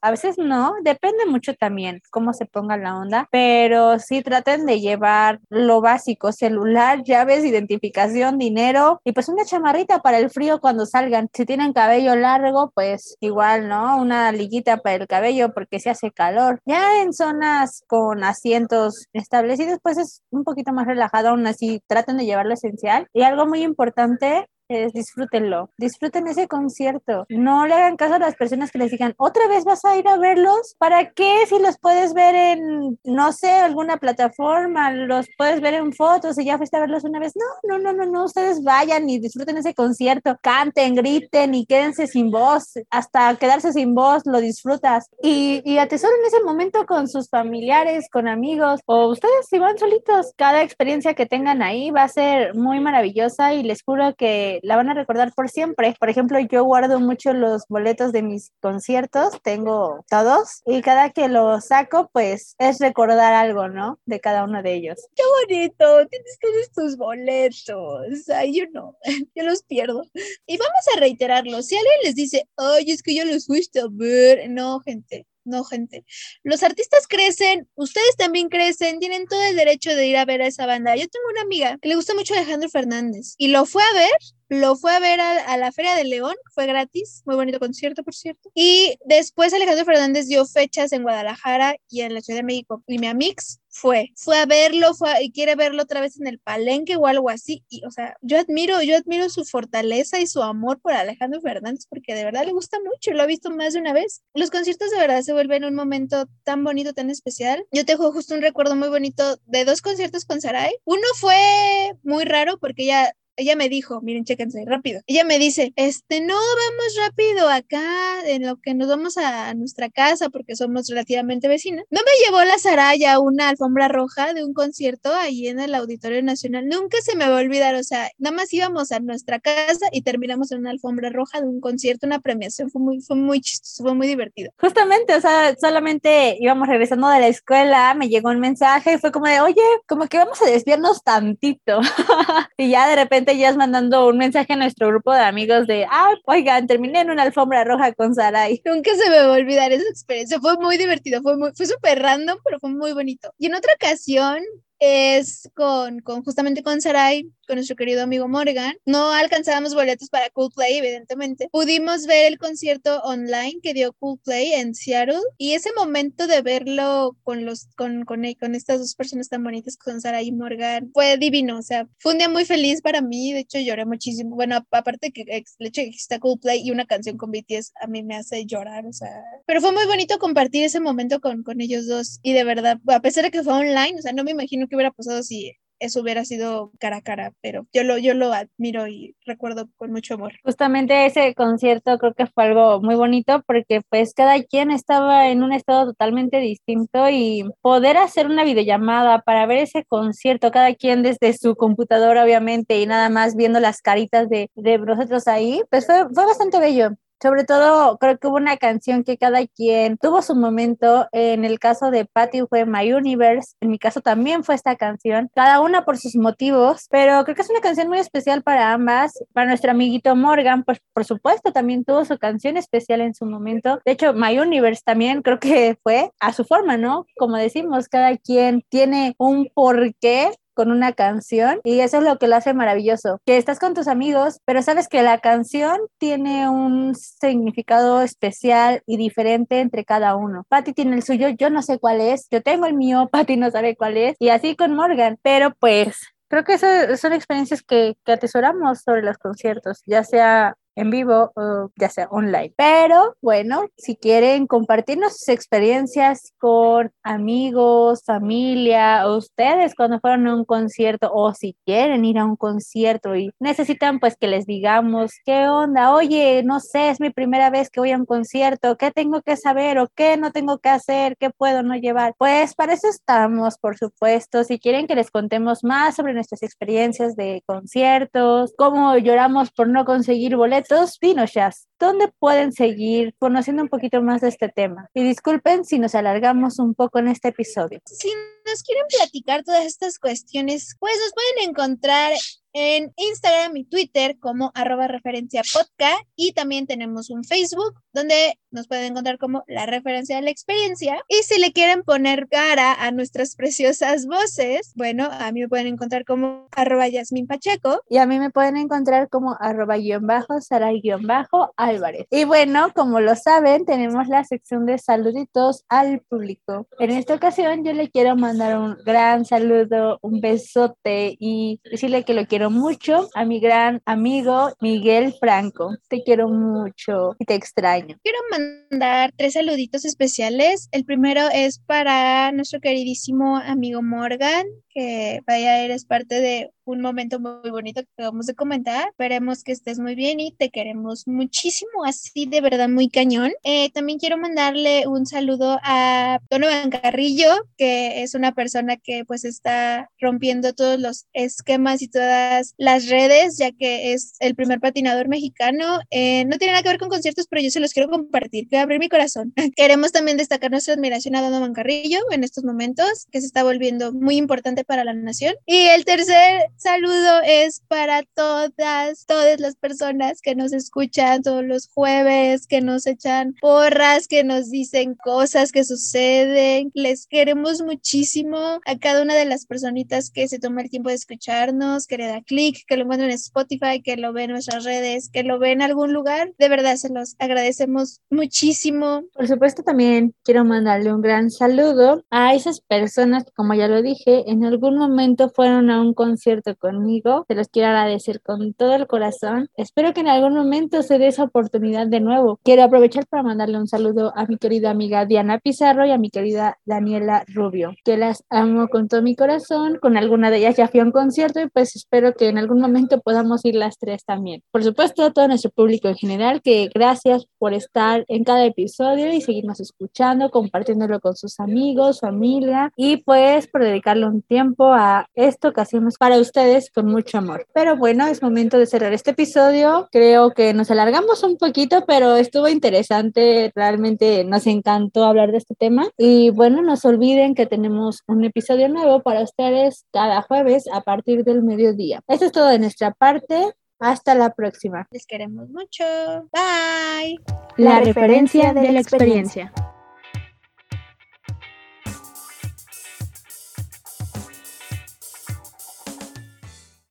a 0.03 0.11
veces 0.11 0.37
no, 0.39 0.75
depende 0.83 1.27
mucho 1.27 1.55
también 1.55 2.01
cómo 2.11 2.33
se 2.33 2.47
ponga 2.47 2.77
la 2.77 2.97
onda, 2.97 3.29
pero 3.31 3.99
sí 3.99 4.23
traten 4.23 4.67
de 4.67 4.81
llevar 4.81 5.41
lo 5.49 5.81
básico, 5.81 6.33
celular, 6.33 7.03
llaves, 7.05 7.45
identificación, 7.45 8.39
dinero 8.39 9.01
y 9.05 9.13
pues 9.13 9.29
una 9.29 9.45
chamarrita 9.45 10.01
para 10.01 10.19
el 10.19 10.31
frío 10.31 10.61
cuando 10.61 10.87
salgan. 10.87 11.29
Si 11.33 11.45
tienen 11.47 11.73
cabello 11.73 12.17
largo, 12.17 12.71
pues 12.75 13.17
igual, 13.21 13.69
¿no? 13.69 13.97
Una 13.97 14.33
liguita 14.33 14.79
para 14.79 14.97
el 14.97 15.07
cabello 15.07 15.53
porque 15.53 15.81
se 15.81 15.91
hace 15.91 16.11
calor. 16.13 16.61
Ya 16.65 17.03
en 17.03 17.13
zonas 17.13 17.85
con 17.87 18.25
asientos 18.25 19.07
establecidos, 19.13 19.79
pues 19.83 19.99
es 19.99 20.23
un 20.31 20.45
poquito 20.45 20.73
más 20.73 20.87
relajado, 20.87 21.31
aún 21.31 21.47
así 21.47 21.81
traten 21.87 22.17
de 22.17 22.27
llevar 22.27 22.47
lo 22.47 22.55
esencial. 22.55 23.07
Y 23.13 23.23
algo 23.23 23.47
muy 23.47 23.63
importante 23.63 24.47
es 24.71 24.93
disfrútenlo, 24.93 25.71
disfruten 25.77 26.29
ese 26.29 26.47
concierto. 26.47 27.27
No 27.29 27.67
le 27.67 27.75
hagan 27.75 27.97
caso 27.97 28.15
a 28.15 28.19
las 28.19 28.37
personas 28.37 28.71
que 28.71 28.79
les 28.79 28.91
digan, 28.91 29.15
otra 29.19 29.49
vez 29.49 29.65
vas 29.65 29.85
a 29.85 29.97
ir 29.97 30.07
a 30.09 30.17
verlos. 30.17 30.77
¿Para 30.79 31.11
qué? 31.11 31.45
Si 31.47 31.59
los 31.59 31.79
puedes 31.79 32.15
ver 32.15 32.35
en, 32.35 32.99
no 33.05 33.33
sé, 33.33 33.51
alguna 33.51 33.97
plataforma, 33.97 34.93
los 34.93 35.27
puedes 35.37 35.61
ver 35.61 35.75
en 35.75 35.93
fotos 35.93 36.39
y 36.39 36.45
ya 36.45 36.57
fuiste 36.57 36.77
a 36.77 36.81
verlos 36.81 37.05
una 37.05 37.19
vez. 37.19 37.33
No, 37.35 37.79
no, 37.79 37.83
no, 37.83 37.93
no, 37.93 38.11
no, 38.11 38.25
ustedes 38.25 38.63
vayan 38.63 39.09
y 39.11 39.19
disfruten 39.19 39.57
ese 39.57 39.75
concierto, 39.75 40.37
canten, 40.41 40.95
griten 40.95 41.55
y 41.55 41.67
quédense 41.67 42.07
sin 42.07 42.31
voz. 42.31 42.75
Hasta 42.91 43.35
quedarse 43.37 43.73
sin 43.73 43.95
voz 43.95 44.23
lo 44.25 44.41
disfrutas. 44.41 45.11
Y, 45.23 45.63
y 45.65 45.79
atesoren 45.79 46.25
ese 46.27 46.43
momento 46.45 46.87
con 46.87 47.09
sus 47.09 47.29
familiares, 47.29 48.09
con 48.11 48.29
amigos 48.29 48.81
o 48.87 49.09
ustedes 49.09 49.47
si 49.49 49.59
van 49.59 49.79
solitos. 49.79 50.33
Cada 50.37 50.63
experiencia 50.63 51.15
que 51.15 51.27
tengan 51.27 51.63
ahí 51.63 51.91
va 51.91 52.05
a 52.05 52.09
ser 52.09 52.55
muy 52.55 52.81
maravillosa 52.81 53.55
y 53.55 53.63
les 53.63 53.83
juro 53.83 54.15
que 54.15 54.60
la 54.63 54.77
van 54.77 54.89
a 54.89 54.95
recordar 54.95 55.33
por 55.35 55.49
siempre. 55.49 55.95
Por 55.99 56.09
ejemplo, 56.09 56.39
yo 56.41 56.65
guardo 56.65 57.01
mucho 57.01 57.33
los 57.33 57.65
boletos 57.69 58.13
de 58.13 58.23
mis 58.23 58.53
conciertos, 58.61 59.41
tengo 59.43 60.05
todos, 60.09 60.63
y 60.67 60.83
cada 60.83 61.11
que 61.11 61.29
los 61.29 61.67
saco, 61.67 62.11
pues 62.13 62.55
es 62.59 62.79
recordar 62.79 63.35
algo, 63.35 63.69
¿no? 63.69 63.99
De 64.07 64.21
cada 64.21 64.45
uno 64.45 64.63
de 64.63 64.75
ellos. 64.75 64.99
Qué 65.15 65.23
bonito, 65.49 66.07
tienes 66.09 66.39
todos 66.41 66.71
tus 66.73 66.97
boletos. 66.97 68.29
Ay, 68.35 68.59
yo 68.59 68.65
no, 68.73 68.97
yo 69.35 69.45
los 69.45 69.63
pierdo. 69.63 70.03
Y 70.47 70.57
vamos 70.57 70.85
a 70.95 71.01
reiterarlo, 71.01 71.63
si 71.63 71.77
alguien 71.77 71.99
les 72.05 72.15
dice, 72.15 72.49
ay, 72.57 72.91
es 72.91 73.03
que 73.03 73.15
yo 73.15 73.25
los 73.25 73.47
fuiste 73.47 73.81
a 73.81 73.87
ver, 73.91 74.49
no, 74.51 74.81
gente, 74.81 75.27
no, 75.45 75.65
gente. 75.65 76.05
Los 76.43 76.63
artistas 76.63 77.07
crecen, 77.09 77.69
ustedes 77.75 78.17
también 78.17 78.49
crecen, 78.49 78.99
tienen 79.01 79.27
todo 79.27 79.43
el 79.43 79.57
derecho 79.57 79.95
de 79.95 80.07
ir 80.07 80.17
a 80.17 80.25
ver 80.25 80.43
a 80.43 80.47
esa 80.47 80.67
banda. 80.67 80.97
Yo 80.97 81.09
tengo 81.09 81.27
una 81.31 81.43
amiga 81.43 81.79
que 81.81 81.89
le 81.89 81.97
gusta 81.97 82.15
mucho 82.15 82.35
Alejandro 82.35 82.69
Fernández 82.69 83.35
y 83.39 83.49
lo 83.49 83.67
fue 83.67 83.83
a 83.83 83.95
ver 83.95 84.19
lo 84.51 84.75
fue 84.75 84.93
a 84.93 84.99
ver 84.99 85.21
a, 85.21 85.57
la 85.57 85.71
Feria 85.71 85.95
de 85.95 86.05
León, 86.05 86.35
fue 86.53 86.67
gratis, 86.67 87.23
muy 87.25 87.37
bonito 87.37 87.61
concierto, 87.61 88.03
por 88.03 88.15
cierto. 88.15 88.51
Y 88.53 88.99
después 89.05 89.55
Alejandro 89.55 89.85
Fernández 89.85 90.27
dio 90.27 90.45
fechas 90.45 90.93
en 90.93 91.05
Guadalajara 91.05 91.77
y 91.89 92.01
en 92.01 92.15
la 92.15 92.21
Ciudad 92.21 92.41
de 92.41 92.45
México. 92.45 92.83
Y 92.89 92.99
mi 92.99 93.07
amix 93.07 93.61
fue, 93.69 94.11
fue 94.17 94.39
a 94.39 94.47
verlo, 94.47 94.93
fue 94.95 95.23
y 95.23 95.31
quiere 95.31 95.55
verlo 95.55 95.83
otra 95.83 96.01
vez 96.01 96.19
en 96.19 96.27
el 96.27 96.41
palenque 96.41 96.97
o 96.97 97.07
algo 97.07 97.31
así. 97.31 97.65
Y, 97.69 97.85
o 97.87 97.93
sea, 97.93 98.17
yo 98.23 98.39
admiro, 98.39 98.83
yo 98.83 98.97
admiro 98.97 99.29
su 99.29 99.45
fortaleza 99.45 100.19
y 100.19 100.27
su 100.27 100.43
amor 100.43 100.81
por 100.81 100.93
Alejandro 100.93 101.41
Fernández 101.41 101.87
porque 101.89 102.17
de 102.17 102.25
verdad 102.25 102.45
le 102.45 102.53
gusta 102.53 102.79
mucho, 102.81 103.13
lo 103.13 103.23
ha 103.23 103.27
visto 103.27 103.51
más 103.51 103.75
de 103.75 103.81
una 103.81 103.93
vez. 103.93 104.23
Los 104.35 104.51
conciertos 104.51 104.91
de 104.91 104.99
verdad 104.99 105.23
se 105.23 105.33
vuelven 105.33 105.65
un 105.65 105.77
momento 105.77 106.27
tan 106.43 106.65
bonito, 106.65 106.93
tan 106.93 107.09
especial. 107.09 107.65
Yo 107.71 107.85
tengo 107.85 108.11
justo 108.13 108.35
un 108.35 108.43
recuerdo 108.43 108.75
muy 108.75 108.89
bonito 108.89 109.39
de 109.47 109.65
dos 109.65 109.81
conciertos 109.81 110.25
con 110.25 110.41
Sarai. 110.41 110.75
Uno 110.85 111.07
fue 111.21 111.93
muy 112.03 112.25
raro 112.25 112.59
porque 112.59 112.83
ella 112.83 113.15
ella 113.37 113.57
me 113.57 113.69
dijo, 113.69 114.01
miren, 114.03 114.25
chéquense, 114.25 114.65
rápido. 114.67 115.01
Ella 115.07 115.25
me 115.25 115.39
dice, 115.39 115.73
este, 115.77 116.21
no, 116.21 116.35
vamos 116.35 116.97
rápido 116.99 117.49
acá, 117.49 118.23
en 118.27 118.47
lo 118.47 118.57
que 118.57 118.75
nos 118.75 118.89
vamos 118.89 119.17
a 119.17 119.55
nuestra 119.55 119.89
casa, 119.89 120.29
porque 120.29 120.57
somos 120.57 120.89
relativamente 120.89 121.49
vecinas. 121.49 121.85
No 121.91 122.01
me 122.05 122.25
llevó 122.25 122.45
la 122.45 122.59
Saraya 122.59 123.19
una 123.19 123.49
alfombra 123.49 123.89
roja 123.89 124.35
de 124.35 124.45
un 124.45 124.53
concierto 124.53 125.15
ahí 125.15 125.49
en 125.49 125.61
el 125.61 125.75
Auditorio 125.75 126.23
Nacional. 126.23 126.67
Nunca 126.67 126.99
se 127.03 127.17
me 127.17 127.29
va 127.29 127.39
a 127.39 127.41
olvidar, 127.41 127.75
o 127.75 127.83
sea, 127.83 128.11
nada 128.19 128.37
más 128.37 128.53
íbamos 128.53 128.93
a 128.93 129.01
nuestra 129.01 129.41
casa 129.41 129.87
y 129.93 130.03
terminamos 130.03 130.53
en 130.53 130.59
una 130.59 130.71
alfombra 130.71 131.11
roja 131.11 131.41
de 131.41 131.49
un 131.49 131.61
concierto, 131.61 132.07
una 132.07 132.21
premiación. 132.21 132.71
Fue 132.71 132.83
muy, 132.83 133.01
fue 133.01 133.17
muy 133.17 133.41
chistoso, 133.41 133.83
fue 133.83 133.95
muy 133.95 134.07
divertido. 134.07 134.53
Justamente, 134.59 135.15
o 135.15 135.21
sea, 135.21 135.55
solamente 135.59 136.37
íbamos 136.41 136.69
regresando 136.69 137.09
de 137.09 137.21
la 137.21 137.29
escuela, 137.29 137.95
me 137.95 138.09
llegó 138.09 138.31
un 138.31 138.41
mensaje 138.41 138.95
y 138.95 138.99
fue 138.99 139.13
como 139.13 139.27
de, 139.27 139.41
oye, 139.41 139.63
como 139.87 140.07
que 140.07 140.19
vamos 140.19 140.41
a 140.43 140.47
desviarnos 140.47 141.03
tantito. 141.03 141.81
y 142.57 142.71
ya 142.71 142.89
de 142.89 142.97
repente 142.97 143.20
ya 143.27 143.55
mandando 143.55 144.09
un 144.09 144.19
mensaje 144.19 144.53
a 144.53 144.57
nuestro 144.57 144.89
grupo 144.89 145.13
de 145.13 145.21
amigos 145.21 145.67
de, 145.67 145.87
ah, 145.91 146.15
oigan, 146.27 146.67
terminé 146.67 147.01
en 147.01 147.11
una 147.11 147.23
alfombra 147.23 147.65
roja 147.65 147.93
con 147.93 148.15
Sarai. 148.15 148.61
Nunca 148.65 148.91
se 148.95 149.11
me 149.11 149.17
va 149.19 149.35
a 149.35 149.39
olvidar 149.39 149.73
esa 149.73 149.89
experiencia, 149.89 150.41
fue 150.41 150.57
muy 150.57 150.77
divertido, 150.77 151.23
fue, 151.23 151.37
fue 151.55 151.67
súper 151.67 152.01
random, 152.01 152.39
pero 152.45 152.59
fue 152.59 152.71
muy 152.71 152.93
bonito. 152.93 153.33
Y 153.39 153.47
en 153.47 153.55
otra 153.55 153.73
ocasión, 153.75 154.41
es 154.81 155.49
con, 155.55 156.01
con, 156.01 156.25
justamente 156.25 156.63
con 156.63 156.81
Sarai, 156.81 157.31
con 157.51 157.57
nuestro 157.57 157.75
querido 157.75 158.05
amigo 158.05 158.29
Morgan. 158.29 158.77
No 158.87 159.11
alcanzábamos 159.11 159.75
boletos 159.75 160.09
para 160.09 160.31
Coldplay, 160.31 160.77
evidentemente. 160.77 161.49
Pudimos 161.51 162.07
ver 162.07 162.27
el 162.27 162.39
concierto 162.39 163.01
online 163.01 163.59
que 163.61 163.75
dio 163.75 163.93
Coldplay 163.95 164.53
en 164.53 164.73
Seattle 164.73 165.19
y 165.37 165.55
ese 165.55 165.71
momento 165.77 166.29
de 166.29 166.43
verlo 166.43 167.17
con 167.25 167.45
los 167.45 167.67
con, 167.77 168.05
con, 168.05 168.23
con 168.39 168.55
estas 168.55 168.79
dos 168.79 168.95
personas 168.95 169.29
tan 169.29 169.43
bonitas 169.43 169.77
con 169.77 170.01
Sarai 170.01 170.29
y 170.29 170.33
Morgan 170.33 170.93
fue 170.95 171.19
divino, 171.19 171.59
o 171.59 171.63
sea, 171.63 171.89
fue 171.99 172.13
un 172.13 172.19
día 172.19 172.29
muy 172.29 172.45
feliz 172.45 172.83
para 172.83 173.01
mí, 173.01 173.33
de 173.33 173.41
hecho 173.41 173.59
lloré 173.59 173.85
muchísimo. 173.85 174.37
Bueno, 174.37 174.65
aparte 174.71 175.11
que 175.11 175.23
el 175.23 175.67
hecho 175.67 175.81
de 175.81 175.91
que 175.91 175.97
está 175.97 176.21
Coldplay 176.21 176.63
y 176.65 176.71
una 176.71 176.87
canción 176.87 177.17
con 177.17 177.33
BTS 177.33 177.73
a 177.83 177.89
mí 177.89 178.05
me 178.05 178.15
hace 178.15 178.47
llorar, 178.47 178.87
o 178.87 178.93
sea, 178.93 179.11
pero 179.45 179.61
fue 179.61 179.73
muy 179.73 179.87
bonito 179.87 180.21
compartir 180.21 180.63
ese 180.63 180.79
momento 180.79 181.21
con, 181.21 181.43
con 181.43 181.61
ellos 181.61 181.89
dos 181.89 182.21
y 182.23 182.33
de 182.33 182.45
verdad, 182.45 182.79
a 182.87 183.01
pesar 183.01 183.25
de 183.25 183.33
que 183.33 183.43
fue 183.43 183.55
online, 183.55 183.99
o 183.99 184.03
sea, 184.03 184.13
no 184.13 184.23
me 184.23 184.31
imagino 184.31 184.69
qué 184.69 184.77
hubiera 184.77 184.93
pasado 184.93 185.25
si 185.25 185.53
eso 185.81 186.01
hubiera 186.01 186.25
sido 186.25 186.71
cara 186.79 186.99
a 186.99 187.03
cara, 187.03 187.33
pero 187.41 187.67
yo 187.73 187.83
lo, 187.85 187.99
yo 187.99 188.15
lo 188.15 188.33
admiro 188.33 188.87
y 188.87 189.17
recuerdo 189.27 189.69
con 189.77 189.91
mucho 189.91 190.15
amor. 190.15 190.35
Justamente 190.45 191.07
ese 191.07 191.35
concierto 191.35 191.99
creo 191.99 192.15
que 192.15 192.27
fue 192.27 192.45
algo 192.45 192.81
muy 192.81 192.95
bonito 192.95 193.43
porque 193.47 193.81
pues 193.89 194.15
cada 194.15 194.43
quien 194.43 194.71
estaba 194.71 195.29
en 195.29 195.43
un 195.43 195.53
estado 195.53 195.87
totalmente 195.87 196.39
distinto 196.39 197.09
y 197.11 197.45
poder 197.63 197.97
hacer 197.97 198.27
una 198.27 198.45
videollamada 198.45 199.23
para 199.23 199.47
ver 199.47 199.59
ese 199.59 199.85
concierto, 199.85 200.51
cada 200.51 200.75
quien 200.75 201.03
desde 201.03 201.33
su 201.37 201.57
computadora 201.57 202.25
obviamente 202.25 202.79
y 202.79 202.87
nada 202.87 203.09
más 203.09 203.35
viendo 203.35 203.61
las 203.61 203.81
caritas 203.81 204.29
de, 204.29 204.51
de 204.55 204.79
nosotros 204.79 205.27
ahí, 205.27 205.63
pues 205.71 205.87
fue, 205.87 206.07
fue 206.13 206.27
bastante 206.27 206.61
bello. 206.61 206.91
Sobre 207.23 207.45
todo, 207.45 207.99
creo 207.99 208.19
que 208.19 208.29
hubo 208.29 208.37
una 208.37 208.57
canción 208.57 209.05
que 209.05 209.19
cada 209.19 209.47
quien 209.47 209.99
tuvo 209.99 210.23
su 210.23 210.35
momento. 210.35 211.07
En 211.13 211.45
el 211.45 211.59
caso 211.59 211.91
de 211.91 212.07
Patty 212.07 212.41
fue 212.49 212.65
My 212.65 212.91
Universe. 212.95 213.57
En 213.61 213.69
mi 213.69 213.79
caso 213.79 214.01
también 214.01 214.43
fue 214.43 214.55
esta 214.55 214.77
canción. 214.77 215.31
Cada 215.35 215.61
una 215.61 215.85
por 215.85 215.99
sus 215.99 216.17
motivos, 216.17 216.87
pero 216.89 217.23
creo 217.25 217.37
que 217.37 217.43
es 217.43 217.51
una 217.51 217.61
canción 217.61 217.89
muy 217.89 217.99
especial 217.99 218.43
para 218.43 218.73
ambas. 218.73 219.13
Para 219.35 219.49
nuestro 219.49 219.71
amiguito 219.71 220.17
Morgan, 220.17 220.65
pues 220.65 220.81
por 220.95 221.05
supuesto 221.05 221.53
también 221.53 221.85
tuvo 221.85 222.07
su 222.07 222.17
canción 222.19 222.57
especial 222.57 223.03
en 223.03 223.15
su 223.15 223.27
momento. 223.27 223.81
De 223.85 223.93
hecho, 223.93 224.15
My 224.15 224.39
Universe 224.39 224.81
también 224.83 225.21
creo 225.21 225.39
que 225.39 225.77
fue 225.83 226.11
a 226.21 226.33
su 226.33 226.45
forma, 226.45 226.79
¿no? 226.79 227.05
Como 227.19 227.37
decimos, 227.37 227.89
cada 227.89 228.17
quien 228.17 228.65
tiene 228.71 229.15
un 229.19 229.51
porqué 229.53 230.31
con 230.61 230.73
una 230.73 230.93
canción 230.93 231.59
y 231.65 231.81
eso 231.81 231.97
es 231.97 232.05
lo 232.05 232.19
que 232.19 232.29
lo 232.29 232.37
hace 232.37 232.53
maravilloso, 232.53 233.19
que 233.25 233.39
estás 233.39 233.59
con 233.59 233.73
tus 233.73 233.89
amigos, 233.89 234.41
pero 234.45 234.61
sabes 234.61 234.89
que 234.89 235.03
la 235.03 235.17
canción 235.17 235.79
tiene 235.97 236.51
un 236.51 236.95
significado 236.95 238.03
especial 238.03 238.83
y 238.85 238.99
diferente 238.99 239.61
entre 239.61 239.87
cada 239.87 240.17
uno. 240.17 240.45
Patty 240.51 240.75
tiene 240.75 240.97
el 240.97 241.03
suyo, 241.03 241.29
yo 241.31 241.49
no 241.49 241.63
sé 241.63 241.79
cuál 241.79 242.03
es, 242.03 242.29
yo 242.31 242.43
tengo 242.43 242.67
el 242.67 242.75
mío, 242.75 243.09
Patty 243.11 243.39
no 243.39 243.51
sabe 243.51 243.75
cuál 243.75 243.97
es 243.97 244.17
y 244.19 244.29
así 244.29 244.55
con 244.55 244.75
Morgan, 244.75 245.17
pero 245.23 245.55
pues 245.59 245.97
creo 246.29 246.45
que 246.45 246.53
esas 246.53 247.01
son 247.01 247.15
experiencias 247.15 247.63
que, 247.63 247.97
que 248.05 248.13
atesoramos 248.13 248.83
sobre 248.83 249.01
los 249.01 249.17
conciertos, 249.17 249.81
ya 249.87 250.05
sea 250.05 250.57
en 250.81 250.91
vivo 250.91 251.31
o 251.37 251.71
ya 251.77 251.89
sea 251.91 252.09
online. 252.11 252.55
Pero 252.57 253.15
bueno, 253.21 253.67
si 253.77 253.97
quieren 253.97 254.47
compartirnos 254.47 255.19
sus 255.19 255.29
experiencias 255.29 256.33
con 256.39 256.91
amigos, 257.03 258.03
familia, 258.05 259.07
ustedes 259.09 259.75
cuando 259.75 260.01
fueron 260.01 260.27
a 260.27 260.35
un 260.35 260.45
concierto 260.45 261.11
o 261.13 261.35
si 261.35 261.55
quieren 261.67 262.05
ir 262.05 262.19
a 262.19 262.25
un 262.25 262.37
concierto 262.37 263.15
y 263.15 263.31
necesitan 263.39 264.01
pues 264.01 264.17
que 264.17 264.27
les 264.27 264.47
digamos 264.47 265.13
qué 265.25 265.49
onda, 265.49 265.93
oye, 265.93 266.43
no 266.45 266.61
sé, 266.61 266.91
es 266.91 267.01
mi 267.01 267.11
primera 267.11 267.51
vez 267.51 267.71
que 267.71 267.81
voy 267.81 267.93
a 267.93 267.97
un 267.97 268.07
concierto, 268.07 268.77
qué 268.77 268.91
tengo 268.91 269.21
que 269.23 269.37
saber 269.37 269.79
o 269.79 269.89
qué 269.95 270.17
no 270.17 270.33
tengo 270.33 270.59
que 270.59 270.71
hacer, 270.71 271.17
qué 271.19 271.31
puedo 271.31 271.63
no 271.63 271.77
llevar. 271.77 272.15
Pues 272.17 272.55
para 272.55 272.73
eso 272.73 272.89
estamos, 272.89 273.59
por 273.59 273.77
supuesto. 273.77 274.45
Si 274.45 274.59
quieren 274.59 274.87
que 274.87 274.95
les 274.95 275.11
contemos 275.11 275.63
más 275.63 275.97
sobre 275.97 276.15
nuestras 276.15 276.43
experiencias 276.43 277.17
de 277.17 277.43
conciertos, 277.47 278.55
cómo 278.57 278.97
lloramos 278.97 279.51
por 279.51 279.69
no 279.69 279.85
conseguir 279.85 280.37
boletos, 280.37 280.70
estos 280.71 280.99
Pinochas, 280.99 281.69
¿dónde 281.81 282.13
pueden 282.19 282.53
seguir 282.53 283.15
conociendo 283.19 283.63
un 283.63 283.69
poquito 283.69 284.03
más 284.03 284.21
de 284.21 284.29
este 284.29 284.49
tema? 284.49 284.89
Y 284.95 285.03
disculpen 285.03 285.65
si 285.65 285.79
nos 285.79 285.95
alargamos 285.95 286.59
un 286.59 286.75
poco 286.75 286.99
en 286.99 287.09
este 287.09 287.29
episodio. 287.29 287.81
Si 287.87 288.09
nos 288.47 288.63
quieren 288.63 288.85
platicar 288.89 289.43
todas 289.43 289.65
estas 289.65 289.99
cuestiones, 289.99 290.77
pues 290.79 290.95
nos 291.03 291.13
pueden 291.15 291.51
encontrar 291.51 292.13
en 292.53 292.93
Instagram 292.97 293.57
y 293.57 293.65
Twitter 293.65 294.19
como 294.19 294.51
arroba 294.55 294.89
referencia 294.89 295.43
podcast 295.53 296.03
y 296.17 296.33
también 296.33 296.67
tenemos 296.67 297.11
un 297.11 297.25
Facebook 297.25 297.75
donde 297.93 298.39
nos 298.51 298.67
pueden 298.67 298.87
encontrar 298.87 299.19
como 299.19 299.45
la 299.47 299.67
referencia 299.67 300.17
de 300.17 300.23
la 300.23 300.31
experiencia 300.31 301.05
y 301.09 301.23
si 301.23 301.41
le 301.41 301.53
quieren 301.53 301.83
poner 301.83 302.29
cara 302.29 302.73
a 302.75 302.91
nuestras 302.91 303.37
preciosas 303.37 304.07
voces, 304.07 304.73
bueno, 304.75 305.09
a 305.13 305.31
mí 305.33 305.43
me 305.43 305.49
pueden 305.49 305.69
encontrar 305.69 306.05
como 306.05 306.49
arroba 306.51 306.89
Yasmin 306.89 307.27
Pacheco 307.27 307.83
y 307.89 307.99
a 307.99 308.07
mí 308.07 308.19
me 308.19 308.31
pueden 308.31 308.57
encontrar 308.57 309.09
como 309.09 309.37
arroba 309.39 309.77
guion 309.77 310.07
bajo 310.07 310.41
Saray 310.41 310.81
guion 310.81 311.07
bajo 311.07 311.53
Álvarez 311.71 312.07
y 312.11 312.25
bueno, 312.25 312.73
como 312.75 313.01
lo 313.01 313.15
saben, 313.15 313.65
tenemos 313.65 314.09
la 314.09 314.25
sección 314.25 314.67
de 314.67 314.79
saluditos 314.79 315.65
al 315.69 316.01
público. 316.01 316.67
En 316.79 316.91
esta 316.91 317.15
ocasión 317.15 317.65
yo 317.65 317.73
le 317.73 317.89
quiero 317.89 318.17
mandar 318.17 318.59
un 318.59 318.77
gran 318.85 319.25
saludo, 319.25 319.99
un 320.03 320.21
besote 320.21 321.17
y 321.19 321.61
decirle 321.65 322.05
que 322.05 322.15
lo 322.15 322.27
quiero 322.27 322.51
mucho 322.51 323.09
a 323.15 323.25
mi 323.25 323.41
gran 323.41 323.81
amigo 323.85 324.51
Miguel 324.61 325.15
Franco. 325.19 325.77
Te 325.89 326.03
quiero 326.03 326.29
mucho 326.29 327.15
y 327.19 327.25
te 327.25 327.35
extraño. 327.35 327.97
Quiero 328.03 328.19
mandar 328.31 329.13
tres 329.17 329.35
saluditos 329.35 329.85
especiales. 329.85 330.69
El 330.73 330.85
primero 330.85 331.23
es 331.33 331.59
para 331.61 332.33
nuestro 332.33 332.61
queridísimo 332.61 333.37
amigo 333.37 333.83
Morgan, 333.83 334.47
que 334.81 335.23
vaya, 335.27 335.63
eres 335.63 335.85
parte 335.85 336.23
de 336.23 336.53
un 336.65 336.81
momento 336.81 337.21
muy 337.21 337.51
bonito 337.51 337.83
que 337.83 337.89
acabamos 337.99 338.27
de 338.27 338.35
comentar. 338.35 338.89
Esperemos 338.89 339.43
que 339.43 339.53
estés 339.53 339.79
muy 339.79 339.95
bien 339.95 340.21
y 340.21 340.33
te 340.33 340.51
queremos 340.51 341.07
muchísimo, 341.07 341.85
así 341.85 342.27
de 342.27 342.41
verdad 342.41 342.69
muy 342.69 342.89
cañón. 342.89 343.33
Eh, 343.43 343.71
también 343.73 343.99
quiero 343.99 344.17
mandarle 344.17 344.87
un 344.87 345.05
saludo 345.05 345.59
a 345.63 346.21
Tono 346.31 346.47
Bancarrillo, 346.47 347.29
que 347.59 348.03
es 348.03 348.15
una 348.15 348.33
persona 348.33 348.77
que 348.77 349.05
pues 349.05 349.25
está 349.25 349.91
rompiendo 350.01 350.55
todos 350.55 350.79
los 350.79 351.07
esquemas 351.13 351.83
y 351.83 351.89
todas 351.89 352.55
las 352.57 352.89
redes, 352.89 353.37
ya 353.37 353.53
que 353.53 353.93
es 353.93 354.15
el 354.21 354.35
primer 354.35 354.61
patinador 354.61 355.09
mexicano. 355.09 355.81
Eh, 355.91 356.25
no 356.25 356.39
tiene 356.39 356.53
nada 356.53 356.63
que 356.63 356.71
ver 356.71 356.79
con 356.79 356.89
conciertos, 356.89 357.27
pero 357.29 357.43
yo 357.43 357.51
se 357.51 357.61
los 357.61 357.75
quiero 357.75 357.91
compartir, 357.91 358.49
quiero 358.49 358.63
abrir 358.63 358.79
mi 358.79 358.89
corazón. 358.89 359.35
Queremos 359.57 359.93
también 359.93 360.17
destacar 360.17 360.51
nuestra 360.51 360.75
admiración 360.75 361.17
a 361.17 361.23
Dono 361.23 361.41
Bancarrillo 361.41 361.99
en 362.13 362.25
estos 362.25 362.45
momentos, 362.45 363.07
que 363.11 363.21
se 363.21 363.27
está 363.27 363.43
volviendo 363.43 363.93
muy 363.93 364.17
importante 364.17 364.65
para 364.71 364.85
la 364.85 364.95
nación. 364.95 365.35
Y 365.47 365.67
el 365.67 365.85
tercer 365.85 366.43
saludo 366.57 367.23
es 367.27 367.61
para 367.67 368.05
todas, 368.15 369.05
todas 369.05 369.41
las 369.41 369.57
personas 369.57 370.23
que 370.23 370.37
nos 370.37 370.53
escuchan 370.53 371.23
todos 371.25 371.45
los 371.45 371.67
jueves, 371.67 372.47
que 372.47 372.61
nos 372.61 372.87
echan 372.87 373.35
porras, 373.41 374.07
que 374.07 374.23
nos 374.23 374.49
dicen 374.49 374.95
cosas 374.95 375.51
que 375.51 375.65
suceden. 375.65 376.71
Les 376.75 377.09
queremos 377.09 377.63
muchísimo 377.63 378.61
a 378.65 378.79
cada 378.79 379.03
una 379.03 379.15
de 379.15 379.25
las 379.25 379.45
personitas 379.45 380.13
que 380.13 380.29
se 380.29 380.39
toma 380.39 380.63
el 380.63 380.71
tiempo 380.71 380.89
de 380.89 380.95
escucharnos, 380.95 381.89
que 381.89 381.99
le 381.99 382.07
da 382.07 382.23
clic, 382.23 382.65
que 382.69 382.77
lo 382.77 382.85
encuentran 382.85 383.11
en 383.11 383.17
Spotify, 383.17 383.83
que 383.83 383.97
lo 383.97 384.13
ven 384.13 384.27
en 384.27 384.35
nuestras 384.35 384.63
redes, 384.63 385.11
que 385.13 385.25
lo 385.25 385.41
ven 385.41 385.51
en 385.51 385.63
algún 385.63 385.93
lugar. 385.93 386.33
De 386.39 386.49
verdad, 386.49 386.77
se 386.77 386.91
los 386.91 387.17
agradecemos 387.19 388.03
muchísimo. 388.09 389.03
Por 389.15 389.27
supuesto, 389.27 389.65
también 389.65 390.15
quiero 390.23 390.45
mandarle 390.45 390.95
un 390.95 391.03
gran 391.03 391.29
saludo 391.29 392.05
a 392.11 392.37
esas 392.37 392.61
personas 392.61 393.25
que, 393.25 393.33
como 393.33 393.55
ya 393.55 393.67
lo 393.67 393.83
dije, 393.83 394.31
en 394.31 394.45
algún 394.51 394.77
momento 394.77 395.31
fueron 395.31 395.71
a 395.71 395.81
un 395.81 395.95
concierto 395.95 396.57
conmigo. 396.57 397.25
Se 397.29 397.35
los 397.35 397.49
quiero 397.49 397.69
agradecer 397.69 398.21
con 398.21 398.53
todo 398.55 398.75
el 398.75 398.87
corazón. 398.87 399.49
Espero 399.57 399.93
que 399.93 400.01
en 400.01 400.09
algún 400.09 400.35
momento 400.35 400.83
se 400.83 400.99
dé 400.99 401.07
esa 401.07 401.25
oportunidad 401.25 401.87
de 401.87 402.01
nuevo. 402.01 402.41
Quiero 402.43 402.65
aprovechar 402.65 403.07
para 403.07 403.23
mandarle 403.23 403.59
un 403.59 403.69
saludo 403.69 404.13
a 404.17 404.27
mi 404.27 404.37
querida 404.37 404.71
amiga 404.71 405.07
Diana 405.07 405.39
Pizarro 405.39 405.87
y 405.87 405.93
a 405.93 405.99
mi 405.99 406.11
querida 406.11 406.59
Daniela 406.65 407.25
Rubio, 407.29 407.75
que 407.85 407.97
las 407.97 408.25
amo 408.29 408.69
con 408.69 408.89
todo 408.89 409.03
mi 409.03 409.15
corazón. 409.15 409.79
Con 409.81 409.97
alguna 409.97 410.31
de 410.31 410.39
ellas 410.39 410.57
ya 410.57 410.69
fui 410.69 410.81
a 410.81 410.85
un 410.85 410.93
concierto 410.93 411.41
y 411.41 411.49
pues 411.49 411.77
espero 411.77 412.15
que 412.15 412.29
en 412.29 412.39
algún 412.39 412.61
momento 412.61 413.01
podamos 413.01 413.45
ir 413.45 413.55
las 413.55 413.79
tres 413.79 414.05
también. 414.05 414.43
Por 414.51 414.65
supuesto, 414.65 415.05
a 415.05 415.13
todo 415.13 415.29
nuestro 415.29 415.51
público 415.51 415.89
en 415.89 415.97
general, 415.97 416.43
que 416.43 416.69
gracias 416.75 417.27
por 417.39 417.55
estar 417.55 418.05
en 418.09 418.25
cada 418.25 418.45
episodio 418.45 419.13
y 419.13 419.21
seguirnos 419.21 419.61
escuchando, 419.61 420.31
compartiéndolo 420.31 421.01
con 421.01 421.17
sus 421.17 421.39
amigos, 421.39 422.01
familia 422.01 422.73
y 422.77 422.99
pues 422.99 423.47
por 423.47 423.63
dedicarle 423.63 424.07
un 424.07 424.23
tiempo 424.23 424.40
a 424.73 425.07
esto 425.15 425.53
que 425.53 425.61
hacemos 425.61 425.97
para 425.97 426.19
ustedes 426.19 426.71
con 426.71 426.87
mucho 426.87 427.19
amor. 427.19 427.47
Pero 427.55 427.77
bueno, 427.77 428.07
es 428.07 428.23
momento 428.23 428.59
de 428.59 428.67
cerrar 428.67 428.93
este 428.93 429.13
episodio. 429.13 429.89
Creo 429.93 430.31
que 430.31 430.55
nos 430.55 430.71
alargamos 430.71 431.23
un 431.23 431.37
poquito, 431.37 431.85
pero 431.87 432.17
estuvo 432.17 432.49
interesante. 432.49 433.53
Realmente 433.55 434.25
nos 434.25 434.47
encantó 434.47 435.05
hablar 435.05 435.33
de 435.33 435.39
este 435.39 435.55
tema. 435.55 435.89
Y 435.97 436.31
bueno, 436.31 436.63
no 436.63 436.77
se 436.77 436.89
olviden 436.89 437.35
que 437.35 437.47
tenemos 437.47 438.03
un 438.07 438.25
episodio 438.25 438.69
nuevo 438.69 439.03
para 439.03 439.23
ustedes 439.23 439.87
cada 439.93 440.23
jueves 440.23 440.65
a 440.73 440.81
partir 440.81 441.25
del 441.25 441.43
mediodía. 441.43 442.01
Eso 442.09 442.27
es 442.27 442.33
todo 442.33 442.49
de 442.49 442.59
nuestra 442.59 442.93
parte. 442.93 443.53
Hasta 443.79 444.15
la 444.15 444.35
próxima. 444.35 444.87
Les 444.91 445.07
queremos 445.07 445.49
mucho. 445.49 445.85
Bye. 446.33 447.19
La, 447.57 447.81
referencia 447.81 448.53
de 448.53 448.73
la 448.73 448.81
experiencia. 448.81 449.53